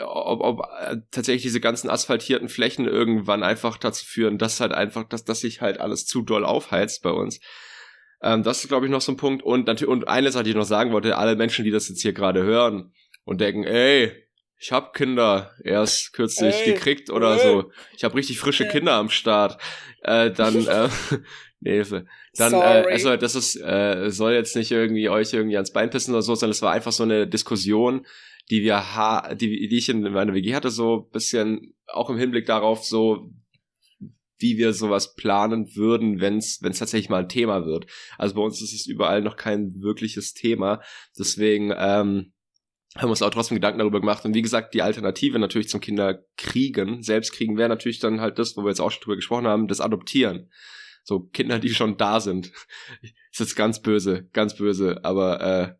Ob, 0.00 0.40
ob 0.40 0.60
äh, 0.80 0.96
tatsächlich 1.10 1.42
diese 1.42 1.60
ganzen 1.60 1.90
asphaltierten 1.90 2.48
Flächen 2.48 2.86
irgendwann 2.86 3.42
einfach 3.42 3.76
dazu 3.76 4.04
führen, 4.04 4.38
dass 4.38 4.60
halt 4.60 4.72
einfach, 4.72 5.04
dass, 5.04 5.24
dass 5.24 5.40
sich 5.40 5.60
halt 5.60 5.80
alles 5.80 6.06
zu 6.06 6.22
doll 6.22 6.44
aufheizt 6.44 7.02
bei 7.02 7.10
uns. 7.10 7.40
Ähm, 8.22 8.42
das 8.42 8.62
ist, 8.62 8.68
glaube 8.68 8.86
ich, 8.86 8.92
noch 8.92 9.00
so 9.00 9.12
ein 9.12 9.16
Punkt. 9.16 9.42
Und, 9.42 9.66
natürlich 9.66 9.90
und 9.90 10.08
eine 10.08 10.30
Sache, 10.30 10.44
die 10.44 10.50
ich 10.50 10.56
noch 10.56 10.64
sagen 10.64 10.92
wollte, 10.92 11.16
alle 11.18 11.36
Menschen, 11.36 11.64
die 11.64 11.70
das 11.70 11.88
jetzt 11.88 12.02
hier 12.02 12.12
gerade 12.12 12.42
hören 12.42 12.92
und 13.24 13.40
denken, 13.40 13.64
ey, 13.64 14.12
ich 14.58 14.72
hab 14.72 14.94
Kinder 14.94 15.52
erst 15.62 16.12
kürzlich 16.12 16.54
ey, 16.54 16.72
gekriegt 16.72 17.10
oder 17.10 17.34
ey. 17.34 17.40
so. 17.40 17.72
Ich 17.96 18.04
habe 18.04 18.14
richtig 18.14 18.38
frische 18.38 18.68
Kinder 18.68 18.94
am 18.94 19.10
Start. 19.10 19.60
Äh, 20.02 20.30
dann, 20.30 20.66
äh, 20.66 20.88
nee, 21.60 21.82
dann, 22.36 22.52
äh, 22.52 22.86
also 22.90 23.16
das 23.16 23.34
ist, 23.34 23.56
äh, 23.56 24.10
soll 24.10 24.32
jetzt 24.32 24.56
nicht 24.56 24.70
irgendwie 24.70 25.08
euch 25.08 25.32
irgendwie 25.32 25.56
ans 25.56 25.72
Bein 25.72 25.90
pissen 25.90 26.14
oder 26.14 26.22
so, 26.22 26.34
sondern 26.34 26.52
es 26.52 26.62
war 26.62 26.72
einfach 26.72 26.92
so 26.92 27.02
eine 27.02 27.26
Diskussion, 27.26 28.06
die 28.50 28.62
wir 28.62 28.94
ha 28.94 29.34
die, 29.34 29.68
die 29.68 29.78
ich 29.78 29.88
in 29.88 30.02
meiner 30.02 30.34
WG 30.34 30.54
hatte, 30.54 30.70
so 30.70 31.08
bisschen 31.12 31.74
auch 31.86 32.10
im 32.10 32.18
Hinblick 32.18 32.46
darauf, 32.46 32.84
so 32.84 33.30
wie 34.38 34.58
wir 34.58 34.72
sowas 34.72 35.14
planen 35.14 35.74
würden, 35.74 36.20
wenn 36.20 36.38
es 36.38 36.58
tatsächlich 36.60 37.08
mal 37.08 37.22
ein 37.22 37.28
Thema 37.28 37.66
wird. 37.66 37.86
Also 38.18 38.34
bei 38.34 38.42
uns 38.42 38.60
ist 38.60 38.74
es 38.74 38.86
überall 38.86 39.22
noch 39.22 39.36
kein 39.36 39.80
wirkliches 39.80 40.34
Thema. 40.34 40.82
Deswegen 41.18 41.70
ähm, 41.70 42.32
haben 42.96 43.08
wir 43.08 43.10
uns 43.10 43.22
auch 43.22 43.30
trotzdem 43.30 43.56
Gedanken 43.56 43.78
darüber 43.78 44.00
gemacht. 44.00 44.24
Und 44.24 44.34
wie 44.34 44.42
gesagt, 44.42 44.74
die 44.74 44.82
Alternative 44.82 45.38
natürlich 45.38 45.68
zum 45.68 45.80
Kinderkriegen, 45.80 47.02
Selbstkriegen, 47.02 47.56
wäre 47.56 47.68
natürlich 47.68 47.98
dann 47.98 48.20
halt 48.20 48.38
das, 48.38 48.56
wo 48.56 48.62
wir 48.62 48.68
jetzt 48.68 48.80
auch 48.80 48.90
schon 48.90 49.02
drüber 49.02 49.16
gesprochen 49.16 49.46
haben, 49.46 49.68
das 49.68 49.80
Adoptieren. 49.80 50.50
So 51.02 51.20
Kinder, 51.20 51.58
die 51.58 51.70
schon 51.70 51.96
da 51.96 52.20
sind. 52.20 52.52
ist 53.02 53.40
jetzt 53.40 53.56
ganz 53.56 53.82
böse, 53.82 54.28
ganz 54.32 54.56
böse, 54.56 55.04
aber 55.04 55.40
äh, 55.40 55.74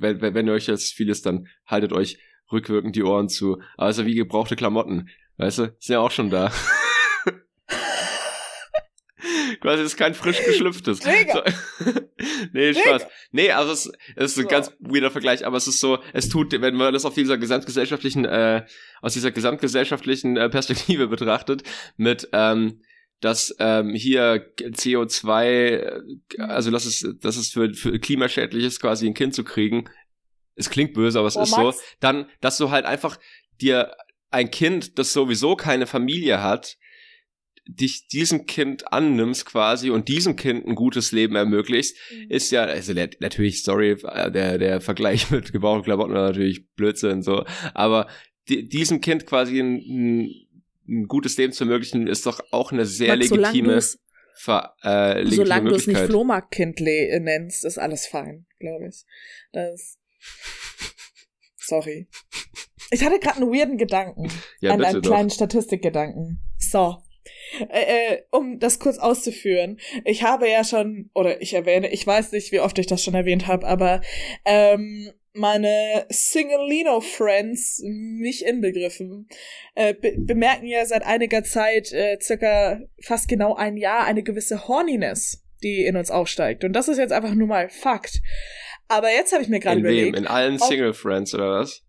wenn, 0.00 0.20
wenn, 0.20 0.46
ihr 0.46 0.52
euch 0.52 0.66
jetzt 0.66 0.92
vieles, 0.92 1.22
dann 1.22 1.46
haltet 1.66 1.92
euch 1.92 2.18
rückwirkend 2.50 2.96
die 2.96 3.02
Ohren 3.02 3.28
zu. 3.28 3.60
Also 3.76 4.06
wie 4.06 4.14
gebrauchte 4.14 4.56
Klamotten. 4.56 5.08
Weißt 5.36 5.58
du, 5.58 5.74
sind 5.78 5.94
ja 5.94 6.00
auch 6.00 6.10
schon 6.10 6.30
da. 6.30 6.52
Quasi 9.60 9.82
ist 9.82 9.96
kein 9.96 10.14
frisch 10.14 10.42
geschlüpftes. 10.44 11.00
So. 11.32 11.42
nee, 12.52 12.74
Spaß. 12.74 13.06
Nee, 13.30 13.50
also 13.52 13.72
es, 13.72 13.92
es 14.16 14.32
ist 14.32 14.38
ein 14.38 14.48
ganz 14.48 14.72
weirder 14.80 15.10
Vergleich, 15.10 15.46
aber 15.46 15.56
es 15.56 15.66
ist 15.66 15.80
so, 15.80 15.98
es 16.12 16.28
tut, 16.28 16.52
wenn 16.52 16.74
man 16.74 16.92
das 16.92 17.04
auf 17.04 17.14
dieser 17.14 17.38
gesamtgesellschaftlichen, 17.38 18.24
äh, 18.24 18.64
aus 19.00 19.12
dieser 19.12 19.30
gesamtgesellschaftlichen 19.30 20.36
äh, 20.36 20.48
Perspektive 20.48 21.08
betrachtet, 21.08 21.62
mit 21.96 22.28
ähm, 22.32 22.82
dass 23.20 23.54
ähm, 23.58 23.94
hier 23.94 24.54
CO2, 24.58 25.44
äh, 25.44 26.02
also 26.38 26.70
das 26.70 26.86
ist, 26.86 27.06
das 27.20 27.36
ist 27.36 27.52
für, 27.52 27.72
für 27.74 27.98
klimaschädlich 27.98 28.64
ist, 28.64 28.80
quasi 28.80 29.06
ein 29.06 29.14
Kind 29.14 29.34
zu 29.34 29.44
kriegen. 29.44 29.88
Es 30.54 30.70
klingt 30.70 30.94
böse, 30.94 31.18
aber 31.18 31.28
es 31.28 31.36
oh, 31.36 31.42
ist 31.42 31.56
Max. 31.56 31.76
so. 31.76 31.82
Dann, 32.00 32.26
dass 32.40 32.58
du 32.58 32.70
halt 32.70 32.86
einfach 32.86 33.18
dir 33.60 33.94
ein 34.30 34.50
Kind, 34.50 34.98
das 34.98 35.12
sowieso 35.12 35.56
keine 35.56 35.86
Familie 35.86 36.42
hat, 36.42 36.78
dich 37.66 38.08
diesem 38.08 38.46
Kind 38.46 38.92
annimmst 38.92 39.46
quasi 39.46 39.90
und 39.90 40.08
diesem 40.08 40.36
Kind 40.36 40.66
ein 40.66 40.74
gutes 40.74 41.12
Leben 41.12 41.36
ermöglicht, 41.36 41.96
mhm. 42.10 42.30
ist 42.30 42.50
ja, 42.50 42.64
also 42.64 42.92
natürlich, 43.20 43.62
sorry, 43.62 43.92
äh, 44.02 44.30
der, 44.30 44.58
der 44.58 44.80
Vergleich 44.80 45.30
mit 45.30 45.52
gebrauchten 45.52 45.84
Klamotten 45.84 46.14
war 46.14 46.28
natürlich 46.28 46.66
Blödsinn 46.74 47.22
so, 47.22 47.44
aber 47.74 48.08
die, 48.48 48.68
diesem 48.68 49.00
Kind 49.00 49.26
quasi 49.26 49.60
ein, 49.60 49.76
ein 49.76 50.34
ein 50.90 51.06
gutes 51.06 51.36
Leben 51.36 51.52
zu 51.52 51.64
ermöglichen, 51.64 52.06
ist 52.06 52.26
doch 52.26 52.40
auch 52.50 52.72
eine 52.72 52.84
sehr 52.84 53.16
Max, 53.16 53.30
legitime, 53.30 53.80
ver, 54.34 54.74
äh, 54.82 55.18
legitime 55.22 55.36
solange 55.36 55.70
du 55.70 55.76
es 55.76 55.86
nicht 55.86 56.00
Flohmarktkind 56.00 56.80
nennst, 56.80 57.64
ist 57.64 57.78
alles 57.78 58.06
fein, 58.06 58.46
glaube 58.58 58.88
ich. 58.88 59.04
Das 59.52 59.98
Sorry. 61.56 62.08
Ich 62.90 63.04
hatte 63.04 63.20
gerade 63.20 63.42
einen 63.42 63.52
weirden 63.52 63.78
Gedanken. 63.78 64.28
Ja, 64.60 64.72
einen, 64.72 64.84
einen 64.84 65.02
kleinen 65.02 65.30
Statistikgedanken. 65.30 66.40
So. 66.58 66.96
Äh, 67.68 68.14
äh, 68.14 68.22
um 68.30 68.58
das 68.58 68.78
kurz 68.78 68.98
auszuführen, 68.98 69.78
ich 70.04 70.22
habe 70.22 70.48
ja 70.48 70.64
schon, 70.64 71.10
oder 71.14 71.40
ich 71.42 71.52
erwähne, 71.54 71.90
ich 71.92 72.06
weiß 72.06 72.32
nicht, 72.32 72.50
wie 72.50 72.60
oft 72.60 72.78
ich 72.78 72.86
das 72.86 73.04
schon 73.04 73.14
erwähnt 73.14 73.46
habe, 73.46 73.66
aber 73.66 74.00
ähm, 74.44 75.10
meine 75.32 76.06
Singalino-Friends, 76.08 77.82
mich 77.84 78.44
inbegriffen, 78.44 79.28
äh, 79.74 79.94
be 79.94 80.14
bemerken 80.16 80.66
ja 80.66 80.84
seit 80.84 81.04
einiger 81.04 81.44
Zeit, 81.44 81.92
äh, 81.92 82.18
circa 82.20 82.80
fast 83.02 83.28
genau 83.28 83.54
ein 83.54 83.76
Jahr, 83.76 84.04
eine 84.04 84.22
gewisse 84.22 84.68
Horniness, 84.68 85.44
die 85.62 85.84
in 85.84 85.96
uns 85.96 86.10
aufsteigt. 86.10 86.64
Und 86.64 86.72
das 86.72 86.88
ist 86.88 86.98
jetzt 86.98 87.12
einfach 87.12 87.34
nur 87.34 87.46
mal 87.46 87.68
Fakt. 87.68 88.20
Aber 88.88 89.10
jetzt 89.10 89.32
habe 89.32 89.42
ich 89.42 89.48
mir 89.48 89.60
gerade 89.60 89.80
überlegt. 89.80 90.16
In 90.16 90.26
allen 90.26 90.58
Single-Friends, 90.58 91.34
oder 91.34 91.60
was? 91.60 91.84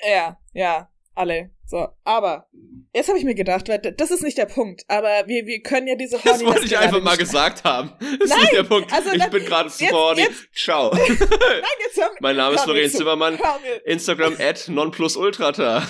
Ja, 0.00 0.40
ja, 0.52 0.91
alle. 1.14 1.50
So, 1.64 1.88
aber 2.04 2.48
jetzt 2.94 3.08
habe 3.08 3.18
ich 3.18 3.24
mir 3.24 3.34
gedacht, 3.34 3.68
weil 3.68 3.78
das 3.78 4.10
ist 4.10 4.22
nicht 4.22 4.36
der 4.36 4.46
Punkt, 4.46 4.82
aber 4.88 5.24
wir, 5.26 5.46
wir 5.46 5.62
können 5.62 5.86
ja 5.86 5.94
diese 5.94 6.16
Horniness 6.18 6.40
Das 6.40 6.46
wollte 6.46 6.66
ich 6.66 6.78
einfach 6.78 7.02
mal 7.02 7.16
gesagt 7.16 7.64
haben. 7.64 7.92
Das 8.20 8.28
Nein, 8.28 8.38
ist 8.38 8.42
nicht 8.44 8.52
der 8.52 8.62
Punkt. 8.64 8.92
Also, 8.92 9.12
ich 9.12 9.26
bin 9.26 9.44
gerade 9.44 9.70
zu 9.70 9.88
horny. 9.90 10.26
Ciao. 10.54 10.92
Nein, 10.94 11.08
jetzt 11.08 11.96
hör, 11.96 12.10
Mein 12.20 12.36
Name 12.36 12.56
ist 12.56 12.66
Lorenz 12.66 12.92
Zimmermann. 12.92 13.38
Instagram 13.84 14.36
at 14.38 14.68
nonplusultrata. 14.68 15.82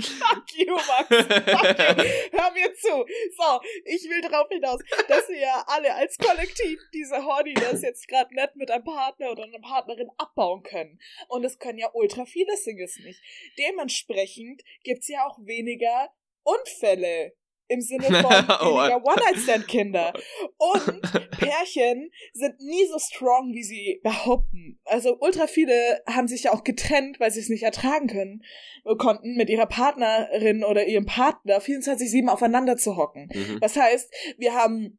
Fuck 0.00 0.54
you, 0.54 0.74
Max. 0.74 1.08
Fuck 1.08 1.78
you. 1.78 2.04
Hör 2.32 2.50
mir 2.52 2.74
zu. 2.74 3.06
So, 3.36 3.60
ich 3.84 4.02
will 4.08 4.20
darauf 4.20 4.48
hinaus, 4.48 4.80
dass 5.08 5.28
wir 5.28 5.38
ja 5.38 5.64
alle 5.66 5.94
als 5.94 6.18
Kollektiv 6.18 6.78
diese 6.92 7.24
Horniness 7.24 7.82
jetzt 7.82 8.08
gerade 8.08 8.34
nett 8.34 8.56
mit 8.56 8.70
einem 8.70 8.84
Partner 8.84 9.30
oder 9.30 9.44
einer 9.44 9.60
Partnerin 9.60 10.10
abbauen 10.18 10.62
können. 10.62 10.98
Und 11.28 11.44
es 11.44 11.58
können 11.58 11.78
ja 11.78 11.90
ultra 11.92 12.26
viele 12.26 12.56
Singles 12.56 12.98
nicht. 13.04 13.20
Dementsprechend 13.58 14.62
gibt's 14.82 15.08
ja 15.08 15.26
auch 15.26 15.38
weniger 15.38 16.10
Unfälle 16.42 17.32
im 17.68 17.80
Sinne 17.80 18.04
von 18.22 18.24
oh, 18.24 18.78
weniger 18.78 19.04
One-Night-Stand-Kinder. 19.04 20.12
Und 20.58 21.02
Pärchen 21.38 22.10
sind 22.32 22.60
nie 22.60 22.86
so 22.86 22.98
strong, 22.98 23.52
wie 23.52 23.64
sie 23.64 24.00
behaupten. 24.02 24.80
Also 24.84 25.16
ultra 25.20 25.46
viele 25.46 26.02
haben 26.06 26.28
sich 26.28 26.44
ja 26.44 26.52
auch 26.52 26.64
getrennt, 26.64 27.20
weil 27.20 27.30
sie 27.30 27.40
es 27.40 27.48
nicht 27.48 27.62
ertragen 27.62 28.06
können, 28.06 28.42
konnten, 28.98 29.36
mit 29.36 29.50
ihrer 29.50 29.66
Partnerin 29.66 30.64
oder 30.64 30.86
ihrem 30.86 31.06
Partner 31.06 31.58
24-7 31.58 32.28
aufeinander 32.28 32.76
zu 32.76 32.96
hocken. 32.96 33.28
Mhm. 33.32 33.58
Das 33.60 33.76
heißt, 33.76 34.12
wir 34.38 34.54
haben 34.54 34.98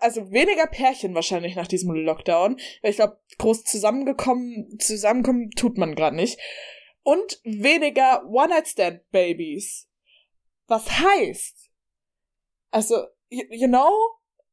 also 0.00 0.30
weniger 0.30 0.66
Pärchen 0.66 1.14
wahrscheinlich 1.14 1.56
nach 1.56 1.66
diesem 1.66 1.90
Lockdown, 1.94 2.58
weil 2.82 2.90
ich 2.90 2.96
glaube, 2.96 3.18
groß 3.38 3.64
zusammengekommen, 3.64 4.78
zusammenkommen 4.78 5.50
tut 5.50 5.78
man 5.78 5.94
gerade 5.94 6.16
nicht. 6.16 6.38
Und 7.02 7.40
weniger 7.44 8.24
One-Night-Stand-Babys. 8.28 9.88
Was 10.66 10.90
heißt, 10.90 11.57
also, 12.70 12.96
you, 13.30 13.68
know, 13.68 13.90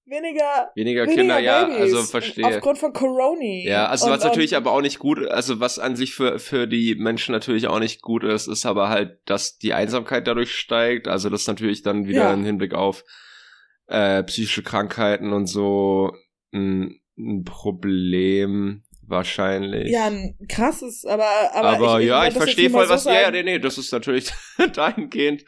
weniger 0.05 0.71
weniger 0.75 1.07
Kinder, 1.07 1.39
ja, 1.39 1.67
also 1.67 2.03
verstehe. 2.03 2.45
Aufgrund 2.45 2.77
von 2.77 2.93
Corona. 2.93 3.41
Ja, 3.41 3.87
also 3.87 4.05
und, 4.05 4.11
was 4.11 4.23
natürlich 4.23 4.55
aber 4.55 4.71
auch 4.71 4.81
nicht 4.81 4.99
gut, 4.99 5.25
also 5.27 5.59
was 5.59 5.79
an 5.79 5.95
sich 5.95 6.13
für 6.13 6.39
für 6.39 6.67
die 6.67 6.95
Menschen 6.95 7.31
natürlich 7.31 7.67
auch 7.67 7.79
nicht 7.79 8.01
gut 8.01 8.23
ist, 8.23 8.47
ist 8.47 8.65
aber 8.65 8.89
halt, 8.89 9.19
dass 9.25 9.57
die 9.57 9.73
Einsamkeit 9.73 10.27
dadurch 10.27 10.53
steigt. 10.53 11.07
Also 11.07 11.29
das 11.29 11.41
ist 11.41 11.47
natürlich 11.47 11.81
dann 11.81 12.07
wieder 12.07 12.25
ja. 12.25 12.33
im 12.33 12.43
Hinblick 12.43 12.73
auf 12.73 13.03
äh, 13.87 14.23
psychische 14.23 14.63
Krankheiten 14.63 15.33
und 15.33 15.47
so 15.47 16.11
ein, 16.53 16.99
ein 17.17 17.43
Problem 17.43 18.83
wahrscheinlich. 19.07 19.91
Ja, 19.91 20.05
ein 20.05 20.37
krasses, 20.49 21.05
aber 21.05 21.27
aber, 21.53 21.69
aber 21.69 22.01
ich, 22.01 22.07
ja, 22.07 22.27
ich 22.27 22.33
verstehe 22.33 22.69
voll 22.69 22.89
was. 22.89 23.03
So 23.03 23.09
ja, 23.09 23.21
ja, 23.21 23.31
nee, 23.31 23.43
nee, 23.43 23.59
das 23.59 23.77
ist 23.77 23.91
natürlich 23.91 24.31
dahingehend. 24.73 25.45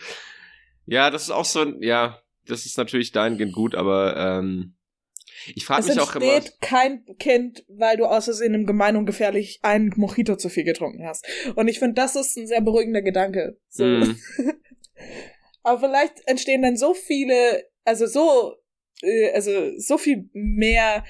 Ja, 0.85 1.09
das 1.09 1.23
ist 1.23 1.31
auch 1.31 1.45
so 1.45 1.61
ein, 1.61 1.81
ja, 1.81 2.21
das 2.47 2.65
ist 2.65 2.77
natürlich 2.77 3.11
dahingehend 3.11 3.53
gut, 3.53 3.75
aber 3.75 4.17
ähm, 4.17 4.75
ich 5.55 5.65
frage 5.65 5.87
mich 5.87 5.99
auch 5.99 6.15
immer. 6.15 6.25
Es 6.25 6.33
entsteht 6.33 6.61
kein 6.61 7.05
Kind, 7.19 7.63
weil 7.67 7.97
du 7.97 8.05
aus 8.05 8.25
Versehen 8.25 8.53
im 8.53 8.65
Gemein 8.65 8.95
und 8.95 9.05
gefährlich 9.05 9.59
einen 9.61 9.93
Mojito 9.95 10.35
zu 10.35 10.49
viel 10.49 10.63
getrunken 10.63 11.05
hast. 11.05 11.25
Und 11.55 11.67
ich 11.67 11.79
finde, 11.79 11.95
das 11.95 12.15
ist 12.15 12.37
ein 12.37 12.47
sehr 12.47 12.61
beruhigender 12.61 13.01
Gedanke. 13.01 13.57
So. 13.69 13.85
Mm. 13.85 14.17
aber 15.63 15.79
vielleicht 15.79 16.27
entstehen 16.27 16.61
dann 16.61 16.77
so 16.77 16.93
viele, 16.93 17.65
also 17.85 18.07
so, 18.07 18.55
äh, 19.01 19.31
also 19.31 19.51
so 19.77 19.97
viel 19.97 20.29
mehr 20.33 21.03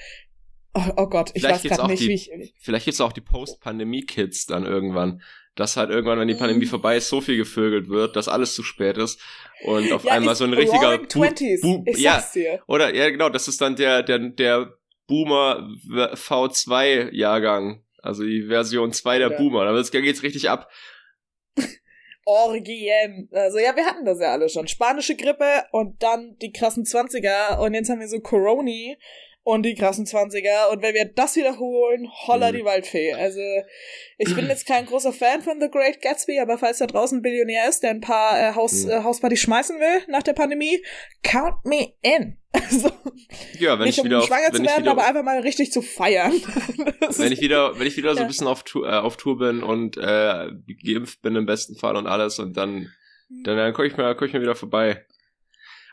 Oh, 0.74 0.92
oh 0.96 1.06
Gott, 1.06 1.30
ich 1.34 1.42
weiß 1.42 1.62
gerade 1.62 1.86
nicht, 1.88 2.02
die, 2.02 2.08
wie 2.08 2.14
ich. 2.14 2.54
Vielleicht 2.58 2.84
gibt's 2.84 3.00
auch 3.00 3.12
die 3.12 3.22
Post-Pandemie-Kids 3.22 4.46
dann 4.46 4.64
irgendwann. 4.64 5.22
Dass 5.58 5.76
halt 5.76 5.90
irgendwann, 5.90 6.20
wenn 6.20 6.28
die 6.28 6.34
Pandemie 6.34 6.66
mm. 6.66 6.68
vorbei 6.68 6.96
ist, 6.96 7.08
so 7.08 7.20
viel 7.20 7.36
gevögelt 7.36 7.88
wird, 7.88 8.14
dass 8.14 8.28
alles 8.28 8.54
zu 8.54 8.62
spät 8.62 8.96
ist. 8.96 9.20
Und 9.64 9.90
auf 9.92 10.04
ja, 10.04 10.12
einmal 10.12 10.36
so 10.36 10.44
ein 10.44 10.54
richtiger. 10.54 10.98
Bu 10.98 11.26
Bu 11.60 11.84
ja, 11.96 12.24
oder 12.68 12.94
ja, 12.94 13.10
genau, 13.10 13.28
das 13.28 13.48
ist 13.48 13.60
dann 13.60 13.74
der, 13.74 14.04
der, 14.04 14.20
der 14.20 14.72
Boomer 15.08 15.68
V2-Jahrgang. 15.90 17.82
Also 18.00 18.22
die 18.22 18.44
Version 18.46 18.92
2 18.92 19.18
der 19.18 19.30
ja. 19.32 19.36
Boomer. 19.36 19.64
Da 19.64 20.00
geht's 20.00 20.22
richtig 20.22 20.48
ab. 20.48 20.70
Orgien. 22.24 23.28
Also 23.32 23.58
ja, 23.58 23.74
wir 23.74 23.84
hatten 23.84 24.04
das 24.04 24.20
ja 24.20 24.32
alle 24.32 24.48
schon. 24.48 24.68
Spanische 24.68 25.16
Grippe 25.16 25.64
und 25.72 26.02
dann 26.02 26.36
die 26.40 26.52
krassen 26.52 26.84
20er 26.84 27.58
und 27.58 27.74
jetzt 27.74 27.90
haben 27.90 28.00
wir 28.00 28.08
so 28.08 28.20
Coroni 28.20 28.96
und 29.48 29.62
die 29.62 29.74
krassen 29.74 30.04
20er. 30.04 30.70
Und 30.70 30.82
wenn 30.82 30.94
wir 30.94 31.06
das 31.06 31.34
wiederholen, 31.34 32.06
holla 32.26 32.52
mhm. 32.52 32.56
die 32.56 32.64
Waldfee. 32.66 33.14
Also, 33.14 33.40
ich 34.18 34.34
bin 34.34 34.46
jetzt 34.46 34.66
kein 34.66 34.84
großer 34.84 35.10
Fan 35.10 35.40
von 35.40 35.58
The 35.58 35.70
Great 35.70 36.02
Gatsby, 36.02 36.38
aber 36.38 36.58
falls 36.58 36.78
da 36.78 36.86
draußen 36.86 37.18
ein 37.18 37.22
Billionär 37.22 37.66
ist, 37.66 37.82
der 37.82 37.92
ein 37.92 38.02
paar 38.02 38.38
äh, 38.38 38.54
Haus, 38.54 38.84
mhm. 38.84 38.90
äh, 38.90 39.02
Hauspartys 39.02 39.40
schmeißen 39.40 39.80
will 39.80 40.02
nach 40.08 40.22
der 40.22 40.34
Pandemie, 40.34 40.84
count 41.22 41.64
me 41.64 41.94
in. 42.02 42.36
Also, 42.50 42.90
ja, 43.58 43.78
wenn 43.78 43.86
nicht 43.86 43.98
ich 43.98 44.04
wieder 44.04 44.20
um 44.20 44.26
schwanger 44.26 44.48
auf, 44.48 44.56
zu 44.56 44.62
werden, 44.64 44.88
aber 44.88 45.06
einfach 45.06 45.22
mal 45.22 45.38
richtig 45.40 45.70
zu 45.70 45.80
feiern. 45.80 46.32
wenn 47.16 47.30
ich 47.30 47.40
wieder, 47.40 47.78
wenn 47.78 47.86
ich 47.86 47.96
wieder 47.96 48.14
so 48.14 48.22
ein 48.22 48.26
bisschen 48.26 48.46
auf 48.46 48.64
Tour, 48.64 48.88
äh, 48.88 48.96
auf 48.96 49.16
Tour 49.16 49.38
bin 49.38 49.62
und 49.62 49.96
äh, 49.96 50.48
geimpft 50.82 51.22
bin 51.22 51.36
im 51.36 51.46
besten 51.46 51.76
Fall 51.76 51.94
und 51.94 52.06
alles 52.06 52.38
und 52.38 52.56
dann, 52.56 52.88
mhm. 53.28 53.44
dann, 53.44 53.56
dann 53.56 53.72
komme 53.74 53.86
ich 53.86 53.96
mal, 53.96 54.16
komm 54.16 54.28
ich 54.28 54.34
mir 54.34 54.40
wieder 54.40 54.56
vorbei. 54.56 55.04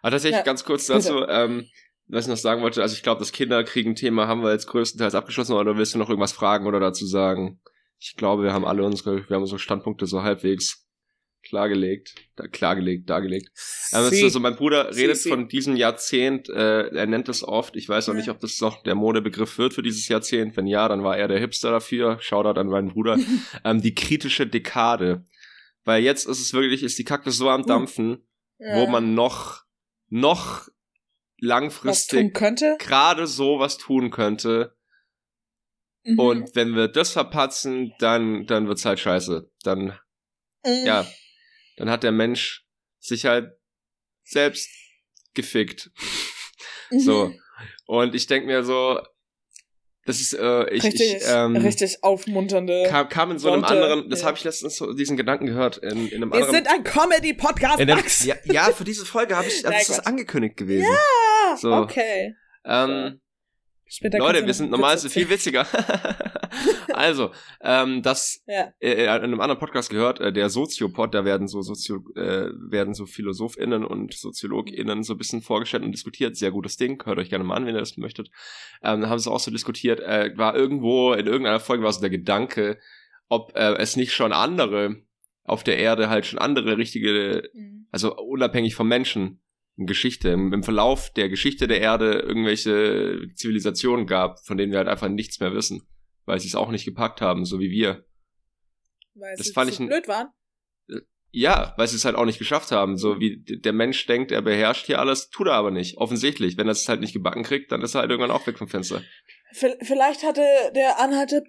Aber 0.02 0.12
tatsächlich 0.12 0.40
ja, 0.40 0.44
ganz 0.44 0.64
kurz 0.64 0.88
dazu, 0.88 1.28
ähm, 1.28 1.68
was 2.08 2.26
ich 2.26 2.30
noch 2.30 2.38
sagen 2.38 2.62
wollte, 2.62 2.82
also 2.82 2.96
ich 2.96 3.04
glaube, 3.04 3.20
das 3.20 3.32
Kinderkriegen-Thema 3.32 4.28
haben 4.28 4.44
wir 4.44 4.52
jetzt 4.52 4.68
größtenteils 4.68 5.16
abgeschlossen, 5.16 5.54
oder 5.54 5.78
willst 5.78 5.96
du 5.96 6.00
noch 6.00 6.10
irgendwas 6.10 6.34
fragen 6.34 6.68
oder 6.68 6.80
dazu 6.80 7.06
sagen? 7.06 7.60
Ich 8.00 8.16
glaube, 8.16 8.44
wir 8.44 8.54
haben 8.54 8.66
alle 8.66 8.84
unsere, 8.84 9.28
wir 9.28 9.36
haben 9.36 9.44
unsere 9.44 9.60
Standpunkte 9.60 10.06
so 10.06 10.22
halbwegs 10.22 10.86
klargelegt, 11.46 12.16
da, 12.36 12.48
klargelegt, 12.48 13.10
dargelegt. 13.10 13.50
Aber 13.92 14.12
ähm, 14.12 14.24
also 14.24 14.40
mein 14.40 14.56
Bruder 14.56 14.94
redet 14.96 15.18
sie, 15.18 15.30
von 15.30 15.48
diesem 15.48 15.76
Jahrzehnt, 15.76 16.50
äh, 16.50 16.88
er 16.88 17.06
nennt 17.06 17.30
es 17.30 17.44
oft, 17.44 17.76
ich 17.76 17.88
weiß 17.88 18.08
noch 18.08 18.16
ja. 18.16 18.20
nicht, 18.20 18.30
ob 18.30 18.40
das 18.40 18.60
noch 18.60 18.84
der 18.84 18.96
Modebegriff 18.96 19.58
wird 19.58 19.74
für 19.74 19.84
dieses 19.84 20.08
Jahrzehnt. 20.08 20.58
Wenn 20.58 20.68
ja, 20.68 20.88
dann 20.88 21.04
war 21.04 21.18
er 21.18 21.28
der 21.28 21.40
Hipster 21.40 21.72
dafür. 21.72 22.18
Shoutout 22.20 22.60
an 22.60 22.68
meinen 22.68 22.90
Bruder. 22.90 23.18
ähm, 23.64 23.82
die 23.82 23.96
kritische 23.96 24.48
Dekade. 24.48 25.24
Weil 25.84 26.04
jetzt 26.04 26.28
ist 26.28 26.42
es 26.42 26.54
wirklich, 26.54 26.84
ist 26.84 26.98
die 26.98 27.04
Kacke 27.04 27.32
so 27.32 27.50
am 27.50 27.62
uh. 27.62 27.66
Dampfen, 27.66 28.28
ja. 28.58 28.76
wo 28.76 28.88
man 28.88 29.14
noch, 29.14 29.64
noch 30.10 30.68
langfristig 31.40 32.34
gerade 32.34 33.28
so 33.28 33.60
was 33.60 33.78
tun 33.78 34.12
könnte. 34.12 34.76
Mhm. 36.04 36.20
Und 36.20 36.56
wenn 36.56 36.76
wir 36.76 36.88
das 36.88 37.12
verpatzen, 37.12 37.94
dann, 38.00 38.46
dann 38.46 38.68
wird's 38.68 38.86
halt 38.86 39.00
scheiße. 39.00 39.50
Dann, 39.64 39.98
mhm. 40.64 40.86
ja, 40.86 41.06
dann 41.78 41.90
hat 41.90 42.04
der 42.04 42.12
Mensch 42.12 42.66
sich 43.00 43.26
halt 43.26 43.52
selbst 44.24 44.70
gefickt. 45.34 45.92
Mhm. 46.92 47.00
So. 47.00 47.34
Und 47.86 48.16
ich 48.16 48.28
denk 48.28 48.46
mir 48.46 48.64
so, 48.64 49.00
das 50.06 50.22
ist, 50.22 50.34
äh, 50.34 50.70
ich, 50.70 50.84
richtig, 50.84 51.16
ich, 51.16 51.24
ähm, 51.28 51.56
richtig 51.56 52.04
aufmunternde. 52.04 52.86
Kam, 52.90 53.10
kam 53.10 53.32
in 53.32 53.40
so 53.40 53.52
einem 53.52 53.64
Worte, 53.64 53.74
anderen, 53.74 54.10
das 54.12 54.22
ja. 54.22 54.28
habe 54.28 54.38
ich 54.38 54.44
letztens 54.44 54.76
so 54.76 54.94
diesen 54.94 55.18
Gedanken 55.18 55.48
gehört, 55.48 55.78
in, 55.78 56.08
in 56.10 56.22
einem 56.22 56.32
Wir 56.32 56.46
anderen. 56.46 56.48
Wir 56.48 56.52
sind 56.52 56.68
ein 56.68 56.84
Comedy-Podcast, 56.84 57.84
Max. 57.84 58.24
Ja, 58.24 58.36
ja, 58.44 58.66
für 58.66 58.84
diese 58.84 59.04
Folge 59.04 59.36
habe 59.36 59.48
ich, 59.48 59.66
also 59.66 59.80
ist 59.80 59.90
das 59.90 60.06
angekündigt 60.06 60.58
gewesen. 60.58 60.84
Ja, 60.84 61.25
so. 61.58 61.74
okay. 61.74 62.36
Ähm, 62.64 63.20
Später 63.88 64.18
Leute, 64.18 64.46
wir 64.46 64.54
sind 64.54 64.72
normalerweise 64.72 65.12
viel 65.12 65.30
witziger. 65.30 65.68
also, 66.94 67.32
ähm, 67.62 68.02
das 68.02 68.42
ja. 68.48 68.74
äh, 68.80 69.04
in 69.04 69.10
einem 69.10 69.40
anderen 69.40 69.60
Podcast 69.60 69.92
gehört, 69.92 70.20
äh, 70.20 70.34
der 70.34 70.50
Soziopod, 70.50 71.14
da 71.14 71.24
werden 71.24 71.48
so 71.48 71.62
Sozio 71.62 71.98
äh, 72.16 72.50
werden 72.72 72.96
so 72.96 73.06
PhilosophInnen 73.06 73.86
und 73.86 74.16
SoziologInnen 74.16 75.04
so 75.04 75.14
ein 75.14 75.18
bisschen 75.20 75.44
vorgestellt 75.44 75.84
und 75.84 75.92
diskutiert. 75.92 76.36
Sehr 76.36 76.50
gutes 76.50 76.78
Ding, 76.78 77.04
hört 77.06 77.20
euch 77.20 77.30
gerne 77.30 77.44
mal 77.44 77.56
an, 77.56 77.68
wenn 77.68 77.76
ihr 77.76 77.80
das 77.80 77.96
möchtet. 77.98 78.32
Ähm, 78.82 79.02
da 79.02 79.10
haben 79.10 79.20
sie 79.20 79.32
auch 79.32 79.40
so 79.40 79.52
diskutiert, 79.52 80.00
äh, 80.00 80.32
war 80.36 80.56
irgendwo, 80.56 81.14
in 81.14 81.28
irgendeiner 81.28 81.60
Folge 81.60 81.84
war 81.84 81.94
so 81.94 82.02
der 82.02 82.10
Gedanke, 82.10 82.80
ob 83.30 83.56
äh, 83.56 83.76
es 83.76 83.96
nicht 83.96 84.14
schon 84.14 84.34
andere 84.34 84.96
auf 85.44 85.64
der 85.64 85.78
Erde 85.78 86.10
halt 86.10 86.26
schon 86.26 86.40
andere 86.40 86.78
richtige, 86.78 87.50
mhm. 87.54 87.86
also 87.92 88.18
unabhängig 88.18 88.74
vom 88.74 88.88
Menschen, 88.88 89.42
Geschichte, 89.78 90.30
im, 90.30 90.54
im, 90.54 90.64
Verlauf 90.64 91.12
der 91.12 91.30
Geschichte 91.30 91.68
der 91.68 91.82
Erde 91.82 92.20
irgendwelche 92.20 93.28
Zivilisationen 93.34 94.08
gab, 94.08 94.40
von 94.46 94.58
denen 94.58 94.72
wir 94.72 94.80
halt 94.80 94.88
einfach 94.88 95.10
nichts 95.10 95.40
mehr 95.40 95.54
wissen, 95.54 95.86
weil 96.26 96.40
sie 96.40 96.48
es 96.48 96.56
auch 96.56 96.72
nicht 96.72 96.86
gepackt 96.86 97.22
haben, 97.22 97.46
so 97.46 97.60
wie 97.60 97.70
wir. 97.70 98.06
Weil 99.16 99.36
das 99.36 99.48
sie 99.48 99.54
fand 99.54 99.72
ich 99.72 99.78
blöd 99.78 100.08
waren? 100.08 100.30
Äh, 100.88 101.02
ja, 101.32 101.74
weil 101.78 101.88
sie 101.88 101.98
es 101.98 102.06
halt 102.06 102.16
auch 102.16 102.26
nicht 102.26 102.40
geschafft 102.40 102.72
haben. 102.72 102.98
So 102.98 103.20
wie 103.20 103.44
der 103.44 103.74
Mensch 103.74 104.06
denkt, 104.06 104.32
er 104.32 104.42
beherrscht 104.42 104.86
hier 104.86 105.00
alles, 105.00 105.30
tut 105.30 105.48
er 105.48 105.54
aber 105.54 105.72
nicht. 105.72 105.98
Offensichtlich. 105.98 106.58
Wenn 106.58 106.68
er 106.68 106.72
es 106.72 106.88
halt 106.88 107.02
nicht 107.02 107.14
gebacken 107.14 107.44
kriegt, 107.44 107.72
dann 107.72 107.82
ist 107.82 107.96
er 107.96 108.02
halt 108.02 108.12
irgendwann 108.12 108.32
auch 108.32 108.48
weg 108.48 108.58
vom 108.58 108.70
Fenster. 108.70 109.02
Vielleicht 109.52 110.24
hatte 110.24 110.42
der 110.74 111.00
Anhalte 111.00 111.44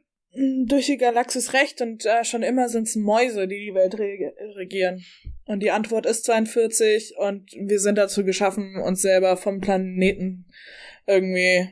durch 0.67 0.87
die 0.87 0.99
Galaxis 0.99 1.53
recht 1.53 1.81
und 1.81 2.05
äh, 2.05 2.25
schon 2.25 2.43
immer 2.43 2.69
sind 2.69 2.89
es 2.89 2.97
Mäuse, 2.97 3.49
die 3.49 3.67
die 3.67 3.75
Welt 3.75 3.99
re 3.99 4.33
regieren. 4.57 5.05
Und 5.45 5.63
die 5.63 5.71
Antwort 5.71 6.07
ist 6.07 6.25
42 6.25 7.15
und 7.19 7.51
wir 7.53 7.79
sind 7.79 7.97
dazu 7.97 8.25
geschaffen, 8.25 8.83
uns 8.85 9.01
selber 9.01 9.37
vom 9.37 9.61
Planeten 9.61 10.47
irgendwie 11.07 11.69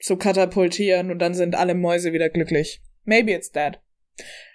zu 0.00 0.16
katapultieren 0.16 1.10
und 1.10 1.18
dann 1.18 1.34
sind 1.34 1.54
alle 1.54 1.74
Mäuse 1.74 2.12
wieder 2.12 2.30
glücklich. 2.30 2.80
Maybe 3.04 3.32
it's 3.32 3.52
that. 3.52 3.80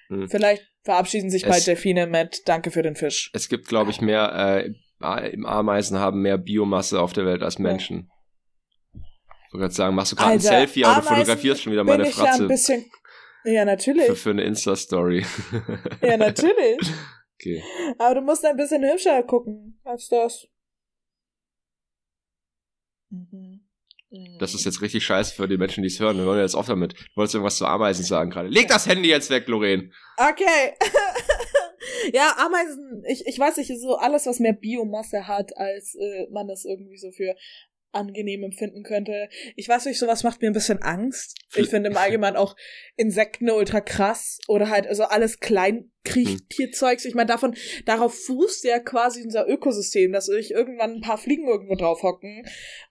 Hm. 0.08 0.30
Vielleicht 0.30 0.64
verabschieden 0.84 1.30
sich 1.30 1.44
es, 1.44 1.50
bald 1.50 1.68
Delfine 1.68 2.08
mit 2.08 2.48
Danke 2.48 2.72
für 2.72 2.82
den 2.82 2.96
Fisch. 2.96 3.30
Es 3.34 3.48
gibt, 3.48 3.68
glaube 3.68 3.92
ich, 3.92 4.02
mehr, 4.02 4.66
äh, 5.02 5.30
im 5.32 5.46
Ameisen 5.46 6.00
haben 6.00 6.22
mehr 6.22 6.38
Biomasse 6.38 7.00
auf 7.00 7.14
der 7.14 7.26
Welt 7.26 7.44
als 7.44 7.60
Menschen. 7.60 8.10
Ja. 8.10 9.02
Ich 9.48 9.54
wollte 9.54 9.66
gerade 9.66 9.74
sagen, 9.76 9.96
machst 9.96 10.12
du 10.14 10.16
gerade 10.16 10.32
ein 10.32 10.40
Selfie, 10.40 10.84
aber 10.84 11.02
du 11.02 11.08
fotografierst 11.08 11.62
schon 11.62 11.74
wieder 11.74 11.84
meine 11.84 12.06
Fratze. 12.06 12.40
Ja, 12.40 12.46
ein 12.46 12.48
bisschen 12.48 12.86
ja, 13.46 13.66
natürlich. 13.66 14.06
Für, 14.06 14.16
für 14.16 14.30
eine 14.32 14.44
Insta-Story. 14.44 15.26
ja, 16.02 16.18
natürlich. 16.18 16.80
Okay. 17.42 17.62
Aber 17.98 18.16
du 18.16 18.22
musst 18.22 18.46
ein 18.46 18.56
bisschen 18.56 18.84
hübscher 18.84 19.22
gucken 19.24 19.78
als 19.84 20.08
das. 20.08 20.48
Mhm. 23.10 23.64
Das 24.40 24.54
ist 24.54 24.64
jetzt 24.64 24.82
richtig 24.82 25.04
scheiße 25.04 25.34
für 25.34 25.48
die 25.48 25.58
Menschen, 25.58 25.82
die 25.82 25.88
es 25.88 26.00
hören. 26.00 26.18
Wir 26.18 26.26
wollen 26.26 26.40
jetzt 26.40 26.54
oft 26.54 26.70
damit. 26.70 26.94
Du 26.94 27.16
wolltest 27.16 27.34
irgendwas 27.34 27.58
zu 27.58 27.66
Ameisen 27.66 28.06
sagen 28.06 28.30
gerade. 28.30 28.48
Leg 28.48 28.68
das 28.68 28.88
Handy 28.88 29.10
jetzt 29.10 29.32
weg, 29.32 29.48
Lorraine. 29.48 29.92
Okay. 30.18 30.74
ja, 32.14 32.36
Ameisen, 32.38 33.04
ich, 33.08 33.26
ich 33.26 33.40
weiß 33.40 33.58
nicht, 33.58 33.72
so 33.82 33.96
alles, 33.96 34.28
was 34.28 34.40
mehr 34.40 34.54
Biomasse 34.54 35.28
hat, 35.28 35.58
als 35.58 35.96
äh, 35.96 36.28
man 36.32 36.48
das 36.48 36.64
irgendwie 36.64 36.98
so 36.98 37.12
für 37.12 37.36
angenehm 37.94 38.44
empfinden 38.44 38.84
könnte. 38.84 39.30
Ich 39.56 39.68
weiß 39.68 39.86
nicht, 39.86 40.00
sowas 40.00 40.24
macht 40.24 40.42
mir 40.42 40.50
ein 40.50 40.54
bisschen 40.54 40.82
Angst. 40.82 41.38
Ich 41.56 41.70
finde 41.70 41.90
im 41.90 41.98
Allgemeinen 41.98 42.38
auch 42.38 42.56
Insekten 42.96 43.50
ultra 43.50 43.82
krass 43.82 44.40
oder 44.48 44.70
halt 44.70 44.88
also 44.88 45.04
alles 45.04 45.40
Kleinkriechttierzeugs. 45.40 47.06
Ich 47.06 47.16
meine, 47.16 47.28
davon, 47.28 47.56
darauf 47.86 48.14
fußt 48.26 48.64
ja 48.66 48.80
quasi 48.80 49.24
unser 49.24 49.48
Ökosystem, 49.48 50.12
dass 50.12 50.26
sich 50.26 50.52
irgendwann 50.52 50.96
ein 50.96 51.02
paar 51.02 51.18
Fliegen 51.18 51.48
irgendwo 51.48 51.76
drauf 51.76 52.04
hocken 52.04 52.46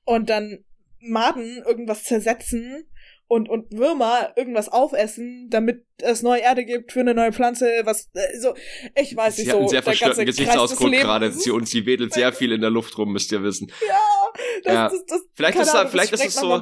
und 0.05 0.31
dann 0.31 0.65
Maden 1.01 1.63
irgendwas 1.67 2.05
zersetzen 2.05 2.87
und, 3.33 3.49
und 3.49 3.73
Würmer 3.73 4.35
irgendwas 4.37 4.69
aufessen, 4.69 5.49
damit 5.49 5.87
es 6.03 6.21
neue 6.21 6.43
Erde 6.43 6.67
gibt 6.67 6.93
für 6.93 7.01
eine 7.01 7.15
neue 7.15 7.33
Pflanze, 7.33 7.81
was, 7.85 8.11
äh, 8.13 8.39
so, 8.39 8.55
ich 8.95 9.17
weiß 9.17 9.39
nicht 9.39 9.47
sie 9.47 9.53
so. 9.53 9.57
Sie 9.57 9.57
hat 9.57 9.61
einen 9.61 9.69
sehr 9.69 9.83
verstörten 9.83 10.27
Gesichtsausdruck 10.27 10.93
gerade 10.93 11.33
sie, 11.33 11.51
und 11.51 11.67
sie 11.67 11.87
wedelt 11.87 12.13
sehr 12.13 12.31
viel 12.35 12.53
in 12.53 12.61
der 12.61 12.69
Luft 12.69 12.99
rum, 12.99 13.11
müsst 13.11 13.33
ihr 13.33 13.43
wissen. 13.43 13.73
Ja, 13.89 14.01
das, 14.65 14.75
ja. 14.75 14.89
das, 14.91 15.07
das, 15.07 15.21
vielleicht 15.33 15.59
ist, 15.59 15.75
Ahnung, 15.75 15.91
vielleicht 15.91 16.13
ist 16.13 16.27
es 16.27 16.35
so, 16.35 16.61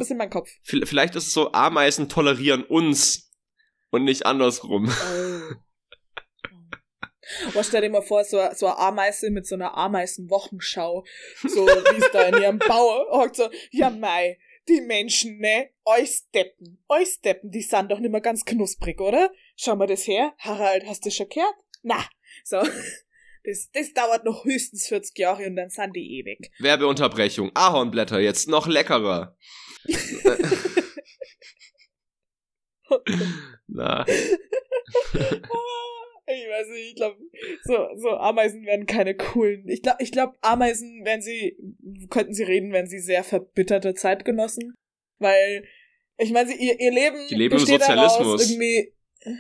vielleicht 0.85 1.17
ist 1.17 1.27
es 1.27 1.33
so, 1.33 1.51
Ameisen 1.51 2.09
tolerieren 2.09 2.63
uns 2.63 3.33
und 3.91 4.05
nicht 4.05 4.25
andersrum. 4.25 4.89
Oh. 4.89 5.55
Oh, 7.55 7.63
stell 7.63 7.83
dir 7.83 7.91
mal 7.91 8.03
vor, 8.03 8.25
so, 8.25 8.41
so 8.57 8.67
eine 8.67 8.77
Ameise 8.77 9.31
mit 9.31 9.47
so 9.47 9.55
einer 9.55 9.77
Ameisenwochenschau, 9.77 11.05
so 11.45 11.65
wie 11.65 12.03
es 12.03 12.11
da 12.13 12.23
in 12.23 12.43
ihrem 12.43 12.59
Bau 12.59 13.07
hockt, 13.13 13.37
so, 13.37 13.49
ja 13.71 13.89
mei, 13.89 14.37
die 14.71 14.81
Menschen, 14.81 15.39
ne? 15.39 15.71
Euch 15.85 16.23
Steppen, 16.29 16.83
euch 16.89 17.09
Steppen, 17.09 17.51
die 17.51 17.63
sind 17.63 17.91
doch 17.91 17.99
nicht 17.99 18.11
mehr 18.11 18.21
ganz 18.21 18.45
knusprig, 18.45 19.01
oder? 19.01 19.31
Schau 19.57 19.77
mal 19.77 19.87
das 19.87 20.07
her. 20.07 20.35
Harald, 20.39 20.87
hast 20.87 21.05
du 21.05 21.11
schon 21.11 21.29
gehört? 21.29 21.55
Na, 21.83 22.05
so. 22.45 22.63
Das, 23.43 23.71
das 23.73 23.95
dauert 23.95 24.27
noch 24.27 24.45
höchstens 24.45 24.87
40 24.89 25.19
Jahre 25.19 25.47
und 25.47 25.57
dann 25.57 25.71
sind 25.71 25.97
die 25.97 26.19
ewig. 26.19 26.51
Werbeunterbrechung. 26.59 27.51
Ahornblätter 27.55 28.21
jetzt 28.21 28.49
noch 28.49 28.67
leckerer. 28.67 29.35
Na. 33.67 34.05
Ich 36.33 36.49
weiß 36.49 36.69
nicht, 36.69 36.89
ich 36.89 36.95
glaube, 36.97 37.17
so, 37.65 37.89
so 37.97 38.11
Ameisen 38.11 38.65
werden 38.65 38.87
keine 38.87 39.15
coolen. 39.15 39.69
Ich 39.69 39.83
glaube, 39.83 40.03
ich 40.03 40.13
glaub, 40.13 40.37
Ameisen 40.41 41.05
werden 41.05 41.23
sie, 41.23 41.57
könnten 42.09 42.35
sie 42.35 42.45
reden, 42.45 42.73
wenn 42.73 42.87
sie 42.87 43.01
sehr 43.01 43.25
verbitterte 43.25 43.95
Zeitgenossen. 43.95 44.75
Weil 45.19 45.65
Ich 46.19 46.33
meine, 46.33 46.53
ihr, 46.53 46.81
ihr 46.81 46.93
Leben 46.93 47.27
Die 47.29 47.35
leben 47.35 47.55
im 47.55 47.67
Sozialismus. 47.67 48.51
irgendwie 48.51 48.95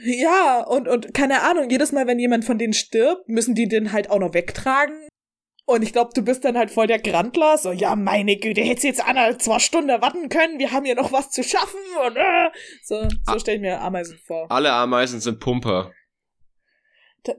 ja, 0.04 0.62
und, 0.62 0.88
und 0.88 1.14
keine 1.14 1.42
Ahnung, 1.42 1.70
jedes 1.70 1.92
Mal, 1.92 2.06
wenn 2.06 2.18
jemand 2.18 2.44
von 2.44 2.58
denen 2.58 2.74
stirbt, 2.74 3.28
müssen 3.28 3.54
die 3.54 3.66
den 3.66 3.92
halt 3.92 4.10
auch 4.10 4.18
noch 4.18 4.34
wegtragen. 4.34 5.08
Und 5.64 5.82
ich 5.82 5.92
glaube, 5.92 6.10
du 6.14 6.22
bist 6.22 6.44
dann 6.44 6.58
halt 6.58 6.70
voll 6.70 6.88
der 6.88 6.98
Grandler. 6.98 7.56
So, 7.56 7.70
ja, 7.70 7.94
meine 7.94 8.36
Güte, 8.36 8.60
hättest 8.60 8.84
jetzt 8.84 9.06
eine, 9.06 9.38
zwei 9.38 9.58
Stunden 9.60 10.02
warten 10.02 10.28
können. 10.28 10.58
Wir 10.58 10.72
haben 10.72 10.84
hier 10.84 10.96
noch 10.96 11.12
was 11.12 11.30
zu 11.30 11.42
schaffen. 11.44 11.78
Und, 12.04 12.16
äh, 12.16 12.50
so, 12.82 13.02
so 13.02 13.08
ah. 13.26 13.38
stelle 13.38 13.56
ich 13.56 13.62
mir 13.62 13.80
Ameisen 13.80 14.18
vor. 14.26 14.50
Alle 14.50 14.72
Ameisen 14.72 15.20
sind 15.20 15.38
Pumper. 15.38 15.92
Da 17.24 17.34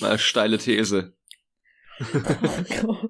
Mal 0.00 0.18
steile 0.18 0.58
These. 0.58 1.14
Oh 2.84 3.08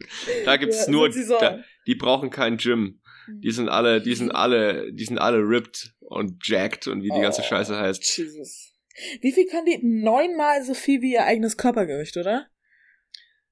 da 0.44 0.56
gibt's 0.56 0.86
ja, 0.86 0.92
nur, 0.92 1.12
so? 1.12 1.38
da, 1.38 1.62
die 1.86 1.94
brauchen 1.94 2.30
kein 2.30 2.56
Gym. 2.56 3.00
Die 3.28 3.50
sind 3.50 3.68
alle, 3.68 4.00
die 4.00 4.14
sind 4.14 4.30
alle, 4.30 4.92
die 4.92 5.04
sind 5.04 5.18
alle 5.18 5.38
ripped 5.38 5.94
und 6.00 6.46
jacked 6.46 6.88
und 6.88 7.02
wie 7.02 7.10
die 7.10 7.20
ganze 7.20 7.42
oh, 7.42 7.44
Scheiße 7.44 7.76
heißt. 7.76 8.16
Jesus. 8.16 8.74
Wie 9.20 9.32
viel 9.32 9.46
kann 9.46 9.64
die? 9.64 9.78
Neunmal 9.82 10.64
so 10.64 10.74
viel 10.74 11.00
wie 11.00 11.12
ihr 11.12 11.24
eigenes 11.24 11.56
Körpergewicht, 11.56 12.16
oder? 12.16 12.48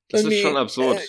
Das 0.08 0.22
Irgendwie, 0.22 0.36
ist 0.36 0.42
schon 0.42 0.56
absurd. 0.56 0.98
Äh, 0.98 1.06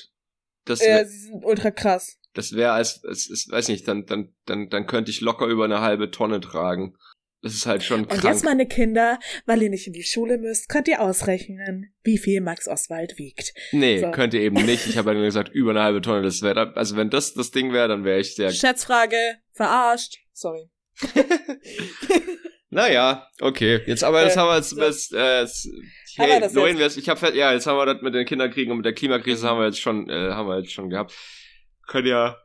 das 0.66 0.82
äh, 0.82 1.06
sie 1.06 1.28
sind 1.28 1.44
ultra 1.44 1.72
krass. 1.72 2.18
Das 2.34 2.54
wäre 2.54 2.74
als, 2.74 3.04
es 3.04 3.30
ist, 3.30 3.52
weiß 3.52 3.70
nicht, 3.70 3.88
dann, 3.88 4.06
dann, 4.06 4.36
dann, 4.46 4.70
dann 4.70 4.86
könnte 4.86 5.10
ich 5.10 5.22
locker 5.22 5.48
über 5.48 5.66
eine 5.66 5.82
halbe 5.82 6.12
Tonne 6.12 6.40
tragen. 6.42 6.96
Das 7.42 7.54
ist 7.54 7.66
halt 7.66 7.84
schon 7.84 8.06
krank. 8.06 8.24
Und 8.24 8.30
jetzt, 8.30 8.44
meine 8.44 8.68
Kinder, 8.68 9.18
weil 9.46 9.62
ihr 9.62 9.70
nicht 9.70 9.88
in 9.88 9.94
die 9.94 10.04
Schule 10.04 10.38
müsst, 10.38 10.68
könnt 10.68 10.90
ihr 10.90 11.02
ausrechnen, 11.02 11.94
wie 12.04 12.18
viel 12.18 12.42
Max 12.42 12.68
Oswald 12.68 13.18
wiegt. 13.18 13.54
Nee, 13.72 14.02
so. 14.02 14.12
könnt 14.12 14.34
ihr 14.34 14.42
eben 14.42 14.56
nicht. 14.66 14.88
Ich 14.88 14.98
habe 14.98 15.12
ja 15.12 15.14
nur 15.16 15.26
gesagt, 15.26 15.50
über 15.50 15.72
eine 15.72 15.82
halbe 15.82 16.02
Tonne. 16.02 16.22
Das 16.22 16.42
wäre, 16.42 16.76
also 16.76 16.98
wenn 16.98 17.10
das 17.10 17.34
das 17.34 17.52
Ding 17.52 17.72
wäre, 17.72 17.88
dann 17.88 18.04
wäre 18.04 18.20
ich 18.20 18.36
sehr. 18.36 18.52
Schätzfrage, 18.52 19.18
verarscht. 19.54 20.18
Sorry. 20.34 20.70
naja, 22.70 23.30
okay. 23.40 23.82
Jetzt 23.86 24.04
aber, 24.04 24.24
jetzt 24.24 24.36
äh, 24.36 24.40
haben 24.40 24.50
wir 24.50 24.58
jetzt, 24.58 24.70
so. 24.72 24.82
jetzt, 24.82 25.14
äh, 25.14 25.42
jetzt 25.42 25.70
hey, 26.18 26.42
das 26.42 26.54
Noin, 26.54 26.78
jetzt? 26.78 26.98
ich 26.98 27.08
habe 27.08 27.38
ja, 27.38 27.54
jetzt 27.54 27.68
haben 27.68 27.78
wir 27.78 27.86
das 27.86 28.02
mit 28.02 28.14
den 28.14 28.26
Kinderkriegen 28.26 28.72
und 28.72 28.80
mit 28.80 28.86
der 28.86 28.94
Klimakrise 28.94 29.48
haben 29.48 29.60
wir 29.60 29.66
jetzt 29.66 29.80
schon, 29.80 30.10
äh, 30.10 30.32
haben 30.32 30.50
wir 30.50 30.60
jetzt 30.60 30.74
schon 30.74 30.90
gehabt. 30.90 31.14
Könnt 31.88 32.06
ihr, 32.06 32.38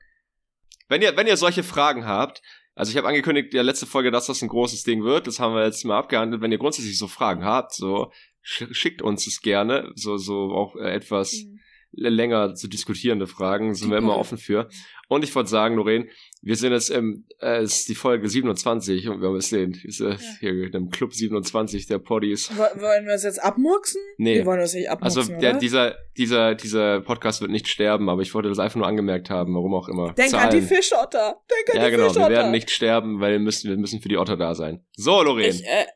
wenn 0.89 1.03
ihr, 1.03 1.17
wenn 1.17 1.27
ihr 1.27 1.37
solche 1.37 1.65
Fragen 1.65 2.07
habt, 2.07 2.43
also 2.75 2.91
ich 2.91 2.97
habe 2.97 3.07
angekündigt, 3.09 3.53
der 3.53 3.63
letzte 3.63 3.87
Folge, 3.87 4.11
dass 4.11 4.27
das 4.27 4.43
ein 4.43 4.49
großes 4.49 4.83
Ding 4.83 5.05
wird. 5.05 5.27
Das 5.27 5.39
haben 5.39 5.55
wir 5.55 5.65
jetzt 5.65 5.85
mal 5.85 5.99
abgehandelt. 5.99 6.43
Wenn 6.43 6.53
ihr 6.53 6.59
grundsätzlich 6.59 6.99
so 6.99 7.07
Fragen 7.07 7.45
habt, 7.45 7.73
so 7.73 8.11
schickt 8.43 9.01
uns 9.01 9.27
es 9.27 9.41
gerne. 9.41 9.93
So, 9.95 10.17
so 10.17 10.53
auch 10.53 10.77
äh, 10.77 10.93
etwas 10.93 11.33
mhm. 11.35 11.61
Länger 11.97 12.55
zu 12.55 12.69
diskutierende 12.69 13.27
Fragen 13.27 13.75
sind 13.75 13.91
wir 13.91 13.99
immer 13.99 14.17
offen 14.17 14.39
für. 14.39 14.69
Und 15.09 15.23
ich 15.23 15.35
wollte 15.35 15.51
sagen, 15.51 15.77
Lorraine, 15.77 16.09
wir 16.43 16.57
sind 16.57 16.73
jetzt 16.73 16.91
im, 16.91 17.27
äh, 17.41 17.63
es 17.63 17.81
ist 17.81 17.89
die 17.89 17.95
Folge 17.95 18.29
27 18.29 19.09
und 19.09 19.21
wir 19.21 19.29
haben 19.29 19.37
es 19.37 19.49
sehen, 19.49 19.79
ist, 19.85 20.01
äh, 20.01 20.11
ja. 20.11 20.19
hier 20.41 20.75
im 20.75 20.91
Club 20.91 21.13
27 21.13 21.87
der 21.87 21.99
Poddies. 21.99 22.51
Wollen 22.57 23.07
wir 23.07 23.13
uns 23.13 23.23
jetzt 23.23 23.43
abmurksen? 23.43 24.01
Nee. 24.17 24.37
Wir 24.37 24.47
wollen 24.47 24.61
uns 24.61 24.75
nicht 24.75 24.89
abmurksen, 24.89 25.21
Also 25.21 25.41
der, 25.41 25.55
dieser, 25.59 25.95
dieser, 26.17 26.55
dieser 26.55 27.01
Podcast 27.03 27.41
wird 27.41 27.51
nicht 27.51 27.69
sterben, 27.69 28.09
aber 28.09 28.23
ich 28.23 28.35
wollte 28.35 28.49
das 28.49 28.59
einfach 28.59 28.77
nur 28.77 28.87
angemerkt 28.87 29.31
haben, 29.31 29.55
warum 29.55 29.75
auch 29.75 29.89
immer. 29.89 30.15
Denk 30.15 30.31
Zahlen. 30.31 30.49
an 30.49 30.55
die 30.55 30.63
Fischotter! 30.63 31.41
Denk 31.51 31.75
an 31.75 31.83
ja, 31.83 31.85
die 31.87 31.97
genau, 31.97 32.09
Fischotter! 32.09 32.31
wir 32.31 32.37
werden 32.37 32.53
nicht 32.53 32.71
sterben, 32.71 33.21
weil 33.21 33.33
wir 33.33 33.41
müssen, 33.41 33.71
wir 33.71 33.77
müssen 33.77 34.01
für 34.01 34.09
die 34.09 34.17
Otter 34.17 34.37
da 34.37 34.55
sein. 34.55 34.85
So, 34.97 35.23
Lorraine. 35.23 35.49
Ich, 35.49 35.65
äh, 35.67 35.87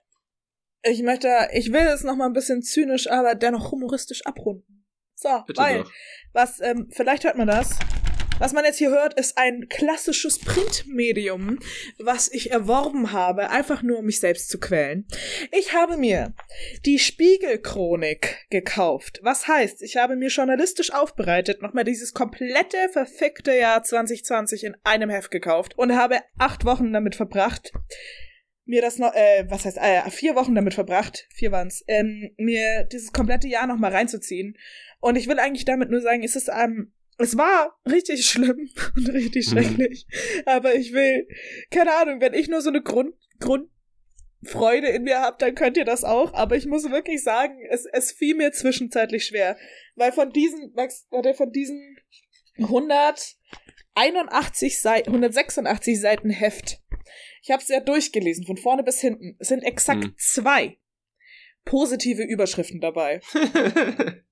ich 0.83 1.03
möchte, 1.03 1.29
ich 1.53 1.73
will 1.73 1.87
es 1.93 2.05
noch 2.05 2.17
mal 2.17 2.27
ein 2.27 2.33
bisschen 2.33 2.63
zynisch, 2.63 3.11
aber 3.11 3.35
dennoch 3.35 3.73
humoristisch 3.73 4.25
abrunden. 4.27 4.85
So, 5.21 5.43
Bitte 5.49 5.61
weil, 5.61 5.83
doch. 5.83 5.93
was, 6.33 6.61
ähm, 6.61 6.89
vielleicht 6.93 7.25
hört 7.25 7.37
man 7.37 7.49
das. 7.49 7.77
Was 8.39 8.53
man 8.53 8.65
jetzt 8.65 8.79
hier 8.79 8.91
hört, 8.91 9.19
ist 9.19 9.37
ein 9.37 9.69
klassisches 9.69 10.39
Printmedium, 10.39 11.59
was 11.99 12.31
ich 12.31 12.53
erworben 12.53 13.11
habe, 13.11 13.51
einfach 13.51 13.83
nur 13.83 13.99
um 13.99 14.05
mich 14.05 14.21
selbst 14.21 14.49
zu 14.49 14.61
quälen. 14.61 15.09
Ich 15.51 15.73
habe 15.73 15.97
mir 15.97 16.35
die 16.87 17.01
Spiegelchronik 17.01 18.47
gekauft. 18.51 19.19
Was 19.25 19.49
heißt, 19.49 19.83
ich 19.83 19.97
habe 19.97 20.15
mir 20.15 20.29
journalistisch 20.29 20.93
aufbereitet 20.93 21.63
nochmal 21.63 21.83
dieses 21.83 22.15
komplette 22.15 22.89
verfickte 22.93 23.57
Jahr 23.57 23.83
2020 23.83 24.63
in 24.63 24.77
einem 24.85 25.11
Heft 25.11 25.33
gekauft 25.33 25.77
und 25.77 25.97
habe 25.97 26.21
acht 26.39 26.65
Wochen 26.65 26.93
damit 26.93 27.17
verbracht, 27.17 27.73
mir 28.69 28.83
das 28.83 28.99
noch, 28.99 29.15
äh, 29.15 29.47
was 29.49 29.65
heißt, 29.65 29.79
äh, 29.79 30.09
vier 30.11 30.37
Wochen 30.37 30.55
damit 30.55 30.75
verbracht, 30.75 31.27
vier 31.31 31.51
waren's, 31.51 31.83
ähm, 31.89 32.31
mir 32.37 32.85
dieses 32.85 33.13
komplette 33.13 33.49
Jahr 33.49 33.67
nochmal 33.67 33.93
reinzuziehen. 33.93 34.57
Und 35.01 35.17
ich 35.17 35.29
will 35.29 35.39
eigentlich 35.39 35.65
damit 35.65 35.91
nur 35.91 36.01
sagen, 36.01 36.23
es 36.23 36.37
ist 36.37 36.51
ähm, 36.53 36.93
es 37.19 37.37
war 37.37 37.79
richtig 37.85 38.27
schlimm 38.27 38.71
und 38.97 39.09
richtig 39.11 39.49
mhm. 39.49 39.51
schrecklich. 39.51 40.07
Aber 40.47 40.75
ich 40.75 40.93
will, 40.93 41.29
keine 41.71 41.95
Ahnung, 41.97 42.21
wenn 42.21 42.35
ich 42.35 42.49
nur 42.49 42.63
so 42.63 42.71
eine 42.71 42.83
Grund, 42.83 43.15
Grundfreude 43.41 44.87
in 44.89 45.03
mir 45.03 45.21
habe, 45.21 45.37
dann 45.39 45.55
könnt 45.55 45.77
ihr 45.77 45.85
das 45.85 46.03
auch. 46.05 46.33
Aber 46.33 46.57
ich 46.57 46.65
muss 46.67 46.91
wirklich 46.91 47.23
sagen, 47.23 47.59
es, 47.71 47.85
es 47.93 48.13
fiel 48.13 48.35
mir 48.37 48.53
zwischenzeitlich 48.53 49.27
schwer. 49.27 49.59
Weil 49.97 50.13
von 50.13 50.31
diesen, 50.31 50.73
Max, 50.75 51.07
warte, 51.11 51.35
von 51.35 51.53
diesen 51.53 51.99
181 52.57 54.81
Seiten, 54.81 55.09
186 55.09 56.01
Seiten 56.01 56.31
Heft. 56.31 56.81
Ich 57.43 57.51
habe 57.51 57.63
es 57.63 57.69
ja 57.69 57.81
durchgelesen, 57.81 58.47
von 58.47 58.57
vorne 58.57 58.85
bis 58.85 59.01
hinten. 59.01 59.37
Es 59.39 59.49
sind 59.49 59.63
exakt 59.63 60.05
hm. 60.05 60.15
zwei 60.19 60.79
positive 61.65 62.23
Überschriften 62.23 62.81
dabei. 62.81 63.21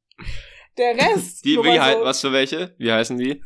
Der 0.78 0.96
Rest. 0.96 1.44
Die, 1.44 1.56
wie 1.56 1.80
halt, 1.80 1.98
so, 1.98 2.04
was 2.04 2.20
für 2.20 2.32
welche? 2.32 2.74
Wie 2.78 2.92
heißen 2.92 3.16
die? 3.18 3.42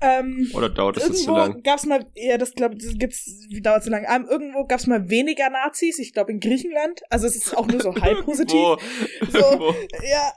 Ähm, 0.00 0.50
Oder 0.52 0.68
dauert 0.68 0.98
das 0.98 1.24
zu 1.24 1.32
lang? 1.32 1.62
Gab's 1.62 1.86
mal, 1.86 2.04
ja, 2.14 2.36
das 2.36 2.54
glaube 2.54 2.76
das 2.76 2.98
gibt's, 2.98 3.48
dauert 3.62 3.82
zu 3.82 3.90
lang. 3.90 4.04
Ähm, 4.08 4.26
irgendwo 4.28 4.66
gab's 4.66 4.86
mal 4.86 5.08
weniger 5.08 5.48
Nazis, 5.48 5.98
ich 5.98 6.12
glaube 6.12 6.32
in 6.32 6.40
Griechenland. 6.40 7.00
Also 7.08 7.26
es 7.26 7.34
ist 7.34 7.56
auch 7.56 7.66
nur 7.66 7.80
so 7.80 7.94
halb 7.94 8.22
positiv. 8.24 8.52
so, 8.52 8.76
irgendwo. 9.38 9.74
ja. 10.02 10.32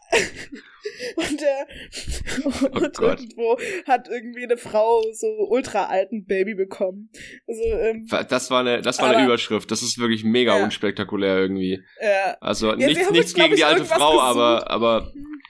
Und, 1.15 1.41
äh, 1.41 2.45
und 2.69 2.99
oh 2.99 3.03
irgendwo 3.03 3.57
hat 3.85 4.07
irgendwie 4.07 4.43
eine 4.43 4.57
Frau 4.57 5.03
so 5.11 5.27
ultra 5.49 5.85
alten 5.85 6.25
Baby 6.25 6.55
bekommen. 6.55 7.09
Also, 7.47 7.63
ähm, 7.63 8.07
das 8.29 8.49
war 8.49 8.61
eine, 8.61 8.81
das 8.81 8.99
war 8.99 9.09
aber, 9.09 9.17
eine 9.17 9.27
Überschrift. 9.27 9.69
Das 9.71 9.81
ist 9.83 9.97
wirklich 9.97 10.23
mega 10.23 10.57
ja. 10.57 10.63
unspektakulär 10.63 11.37
irgendwie. 11.37 11.83
Ja. 12.01 12.37
Also 12.39 12.69
ja, 12.71 12.87
nichts, 12.87 13.11
nichts 13.11 13.33
gegen 13.33 13.55
die 13.55 13.65
alte 13.65 13.85
Frau, 13.85 14.11
gesucht. 14.11 14.23
aber, 14.23 14.71
aber 14.71 15.11
mhm. 15.13 15.41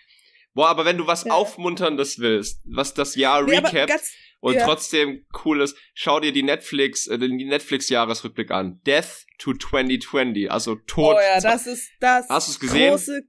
Boah, 0.60 0.68
aber 0.68 0.84
wenn 0.84 0.98
du 0.98 1.08
was 1.08 1.24
ja. 1.24 1.32
Aufmunterndes 1.32 2.20
willst, 2.20 2.60
was 2.66 2.94
das 2.94 3.16
Jahr 3.16 3.44
nee, 3.44 3.60
recapt 3.60 4.04
und 4.42 4.56
ja. 4.56 4.66
trotzdem 4.66 5.26
cool 5.46 5.62
ist, 5.62 5.78
schau 5.94 6.20
dir 6.20 6.34
die 6.34 6.44
Netflix, 6.44 7.08
äh, 7.08 7.18
die 7.18 7.46
Netflix-Jahresrückblick 7.46 8.52
an. 8.52 8.82
Death 8.86 9.26
to 9.38 9.54
2020, 9.54 10.52
also 10.52 10.76
Tod. 10.76 11.16
Oh 11.16 11.20
ja, 11.22 11.40
das 11.40 11.66
ist 11.66 11.90
das. 12.02 12.28
Hast 12.28 12.50
du 12.50 12.52
es 12.52 12.60
gesehen? 12.60 12.90
Große, 12.90 13.22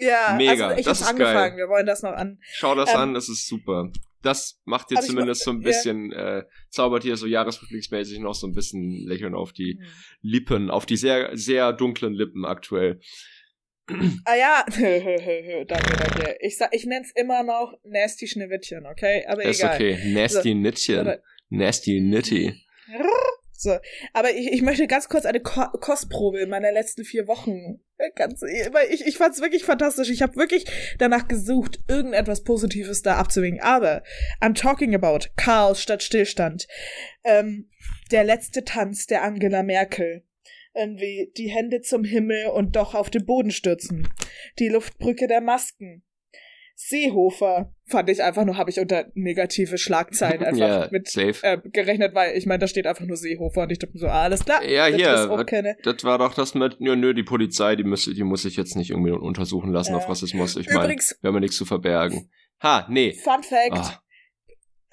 ja, 0.00 0.34
mega. 0.36 0.66
Also 0.66 0.80
ich 0.80 0.84
das 0.84 1.00
ist 1.02 1.06
angefangen. 1.06 1.50
geil. 1.50 1.56
Wir 1.58 1.68
wollen 1.68 1.86
das 1.86 2.02
noch 2.02 2.10
an. 2.10 2.40
Schau 2.54 2.74
das 2.74 2.90
ähm, 2.90 2.96
an, 2.96 3.14
das 3.14 3.28
ist 3.28 3.46
super. 3.46 3.92
Das 4.22 4.60
macht 4.64 4.90
dir 4.90 4.98
zumindest 4.98 5.44
so 5.44 5.52
ein 5.52 5.60
bisschen, 5.60 6.10
yeah. 6.10 6.38
äh, 6.38 6.44
zaubert 6.70 7.04
hier 7.04 7.16
so 7.16 7.26
jahresrückblicksmäßig 7.26 8.18
noch 8.18 8.34
so 8.34 8.48
ein 8.48 8.52
bisschen 8.52 9.06
Lächeln 9.06 9.36
auf 9.36 9.52
die 9.52 9.78
hm. 9.78 9.86
Lippen, 10.22 10.70
auf 10.70 10.86
die 10.86 10.96
sehr, 10.96 11.36
sehr 11.36 11.72
dunklen 11.72 12.14
Lippen 12.14 12.44
aktuell. 12.44 12.98
Ah 14.24 14.34
ja, 14.34 14.64
danke, 14.70 15.66
danke. 15.66 16.36
Ich, 16.40 16.56
sag, 16.56 16.74
ich 16.74 16.86
nenn's 16.86 17.12
immer 17.14 17.42
noch 17.42 17.74
Nasty 17.84 18.26
Schneewittchen, 18.26 18.86
okay? 18.86 19.24
Aber 19.26 19.44
ist 19.44 19.60
egal. 19.60 19.74
okay, 19.74 20.12
Nasty 20.12 20.50
so, 20.50 20.56
Nittchen. 20.56 21.14
Nasty 21.50 22.00
Nitty. 22.00 22.54
So, 23.56 23.78
aber 24.12 24.32
ich, 24.32 24.52
ich 24.52 24.60
möchte 24.60 24.86
ganz 24.86 25.08
kurz 25.08 25.24
eine 25.24 25.40
Ko 25.40 25.62
Kostprobe 25.80 26.46
meiner 26.46 26.70
letzten 26.70 27.04
vier 27.04 27.26
Wochen. 27.28 27.80
Ganz, 28.14 28.42
weil 28.42 28.92
ich, 28.92 29.06
ich 29.06 29.16
fand's 29.16 29.40
wirklich 29.40 29.64
fantastisch. 29.64 30.10
Ich 30.10 30.20
habe 30.20 30.36
wirklich 30.36 30.66
danach 30.98 31.28
gesucht, 31.28 31.80
irgendetwas 31.88 32.42
Positives 32.42 33.00
da 33.00 33.16
abzuwinken. 33.16 33.62
Aber 33.62 34.02
I'm 34.42 34.54
talking 34.54 34.94
about 34.94 35.28
Chaos 35.36 35.80
statt 35.80 36.02
Stillstand. 36.02 36.66
Ähm, 37.22 37.70
der 38.10 38.24
letzte 38.24 38.64
Tanz 38.64 39.06
der 39.06 39.22
Angela 39.22 39.62
Merkel 39.62 40.24
irgendwie 40.74 41.32
die 41.36 41.48
Hände 41.48 41.80
zum 41.80 42.04
Himmel 42.04 42.48
und 42.48 42.76
doch 42.76 42.94
auf 42.94 43.10
den 43.10 43.24
Boden 43.24 43.50
stürzen. 43.50 44.08
Die 44.58 44.68
Luftbrücke 44.68 45.26
der 45.26 45.40
Masken. 45.40 46.02
Seehofer 46.76 47.72
fand 47.86 48.10
ich 48.10 48.22
einfach 48.22 48.44
nur, 48.44 48.56
habe 48.56 48.68
ich 48.68 48.80
unter 48.80 49.06
negative 49.14 49.78
Schlagzeilen 49.78 50.42
einfach 50.44 50.58
ja, 50.58 50.88
mit 50.90 51.14
äh, 51.16 51.58
gerechnet, 51.62 52.14
weil 52.14 52.36
ich 52.36 52.46
meine, 52.46 52.58
da 52.58 52.66
steht 52.66 52.86
einfach 52.86 53.04
nur 53.04 53.16
Seehofer 53.16 53.62
und 53.62 53.72
ich 53.72 53.78
dachte 53.78 53.96
so, 53.96 54.08
ah, 54.08 54.22
alles 54.22 54.44
klar. 54.44 54.64
Ja, 54.64 54.86
hier, 54.86 55.06
das, 55.06 55.28
das 55.82 56.04
war 56.04 56.18
doch 56.18 56.34
das 56.34 56.54
mit, 56.54 56.80
nö, 56.80 56.96
nö, 56.96 57.14
die 57.14 57.22
Polizei, 57.22 57.76
die 57.76 57.84
muss, 57.84 58.04
die 58.04 58.24
muss 58.24 58.44
ich 58.44 58.56
jetzt 58.56 58.74
nicht 58.74 58.90
irgendwie 58.90 59.12
untersuchen 59.12 59.72
lassen 59.72 59.92
äh, 59.92 59.96
auf 59.96 60.08
Rassismus. 60.08 60.56
Ich 60.56 60.68
meine, 60.68 60.88
wir 60.88 61.28
haben 61.28 61.34
ja 61.34 61.40
nichts 61.40 61.56
zu 61.56 61.64
verbergen. 61.64 62.30
Ha, 62.60 62.86
nee. 62.90 63.12
Fun 63.12 63.42
Fact. 63.42 63.72
Ah. 63.72 64.02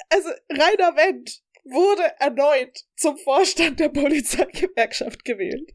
Also, 0.10 0.30
Rainer 0.52 0.96
Wendt 0.96 1.42
wurde 1.64 2.04
erneut 2.20 2.80
zum 2.96 3.18
Vorstand 3.18 3.80
der 3.80 3.90
Polizeigewerkschaft 3.90 5.24
gewählt. 5.26 5.72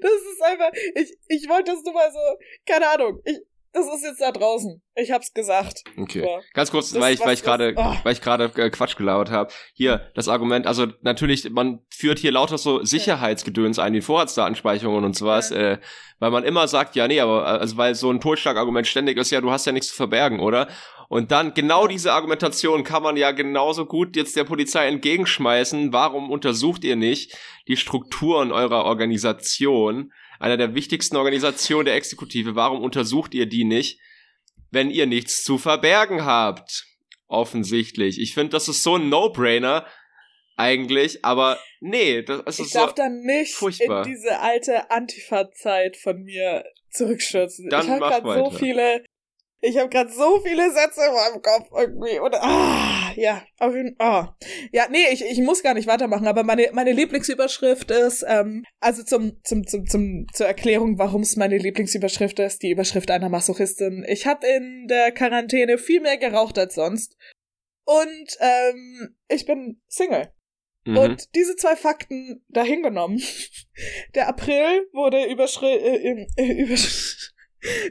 Das 0.00 0.12
ist 0.12 0.42
einfach, 0.42 0.70
ich, 0.94 1.16
ich 1.28 1.48
wollte 1.48 1.72
das 1.72 1.82
nur 1.82 1.94
mal 1.94 2.10
so, 2.12 2.18
keine 2.66 2.88
Ahnung, 2.90 3.20
ich, 3.24 3.38
das 3.72 3.86
ist 3.86 4.02
jetzt 4.02 4.20
da 4.20 4.32
draußen. 4.32 4.82
Ich 4.94 5.12
hab's 5.12 5.32
gesagt. 5.32 5.82
Okay. 5.96 6.22
So. 6.22 6.40
Ganz 6.54 6.70
kurz, 6.70 6.90
das, 6.90 7.00
weil 7.00 7.14
ich, 7.14 7.20
weil 7.20 7.34
ich 7.34 7.42
gerade, 7.42 7.74
oh. 7.76 7.94
weil 8.02 8.12
ich 8.12 8.20
gerade 8.20 8.50
äh, 8.56 8.70
Quatsch 8.70 8.96
gelauert 8.96 9.30
habe. 9.30 9.52
Hier, 9.74 10.10
das 10.14 10.28
Argument, 10.28 10.66
also 10.66 10.86
natürlich, 11.02 11.50
man 11.50 11.80
führt 11.90 12.18
hier 12.18 12.32
lauter 12.32 12.58
so 12.58 12.82
Sicherheitsgedöns 12.82 13.78
ein, 13.78 13.92
wie 13.92 14.00
Vorratsdatenspeicherungen 14.00 15.04
und 15.04 15.16
sowas, 15.16 15.50
ja. 15.50 15.72
äh, 15.72 15.78
weil 16.18 16.30
man 16.30 16.44
immer 16.44 16.66
sagt, 16.66 16.96
ja, 16.96 17.06
nee, 17.06 17.20
aber, 17.20 17.46
also 17.46 17.76
weil 17.76 17.94
so 17.94 18.10
ein 18.10 18.20
Totschlagargument 18.20 18.86
ständig 18.86 19.18
ist, 19.18 19.30
ja, 19.30 19.40
du 19.40 19.50
hast 19.50 19.66
ja 19.66 19.72
nichts 19.72 19.88
zu 19.88 19.94
verbergen, 19.94 20.40
oder? 20.40 20.68
Und 21.08 21.30
dann 21.30 21.54
genau 21.54 21.86
diese 21.86 22.12
Argumentation 22.12 22.84
kann 22.84 23.02
man 23.02 23.16
ja 23.16 23.30
genauso 23.32 23.86
gut 23.86 24.14
jetzt 24.14 24.36
der 24.36 24.44
Polizei 24.44 24.86
entgegenschmeißen. 24.86 25.92
Warum 25.92 26.30
untersucht 26.30 26.84
ihr 26.84 26.96
nicht 26.96 27.34
die 27.66 27.76
Strukturen 27.76 28.52
eurer 28.52 28.84
Organisation? 28.84 30.12
einer 30.38 30.56
der 30.56 30.74
wichtigsten 30.74 31.16
Organisationen 31.16 31.86
der 31.86 31.94
Exekutive. 31.94 32.54
Warum 32.54 32.82
untersucht 32.82 33.34
ihr 33.34 33.46
die 33.46 33.64
nicht, 33.64 34.00
wenn 34.70 34.90
ihr 34.90 35.06
nichts 35.06 35.42
zu 35.44 35.58
verbergen 35.58 36.24
habt? 36.24 36.86
Offensichtlich. 37.26 38.20
Ich 38.20 38.34
finde, 38.34 38.50
das 38.50 38.68
ist 38.68 38.82
so 38.82 38.96
ein 38.96 39.08
No-Brainer 39.08 39.86
eigentlich, 40.56 41.24
aber 41.24 41.58
nee, 41.80 42.22
das 42.22 42.40
ist 42.46 42.60
ich 42.60 42.72
so 42.72 42.80
darf 42.80 42.94
dann 42.94 43.20
nicht 43.20 43.54
furchtbar. 43.54 44.04
in 44.04 44.12
diese 44.12 44.40
alte 44.40 44.90
Antifa-Zeit 44.90 45.96
von 45.96 46.22
mir 46.22 46.64
zurückschützen. 46.90 47.68
Dann 47.68 47.84
ich 47.84 47.90
habe 47.90 48.00
gerade 48.00 48.44
so 48.44 48.50
viele 48.50 49.04
ich 49.60 49.76
habe 49.76 49.88
gerade 49.88 50.10
so 50.10 50.40
viele 50.40 50.70
Sätze 50.72 51.00
in 51.06 51.14
meinem 51.14 51.42
Kopf 51.42 51.68
irgendwie. 51.76 52.18
Und, 52.20 52.34
ah, 52.34 53.12
ja, 53.16 53.42
auf 53.58 53.74
jeden 53.74 53.96
Fall. 53.96 54.28
Oh. 54.28 54.46
Ja, 54.72 54.86
nee, 54.90 55.06
ich, 55.10 55.24
ich 55.24 55.40
muss 55.40 55.62
gar 55.62 55.74
nicht 55.74 55.88
weitermachen, 55.88 56.26
aber 56.26 56.44
meine, 56.44 56.70
meine 56.72 56.92
Lieblingsüberschrift 56.92 57.90
ist, 57.90 58.24
ähm, 58.28 58.64
also 58.80 59.02
zum, 59.02 59.42
zum, 59.44 59.66
zum, 59.66 59.86
zum, 59.86 60.26
zur 60.32 60.46
Erklärung, 60.46 60.98
warum 60.98 61.22
es 61.22 61.36
meine 61.36 61.58
Lieblingsüberschrift 61.58 62.38
ist, 62.38 62.62
die 62.62 62.70
Überschrift 62.70 63.10
einer 63.10 63.28
Masochistin. 63.28 64.04
Ich 64.08 64.26
habe 64.26 64.46
in 64.46 64.86
der 64.86 65.10
Quarantäne 65.12 65.78
viel 65.78 66.00
mehr 66.00 66.18
geraucht 66.18 66.58
als 66.58 66.74
sonst. 66.74 67.16
Und 67.84 68.36
ähm, 68.40 69.16
ich 69.28 69.44
bin 69.44 69.80
Single. 69.88 70.32
Mhm. 70.84 70.96
Und 70.96 71.34
diese 71.34 71.56
zwei 71.56 71.74
Fakten 71.74 72.44
dahingenommen. 72.48 73.20
Der 74.14 74.28
April 74.28 74.86
wurde 74.92 75.24
überschri 75.24 75.66
äh, 75.66 76.26
äh, 76.36 76.62
übersch 76.62 77.32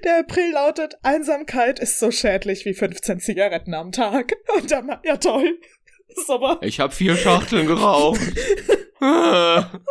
der 0.03 0.19
April 0.19 0.51
lautet, 0.51 0.95
Einsamkeit 1.03 1.79
ist 1.79 1.99
so 1.99 2.11
schädlich 2.11 2.65
wie 2.65 2.73
15 2.73 3.19
Zigaretten 3.19 3.73
am 3.73 3.91
Tag. 3.91 4.33
Und 4.55 4.71
dann, 4.71 4.99
ja 5.03 5.17
toll. 5.17 5.59
Aber 6.29 6.59
ich 6.61 6.79
habe 6.79 6.93
vier 6.93 7.15
Schachteln 7.15 7.67
geraucht. 7.67 8.19
also, 8.99 9.85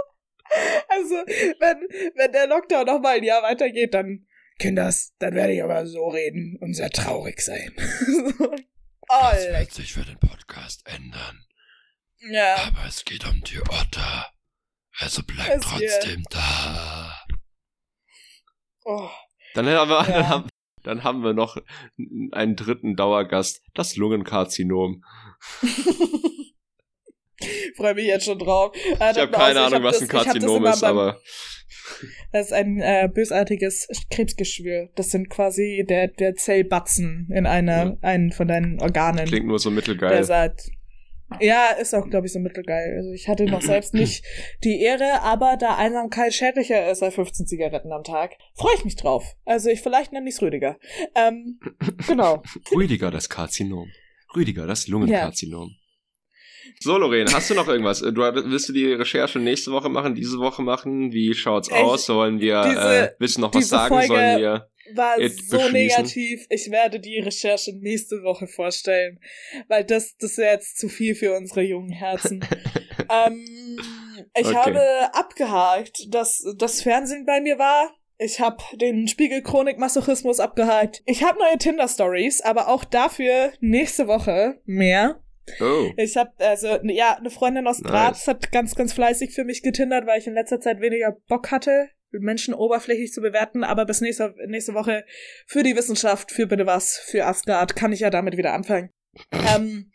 wenn, 1.60 1.78
wenn 2.14 2.32
der 2.32 2.46
Lockdown 2.48 2.86
noch 2.86 3.00
mal 3.00 3.16
ein 3.16 3.24
Jahr 3.24 3.42
weitergeht, 3.42 3.94
dann, 3.94 4.26
Kinders, 4.58 5.12
dann 5.18 5.34
werde 5.34 5.52
ich 5.52 5.62
aber 5.62 5.86
so 5.86 6.08
reden 6.08 6.56
und 6.60 6.74
sehr 6.74 6.90
traurig 6.90 7.40
sein. 7.42 7.74
das 7.76 9.46
wird 9.46 9.72
sich 9.72 9.92
für 9.92 10.04
den 10.04 10.18
Podcast 10.18 10.82
ändern. 10.86 11.44
Ja. 12.30 12.56
Aber 12.56 12.86
es 12.88 13.04
geht 13.04 13.26
um 13.26 13.42
die 13.42 13.60
Otter. 13.60 14.32
Also 14.98 15.22
bleib 15.26 15.60
trotzdem 15.60 16.24
hier. 16.30 16.30
da. 16.30 17.26
Oh. 18.84 19.10
Dann 19.56 19.66
haben 19.66 19.88
wir, 19.88 20.00
ja. 20.00 20.04
dann 20.04 20.28
haben, 20.28 20.48
dann 20.82 21.02
haben 21.04 21.24
wir 21.24 21.32
noch 21.32 21.56
einen 22.32 22.56
dritten 22.56 22.94
Dauergast, 22.94 23.62
das 23.74 23.96
Lungenkarzinom. 23.96 25.02
Freue 27.76 27.94
mich 27.94 28.06
jetzt 28.06 28.26
schon 28.26 28.38
drauf. 28.38 28.76
Äh, 28.76 29.12
ich 29.12 29.18
habe 29.18 29.30
keine 29.32 29.60
Ahnung, 29.60 29.82
was 29.82 30.00
ein 30.00 30.08
Karzinom 30.08 30.64
ist, 30.66 30.84
aber. 30.84 31.18
Das 32.32 32.46
ist 32.46 32.52
ein 32.52 32.80
äh, 32.80 33.08
bösartiges 33.12 33.88
Krebsgeschwür. 34.10 34.90
Das 34.94 35.10
sind 35.10 35.30
quasi 35.30 35.84
der, 35.88 36.08
der 36.08 36.34
Zellbatzen 36.34 37.28
in 37.32 37.46
einer, 37.46 37.86
ja. 37.86 37.96
einen 38.02 38.32
von 38.32 38.48
deinen 38.48 38.80
Organen. 38.80 39.26
Klingt 39.26 39.46
nur 39.46 39.58
so 39.58 39.70
mittelgeil. 39.70 40.10
Der 40.10 40.24
seit, 40.24 40.70
ja, 41.40 41.70
ist 41.70 41.94
auch, 41.94 42.08
glaube 42.08 42.26
ich, 42.26 42.32
so 42.32 42.38
mittelgeil. 42.38 42.96
Also 42.96 43.10
ich 43.10 43.28
hatte 43.28 43.44
noch 43.44 43.62
selbst 43.62 43.94
nicht 43.94 44.24
die 44.64 44.80
Ehre, 44.80 45.22
aber 45.22 45.56
da 45.56 45.76
Einsamkeit 45.76 46.32
schädlicher 46.32 46.90
ist 46.90 47.02
als 47.02 47.14
15 47.14 47.46
Zigaretten 47.46 47.92
am 47.92 48.04
Tag, 48.04 48.32
freue 48.54 48.74
ich 48.76 48.84
mich 48.84 48.96
drauf. 48.96 49.36
Also 49.44 49.68
ich 49.70 49.80
vielleicht 49.80 50.12
nenne 50.12 50.28
ich's 50.28 50.40
Rüdiger. 50.40 50.78
Ähm, 51.14 51.60
genau. 52.06 52.42
Rüdiger, 52.74 53.10
das 53.10 53.28
Karzinom. 53.28 53.90
Rüdiger, 54.34 54.66
das 54.66 54.88
Lungenkarzinom. 54.88 55.70
Ja. 55.70 55.76
So, 56.80 56.98
Lorraine, 56.98 57.32
hast 57.32 57.48
du 57.48 57.54
noch 57.54 57.68
irgendwas? 57.68 58.00
Du, 58.00 58.16
willst 58.16 58.68
du 58.68 58.72
die 58.72 58.92
Recherche 58.92 59.38
nächste 59.38 59.70
Woche 59.70 59.88
machen, 59.88 60.14
diese 60.14 60.38
Woche 60.38 60.62
machen? 60.62 61.12
Wie 61.12 61.32
schaut's 61.32 61.68
ich, 61.68 61.74
aus? 61.74 62.06
Sollen 62.06 62.40
wir, 62.40 62.62
diese, 62.62 62.80
äh, 62.80 63.10
willst 63.18 63.36
du 63.36 63.40
noch 63.40 63.54
was 63.54 63.68
sagen? 63.68 63.94
Folge 63.94 64.06
Sollen 64.08 64.38
wir 64.38 64.68
war 64.94 65.16
so 65.28 65.68
negativ. 65.68 66.46
Ich 66.50 66.70
werde 66.70 67.00
die 67.00 67.18
Recherche 67.18 67.72
nächste 67.76 68.22
Woche 68.22 68.46
vorstellen, 68.46 69.20
weil 69.68 69.84
das, 69.84 70.16
das 70.18 70.38
wäre 70.38 70.54
jetzt 70.54 70.78
zu 70.78 70.88
viel 70.88 71.14
für 71.14 71.36
unsere 71.36 71.62
jungen 71.62 71.92
Herzen. 71.92 72.44
ähm, 73.10 73.44
ich 74.38 74.46
okay. 74.46 74.54
habe 74.54 75.14
abgehakt, 75.14 76.12
dass 76.14 76.42
das 76.56 76.82
Fernsehen 76.82 77.24
bei 77.24 77.40
mir 77.40 77.58
war. 77.58 77.94
Ich 78.18 78.40
habe 78.40 78.62
den 78.74 79.08
Spiegel 79.08 79.42
Chronik 79.42 79.78
Masochismus 79.78 80.40
abgehakt. 80.40 81.02
Ich 81.04 81.22
habe 81.22 81.38
neue 81.38 81.58
Tinder 81.58 81.86
Stories, 81.86 82.40
aber 82.40 82.68
auch 82.68 82.84
dafür 82.84 83.52
nächste 83.60 84.06
Woche 84.06 84.60
mehr. 84.64 85.20
Oh. 85.60 85.90
Ich 85.96 86.16
habe 86.16 86.32
also 86.38 86.78
ja 86.84 87.16
eine 87.16 87.30
Freundin 87.30 87.66
aus 87.66 87.82
Graz 87.82 88.26
nice. 88.26 88.28
hat 88.28 88.52
ganz 88.52 88.74
ganz 88.74 88.92
fleißig 88.92 89.32
für 89.32 89.44
mich 89.44 89.62
getindert, 89.62 90.06
weil 90.06 90.18
ich 90.18 90.26
in 90.26 90.34
letzter 90.34 90.60
Zeit 90.60 90.80
weniger 90.80 91.16
Bock 91.28 91.50
hatte, 91.50 91.88
Menschen 92.10 92.54
oberflächlich 92.54 93.12
zu 93.12 93.20
bewerten, 93.20 93.64
aber 93.64 93.84
bis 93.84 94.00
nächste, 94.00 94.34
nächste 94.46 94.74
Woche 94.74 95.04
für 95.46 95.62
die 95.62 95.76
Wissenschaft, 95.76 96.30
für 96.30 96.46
bitte 96.46 96.66
was, 96.66 96.96
für 96.96 97.26
Asgard 97.26 97.76
kann 97.76 97.92
ich 97.92 98.00
ja 98.00 98.10
damit 98.10 98.36
wieder 98.36 98.54
anfangen. 98.54 98.90
ähm, 99.32 99.92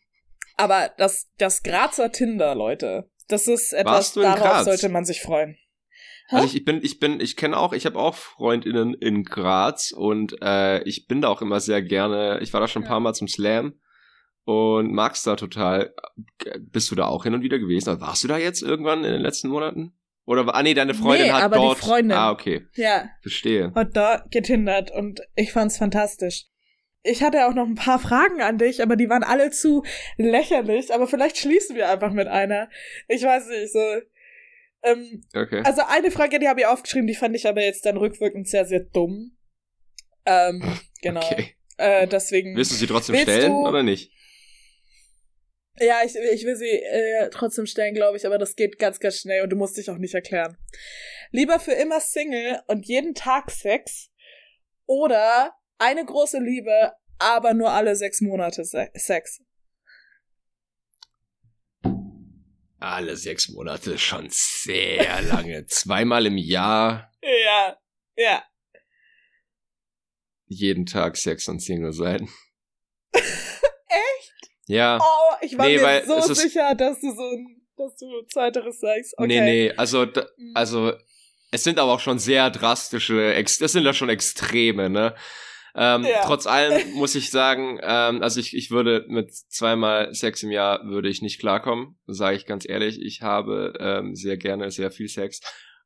aber 0.57 0.91
das, 0.97 1.31
das 1.37 1.63
Grazer 1.63 2.11
Tinder, 2.11 2.55
Leute, 2.55 3.09
das 3.27 3.47
ist 3.47 3.73
etwas, 3.73 4.13
darauf 4.13 4.63
sollte 4.63 4.89
man 4.89 5.05
sich 5.05 5.21
freuen. 5.21 5.57
Also 6.29 6.47
ich, 6.47 6.55
ich 6.55 6.65
bin, 6.65 6.79
ich 6.81 6.99
bin, 6.99 7.19
ich 7.19 7.35
kenne 7.35 7.57
auch, 7.57 7.73
ich 7.73 7.85
habe 7.85 7.99
auch 7.99 8.15
Freundinnen 8.15 8.93
in 8.93 9.23
Graz 9.23 9.91
und 9.91 10.35
äh, 10.41 10.81
ich 10.83 11.07
bin 11.07 11.21
da 11.21 11.27
auch 11.27 11.41
immer 11.41 11.59
sehr 11.59 11.81
gerne. 11.81 12.39
Ich 12.41 12.53
war 12.53 12.61
da 12.61 12.67
schon 12.67 12.83
ein 12.83 12.87
paar 12.87 12.99
Mal 12.99 13.13
zum 13.13 13.27
Slam 13.27 13.73
und 14.45 14.93
mag's 14.93 15.23
da 15.23 15.35
total. 15.35 15.93
Bist 16.59 16.89
du 16.89 16.95
da 16.95 17.07
auch 17.07 17.23
hin 17.23 17.33
und 17.33 17.41
wieder 17.41 17.59
gewesen? 17.59 17.99
Warst 17.99 18.23
du 18.23 18.27
da 18.27 18.37
jetzt 18.37 18.61
irgendwann 18.61 19.03
in 19.03 19.11
den 19.11 19.21
letzten 19.21 19.49
Monaten? 19.49 19.93
Oder, 20.25 20.53
ah 20.53 20.63
nee, 20.63 20.73
deine 20.73 20.93
Freundin 20.93 21.27
nee, 21.27 21.33
hat 21.33 21.43
aber 21.43 21.55
dort. 21.55 21.77
Die 21.77 21.81
Freundin, 21.81 22.17
ah, 22.17 22.31
okay. 22.31 22.65
Ja. 22.75 23.09
Verstehe. 23.21 23.71
Hat 23.73 23.95
da 23.95 24.23
getindert 24.29 24.91
und 24.91 25.21
ich 25.35 25.51
fand's 25.51 25.77
fantastisch. 25.77 26.45
Ich 27.03 27.23
hatte 27.23 27.47
auch 27.47 27.55
noch 27.55 27.65
ein 27.65 27.75
paar 27.75 27.97
Fragen 27.97 28.41
an 28.41 28.59
dich, 28.59 28.83
aber 28.83 28.95
die 28.95 29.09
waren 29.09 29.23
alle 29.23 29.49
zu 29.49 29.83
lächerlich. 30.17 30.93
Aber 30.93 31.07
vielleicht 31.07 31.37
schließen 31.37 31.75
wir 31.75 31.89
einfach 31.89 32.11
mit 32.11 32.27
einer. 32.27 32.69
Ich 33.07 33.23
weiß 33.23 33.47
nicht, 33.47 33.73
so. 33.73 33.79
Ähm, 34.83 35.23
okay. 35.35 35.61
Also 35.63 35.81
eine 35.87 36.11
Frage, 36.11 36.37
die 36.37 36.47
habe 36.47 36.59
ich 36.59 36.65
aufgeschrieben, 36.67 37.07
die 37.07 37.15
fand 37.15 37.35
ich 37.35 37.47
aber 37.47 37.61
jetzt 37.61 37.85
dann 37.85 37.97
rückwirkend 37.97 38.47
sehr, 38.47 38.65
sehr 38.65 38.81
dumm. 38.81 39.35
Ähm, 40.25 40.63
genau. 41.01 41.21
Okay. 41.21 41.55
Äh, 41.77 42.07
deswegen. 42.07 42.55
Willst 42.55 42.71
du 42.71 42.75
sie 42.75 42.87
trotzdem 42.87 43.15
stellen 43.15 43.51
du, 43.51 43.67
oder 43.67 43.81
nicht? 43.81 44.11
Ja, 45.79 46.01
ich, 46.05 46.15
ich 46.15 46.45
will 46.45 46.55
sie 46.55 46.69
äh, 46.69 47.29
trotzdem 47.29 47.65
stellen, 47.65 47.95
glaube 47.95 48.17
ich, 48.17 48.25
aber 48.25 48.37
das 48.37 48.55
geht 48.55 48.77
ganz, 48.77 48.99
ganz 48.99 49.17
schnell 49.17 49.43
und 49.43 49.49
du 49.49 49.55
musst 49.55 49.77
dich 49.77 49.89
auch 49.89 49.97
nicht 49.97 50.13
erklären. 50.13 50.57
Lieber 51.31 51.59
für 51.59 51.71
immer 51.71 52.01
Single 52.01 52.61
und 52.67 52.85
jeden 52.87 53.15
Tag 53.15 53.51
Sex 53.51 54.09
oder 54.85 55.55
eine 55.77 56.05
große 56.05 56.39
Liebe, 56.39 56.91
aber 57.19 57.53
nur 57.53 57.71
alle 57.71 57.95
sechs 57.95 58.19
Monate 58.19 58.65
Se 58.65 58.89
Sex. 58.95 59.41
Alle 62.79 63.15
sechs 63.15 63.47
Monate 63.49 63.97
schon 63.97 64.27
sehr 64.29 65.21
lange. 65.29 65.65
Zweimal 65.67 66.25
im 66.25 66.37
Jahr. 66.37 67.13
Ja, 67.21 67.77
ja. 68.17 68.43
Jeden 70.47 70.85
Tag 70.85 71.15
Sex 71.15 71.47
und 71.47 71.61
Single 71.61 71.93
sein. 71.93 72.27
Ja. 74.71 74.99
Oh, 75.01 75.35
ich 75.41 75.57
war 75.57 75.67
nee, 75.67 75.77
mir 75.77 76.03
so 76.05 76.33
sicher, 76.33 76.73
dass 76.75 77.01
du 77.01 77.13
so 77.13 77.23
ein, 77.23 77.61
dass 77.75 77.95
du 77.97 78.05
zweiteres 78.31 78.79
sagst. 78.79 79.13
Okay. 79.17 79.27
Nee, 79.27 79.41
nee, 79.41 79.73
also, 79.75 80.05
mhm. 80.05 80.51
also, 80.53 80.93
es 81.51 81.63
sind 81.63 81.77
aber 81.77 81.91
auch 81.91 81.99
schon 81.99 82.19
sehr 82.19 82.49
drastische, 82.49 83.33
es 83.33 83.57
sind 83.57 83.83
ja 83.83 83.93
schon 83.93 84.07
Extreme, 84.07 84.89
ne? 84.89 85.13
Ähm, 85.75 86.03
ja. 86.03 86.21
Trotz 86.25 86.47
allem 86.47 86.91
muss 86.93 87.15
ich 87.15 87.31
sagen, 87.31 87.79
ähm, 87.81 88.21
also 88.21 88.39
ich, 88.39 88.55
ich 88.55 88.71
würde 88.71 89.05
mit 89.07 89.33
zweimal 89.33 90.13
Sex 90.13 90.43
im 90.43 90.51
Jahr 90.51 90.85
würde 90.85 91.09
ich 91.09 91.21
nicht 91.21 91.39
klarkommen, 91.39 91.97
sage 92.07 92.35
ich 92.37 92.45
ganz 92.45 92.67
ehrlich. 92.67 93.01
Ich 93.01 93.21
habe 93.21 93.73
ähm, 93.79 94.15
sehr 94.15 94.37
gerne 94.37 94.71
sehr 94.71 94.91
viel 94.91 95.07
Sex 95.07 95.39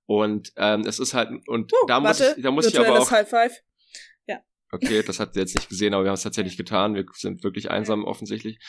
und 0.08 0.52
ähm, 0.58 0.82
es 0.82 0.98
ist 0.98 1.14
halt 1.14 1.30
und 1.48 1.72
uh, 1.72 1.86
da 1.88 2.00
muss 2.00 2.20
warte, 2.20 2.36
ich, 2.38 2.44
da 2.44 2.52
muss 2.52 2.68
ich 2.68 2.80
aber 2.80 3.00
auch 3.00 3.12
High 3.12 3.30
Five. 3.30 3.62
Okay, 4.76 5.04
das 5.04 5.20
habt 5.20 5.36
ihr 5.36 5.42
jetzt 5.42 5.56
nicht 5.56 5.70
gesehen, 5.70 5.94
aber 5.94 6.04
wir 6.04 6.10
haben 6.10 6.16
es 6.16 6.24
tatsächlich 6.24 6.58
getan. 6.58 6.96
Wir 6.96 7.06
sind 7.14 7.44
wirklich 7.44 7.72
einsam 7.72 8.04
offensichtlich. 8.04 8.60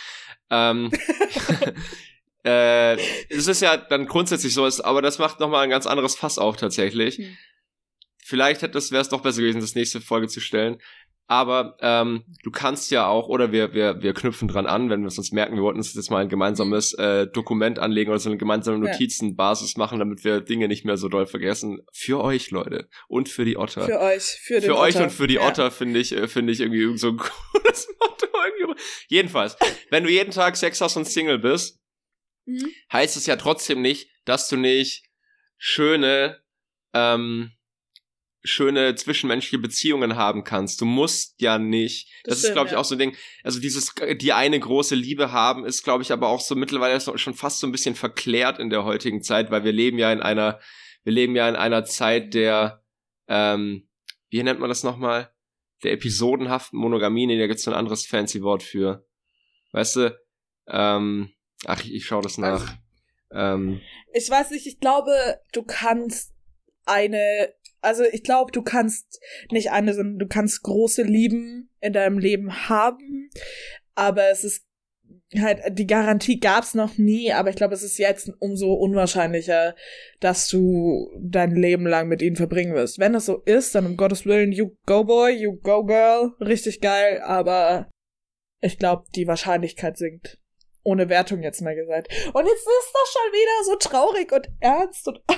Ähm, 0.51 0.91
äh, 2.45 2.95
es 3.29 3.47
ist 3.47 3.61
ja 3.61 3.77
dann 3.77 4.07
grundsätzlich 4.07 4.55
so, 4.55 4.69
aber 4.85 5.03
das 5.03 5.19
macht 5.19 5.41
nochmal 5.41 5.65
ein 5.65 5.71
ganz 5.71 5.87
anderes 5.87 6.17
Fass 6.17 6.39
auf 6.39 6.57
tatsächlich. 6.57 7.19
Hm. 7.19 7.37
Vielleicht 8.19 8.63
hätte 8.63 8.79
es 8.79 8.91
wäre 8.91 9.03
es 9.03 9.09
doch 9.09 9.21
besser 9.21 9.41
gewesen, 9.41 9.61
das 9.61 9.77
nächste 9.77 10.01
Folge 10.01 10.27
zu 10.27 10.41
stellen. 10.41 10.79
Aber 11.29 11.77
ähm, 11.81 12.24
du 12.45 12.53
kannst 12.53 12.93
ja 12.93 13.09
auch, 13.09 13.29
oder 13.29 13.51
wir, 13.51 13.74
wir, 13.74 14.01
wir 14.01 14.14
knüpfen 14.14 14.47
dran 14.47 14.66
an, 14.66 14.91
wenn 14.91 15.01
wir 15.01 15.07
uns 15.07 15.33
merken, 15.33 15.57
wir 15.57 15.62
wollten 15.62 15.79
uns 15.79 15.93
jetzt 15.93 16.11
mal 16.11 16.22
ein 16.22 16.29
gemeinsames 16.29 16.95
äh, 16.95 17.27
Dokument 17.27 17.81
anlegen 17.81 18.11
oder 18.11 18.20
so 18.20 18.29
eine 18.29 18.39
gemeinsame 18.39 18.79
Notizenbasis 18.79 19.77
machen, 19.77 19.99
damit 19.99 20.22
wir 20.22 20.41
Dinge 20.41 20.68
nicht 20.68 20.85
mehr 20.85 20.97
so 20.97 21.09
doll 21.09 21.27
vergessen. 21.27 21.81
Für 21.93 22.22
euch, 22.22 22.53
Leute. 22.53 22.89
Und 23.09 23.29
für 23.29 23.45
die 23.45 23.57
Otter. 23.57 23.83
Für 23.83 24.01
euch, 24.01 24.22
für, 24.22 24.62
für 24.62 24.79
euch 24.79 24.97
und 24.97 25.11
für 25.11 25.27
die 25.27 25.35
ja. 25.35 25.49
Otter 25.49 25.72
finde 25.72 25.99
ich, 25.99 26.12
äh, 26.12 26.29
finde 26.29 26.53
ich 26.53 26.61
irgendwie 26.61 26.97
so 26.97 27.09
ein 27.09 27.16
cooles 27.53 27.89
Motto. 28.01 28.27
Irgendwie. 28.47 28.81
Jedenfalls, 29.09 29.57
wenn 29.91 30.05
du 30.05 30.11
jeden 30.11 30.31
Tag 30.31 30.57
Sex 30.57 30.81
hast 30.81 30.97
und 30.97 31.09
Single 31.09 31.41
bist, 31.41 31.81
mhm. 32.45 32.70
heißt 32.93 33.16
es 33.16 33.27
ja 33.27 33.35
trotzdem 33.35 33.83
nicht, 33.83 34.09
dass 34.27 34.49
du 34.49 34.57
nicht 34.57 35.05
schöne 35.59 36.41
ähm, 36.93 37.51
schöne 38.47 38.94
zwischenmenschliche 38.94 39.59
Beziehungen 39.59 40.16
haben 40.16 40.44
kannst. 40.44 40.80
Du 40.80 40.84
musst 40.84 41.40
ja 41.40 41.59
nicht. 41.59 42.09
Das, 42.24 42.40
das 42.40 42.44
ist, 42.44 42.53
glaube 42.53 42.66
ich, 42.66 42.72
ja. 42.72 42.78
auch 42.78 42.84
so 42.84 42.94
ein 42.94 42.99
Ding. 42.99 43.16
Also 43.42 43.61
dieses, 43.61 43.94
die 44.20 44.32
eine 44.32 44.59
große 44.59 44.94
Liebe 44.94 45.32
haben, 45.32 45.64
ist, 45.64 45.82
glaube 45.82 46.03
ich, 46.03 46.12
aber 46.12 46.28
auch 46.28 46.40
so 46.40 46.55
mittlerweile 46.55 47.01
schon 47.01 47.34
fast 47.34 47.61
so 47.61 47.66
ein 47.66 47.72
bisschen 47.72 47.94
verklärt 47.94 48.59
in 48.59 48.70
der 48.70 48.84
heutigen 48.84 49.22
Zeit, 49.22 49.51
weil 49.51 49.64
wir 49.64 49.72
leben 49.72 49.99
ja 49.99 50.12
in 50.12 50.20
einer, 50.20 50.61
wir 51.05 51.12
leben 51.12 51.36
ja 51.36 51.49
in 51.49 51.57
einer 51.57 51.84
Zeit 51.84 52.34
der, 52.34 52.82
ähm, 53.28 53.88
wie 54.30 54.42
nennt 54.42 54.61
man 54.61 54.68
das 54.68 54.82
nochmal? 54.82 55.32
Der 55.82 55.92
episodenhaften 55.92 56.78
Monogamie. 56.78 57.26
Nee, 57.26 57.38
da 57.38 57.47
gibt's 57.47 57.64
so 57.64 57.70
ein 57.70 57.76
anderes 57.76 58.07
fancy 58.07 58.42
Wort 58.42 58.62
für. 58.62 59.07
Weißt 59.72 59.97
du? 59.97 60.20
Ähm, 60.68 61.32
ach, 61.64 61.82
ich, 61.84 61.94
ich 61.94 62.07
schau 62.07 62.20
das 62.20 62.38
nach. 62.38 62.76
Ähm, 63.30 63.80
ich 64.14 64.30
weiß 64.30 64.51
nicht, 64.53 64.66
ich 64.66 64.80
glaube, 64.80 65.40
du 65.53 65.62
kannst 65.62 66.32
eine 66.86 67.53
also 67.87 68.03
ich 68.11 68.24
glaube, 68.24 68.51
du 68.51 68.62
kannst 68.62 69.20
nicht 69.53 69.70
eine, 69.70 69.95
sondern 69.95 70.18
du 70.18 70.26
kannst 70.26 70.62
große 70.62 71.03
Lieben 71.03 71.70
in 71.80 71.93
deinem 71.93 72.18
Leben 72.18 72.68
haben, 72.68 73.30
aber 73.95 74.28
es 74.30 74.43
ist 74.43 74.66
halt, 75.39 75.61
die 75.70 75.87
Garantie 75.87 76.41
gab's 76.41 76.74
noch 76.74 76.99
nie, 76.99 77.32
aber 77.32 77.51
ich 77.51 77.57
glaube, 77.57 77.74
es 77.74 77.84
ist 77.84 77.99
jetzt 77.99 78.30
umso 78.41 78.74
unwahrscheinlicher, 78.74 79.76
dass 80.18 80.49
du 80.49 81.11
dein 81.20 81.55
Leben 81.55 81.87
lang 81.87 82.09
mit 82.09 82.22
ihnen 82.22 82.37
verbringen 82.37 82.74
wirst. 82.74 82.99
Wenn 82.99 83.14
es 83.14 83.26
so 83.26 83.39
ist, 83.45 83.74
dann 83.74 83.87
um 83.87 83.97
Gottes 83.97 84.26
Willen, 84.26 84.51
you 84.51 84.76
go 84.87 85.05
boy, 85.05 85.30
you 85.30 85.57
go 85.61 85.84
girl, 85.84 86.32
richtig 86.41 86.80
geil, 86.80 87.20
aber 87.22 87.89
ich 88.61 88.78
glaube, 88.78 89.05
die 89.14 89.28
Wahrscheinlichkeit 89.28 89.97
sinkt 89.97 90.41
ohne 90.87 91.09
Wertung 91.09 91.43
jetzt 91.43 91.61
mal 91.62 91.74
gesagt. 91.74 92.09
Und 92.32 92.47
jetzt 92.47 92.61
ist 92.61 92.93
das 92.95 93.12
schon 93.12 93.32
wieder 93.32 93.64
so 93.64 93.76
traurig 93.76 94.32
und 94.32 94.49
ernst 94.61 95.09
und. 95.09 95.20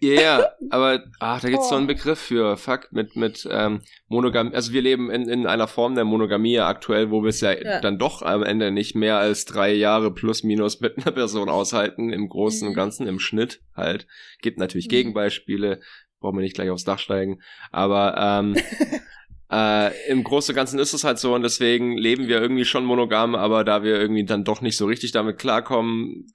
Ja, 0.00 0.10
yeah, 0.10 0.52
aber 0.70 1.04
ach, 1.18 1.42
da 1.42 1.48
gibt's 1.50 1.66
oh. 1.66 1.70
so 1.70 1.74
einen 1.74 1.86
Begriff 1.86 2.18
für. 2.18 2.56
Fuck, 2.56 2.90
mit, 2.90 3.16
mit 3.16 3.46
ähm, 3.50 3.82
Monogamie. 4.06 4.54
Also 4.54 4.72
wir 4.72 4.80
leben 4.80 5.10
in, 5.10 5.28
in 5.28 5.46
einer 5.46 5.68
Form 5.68 5.94
der 5.94 6.06
Monogamie 6.06 6.58
aktuell, 6.60 7.10
wo 7.10 7.22
wir 7.22 7.28
es 7.28 7.42
ja, 7.42 7.52
ja, 7.52 7.80
dann 7.80 7.98
doch 7.98 8.22
am 8.22 8.42
Ende 8.42 8.70
nicht 8.70 8.94
mehr 8.94 9.18
als 9.18 9.44
drei 9.44 9.74
Jahre 9.74 10.14
plus 10.14 10.42
minus 10.42 10.80
mit 10.80 10.96
einer 10.96 11.12
Person 11.12 11.50
aushalten, 11.50 12.10
im 12.12 12.28
Großen 12.30 12.62
mhm. 12.62 12.68
und 12.68 12.76
Ganzen, 12.76 13.06
im 13.06 13.18
Schnitt 13.18 13.60
halt. 13.76 14.06
Gibt 14.40 14.58
natürlich 14.58 14.86
mhm. 14.86 14.92
Gegenbeispiele, 14.92 15.80
brauchen 16.20 16.38
wir 16.38 16.42
nicht 16.42 16.54
gleich 16.54 16.70
aufs 16.70 16.84
Dach 16.84 16.98
steigen. 16.98 17.42
Aber 17.70 18.16
ähm, 18.16 18.56
Äh, 19.50 20.10
Im 20.10 20.24
Großen 20.24 20.52
und 20.52 20.56
Ganzen 20.56 20.78
ist 20.78 20.92
es 20.92 21.04
halt 21.04 21.18
so 21.18 21.34
und 21.34 21.42
deswegen 21.42 21.96
leben 21.96 22.28
wir 22.28 22.40
irgendwie 22.40 22.64
schon 22.64 22.84
monogam, 22.84 23.34
aber 23.34 23.64
da 23.64 23.82
wir 23.82 23.98
irgendwie 23.98 24.24
dann 24.24 24.44
doch 24.44 24.60
nicht 24.60 24.76
so 24.76 24.86
richtig 24.86 25.12
damit 25.12 25.38
klarkommen, 25.38 26.26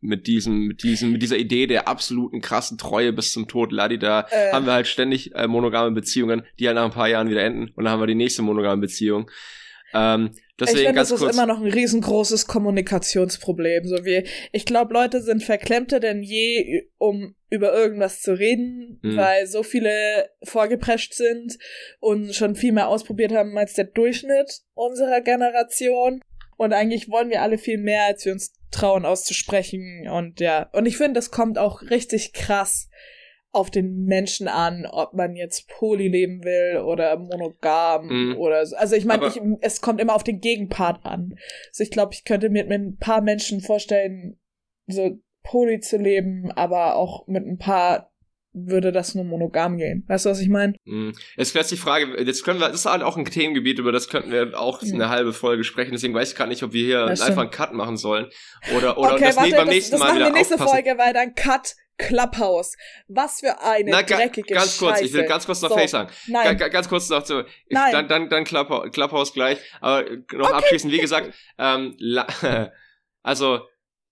mit 0.00 0.26
diesem, 0.26 0.66
mit 0.66 0.82
diesem, 0.82 1.12
mit 1.12 1.22
dieser 1.22 1.38
Idee 1.38 1.66
der 1.66 1.88
absoluten 1.88 2.40
krassen 2.40 2.78
Treue 2.78 3.12
bis 3.12 3.32
zum 3.32 3.48
Tod, 3.48 3.72
Ladida, 3.72 4.26
äh. 4.30 4.52
haben 4.52 4.66
wir 4.66 4.72
halt 4.72 4.86
ständig 4.86 5.34
äh, 5.34 5.46
monogame 5.46 5.90
Beziehungen, 5.92 6.42
die 6.58 6.66
halt 6.66 6.76
nach 6.76 6.84
ein 6.84 6.92
paar 6.92 7.08
Jahren 7.08 7.30
wieder 7.30 7.42
enden 7.42 7.70
und 7.74 7.84
dann 7.84 7.92
haben 7.92 8.00
wir 8.00 8.06
die 8.06 8.14
nächste 8.14 8.42
monogame 8.42 8.80
Beziehung. 8.80 9.30
Ähm, 9.94 10.32
deswegen 10.60 10.78
ich 10.78 10.86
finde, 10.86 11.00
das 11.00 11.10
ist 11.10 11.22
immer 11.22 11.46
noch 11.46 11.60
ein 11.60 11.70
riesengroßes 11.70 12.46
Kommunikationsproblem. 12.46 13.86
So 13.86 14.04
wie, 14.04 14.24
ich 14.52 14.64
glaube, 14.64 14.94
Leute 14.94 15.22
sind 15.22 15.42
verklemmter 15.42 16.00
denn 16.00 16.22
je, 16.22 16.88
um 16.98 17.34
über 17.50 17.72
irgendwas 17.72 18.20
zu 18.20 18.32
reden, 18.32 18.98
mhm. 19.02 19.16
weil 19.16 19.46
so 19.46 19.62
viele 19.62 20.28
vorgeprescht 20.42 21.14
sind 21.14 21.58
und 22.00 22.34
schon 22.34 22.56
viel 22.56 22.72
mehr 22.72 22.88
ausprobiert 22.88 23.32
haben 23.32 23.56
als 23.56 23.74
der 23.74 23.84
Durchschnitt 23.84 24.62
unserer 24.74 25.20
Generation. 25.20 26.22
Und 26.56 26.72
eigentlich 26.72 27.08
wollen 27.08 27.30
wir 27.30 27.42
alle 27.42 27.56
viel 27.56 27.78
mehr, 27.78 28.04
als 28.04 28.24
wir 28.24 28.32
uns 28.32 28.52
trauen 28.70 29.04
auszusprechen. 29.04 30.08
Und 30.08 30.40
ja, 30.40 30.68
und 30.72 30.86
ich 30.86 30.96
finde, 30.96 31.14
das 31.14 31.30
kommt 31.30 31.56
auch 31.56 31.82
richtig 31.82 32.32
krass 32.32 32.88
auf 33.50 33.70
den 33.70 34.04
Menschen 34.04 34.46
an, 34.46 34.86
ob 34.86 35.14
man 35.14 35.34
jetzt 35.34 35.68
poly 35.68 36.08
leben 36.08 36.44
will 36.44 36.82
oder 36.82 37.16
monogam 37.18 38.08
mhm. 38.08 38.36
oder 38.36 38.64
so. 38.66 38.76
Also 38.76 38.94
ich 38.94 39.04
meine, 39.04 39.32
es 39.62 39.80
kommt 39.80 40.00
immer 40.00 40.14
auf 40.14 40.24
den 40.24 40.40
Gegenpart 40.40 41.04
an. 41.04 41.34
Also 41.68 41.82
ich 41.82 41.90
glaube, 41.90 42.12
ich 42.12 42.24
könnte 42.24 42.50
mir 42.50 42.64
mit 42.64 42.80
ein 42.80 42.96
paar 42.98 43.22
Menschen 43.22 43.60
vorstellen, 43.60 44.38
so 44.86 45.18
poly 45.42 45.80
zu 45.80 45.96
leben, 45.96 46.52
aber 46.52 46.96
auch 46.96 47.26
mit 47.26 47.46
ein 47.46 47.58
paar 47.58 48.12
würde 48.52 48.92
das 48.92 49.14
nur 49.14 49.24
monogam 49.24 49.76
gehen. 49.76 50.04
Weißt 50.08 50.26
du, 50.26 50.30
was 50.30 50.40
ich 50.40 50.48
meine? 50.48 50.74
Mm. 50.84 51.10
Jetzt 51.36 51.54
wäre 51.54 51.66
die 51.66 51.76
Frage, 51.76 52.22
jetzt 52.22 52.44
können 52.44 52.60
wir, 52.60 52.68
das 52.68 52.80
ist 52.80 52.86
halt 52.86 53.02
auch 53.02 53.16
ein 53.16 53.24
Themengebiet, 53.24 53.78
über 53.78 53.92
das 53.92 54.08
könnten 54.08 54.32
wir 54.32 54.58
auch 54.58 54.82
mhm. 54.82 54.94
eine 54.94 55.08
halbe 55.08 55.32
Folge 55.32 55.64
sprechen, 55.64 55.92
deswegen 55.92 56.14
weiß 56.14 56.32
ich 56.32 56.36
gar 56.36 56.46
nicht, 56.46 56.62
ob 56.62 56.72
wir 56.72 56.84
hier 56.84 57.06
einfach 57.06 57.42
einen 57.42 57.50
Cut 57.50 57.72
machen 57.72 57.96
sollen. 57.96 58.26
Oder, 58.76 58.98
oder 58.98 59.14
okay, 59.14 59.26
das 59.26 59.36
warte, 59.36 59.50
beim 59.56 59.68
nächsten 59.68 59.92
das, 59.92 60.00
das 60.00 60.08
Mal 60.08 60.16
wieder 60.16 60.26
wir 60.26 60.32
nächste 60.32 60.54
aufpassen. 60.54 60.72
Folge, 60.72 60.98
weil 60.98 61.12
dann 61.12 61.34
Cut 61.34 61.74
Clubhouse. 61.98 62.76
Was 63.08 63.40
für 63.40 63.60
eine 63.60 63.90
Na, 63.90 64.02
dreckige 64.02 64.54
Ganz 64.54 64.76
Scheiße. 64.76 64.84
kurz, 64.84 65.00
ich 65.00 65.12
will 65.12 65.24
ganz 65.24 65.46
kurz 65.46 65.60
noch 65.62 65.70
so, 65.70 65.74
Face 65.76 65.90
sagen. 65.90 66.10
Nein. 66.28 66.56
Ga, 66.56 66.68
ganz 66.68 66.88
kurz 66.88 67.08
noch 67.10 67.24
zu. 67.24 67.44
Nein. 67.68 67.92
Dann, 67.92 68.08
dann, 68.08 68.28
dann 68.28 68.44
Clubhouse, 68.44 68.90
Clubhouse 68.92 69.32
gleich. 69.32 69.58
Aber 69.80 70.04
noch 70.32 70.48
okay. 70.48 70.58
abschließend, 70.58 70.92
wie 70.92 70.98
gesagt, 70.98 71.34
ähm, 71.58 71.96
also 73.22 73.62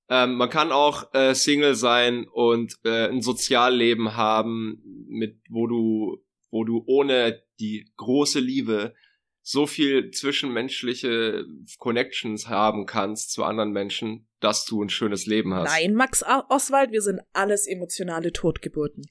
ähm, 0.08 0.34
man 0.34 0.50
kann 0.50 0.72
auch 0.72 1.12
äh, 1.14 1.34
Single 1.34 1.74
sein 1.74 2.26
und 2.28 2.76
äh, 2.84 3.08
ein 3.08 3.22
Sozialleben 3.22 4.16
haben, 4.16 4.82
mit 5.08 5.40
wo 5.50 5.66
du, 5.66 6.18
wo 6.50 6.64
du 6.64 6.84
ohne 6.86 7.42
die 7.58 7.90
große 7.96 8.40
Liebe 8.40 8.94
so 9.42 9.66
viel 9.66 10.10
zwischenmenschliche 10.10 11.44
Connections 11.78 12.48
haben 12.48 12.86
kannst 12.86 13.32
zu 13.32 13.44
anderen 13.44 13.70
Menschen, 13.70 14.28
dass 14.40 14.64
du 14.64 14.82
ein 14.82 14.88
schönes 14.88 15.26
Leben 15.26 15.54
hast. 15.54 15.72
Nein, 15.72 15.94
Max 15.94 16.24
Oswald, 16.48 16.90
wir 16.90 17.02
sind 17.02 17.20
alles 17.32 17.66
emotionale 17.66 18.32
Totgeburten. 18.32 19.04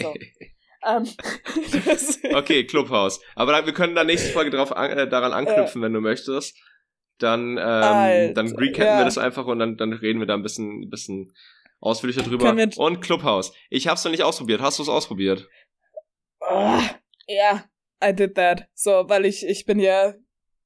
so. 0.00 0.14
Ähm, 0.84 1.04
okay, 2.34 2.66
Clubhaus. 2.66 3.20
Aber 3.36 3.64
wir 3.64 3.72
können 3.72 3.94
da 3.94 4.02
nächste 4.02 4.32
Folge 4.32 4.50
drauf 4.50 4.74
an, 4.74 4.90
äh, 4.90 5.08
daran 5.08 5.32
anknüpfen, 5.32 5.80
äh, 5.80 5.84
wenn 5.84 5.92
du 5.92 6.00
möchtest 6.00 6.56
dann, 7.22 7.58
ähm, 7.58 8.34
dann 8.34 8.56
recappen 8.56 8.86
ja. 8.86 8.98
wir 8.98 9.04
das 9.04 9.18
einfach 9.18 9.46
und 9.46 9.58
dann, 9.58 9.76
dann 9.76 9.92
reden 9.92 10.20
wir 10.20 10.26
da 10.26 10.34
ein 10.34 10.42
bisschen, 10.42 10.82
ein 10.82 10.90
bisschen 10.90 11.32
ausführlicher 11.80 12.22
drüber. 12.22 12.54
Und 12.76 13.00
Clubhouse. 13.00 13.52
Ich 13.70 13.88
hab's 13.88 14.04
noch 14.04 14.10
nicht 14.10 14.22
ausprobiert. 14.22 14.60
Hast 14.60 14.78
du 14.78 14.82
es 14.82 14.88
ausprobiert? 14.88 15.48
Oh, 16.40 16.80
ja, 17.26 17.64
I 18.02 18.14
did 18.14 18.34
that. 18.34 18.68
So, 18.74 19.04
weil 19.08 19.24
ich, 19.24 19.46
ich 19.46 19.64
bin 19.64 19.78
ja 19.78 20.14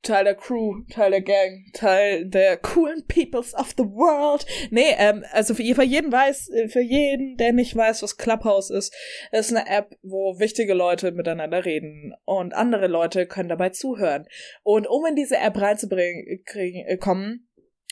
Teil 0.06 0.24
der 0.24 0.36
Crew, 0.36 0.82
Teil 0.88 1.10
der 1.10 1.22
Gang, 1.22 1.64
Teil 1.72 2.26
der 2.26 2.56
coolen 2.58 3.04
Peoples 3.08 3.54
of 3.54 3.74
the 3.76 3.82
World. 3.84 4.46
Nee, 4.70 4.94
ähm, 4.98 5.24
also 5.32 5.54
für, 5.54 5.62
für 5.74 5.82
jeden 5.82 6.12
weiß, 6.12 6.50
für 6.68 6.80
jeden, 6.80 7.36
der 7.36 7.52
nicht 7.52 7.74
weiß, 7.74 8.02
was 8.02 8.16
Clubhouse 8.16 8.70
ist, 8.70 8.94
ist 9.32 9.50
eine 9.50 9.68
App, 9.68 9.96
wo 10.02 10.38
wichtige 10.38 10.74
Leute 10.74 11.10
miteinander 11.10 11.64
reden 11.64 12.14
und 12.24 12.54
andere 12.54 12.86
Leute 12.86 13.26
können 13.26 13.48
dabei 13.48 13.70
zuhören. 13.70 14.26
Und 14.62 14.86
um 14.86 15.04
in 15.06 15.16
diese 15.16 15.38
App 15.38 15.60
reinzubringen, 15.60 16.42
kriegen, 16.44 16.86
äh, 16.86 16.96
kommen, 16.96 17.45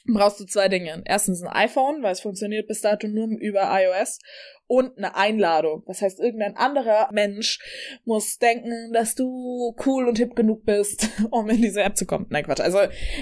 brauchst 0.07 0.41
du 0.41 0.45
zwei 0.45 0.69
Dinge. 0.69 1.03
Erstens 1.07 1.43
ein 1.43 1.49
iPhone, 1.49 2.03
weil 2.03 2.13
es 2.13 2.21
funktioniert 2.21 2.69
bis 2.69 2.81
dato 2.81 3.09
nur 3.09 3.29
über 3.41 3.69
iOS 3.71 4.19
und 4.67 4.97
eine 4.97 5.15
Einladung. 5.17 5.83
Das 5.87 6.03
heißt, 6.03 6.21
irgendein 6.21 6.57
anderer 6.57 7.09
Mensch 7.13 7.59
muss 8.05 8.39
denken, 8.39 8.93
dass 8.93 9.15
du 9.15 9.75
cool 9.87 10.09
und 10.09 10.19
hip 10.19 10.35
genug 10.35 10.65
bist, 10.65 11.09
um 11.31 11.49
in 11.49 11.63
diese 11.63 11.83
App 11.83 11.97
zu 11.97 12.07
kommen. 12.07 12.27
Nein, 12.31 12.45
Quatsch. 12.45 12.61
Also 12.61 12.79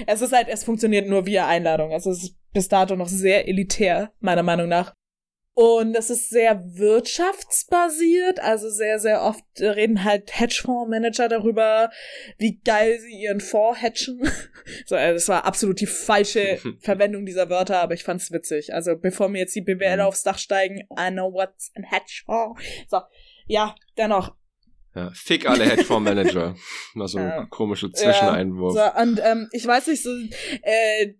es 0.07 0.21
ist 0.21 0.33
halt, 0.33 0.47
es 0.49 0.63
funktioniert 0.63 1.07
nur 1.07 1.25
via 1.25 1.47
Einladung. 1.47 1.91
Also 1.91 2.11
es 2.11 2.23
ist 2.23 2.35
bis 2.53 2.67
dato 2.67 2.95
noch 2.95 3.07
sehr 3.07 3.47
elitär, 3.47 4.11
meiner 4.19 4.43
Meinung 4.43 4.67
nach. 4.67 4.93
Und 5.55 5.95
es 5.95 6.09
ist 6.09 6.31
sehr 6.31 6.63
wirtschaftsbasiert, 6.65 8.39
also 8.39 8.71
sehr, 8.71 8.97
sehr 8.97 9.21
oft 9.21 9.43
reden 9.59 10.03
halt 10.03 10.39
Hedgefondsmanager 10.39 11.29
darüber, 11.29 11.91
wie 12.39 12.59
geil 12.59 12.99
sie 12.99 13.21
ihren 13.21 13.39
Fonds 13.39 13.79
hedgen. 13.79 14.27
so, 14.87 14.95
also 14.95 15.13
das 15.13 15.29
war 15.29 15.45
absolut 15.45 15.79
die 15.79 15.85
falsche 15.85 16.59
Verwendung 16.79 17.27
dieser 17.27 17.51
Wörter, 17.51 17.81
aber 17.81 17.93
ich 17.93 18.03
fand's 18.03 18.31
witzig. 18.31 18.73
Also 18.73 18.95
bevor 18.95 19.29
mir 19.29 19.39
jetzt 19.39 19.55
die 19.55 19.61
BWL 19.61 19.97
mhm. 19.97 20.03
aufs 20.03 20.23
Dach 20.23 20.39
steigen, 20.39 20.87
I 20.99 21.11
know 21.11 21.31
what's 21.31 21.71
a 21.75 21.83
Hedgefonds. 21.83 22.59
So, 22.89 23.01
ja, 23.45 23.75
dennoch. 23.95 24.35
Ja, 24.95 25.11
fick 25.13 25.47
alle 25.47 25.65
Hedgefondsmanager. 25.65 26.55
War 26.95 27.07
so 27.07 27.19
ein 27.19 27.27
ja, 27.27 27.45
komischer 27.45 27.93
Zwischeneinwurf. 27.93 28.75
Ja, 28.75 28.93
so, 28.95 29.01
und 29.03 29.21
ähm, 29.23 29.49
ich 29.51 29.67
weiß 29.67 29.85
nicht, 29.85 30.01
so, 30.01 30.09
äh, 30.63 31.13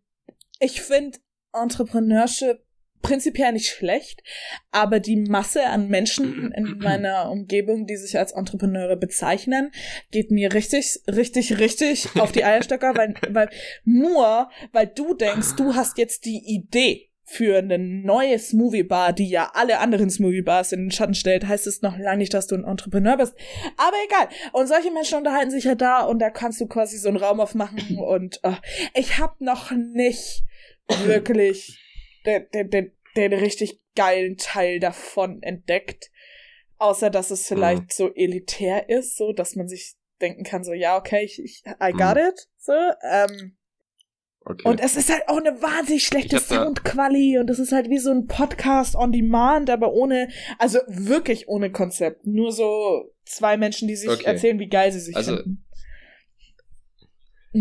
ich 0.59 0.81
finde 0.81 1.19
Entrepreneurship 1.53 2.62
prinzipiell 3.03 3.51
nicht 3.51 3.67
schlecht, 3.67 4.23
aber 4.71 4.99
die 4.99 5.17
Masse 5.17 5.67
an 5.67 5.89
Menschen 5.89 6.51
in 6.53 6.77
meiner 6.79 7.29
Umgebung, 7.29 7.85
die 7.85 7.97
sich 7.97 8.17
als 8.17 8.31
Entrepreneure 8.31 8.95
bezeichnen, 8.95 9.71
geht 10.09 10.31
mir 10.31 10.53
richtig, 10.53 11.01
richtig, 11.07 11.59
richtig 11.59 12.07
auf 12.19 12.31
die 12.31 12.43
Eierstöcker, 12.43 12.95
weil, 12.95 13.13
weil 13.29 13.49
nur, 13.83 14.49
weil 14.71 14.87
du 14.87 15.13
denkst, 15.13 15.55
du 15.57 15.75
hast 15.75 15.99
jetzt 15.99 16.25
die 16.25 16.41
Idee 16.43 17.09
für 17.25 17.57
eine 17.57 17.79
neue 17.79 18.37
Smoothie 18.37 18.83
Bar, 18.83 19.13
die 19.13 19.29
ja 19.29 19.51
alle 19.53 19.79
anderen 19.79 20.09
Smoothie 20.09 20.41
Bars 20.41 20.71
in 20.71 20.81
den 20.81 20.91
Schatten 20.91 21.15
stellt, 21.15 21.47
heißt 21.47 21.67
es 21.67 21.81
noch 21.81 21.97
lange 21.97 22.17
nicht, 22.17 22.33
dass 22.33 22.47
du 22.47 22.55
ein 22.55 22.65
Entrepreneur 22.65 23.17
bist. 23.17 23.33
Aber 23.77 23.95
egal. 24.05 24.27
Und 24.51 24.67
solche 24.67 24.91
Menschen 24.91 25.17
unterhalten 25.17 25.51
sich 25.51 25.63
ja 25.63 25.75
da 25.75 26.01
und 26.01 26.19
da 26.19 26.29
kannst 26.29 26.59
du 26.59 26.67
quasi 26.67 26.97
so 26.97 27.07
einen 27.07 27.17
Raum 27.17 27.39
aufmachen 27.39 27.97
und 28.07 28.39
oh, 28.43 28.55
ich 28.93 29.19
habe 29.19 29.35
noch 29.39 29.71
nicht 29.71 30.43
wirklich 31.05 31.79
den, 32.25 32.45
den, 32.53 32.69
den, 32.69 32.91
den 33.15 33.33
richtig 33.33 33.79
geilen 33.95 34.37
Teil 34.37 34.79
davon 34.79 35.41
entdeckt. 35.43 36.11
Außer, 36.77 37.09
dass 37.09 37.31
es 37.31 37.47
vielleicht 37.47 37.83
mhm. 37.83 37.89
so 37.89 38.13
elitär 38.13 38.89
ist, 38.89 39.17
so, 39.17 39.31
dass 39.31 39.55
man 39.55 39.67
sich 39.67 39.95
denken 40.21 40.43
kann, 40.43 40.63
so, 40.63 40.73
ja, 40.73 40.97
okay, 40.97 41.23
ich, 41.23 41.41
ich 41.41 41.63
I 41.81 41.91
got 41.91 42.15
mhm. 42.15 42.29
it, 42.29 42.47
so, 42.57 42.73
ähm, 43.09 43.57
Okay. 44.45 44.67
Und 44.67 44.81
es 44.81 44.97
ist 44.97 45.09
halt 45.09 45.23
auch 45.29 45.37
eine 45.37 45.61
wahnsinnig 45.61 46.05
schlechte 46.05 46.37
Soundqualität 46.37 47.39
und 47.39 47.49
es 47.49 47.59
ist 47.59 47.71
halt 47.71 47.89
wie 47.89 47.97
so 47.97 48.11
ein 48.11 48.27
Podcast 48.27 48.95
on 48.95 49.13
Demand, 49.13 49.69
aber 49.69 49.93
ohne, 49.93 50.27
also 50.57 50.79
wirklich 50.87 51.47
ohne 51.47 51.71
Konzept. 51.71 52.27
Nur 52.27 52.51
so 52.51 53.13
zwei 53.23 53.55
Menschen, 53.55 53.87
die 53.87 53.95
sich 53.95 54.09
okay. 54.09 54.25
erzählen, 54.25 54.59
wie 54.59 54.67
geil 54.67 54.91
sie 54.91 54.99
sich 54.99 55.15
also, 55.15 55.37
finden. 55.37 55.63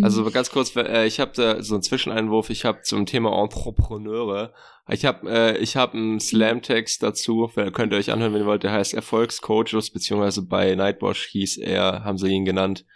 Also 0.01 0.23
mhm. 0.23 0.33
ganz 0.33 0.51
kurz, 0.51 0.75
äh, 0.77 1.07
ich 1.07 1.21
habe 1.21 1.33
da 1.35 1.63
so 1.63 1.75
einen 1.75 1.83
Zwischeneinwurf. 1.83 2.49
Ich 2.51 2.65
habe 2.65 2.83
zum 2.83 3.05
Thema 3.05 3.39
Entrepreneure. 3.43 4.55
Ich 4.89 5.05
habe 5.05 5.31
äh, 5.31 5.59
ich 5.59 5.77
habe 5.77 5.99
einen 5.99 6.21
Slam-Text 6.21 7.03
dazu. 7.03 7.51
Könnt 7.73 7.93
ihr 7.93 7.99
euch 7.99 8.11
anhören, 8.11 8.33
wenn 8.33 8.43
ihr 8.43 8.47
wollt. 8.47 8.63
Der 8.63 8.73
heißt 8.73 8.95
Erfolgscoaches 8.95 9.91
beziehungsweise 9.91 10.47
bei 10.47 10.75
Nightwash 10.75 11.27
hieß 11.27 11.59
er, 11.59 12.05
haben 12.05 12.19
sie 12.19 12.29
ihn 12.29 12.45
genannt 12.45 12.87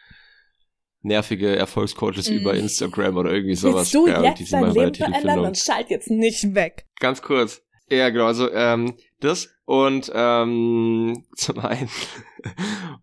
nervige 1.02 1.56
Erfolgscoaches 1.56 2.28
mm. 2.28 2.34
über 2.34 2.54
Instagram 2.54 3.16
oder 3.16 3.32
irgendwie 3.32 3.54
sowas. 3.54 3.92
Willst 3.92 3.94
du 3.94 4.08
ja, 4.08 4.22
jetzt 4.24 4.52
dein 4.52 4.72
Leben 4.72 4.94
verändern 4.94 5.40
und 5.40 5.56
schalt 5.56 5.88
jetzt 5.88 6.10
nicht 6.10 6.54
weg. 6.54 6.86
Ganz 6.98 7.22
kurz. 7.22 7.62
Ja, 7.88 8.10
genau, 8.10 8.26
also 8.26 8.52
ähm, 8.52 8.96
das 9.20 9.48
und 9.64 10.10
ähm, 10.14 11.24
zum 11.36 11.58
einen 11.60 11.88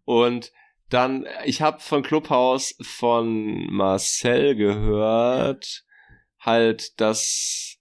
und 0.06 0.52
dann, 0.90 1.26
ich 1.46 1.62
habe 1.62 1.80
von 1.80 2.04
Clubhouse 2.04 2.76
von 2.82 3.66
Marcel 3.72 4.56
gehört, 4.56 5.84
halt, 6.40 7.00
dass, 7.00 7.78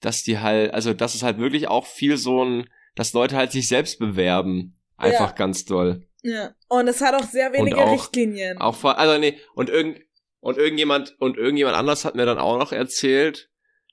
dass 0.00 0.22
die 0.22 0.38
halt, 0.38 0.74
also 0.74 0.92
dass 0.92 1.14
es 1.14 1.22
halt 1.22 1.38
wirklich 1.38 1.68
auch 1.68 1.86
viel 1.86 2.16
so 2.16 2.44
ein, 2.44 2.68
dass 2.94 3.12
Leute 3.12 3.36
halt 3.36 3.52
sich 3.52 3.68
selbst 3.68 3.98
bewerben. 3.98 4.74
Einfach 4.96 5.30
ja. 5.30 5.36
ganz 5.36 5.64
doll. 5.64 6.06
Ja. 6.22 6.54
Und 6.68 6.88
es 6.88 7.00
hat 7.00 7.14
auch 7.14 7.26
sehr 7.26 7.52
wenige 7.52 7.78
auch, 7.78 7.92
Richtlinien. 7.92 8.58
Auch 8.58 8.74
vor, 8.74 8.98
also 8.98 9.18
nee, 9.18 9.38
und 9.54 9.68
irgend, 9.68 10.00
und 10.40 10.58
irgendjemand, 10.58 11.14
und 11.20 11.36
irgendjemand 11.36 11.76
anders 11.76 12.04
hat 12.04 12.14
mir 12.14 12.26
dann 12.26 12.38
auch 12.38 12.58
noch 12.58 12.72
erzählt, 12.72 13.50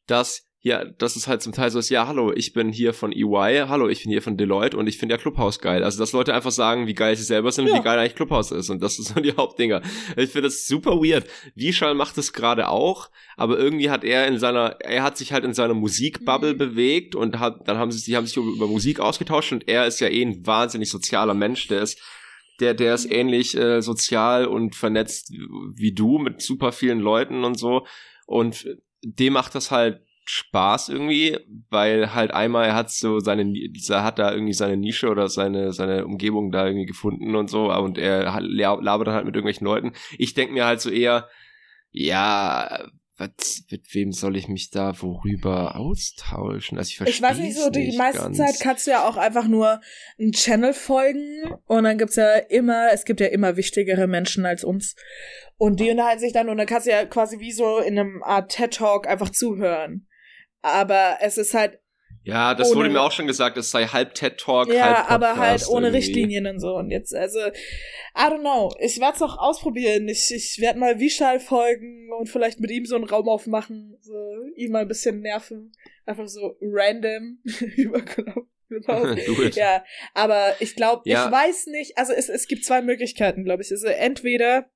dass 0.07 0.47
ja, 0.65 0.85
das 0.85 1.17
ist 1.17 1.27
halt 1.27 1.41
zum 1.41 1.51
Teil 1.51 1.69
so 1.71 1.79
ist, 1.79 1.89
ja, 1.89 2.07
hallo, 2.07 2.31
ich 2.33 2.53
bin 2.53 2.71
hier 2.71 2.93
von 2.93 3.11
EY, 3.11 3.65
hallo, 3.67 3.89
ich 3.89 4.03
bin 4.03 4.11
hier 4.13 4.21
von 4.21 4.37
Deloitte 4.37 4.77
und 4.77 4.87
ich 4.87 4.97
finde 4.97 5.15
ja 5.15 5.19
Clubhouse 5.19 5.59
geil. 5.59 5.83
Also, 5.83 5.99
dass 5.99 6.13
Leute 6.13 6.33
einfach 6.33 6.51
sagen, 6.51 6.87
wie 6.87 6.93
geil 6.93 7.17
sie 7.17 7.23
selber 7.23 7.51
sind 7.51 7.67
ja. 7.67 7.73
und 7.73 7.79
wie 7.79 7.83
geil 7.83 7.99
eigentlich 7.99 8.15
Clubhouse 8.15 8.51
ist. 8.51 8.69
Und 8.69 8.81
das 8.81 8.95
sind 8.95 9.07
so 9.07 9.19
die 9.19 9.35
Hauptdinger. 9.35 9.81
Ich 10.15 10.29
finde 10.29 10.43
das 10.43 10.65
super 10.65 10.91
weird. 11.01 11.27
Vishal 11.53 11.95
macht 11.95 12.17
es 12.17 12.31
gerade 12.31 12.69
auch, 12.69 13.11
aber 13.35 13.59
irgendwie 13.59 13.89
hat 13.89 14.05
er 14.05 14.25
in 14.25 14.39
seiner, 14.39 14.77
er 14.79 15.03
hat 15.03 15.17
sich 15.17 15.33
halt 15.33 15.43
in 15.43 15.53
seiner 15.53 15.73
Musikbubble 15.73 16.53
mhm. 16.53 16.57
bewegt 16.57 17.15
und 17.15 17.39
hat, 17.39 17.67
dann 17.67 17.77
haben 17.77 17.91
sie, 17.91 18.01
die 18.01 18.15
haben 18.15 18.25
sich 18.25 18.37
über 18.37 18.67
Musik 18.67 19.01
ausgetauscht 19.01 19.51
und 19.51 19.67
er 19.67 19.85
ist 19.85 19.99
ja 19.99 20.07
eh 20.07 20.23
ein 20.23 20.47
wahnsinnig 20.47 20.89
sozialer 20.89 21.33
Mensch, 21.33 21.67
der 21.67 21.81
ist 21.81 21.99
der, 22.61 22.73
der 22.73 22.93
ist 22.93 23.11
ähnlich 23.11 23.57
äh, 23.57 23.81
sozial 23.81 24.45
und 24.45 24.75
vernetzt 24.75 25.33
wie 25.73 25.91
du 25.91 26.19
mit 26.19 26.41
super 26.41 26.71
vielen 26.71 26.99
Leuten 26.99 27.43
und 27.43 27.59
so. 27.59 27.85
Und 28.25 28.65
dem 29.01 29.33
macht 29.33 29.55
das 29.55 29.71
halt 29.71 30.02
Spaß 30.25 30.89
irgendwie, 30.89 31.37
weil 31.69 32.13
halt 32.13 32.31
einmal 32.31 32.65
er 32.65 32.75
hat 32.75 32.89
so 32.89 33.19
seine, 33.19 33.53
er 33.89 34.03
hat 34.03 34.19
da 34.19 34.31
irgendwie 34.31 34.53
seine 34.53 34.77
Nische 34.77 35.09
oder 35.09 35.27
seine, 35.27 35.73
seine 35.73 36.05
Umgebung 36.05 36.51
da 36.51 36.65
irgendwie 36.65 36.85
gefunden 36.85 37.35
und 37.35 37.49
so, 37.49 37.71
und 37.73 37.97
er 37.97 38.39
labert 38.41 39.07
dann 39.07 39.15
halt 39.15 39.25
mit 39.25 39.35
irgendwelchen 39.35 39.65
Leuten. 39.65 39.93
Ich 40.17 40.33
denke 40.33 40.53
mir 40.53 40.65
halt 40.65 40.81
so 40.81 40.89
eher, 40.89 41.27
ja, 41.91 42.87
was, 43.17 43.65
mit 43.69 43.93
wem 43.93 44.11
soll 44.11 44.35
ich 44.37 44.47
mich 44.47 44.71
da 44.71 44.99
worüber 45.01 45.75
austauschen? 45.75 46.77
Also 46.77 46.89
ich 46.89 46.97
verstehe 46.97 47.15
Ich 47.15 47.21
weiß 47.21 47.37
nicht 47.37 47.57
so, 47.57 47.69
die 47.69 47.95
meiste 47.95 48.23
ganz. 48.23 48.37
Zeit 48.37 48.55
kannst 48.59 48.87
du 48.87 48.91
ja 48.91 49.07
auch 49.07 49.17
einfach 49.17 49.47
nur 49.47 49.81
einen 50.19 50.31
Channel 50.31 50.73
folgen 50.73 51.53
und 51.67 51.83
dann 51.83 51.97
gibt's 51.97 52.15
ja 52.15 52.35
immer, 52.35 52.87
es 52.91 53.05
gibt 53.05 53.19
ja 53.19 53.27
immer 53.27 53.55
wichtigere 53.55 54.07
Menschen 54.07 54.45
als 54.45 54.63
uns 54.63 54.95
und 55.57 55.79
die 55.79 55.91
unterhalten 55.91 56.21
sich 56.21 56.33
dann 56.33 56.49
und 56.49 56.57
dann 56.57 56.65
kannst 56.65 56.87
du 56.87 56.91
ja 56.91 57.05
quasi 57.05 57.39
wie 57.39 57.51
so 57.51 57.77
in 57.77 57.99
einem 57.99 58.23
Art 58.23 58.51
TED 58.51 58.73
Talk 58.73 59.07
einfach 59.07 59.29
zuhören. 59.29 60.07
Aber 60.63 61.17
es 61.21 61.37
ist 61.37 61.53
halt 61.53 61.79
ja, 62.25 62.55
das 62.55 62.69
ohne, 62.69 62.77
wurde 62.77 62.89
mir 62.89 63.01
auch 63.01 63.11
schon 63.11 63.27
gesagt, 63.27 63.57
es 63.57 63.69
sei 63.69 63.85
halb 63.85 64.13
TED 64.13 64.37
Talk, 64.37 64.69
ja, 64.69 64.85
halb 64.85 64.95
Podcast 64.95 65.11
aber 65.11 65.37
halt 65.37 65.67
ohne 65.67 65.87
irgendwie. 65.87 65.97
Richtlinien 65.97 66.47
und 66.47 66.59
so. 66.59 66.75
Und 66.75 66.89
jetzt, 66.89 67.13
also, 67.13 67.39
I 67.39 67.51
don't 68.15 68.39
know. 68.39 68.73
Ich 68.79 68.99
werde 69.01 69.15
es 69.15 69.19
noch 69.19 69.37
ausprobieren. 69.37 70.07
Ich, 70.07 70.33
ich 70.33 70.59
werde 70.61 70.79
mal 70.79 70.99
Vishal 70.99 71.41
folgen 71.41 72.09
und 72.17 72.29
vielleicht 72.29 72.61
mit 72.61 72.71
ihm 72.71 72.85
so 72.85 72.95
einen 72.95 73.03
Raum 73.03 73.27
aufmachen, 73.27 73.97
so 73.99 74.13
ihm 74.55 74.71
mal 74.71 74.83
ein 74.83 74.87
bisschen 74.87 75.19
nerven. 75.19 75.73
Einfach 76.05 76.27
so 76.27 76.55
random 76.61 77.39
überklopfen. 77.75 78.47
ja, 79.53 79.83
aber 80.13 80.55
ich 80.59 80.75
glaube, 80.75 81.03
ja. 81.05 81.25
ich 81.25 81.31
weiß 81.31 81.67
nicht, 81.67 81.97
also 81.97 82.11
es, 82.13 82.29
es 82.29 82.47
gibt 82.47 82.65
zwei 82.65 82.81
Möglichkeiten, 82.81 83.43
glaube 83.43 83.61
ich. 83.61 83.69
Also 83.69 83.87
entweder 83.87 84.69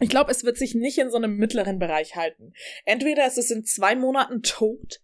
ich 0.00 0.08
glaube, 0.08 0.30
es 0.30 0.44
wird 0.44 0.56
sich 0.56 0.74
nicht 0.74 0.98
in 0.98 1.10
so 1.10 1.16
einem 1.16 1.36
mittleren 1.36 1.78
Bereich 1.78 2.16
halten. 2.16 2.52
Entweder 2.84 3.26
ist 3.26 3.38
es 3.38 3.50
in 3.50 3.64
zwei 3.64 3.94
Monaten 3.94 4.42
tot 4.42 5.00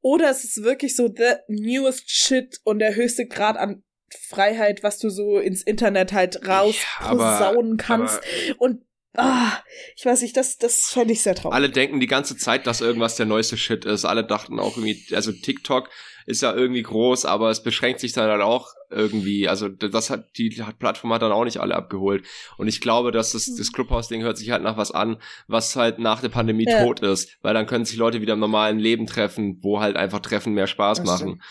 oder 0.00 0.30
es 0.30 0.44
ist 0.44 0.62
wirklich 0.62 0.96
so 0.96 1.08
the 1.08 1.34
newest 1.48 2.10
shit 2.10 2.60
und 2.64 2.78
der 2.78 2.94
höchste 2.94 3.26
Grad 3.26 3.56
an 3.56 3.82
Freiheit, 4.28 4.82
was 4.82 4.98
du 4.98 5.10
so 5.10 5.38
ins 5.38 5.62
Internet 5.62 6.12
halt 6.12 6.46
raus 6.46 6.76
ja, 7.00 7.54
kannst. 7.78 8.14
Aber, 8.14 8.60
und 8.60 8.84
ah, 9.14 9.52
ich 9.96 10.04
weiß 10.04 10.22
nicht, 10.22 10.36
das, 10.36 10.58
das 10.58 10.90
fände 10.90 11.12
ich 11.12 11.22
sehr 11.22 11.34
traurig. 11.34 11.54
Alle 11.54 11.70
denken 11.70 12.00
die 12.00 12.06
ganze 12.06 12.36
Zeit, 12.36 12.66
dass 12.66 12.80
irgendwas 12.80 13.16
der 13.16 13.26
neueste 13.26 13.56
Shit 13.56 13.84
ist. 13.84 14.04
Alle 14.04 14.24
dachten 14.24 14.58
auch 14.58 14.76
irgendwie, 14.76 15.02
also 15.14 15.32
TikTok 15.32 15.88
ist 16.26 16.42
ja 16.42 16.54
irgendwie 16.54 16.82
groß, 16.82 17.24
aber 17.24 17.50
es 17.50 17.62
beschränkt 17.62 18.00
sich 18.00 18.12
dann 18.12 18.30
halt 18.30 18.42
auch 18.42 18.68
irgendwie. 18.94 19.48
Also 19.48 19.68
das 19.68 20.10
hat 20.10 20.36
die 20.38 20.50
Plattform 20.78 21.12
hat 21.12 21.22
dann 21.22 21.32
auch 21.32 21.44
nicht 21.44 21.58
alle 21.58 21.74
abgeholt. 21.74 22.24
Und 22.56 22.68
ich 22.68 22.80
glaube, 22.80 23.12
dass 23.12 23.32
das, 23.32 23.54
das 23.54 23.72
Clubhouse-Ding 23.72 24.22
hört 24.22 24.38
sich 24.38 24.50
halt 24.50 24.62
nach 24.62 24.76
was 24.76 24.90
an, 24.90 25.18
was 25.46 25.76
halt 25.76 25.98
nach 25.98 26.20
der 26.20 26.28
Pandemie 26.30 26.66
ja. 26.68 26.84
tot 26.84 27.00
ist, 27.00 27.36
weil 27.42 27.54
dann 27.54 27.66
können 27.66 27.84
sich 27.84 27.96
Leute 27.96 28.20
wieder 28.20 28.34
im 28.34 28.40
normalen 28.40 28.78
Leben 28.78 29.06
treffen, 29.06 29.58
wo 29.62 29.80
halt 29.80 29.96
einfach 29.96 30.20
Treffen 30.20 30.54
mehr 30.54 30.66
Spaß 30.66 30.98
das 30.98 31.06
machen. 31.06 31.42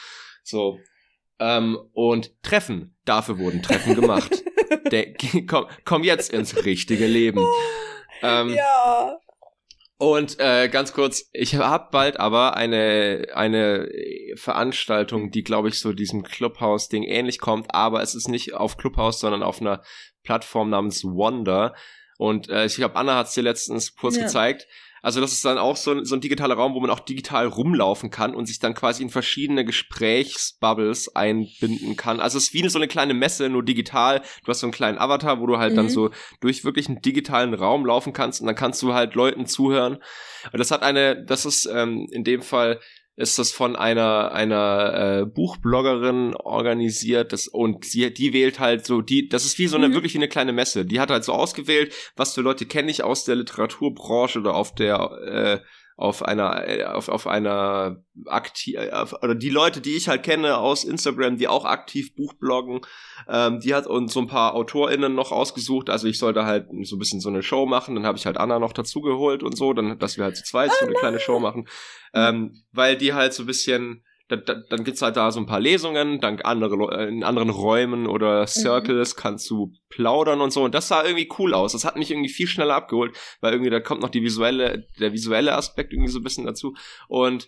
So. 0.44 0.80
Ähm, 1.40 1.78
und 1.94 2.32
Treffen, 2.44 2.96
dafür 3.06 3.38
wurden 3.38 3.62
Treffen 3.62 3.96
gemacht. 3.96 4.44
Der, 4.92 5.14
komm, 5.48 5.66
komm 5.86 6.04
jetzt 6.04 6.32
ins 6.32 6.66
richtige 6.66 7.08
Leben. 7.08 7.42
Ähm, 8.26 8.54
ja. 8.54 9.20
Und 10.04 10.38
äh, 10.38 10.68
ganz 10.68 10.92
kurz, 10.92 11.30
ich 11.32 11.56
habe 11.56 11.88
bald 11.90 12.20
aber 12.20 12.58
eine 12.58 13.28
eine 13.34 13.90
Veranstaltung, 14.36 15.32
die 15.32 15.46
glaube 15.46 15.70
ich 15.70 15.80
so 15.80 15.94
diesem 15.94 16.24
Clubhouse 16.24 16.90
Ding 16.90 17.04
ähnlich 17.04 17.40
kommt, 17.40 17.74
aber 17.74 18.02
es 18.02 18.14
ist 18.14 18.28
nicht 18.28 18.54
auf 18.54 18.76
Clubhouse, 18.76 19.22
sondern 19.22 19.44
auf 19.44 19.62
einer 19.62 19.82
Plattform 20.24 20.70
namens 20.70 21.06
Wonder. 21.06 21.74
Und 22.18 22.50
äh, 22.50 22.66
ich 22.66 22.76
glaube, 22.76 22.98
Anna 22.98 23.16
hat 23.16 23.28
es 23.28 23.34
dir 23.34 23.44
letztens 23.44 23.96
kurz 23.96 24.18
ja. 24.18 24.24
gezeigt. 24.24 24.68
Also 25.04 25.20
das 25.20 25.34
ist 25.34 25.44
dann 25.44 25.58
auch 25.58 25.76
so, 25.76 25.92
ein, 25.92 26.06
so 26.06 26.16
ein 26.16 26.22
digitaler 26.22 26.56
Raum, 26.56 26.76
wo 26.76 26.80
man 26.80 26.90
auch 26.90 27.02
digital 27.02 27.46
rumlaufen 27.46 28.10
kann 28.10 28.34
und 28.34 28.46
sich 28.46 28.60
dann 28.60 28.74
quasi 28.74 29.04
in 29.04 29.10
verschiedene 29.10 29.66
Gesprächsbubbles 29.66 31.14
einbinden 31.14 31.98
kann. 31.98 32.22
Also 32.22 32.38
es 32.38 32.46
ist 32.46 32.54
wie 32.54 32.68
so 32.70 32.80
eine 32.80 32.88
kleine 32.88 33.14
Messe, 33.14 33.50
nur 33.50 33.64
digital. 33.64 34.22
Du 34.46 34.48
hast 34.48 34.62
so 34.62 34.66
einen 34.66 34.72
kleinen 34.72 34.98
Avatar, 34.98 35.42
wo 35.42 35.46
du 35.46 35.58
halt 35.58 35.74
mhm. 35.74 35.78
dann 35.78 35.90
so 35.90 36.12
durch 36.40 36.64
wirklich 36.64 36.88
einen 36.88 37.02
digitalen 37.02 37.54
Raum 37.54 37.86
laufen 37.86 38.14
kannst 38.14 38.40
und 38.40 38.48
dann 38.48 38.56
kannst 38.56 38.82
du 38.82 38.94
halt 38.94 39.14
Leuten 39.14 39.46
zuhören. 39.46 39.96
Und 40.54 40.60
das 40.60 40.72
hat 40.72 40.84
eine, 40.84 41.22
das 41.26 41.46
ist 41.46 41.66
ähm, 41.66 42.08
in 42.12 42.24
dem 42.24 42.42
Fall 42.42 42.80
ist 43.16 43.38
das 43.38 43.52
von 43.52 43.76
einer 43.76 44.32
einer 44.32 45.22
äh, 45.22 45.26
Buchbloggerin 45.26 46.36
organisiert 46.36 47.32
das, 47.32 47.48
und 47.48 47.86
sie 47.86 48.12
die 48.14 48.34
wählt 48.34 48.60
halt 48.60 48.86
so 48.86 49.02
die 49.02 49.28
das 49.28 49.46
ist 49.46 49.60
wie 49.60 49.68
so 49.68 49.78
eine 49.78 49.90
mhm. 49.90 49.94
wirklich 49.94 50.14
wie 50.14 50.20
eine 50.20 50.28
kleine 50.28 50.54
Messe 50.54 50.86
die 50.86 51.00
hat 51.00 51.12
halt 51.12 51.24
so 51.24 51.34
ausgewählt 51.34 51.94
was 52.16 52.34
für 52.34 52.42
Leute 52.42 52.66
kenne 52.66 52.90
ich 52.90 53.04
aus 53.04 53.24
der 53.26 53.36
Literaturbranche 53.36 54.40
oder 54.40 54.56
auf 54.56 54.74
der 54.74 55.12
äh, 55.26 55.60
auf 55.96 56.24
einer 56.24 56.68
äh, 56.68 56.84
auf, 56.86 57.10
auf 57.10 57.28
einer 57.28 58.04
aktiv 58.26 58.78
oder 59.22 59.36
die 59.36 59.50
Leute 59.50 59.82
die 59.82 59.96
ich 59.96 60.10
halt 60.10 60.24
kenne 60.24 60.58
aus 60.58 60.84
Instagram 60.84 61.38
die 61.38 61.48
auch 61.48 61.66
aktiv 61.66 62.16
Buchbloggen 62.16 62.82
ähm, 63.28 63.60
die 63.60 63.74
hat 63.74 63.88
uns 63.88 64.14
so 64.14 64.20
ein 64.20 64.28
paar 64.28 64.56
AutorInnen 64.56 65.14
noch 65.14 65.32
ausgesucht. 65.32 65.90
Also 65.90 66.08
ich 66.08 66.18
sollte 66.20 66.46
halt 66.46 66.68
so 66.84 66.96
ein 66.96 67.00
bisschen 67.00 67.20
so 67.20 67.30
eine 67.30 67.44
Show 67.44 67.66
machen. 67.66 67.96
Dann 67.96 68.06
habe 68.06 68.18
ich 68.18 68.26
halt 68.26 68.38
Anna 68.38 68.60
noch 68.60 68.74
dazu 68.74 69.02
geholt 69.02 69.44
und 69.44 69.58
so 69.58 69.74
dann 69.74 69.98
dass 70.00 70.18
wir 70.18 70.26
halt 70.26 70.38
zu 70.38 70.44
zweit 70.44 70.72
oh, 70.72 70.76
so 70.80 70.86
eine 70.86 70.96
kleine 70.96 71.20
Show 71.20 71.40
machen. 71.40 71.68
Ähm, 72.14 72.64
weil 72.72 72.98
die 72.98 73.14
halt 73.14 73.34
so 73.34 73.44
ein 73.44 73.48
bisschen 73.48 74.04
dann, 74.30 74.44
dann, 74.46 74.64
dann 74.70 74.84
gibt's 74.84 75.02
halt 75.02 75.18
da 75.18 75.32
so 75.32 75.40
ein 75.40 75.46
paar 75.46 75.60
Lesungen, 75.60 76.20
dann 76.20 76.40
andere, 76.42 76.98
äh, 76.98 77.10
in 77.10 77.24
anderen 77.24 77.50
Räumen 77.50 78.08
oder 78.08 78.42
mhm. 78.42 78.48
Circles 78.48 79.16
mhm. 79.16 79.20
kannst 79.20 79.50
du 79.50 79.74
plaudern 79.90 80.42
und 80.42 80.52
so. 80.52 80.64
Und 80.64 80.74
das 80.74 80.88
sah 80.88 81.04
irgendwie 81.04 81.30
cool 81.40 81.54
aus. 81.54 81.74
Das 81.74 81.86
hat 81.86 81.98
mich 81.98 82.10
irgendwie 82.10 82.30
viel 82.30 82.48
schneller 82.48 82.76
abgeholt, 82.76 83.18
weil 83.42 83.54
irgendwie 83.54 83.70
da 83.70 83.80
kommt 83.80 84.02
noch 84.02 84.10
die 84.10 84.24
visuelle, 84.24 84.88
der 85.00 85.14
visuelle 85.14 85.54
Aspekt 85.54 85.94
irgendwie 85.94 86.12
so 86.12 86.20
ein 86.20 86.24
bisschen 86.24 86.46
dazu. 86.46 86.74
Und 87.08 87.48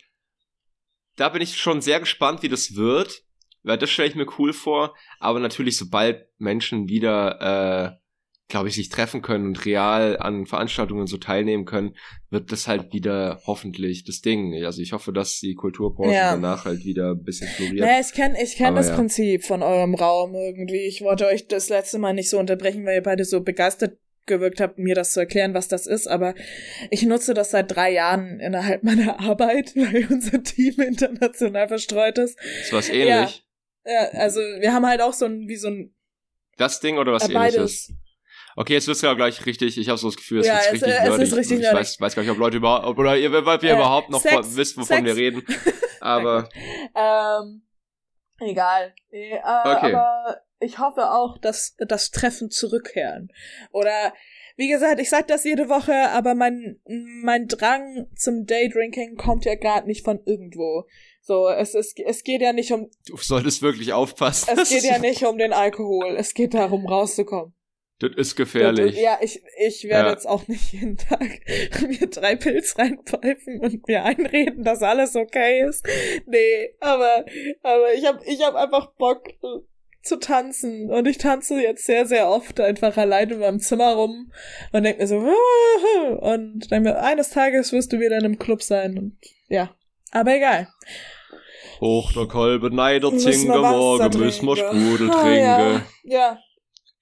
da 1.15 1.29
bin 1.29 1.41
ich 1.41 1.57
schon 1.57 1.81
sehr 1.81 1.99
gespannt, 1.99 2.43
wie 2.43 2.49
das 2.49 2.75
wird. 2.75 3.21
Weil 3.63 3.79
das 3.79 3.89
stelle 3.89 4.09
ich 4.09 4.15
mir 4.15 4.27
cool 4.37 4.53
vor. 4.53 4.95
Aber 5.19 5.39
natürlich, 5.39 5.77
sobald 5.77 6.27
Menschen 6.37 6.87
wieder 6.87 7.95
äh, 7.95 8.04
glaube 8.47 8.67
ich, 8.67 8.75
sich 8.75 8.89
treffen 8.89 9.21
können 9.21 9.47
und 9.47 9.65
real 9.65 10.17
an 10.17 10.45
Veranstaltungen 10.45 11.07
so 11.07 11.17
teilnehmen 11.17 11.65
können, 11.65 11.95
wird 12.29 12.51
das 12.51 12.67
halt 12.67 12.93
wieder 12.93 13.41
hoffentlich 13.45 14.03
das 14.05 14.21
Ding. 14.21 14.63
Also 14.63 14.81
ich 14.81 14.93
hoffe, 14.93 15.11
dass 15.11 15.39
die 15.39 15.55
Kulturbranche 15.55 16.13
ja. 16.13 16.31
danach 16.31 16.65
halt 16.65 16.85
wieder 16.85 17.11
ein 17.11 17.23
bisschen 17.23 17.47
floriert. 17.47 17.85
Naja, 17.85 17.99
ich 17.99 18.13
kenne 18.13 18.41
ich 18.41 18.55
kenn 18.55 18.75
das 18.75 18.89
ja. 18.89 18.95
Prinzip 18.95 19.43
von 19.43 19.63
eurem 19.63 19.95
Raum 19.95 20.35
irgendwie. 20.35 20.85
Ich 20.87 21.01
wollte 21.01 21.25
euch 21.25 21.47
das 21.47 21.69
letzte 21.69 21.97
Mal 21.97 22.13
nicht 22.13 22.29
so 22.29 22.37
unterbrechen, 22.37 22.85
weil 22.85 22.95
ihr 22.95 23.03
beide 23.03 23.25
so 23.25 23.41
begeistert 23.41 23.97
gewirkt 24.27 24.59
habt, 24.59 24.79
mir 24.79 24.95
das 24.95 25.13
zu 25.13 25.19
erklären, 25.19 25.53
was 25.53 25.67
das 25.67 25.85
ist, 25.85 26.07
aber 26.07 26.33
ich 26.89 27.03
nutze 27.03 27.35
das 27.35 27.51
seit 27.51 27.75
drei 27.75 27.91
Jahren 27.91 28.39
innerhalb 28.39 28.83
meiner 28.83 29.19
Arbeit, 29.19 29.75
weil 29.75 30.07
unser 30.09 30.41
Team 30.41 30.79
international 30.81 31.67
verstreut 31.67 32.17
ist. 32.17 32.39
Ist 32.61 32.73
was 32.73 32.89
ähnlich? 32.89 33.45
Ja, 33.85 33.91
ja 33.91 34.19
also 34.19 34.39
wir 34.39 34.73
haben 34.73 34.85
halt 34.85 35.01
auch 35.01 35.13
so 35.13 35.25
ein, 35.25 35.47
wie 35.47 35.57
so 35.57 35.67
ein 35.67 35.95
das 36.57 36.79
Ding 36.79 36.97
oder 36.97 37.11
was 37.11 37.29
äh, 37.29 37.33
ähnliches? 37.33 37.93
Okay, 38.57 38.73
jetzt 38.73 38.87
wird's 38.87 39.01
ja 39.01 39.13
gleich 39.13 39.45
richtig. 39.45 39.77
Ich 39.77 39.89
habe 39.89 39.97
so 39.97 40.07
das 40.07 40.15
Gefühl, 40.15 40.39
es 40.39 40.47
ja, 40.47 40.57
ist 40.57 40.73
richtig 40.73 40.93
es 40.93 41.19
Ist 41.19 41.35
richtig 41.35 41.59
ich 41.59 41.73
weiß, 41.73 41.99
weiß 41.99 42.15
gar 42.15 42.21
nicht, 42.21 42.31
ob 42.31 42.37
Leute 42.37 42.57
überhaupt 42.57 42.97
oder 42.97 43.17
ihr, 43.17 43.33
ob 43.33 43.63
ihr 43.63 43.71
äh, 43.71 43.73
überhaupt 43.73 44.09
noch 44.09 44.21
Sex, 44.21 44.55
wisst, 44.55 44.77
wovon 44.77 44.87
Sex. 44.97 45.05
wir 45.05 45.15
reden. 45.15 45.45
Aber 45.99 46.49
ähm, 46.95 47.63
egal. 48.39 48.93
Nee, 49.11 49.33
äh, 49.33 49.39
okay. 49.39 49.93
Aber 49.93 50.37
ich 50.59 50.79
hoffe 50.79 51.11
auch, 51.11 51.37
dass 51.37 51.75
das 51.79 52.11
Treffen 52.11 52.49
zurückkehren. 52.49 53.29
Oder 53.71 54.13
wie 54.55 54.69
gesagt, 54.69 55.01
ich 55.01 55.09
sag 55.09 55.27
das 55.27 55.43
jede 55.43 55.67
Woche, 55.67 56.11
aber 56.11 56.33
mein 56.33 56.79
mein 56.85 57.47
Drang 57.47 58.07
zum 58.15 58.45
Daydrinking 58.45 59.17
kommt 59.17 59.43
ja 59.43 59.55
gerade 59.55 59.87
nicht 59.87 60.05
von 60.05 60.21
irgendwo. 60.25 60.85
So, 61.19 61.49
es, 61.49 61.73
es, 61.73 61.93
es 61.97 62.23
geht 62.23 62.41
ja 62.41 62.53
nicht 62.53 62.71
um. 62.71 62.89
Du 63.07 63.17
solltest 63.17 63.63
wirklich 63.63 63.91
aufpassen. 63.91 64.57
Es 64.57 64.69
geht 64.69 64.83
ja 64.83 64.99
nicht 64.99 65.25
um 65.25 65.37
den 65.37 65.51
Alkohol. 65.51 66.15
Es 66.15 66.33
geht 66.33 66.53
darum, 66.53 66.85
rauszukommen. 66.85 67.54
Das 67.99 68.11
ist 68.17 68.35
gefährlich. 68.35 68.97
ja, 68.97 69.17
ich, 69.21 69.41
ich 69.57 69.85
werde 69.85 70.07
ja. 70.07 70.13
jetzt 70.13 70.27
auch 70.27 70.47
nicht 70.49 70.73
jeden 70.73 70.97
Tag 70.97 71.21
mir 71.87 72.07
drei 72.07 72.35
Pilz 72.35 72.77
reinpfeifen 72.77 73.61
und 73.61 73.87
mir 73.87 74.03
einreden, 74.03 74.63
dass 74.63 74.83
alles 74.83 75.15
okay 75.15 75.65
ist. 75.65 75.87
Nee, 76.25 76.75
aber, 76.81 77.25
aber 77.63 77.93
ich 77.93 78.05
hab, 78.05 78.21
ich 78.25 78.43
hab 78.43 78.55
einfach 78.55 78.91
Bock 78.97 79.29
zu 80.05 80.17
tanzen 80.17 80.91
und 80.91 81.07
ich 81.07 81.17
tanze 81.17 81.59
jetzt 81.59 81.85
sehr, 81.85 82.05
sehr 82.05 82.29
oft 82.29 82.59
einfach 82.59 82.95
allein 82.97 83.29
in 83.29 83.39
meinem 83.39 83.59
Zimmer 83.59 83.93
rum 83.93 84.31
und 84.71 84.83
denk 84.83 84.99
mir 84.99 85.07
so, 85.07 85.17
und 86.19 86.71
dann 86.71 86.83
mir, 86.83 87.01
eines 87.01 87.31
Tages 87.31 87.71
wirst 87.71 87.91
du 87.91 87.99
wieder 87.99 88.17
in 88.17 88.25
einem 88.25 88.37
Club 88.37 88.61
sein 88.61 88.97
und 88.97 89.17
ja, 89.47 89.73
aber 90.11 90.35
egal. 90.35 90.67
Hoch 91.81 92.13
der 92.13 92.27
Kolbe, 92.27 92.73
neider 92.73 93.17
Zinge, 93.17 93.57
morgen 93.57 94.19
müssen 94.19 94.47
wir 94.47 94.55
Sprudel 94.55 95.09
trinken. 95.09 95.45
Ah, 95.45 95.61
ja. 95.61 95.81
ja, 96.03 96.39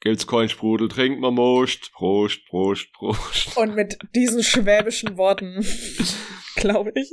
Gibt's 0.03 0.27
Sprudel, 0.51 0.89
trinkt 0.89 1.21
man 1.21 1.33
Most. 1.33 1.93
Prost, 1.93 2.45
Prost, 2.49 2.91
Prost. 2.91 3.55
Und 3.55 3.73
mit 3.73 3.97
diesen 4.13 4.43
schwäbischen 4.43 5.15
Worten, 5.15 5.65
glaube 6.55 6.91
ich. 6.93 7.09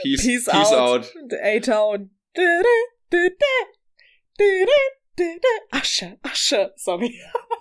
Peace, 0.00 0.22
Peace, 0.22 0.44
Peace 0.44 0.72
out. 0.72 1.12
out. 1.12 1.32
A-Town. 1.42 2.10
Asche, 5.72 6.16
Asche. 6.22 6.72
Sorry. 6.76 7.20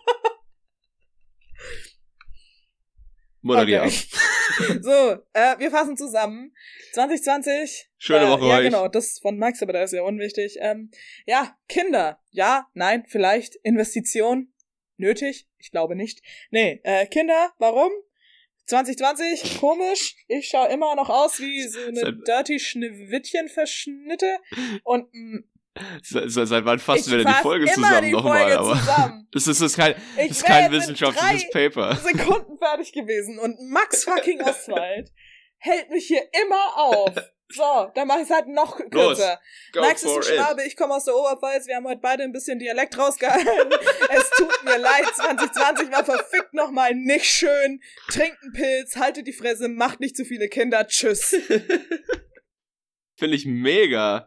Moderier 3.44 3.84
okay. 3.84 3.91
so, 4.82 5.18
äh, 5.34 5.57
wir 5.60 5.70
fassen 5.70 5.95
zusammen. 5.98 6.53
2020. 6.94 7.90
Schöne 7.98 8.30
Woche 8.30 8.45
äh, 8.45 8.49
Ja, 8.49 8.57
euch. 8.57 8.65
genau, 8.65 8.88
das 8.88 9.20
von 9.20 9.38
Max, 9.38 9.61
aber 9.61 9.74
da 9.74 9.84
ist 9.84 9.94
ja 9.94 10.02
unwichtig. 10.03 10.57
Ähm, 10.60 10.90
ja, 11.26 11.56
Kinder. 11.68 12.20
Ja, 12.32 12.68
nein, 12.74 13.03
vielleicht. 13.07 13.56
Investition. 13.64 14.53
Nötig? 14.98 15.48
Ich 15.57 15.72
glaube 15.72 15.95
nicht. 15.95 16.22
Nee, 16.52 16.80
äh, 16.84 17.06
Kinder, 17.07 17.52
warum? 17.57 17.91
2020, 18.65 19.60
komisch. 19.60 20.15
Ich 20.28 20.48
schaue 20.48 20.70
immer 20.70 20.95
noch 20.95 21.10
aus 21.10 21.40
wie 21.40 21.64
so 21.64 21.80
eine 21.80 22.14
Dirty 22.26 22.60
Schneewittchen-Verschnitte. 22.60 24.38
Und 24.84 25.14
mh, 25.14 25.41
Seit, 26.04 26.66
wann 26.66 26.78
fassen 26.78 27.12
wir 27.12 27.24
denn 27.24 27.28
die 27.28 27.41
Folge 27.41 27.66
zusammen 27.66 28.12
nochmal? 28.12 28.54
Aber 28.54 28.78
zusammen. 28.78 29.28
das 29.32 29.48
ist, 29.48 29.60
das 29.60 29.72
ist 29.72 29.78
kein, 29.78 29.95
das 30.16 30.28
ist 30.28 30.45
kein 30.45 30.72
wissenschaftliches 30.72 31.50
Paper. 31.50 31.95
Sekunden 32.04 32.58
fertig 32.60 32.94
gewesen 32.94 33.40
und 33.40 33.60
Max 33.72 34.04
fucking 34.04 34.41
Oswald 34.41 35.12
hält 35.58 35.90
mich 35.90 36.08
hier 36.08 36.22
immer 36.44 36.78
auf. 36.78 37.16
So, 37.50 37.91
dann 37.95 38.08
mache 38.08 38.20
ich 38.20 38.26
es 38.26 38.32
halt 38.32 38.48
noch 38.48 38.78
kürzer. 38.90 39.40
Max 39.76 40.04
ist 40.04 40.16
ein 40.16 40.24
Schwabe, 40.24 40.64
ich 40.64 40.76
komme 40.76 40.95
aus 40.95 41.06
der 41.06 41.16
Oberpfalz, 41.16 41.68
wir 41.68 41.76
haben 41.76 41.88
heute 41.88 42.02
beide 42.02 42.24
ein 42.24 42.32
bisschen 42.32 42.60
Dialekt 42.60 42.98
rausgehalten. 42.98 43.48
es 44.10 44.30
tut 44.32 44.64
mir 44.64 44.78
leid, 44.78 45.06
2020 45.16 45.91
war 45.91 46.04
verfickt 46.04 46.54
nochmal 46.54 46.94
nicht 46.95 47.26
schön. 47.26 47.82
Trinkt 48.10 48.38
einen 48.41 48.54
Pilz, 48.54 48.95
haltet 48.95 49.28
die 49.28 49.34
Fresse, 49.34 49.70
macht 49.70 50.00
nicht 50.00 50.18
zu 50.18 50.26
viele 50.26 50.50
Kinder, 50.50 50.88
tschüss. 50.88 51.36
Finde 53.16 53.36
ich 53.36 53.45
mega. 53.45 54.22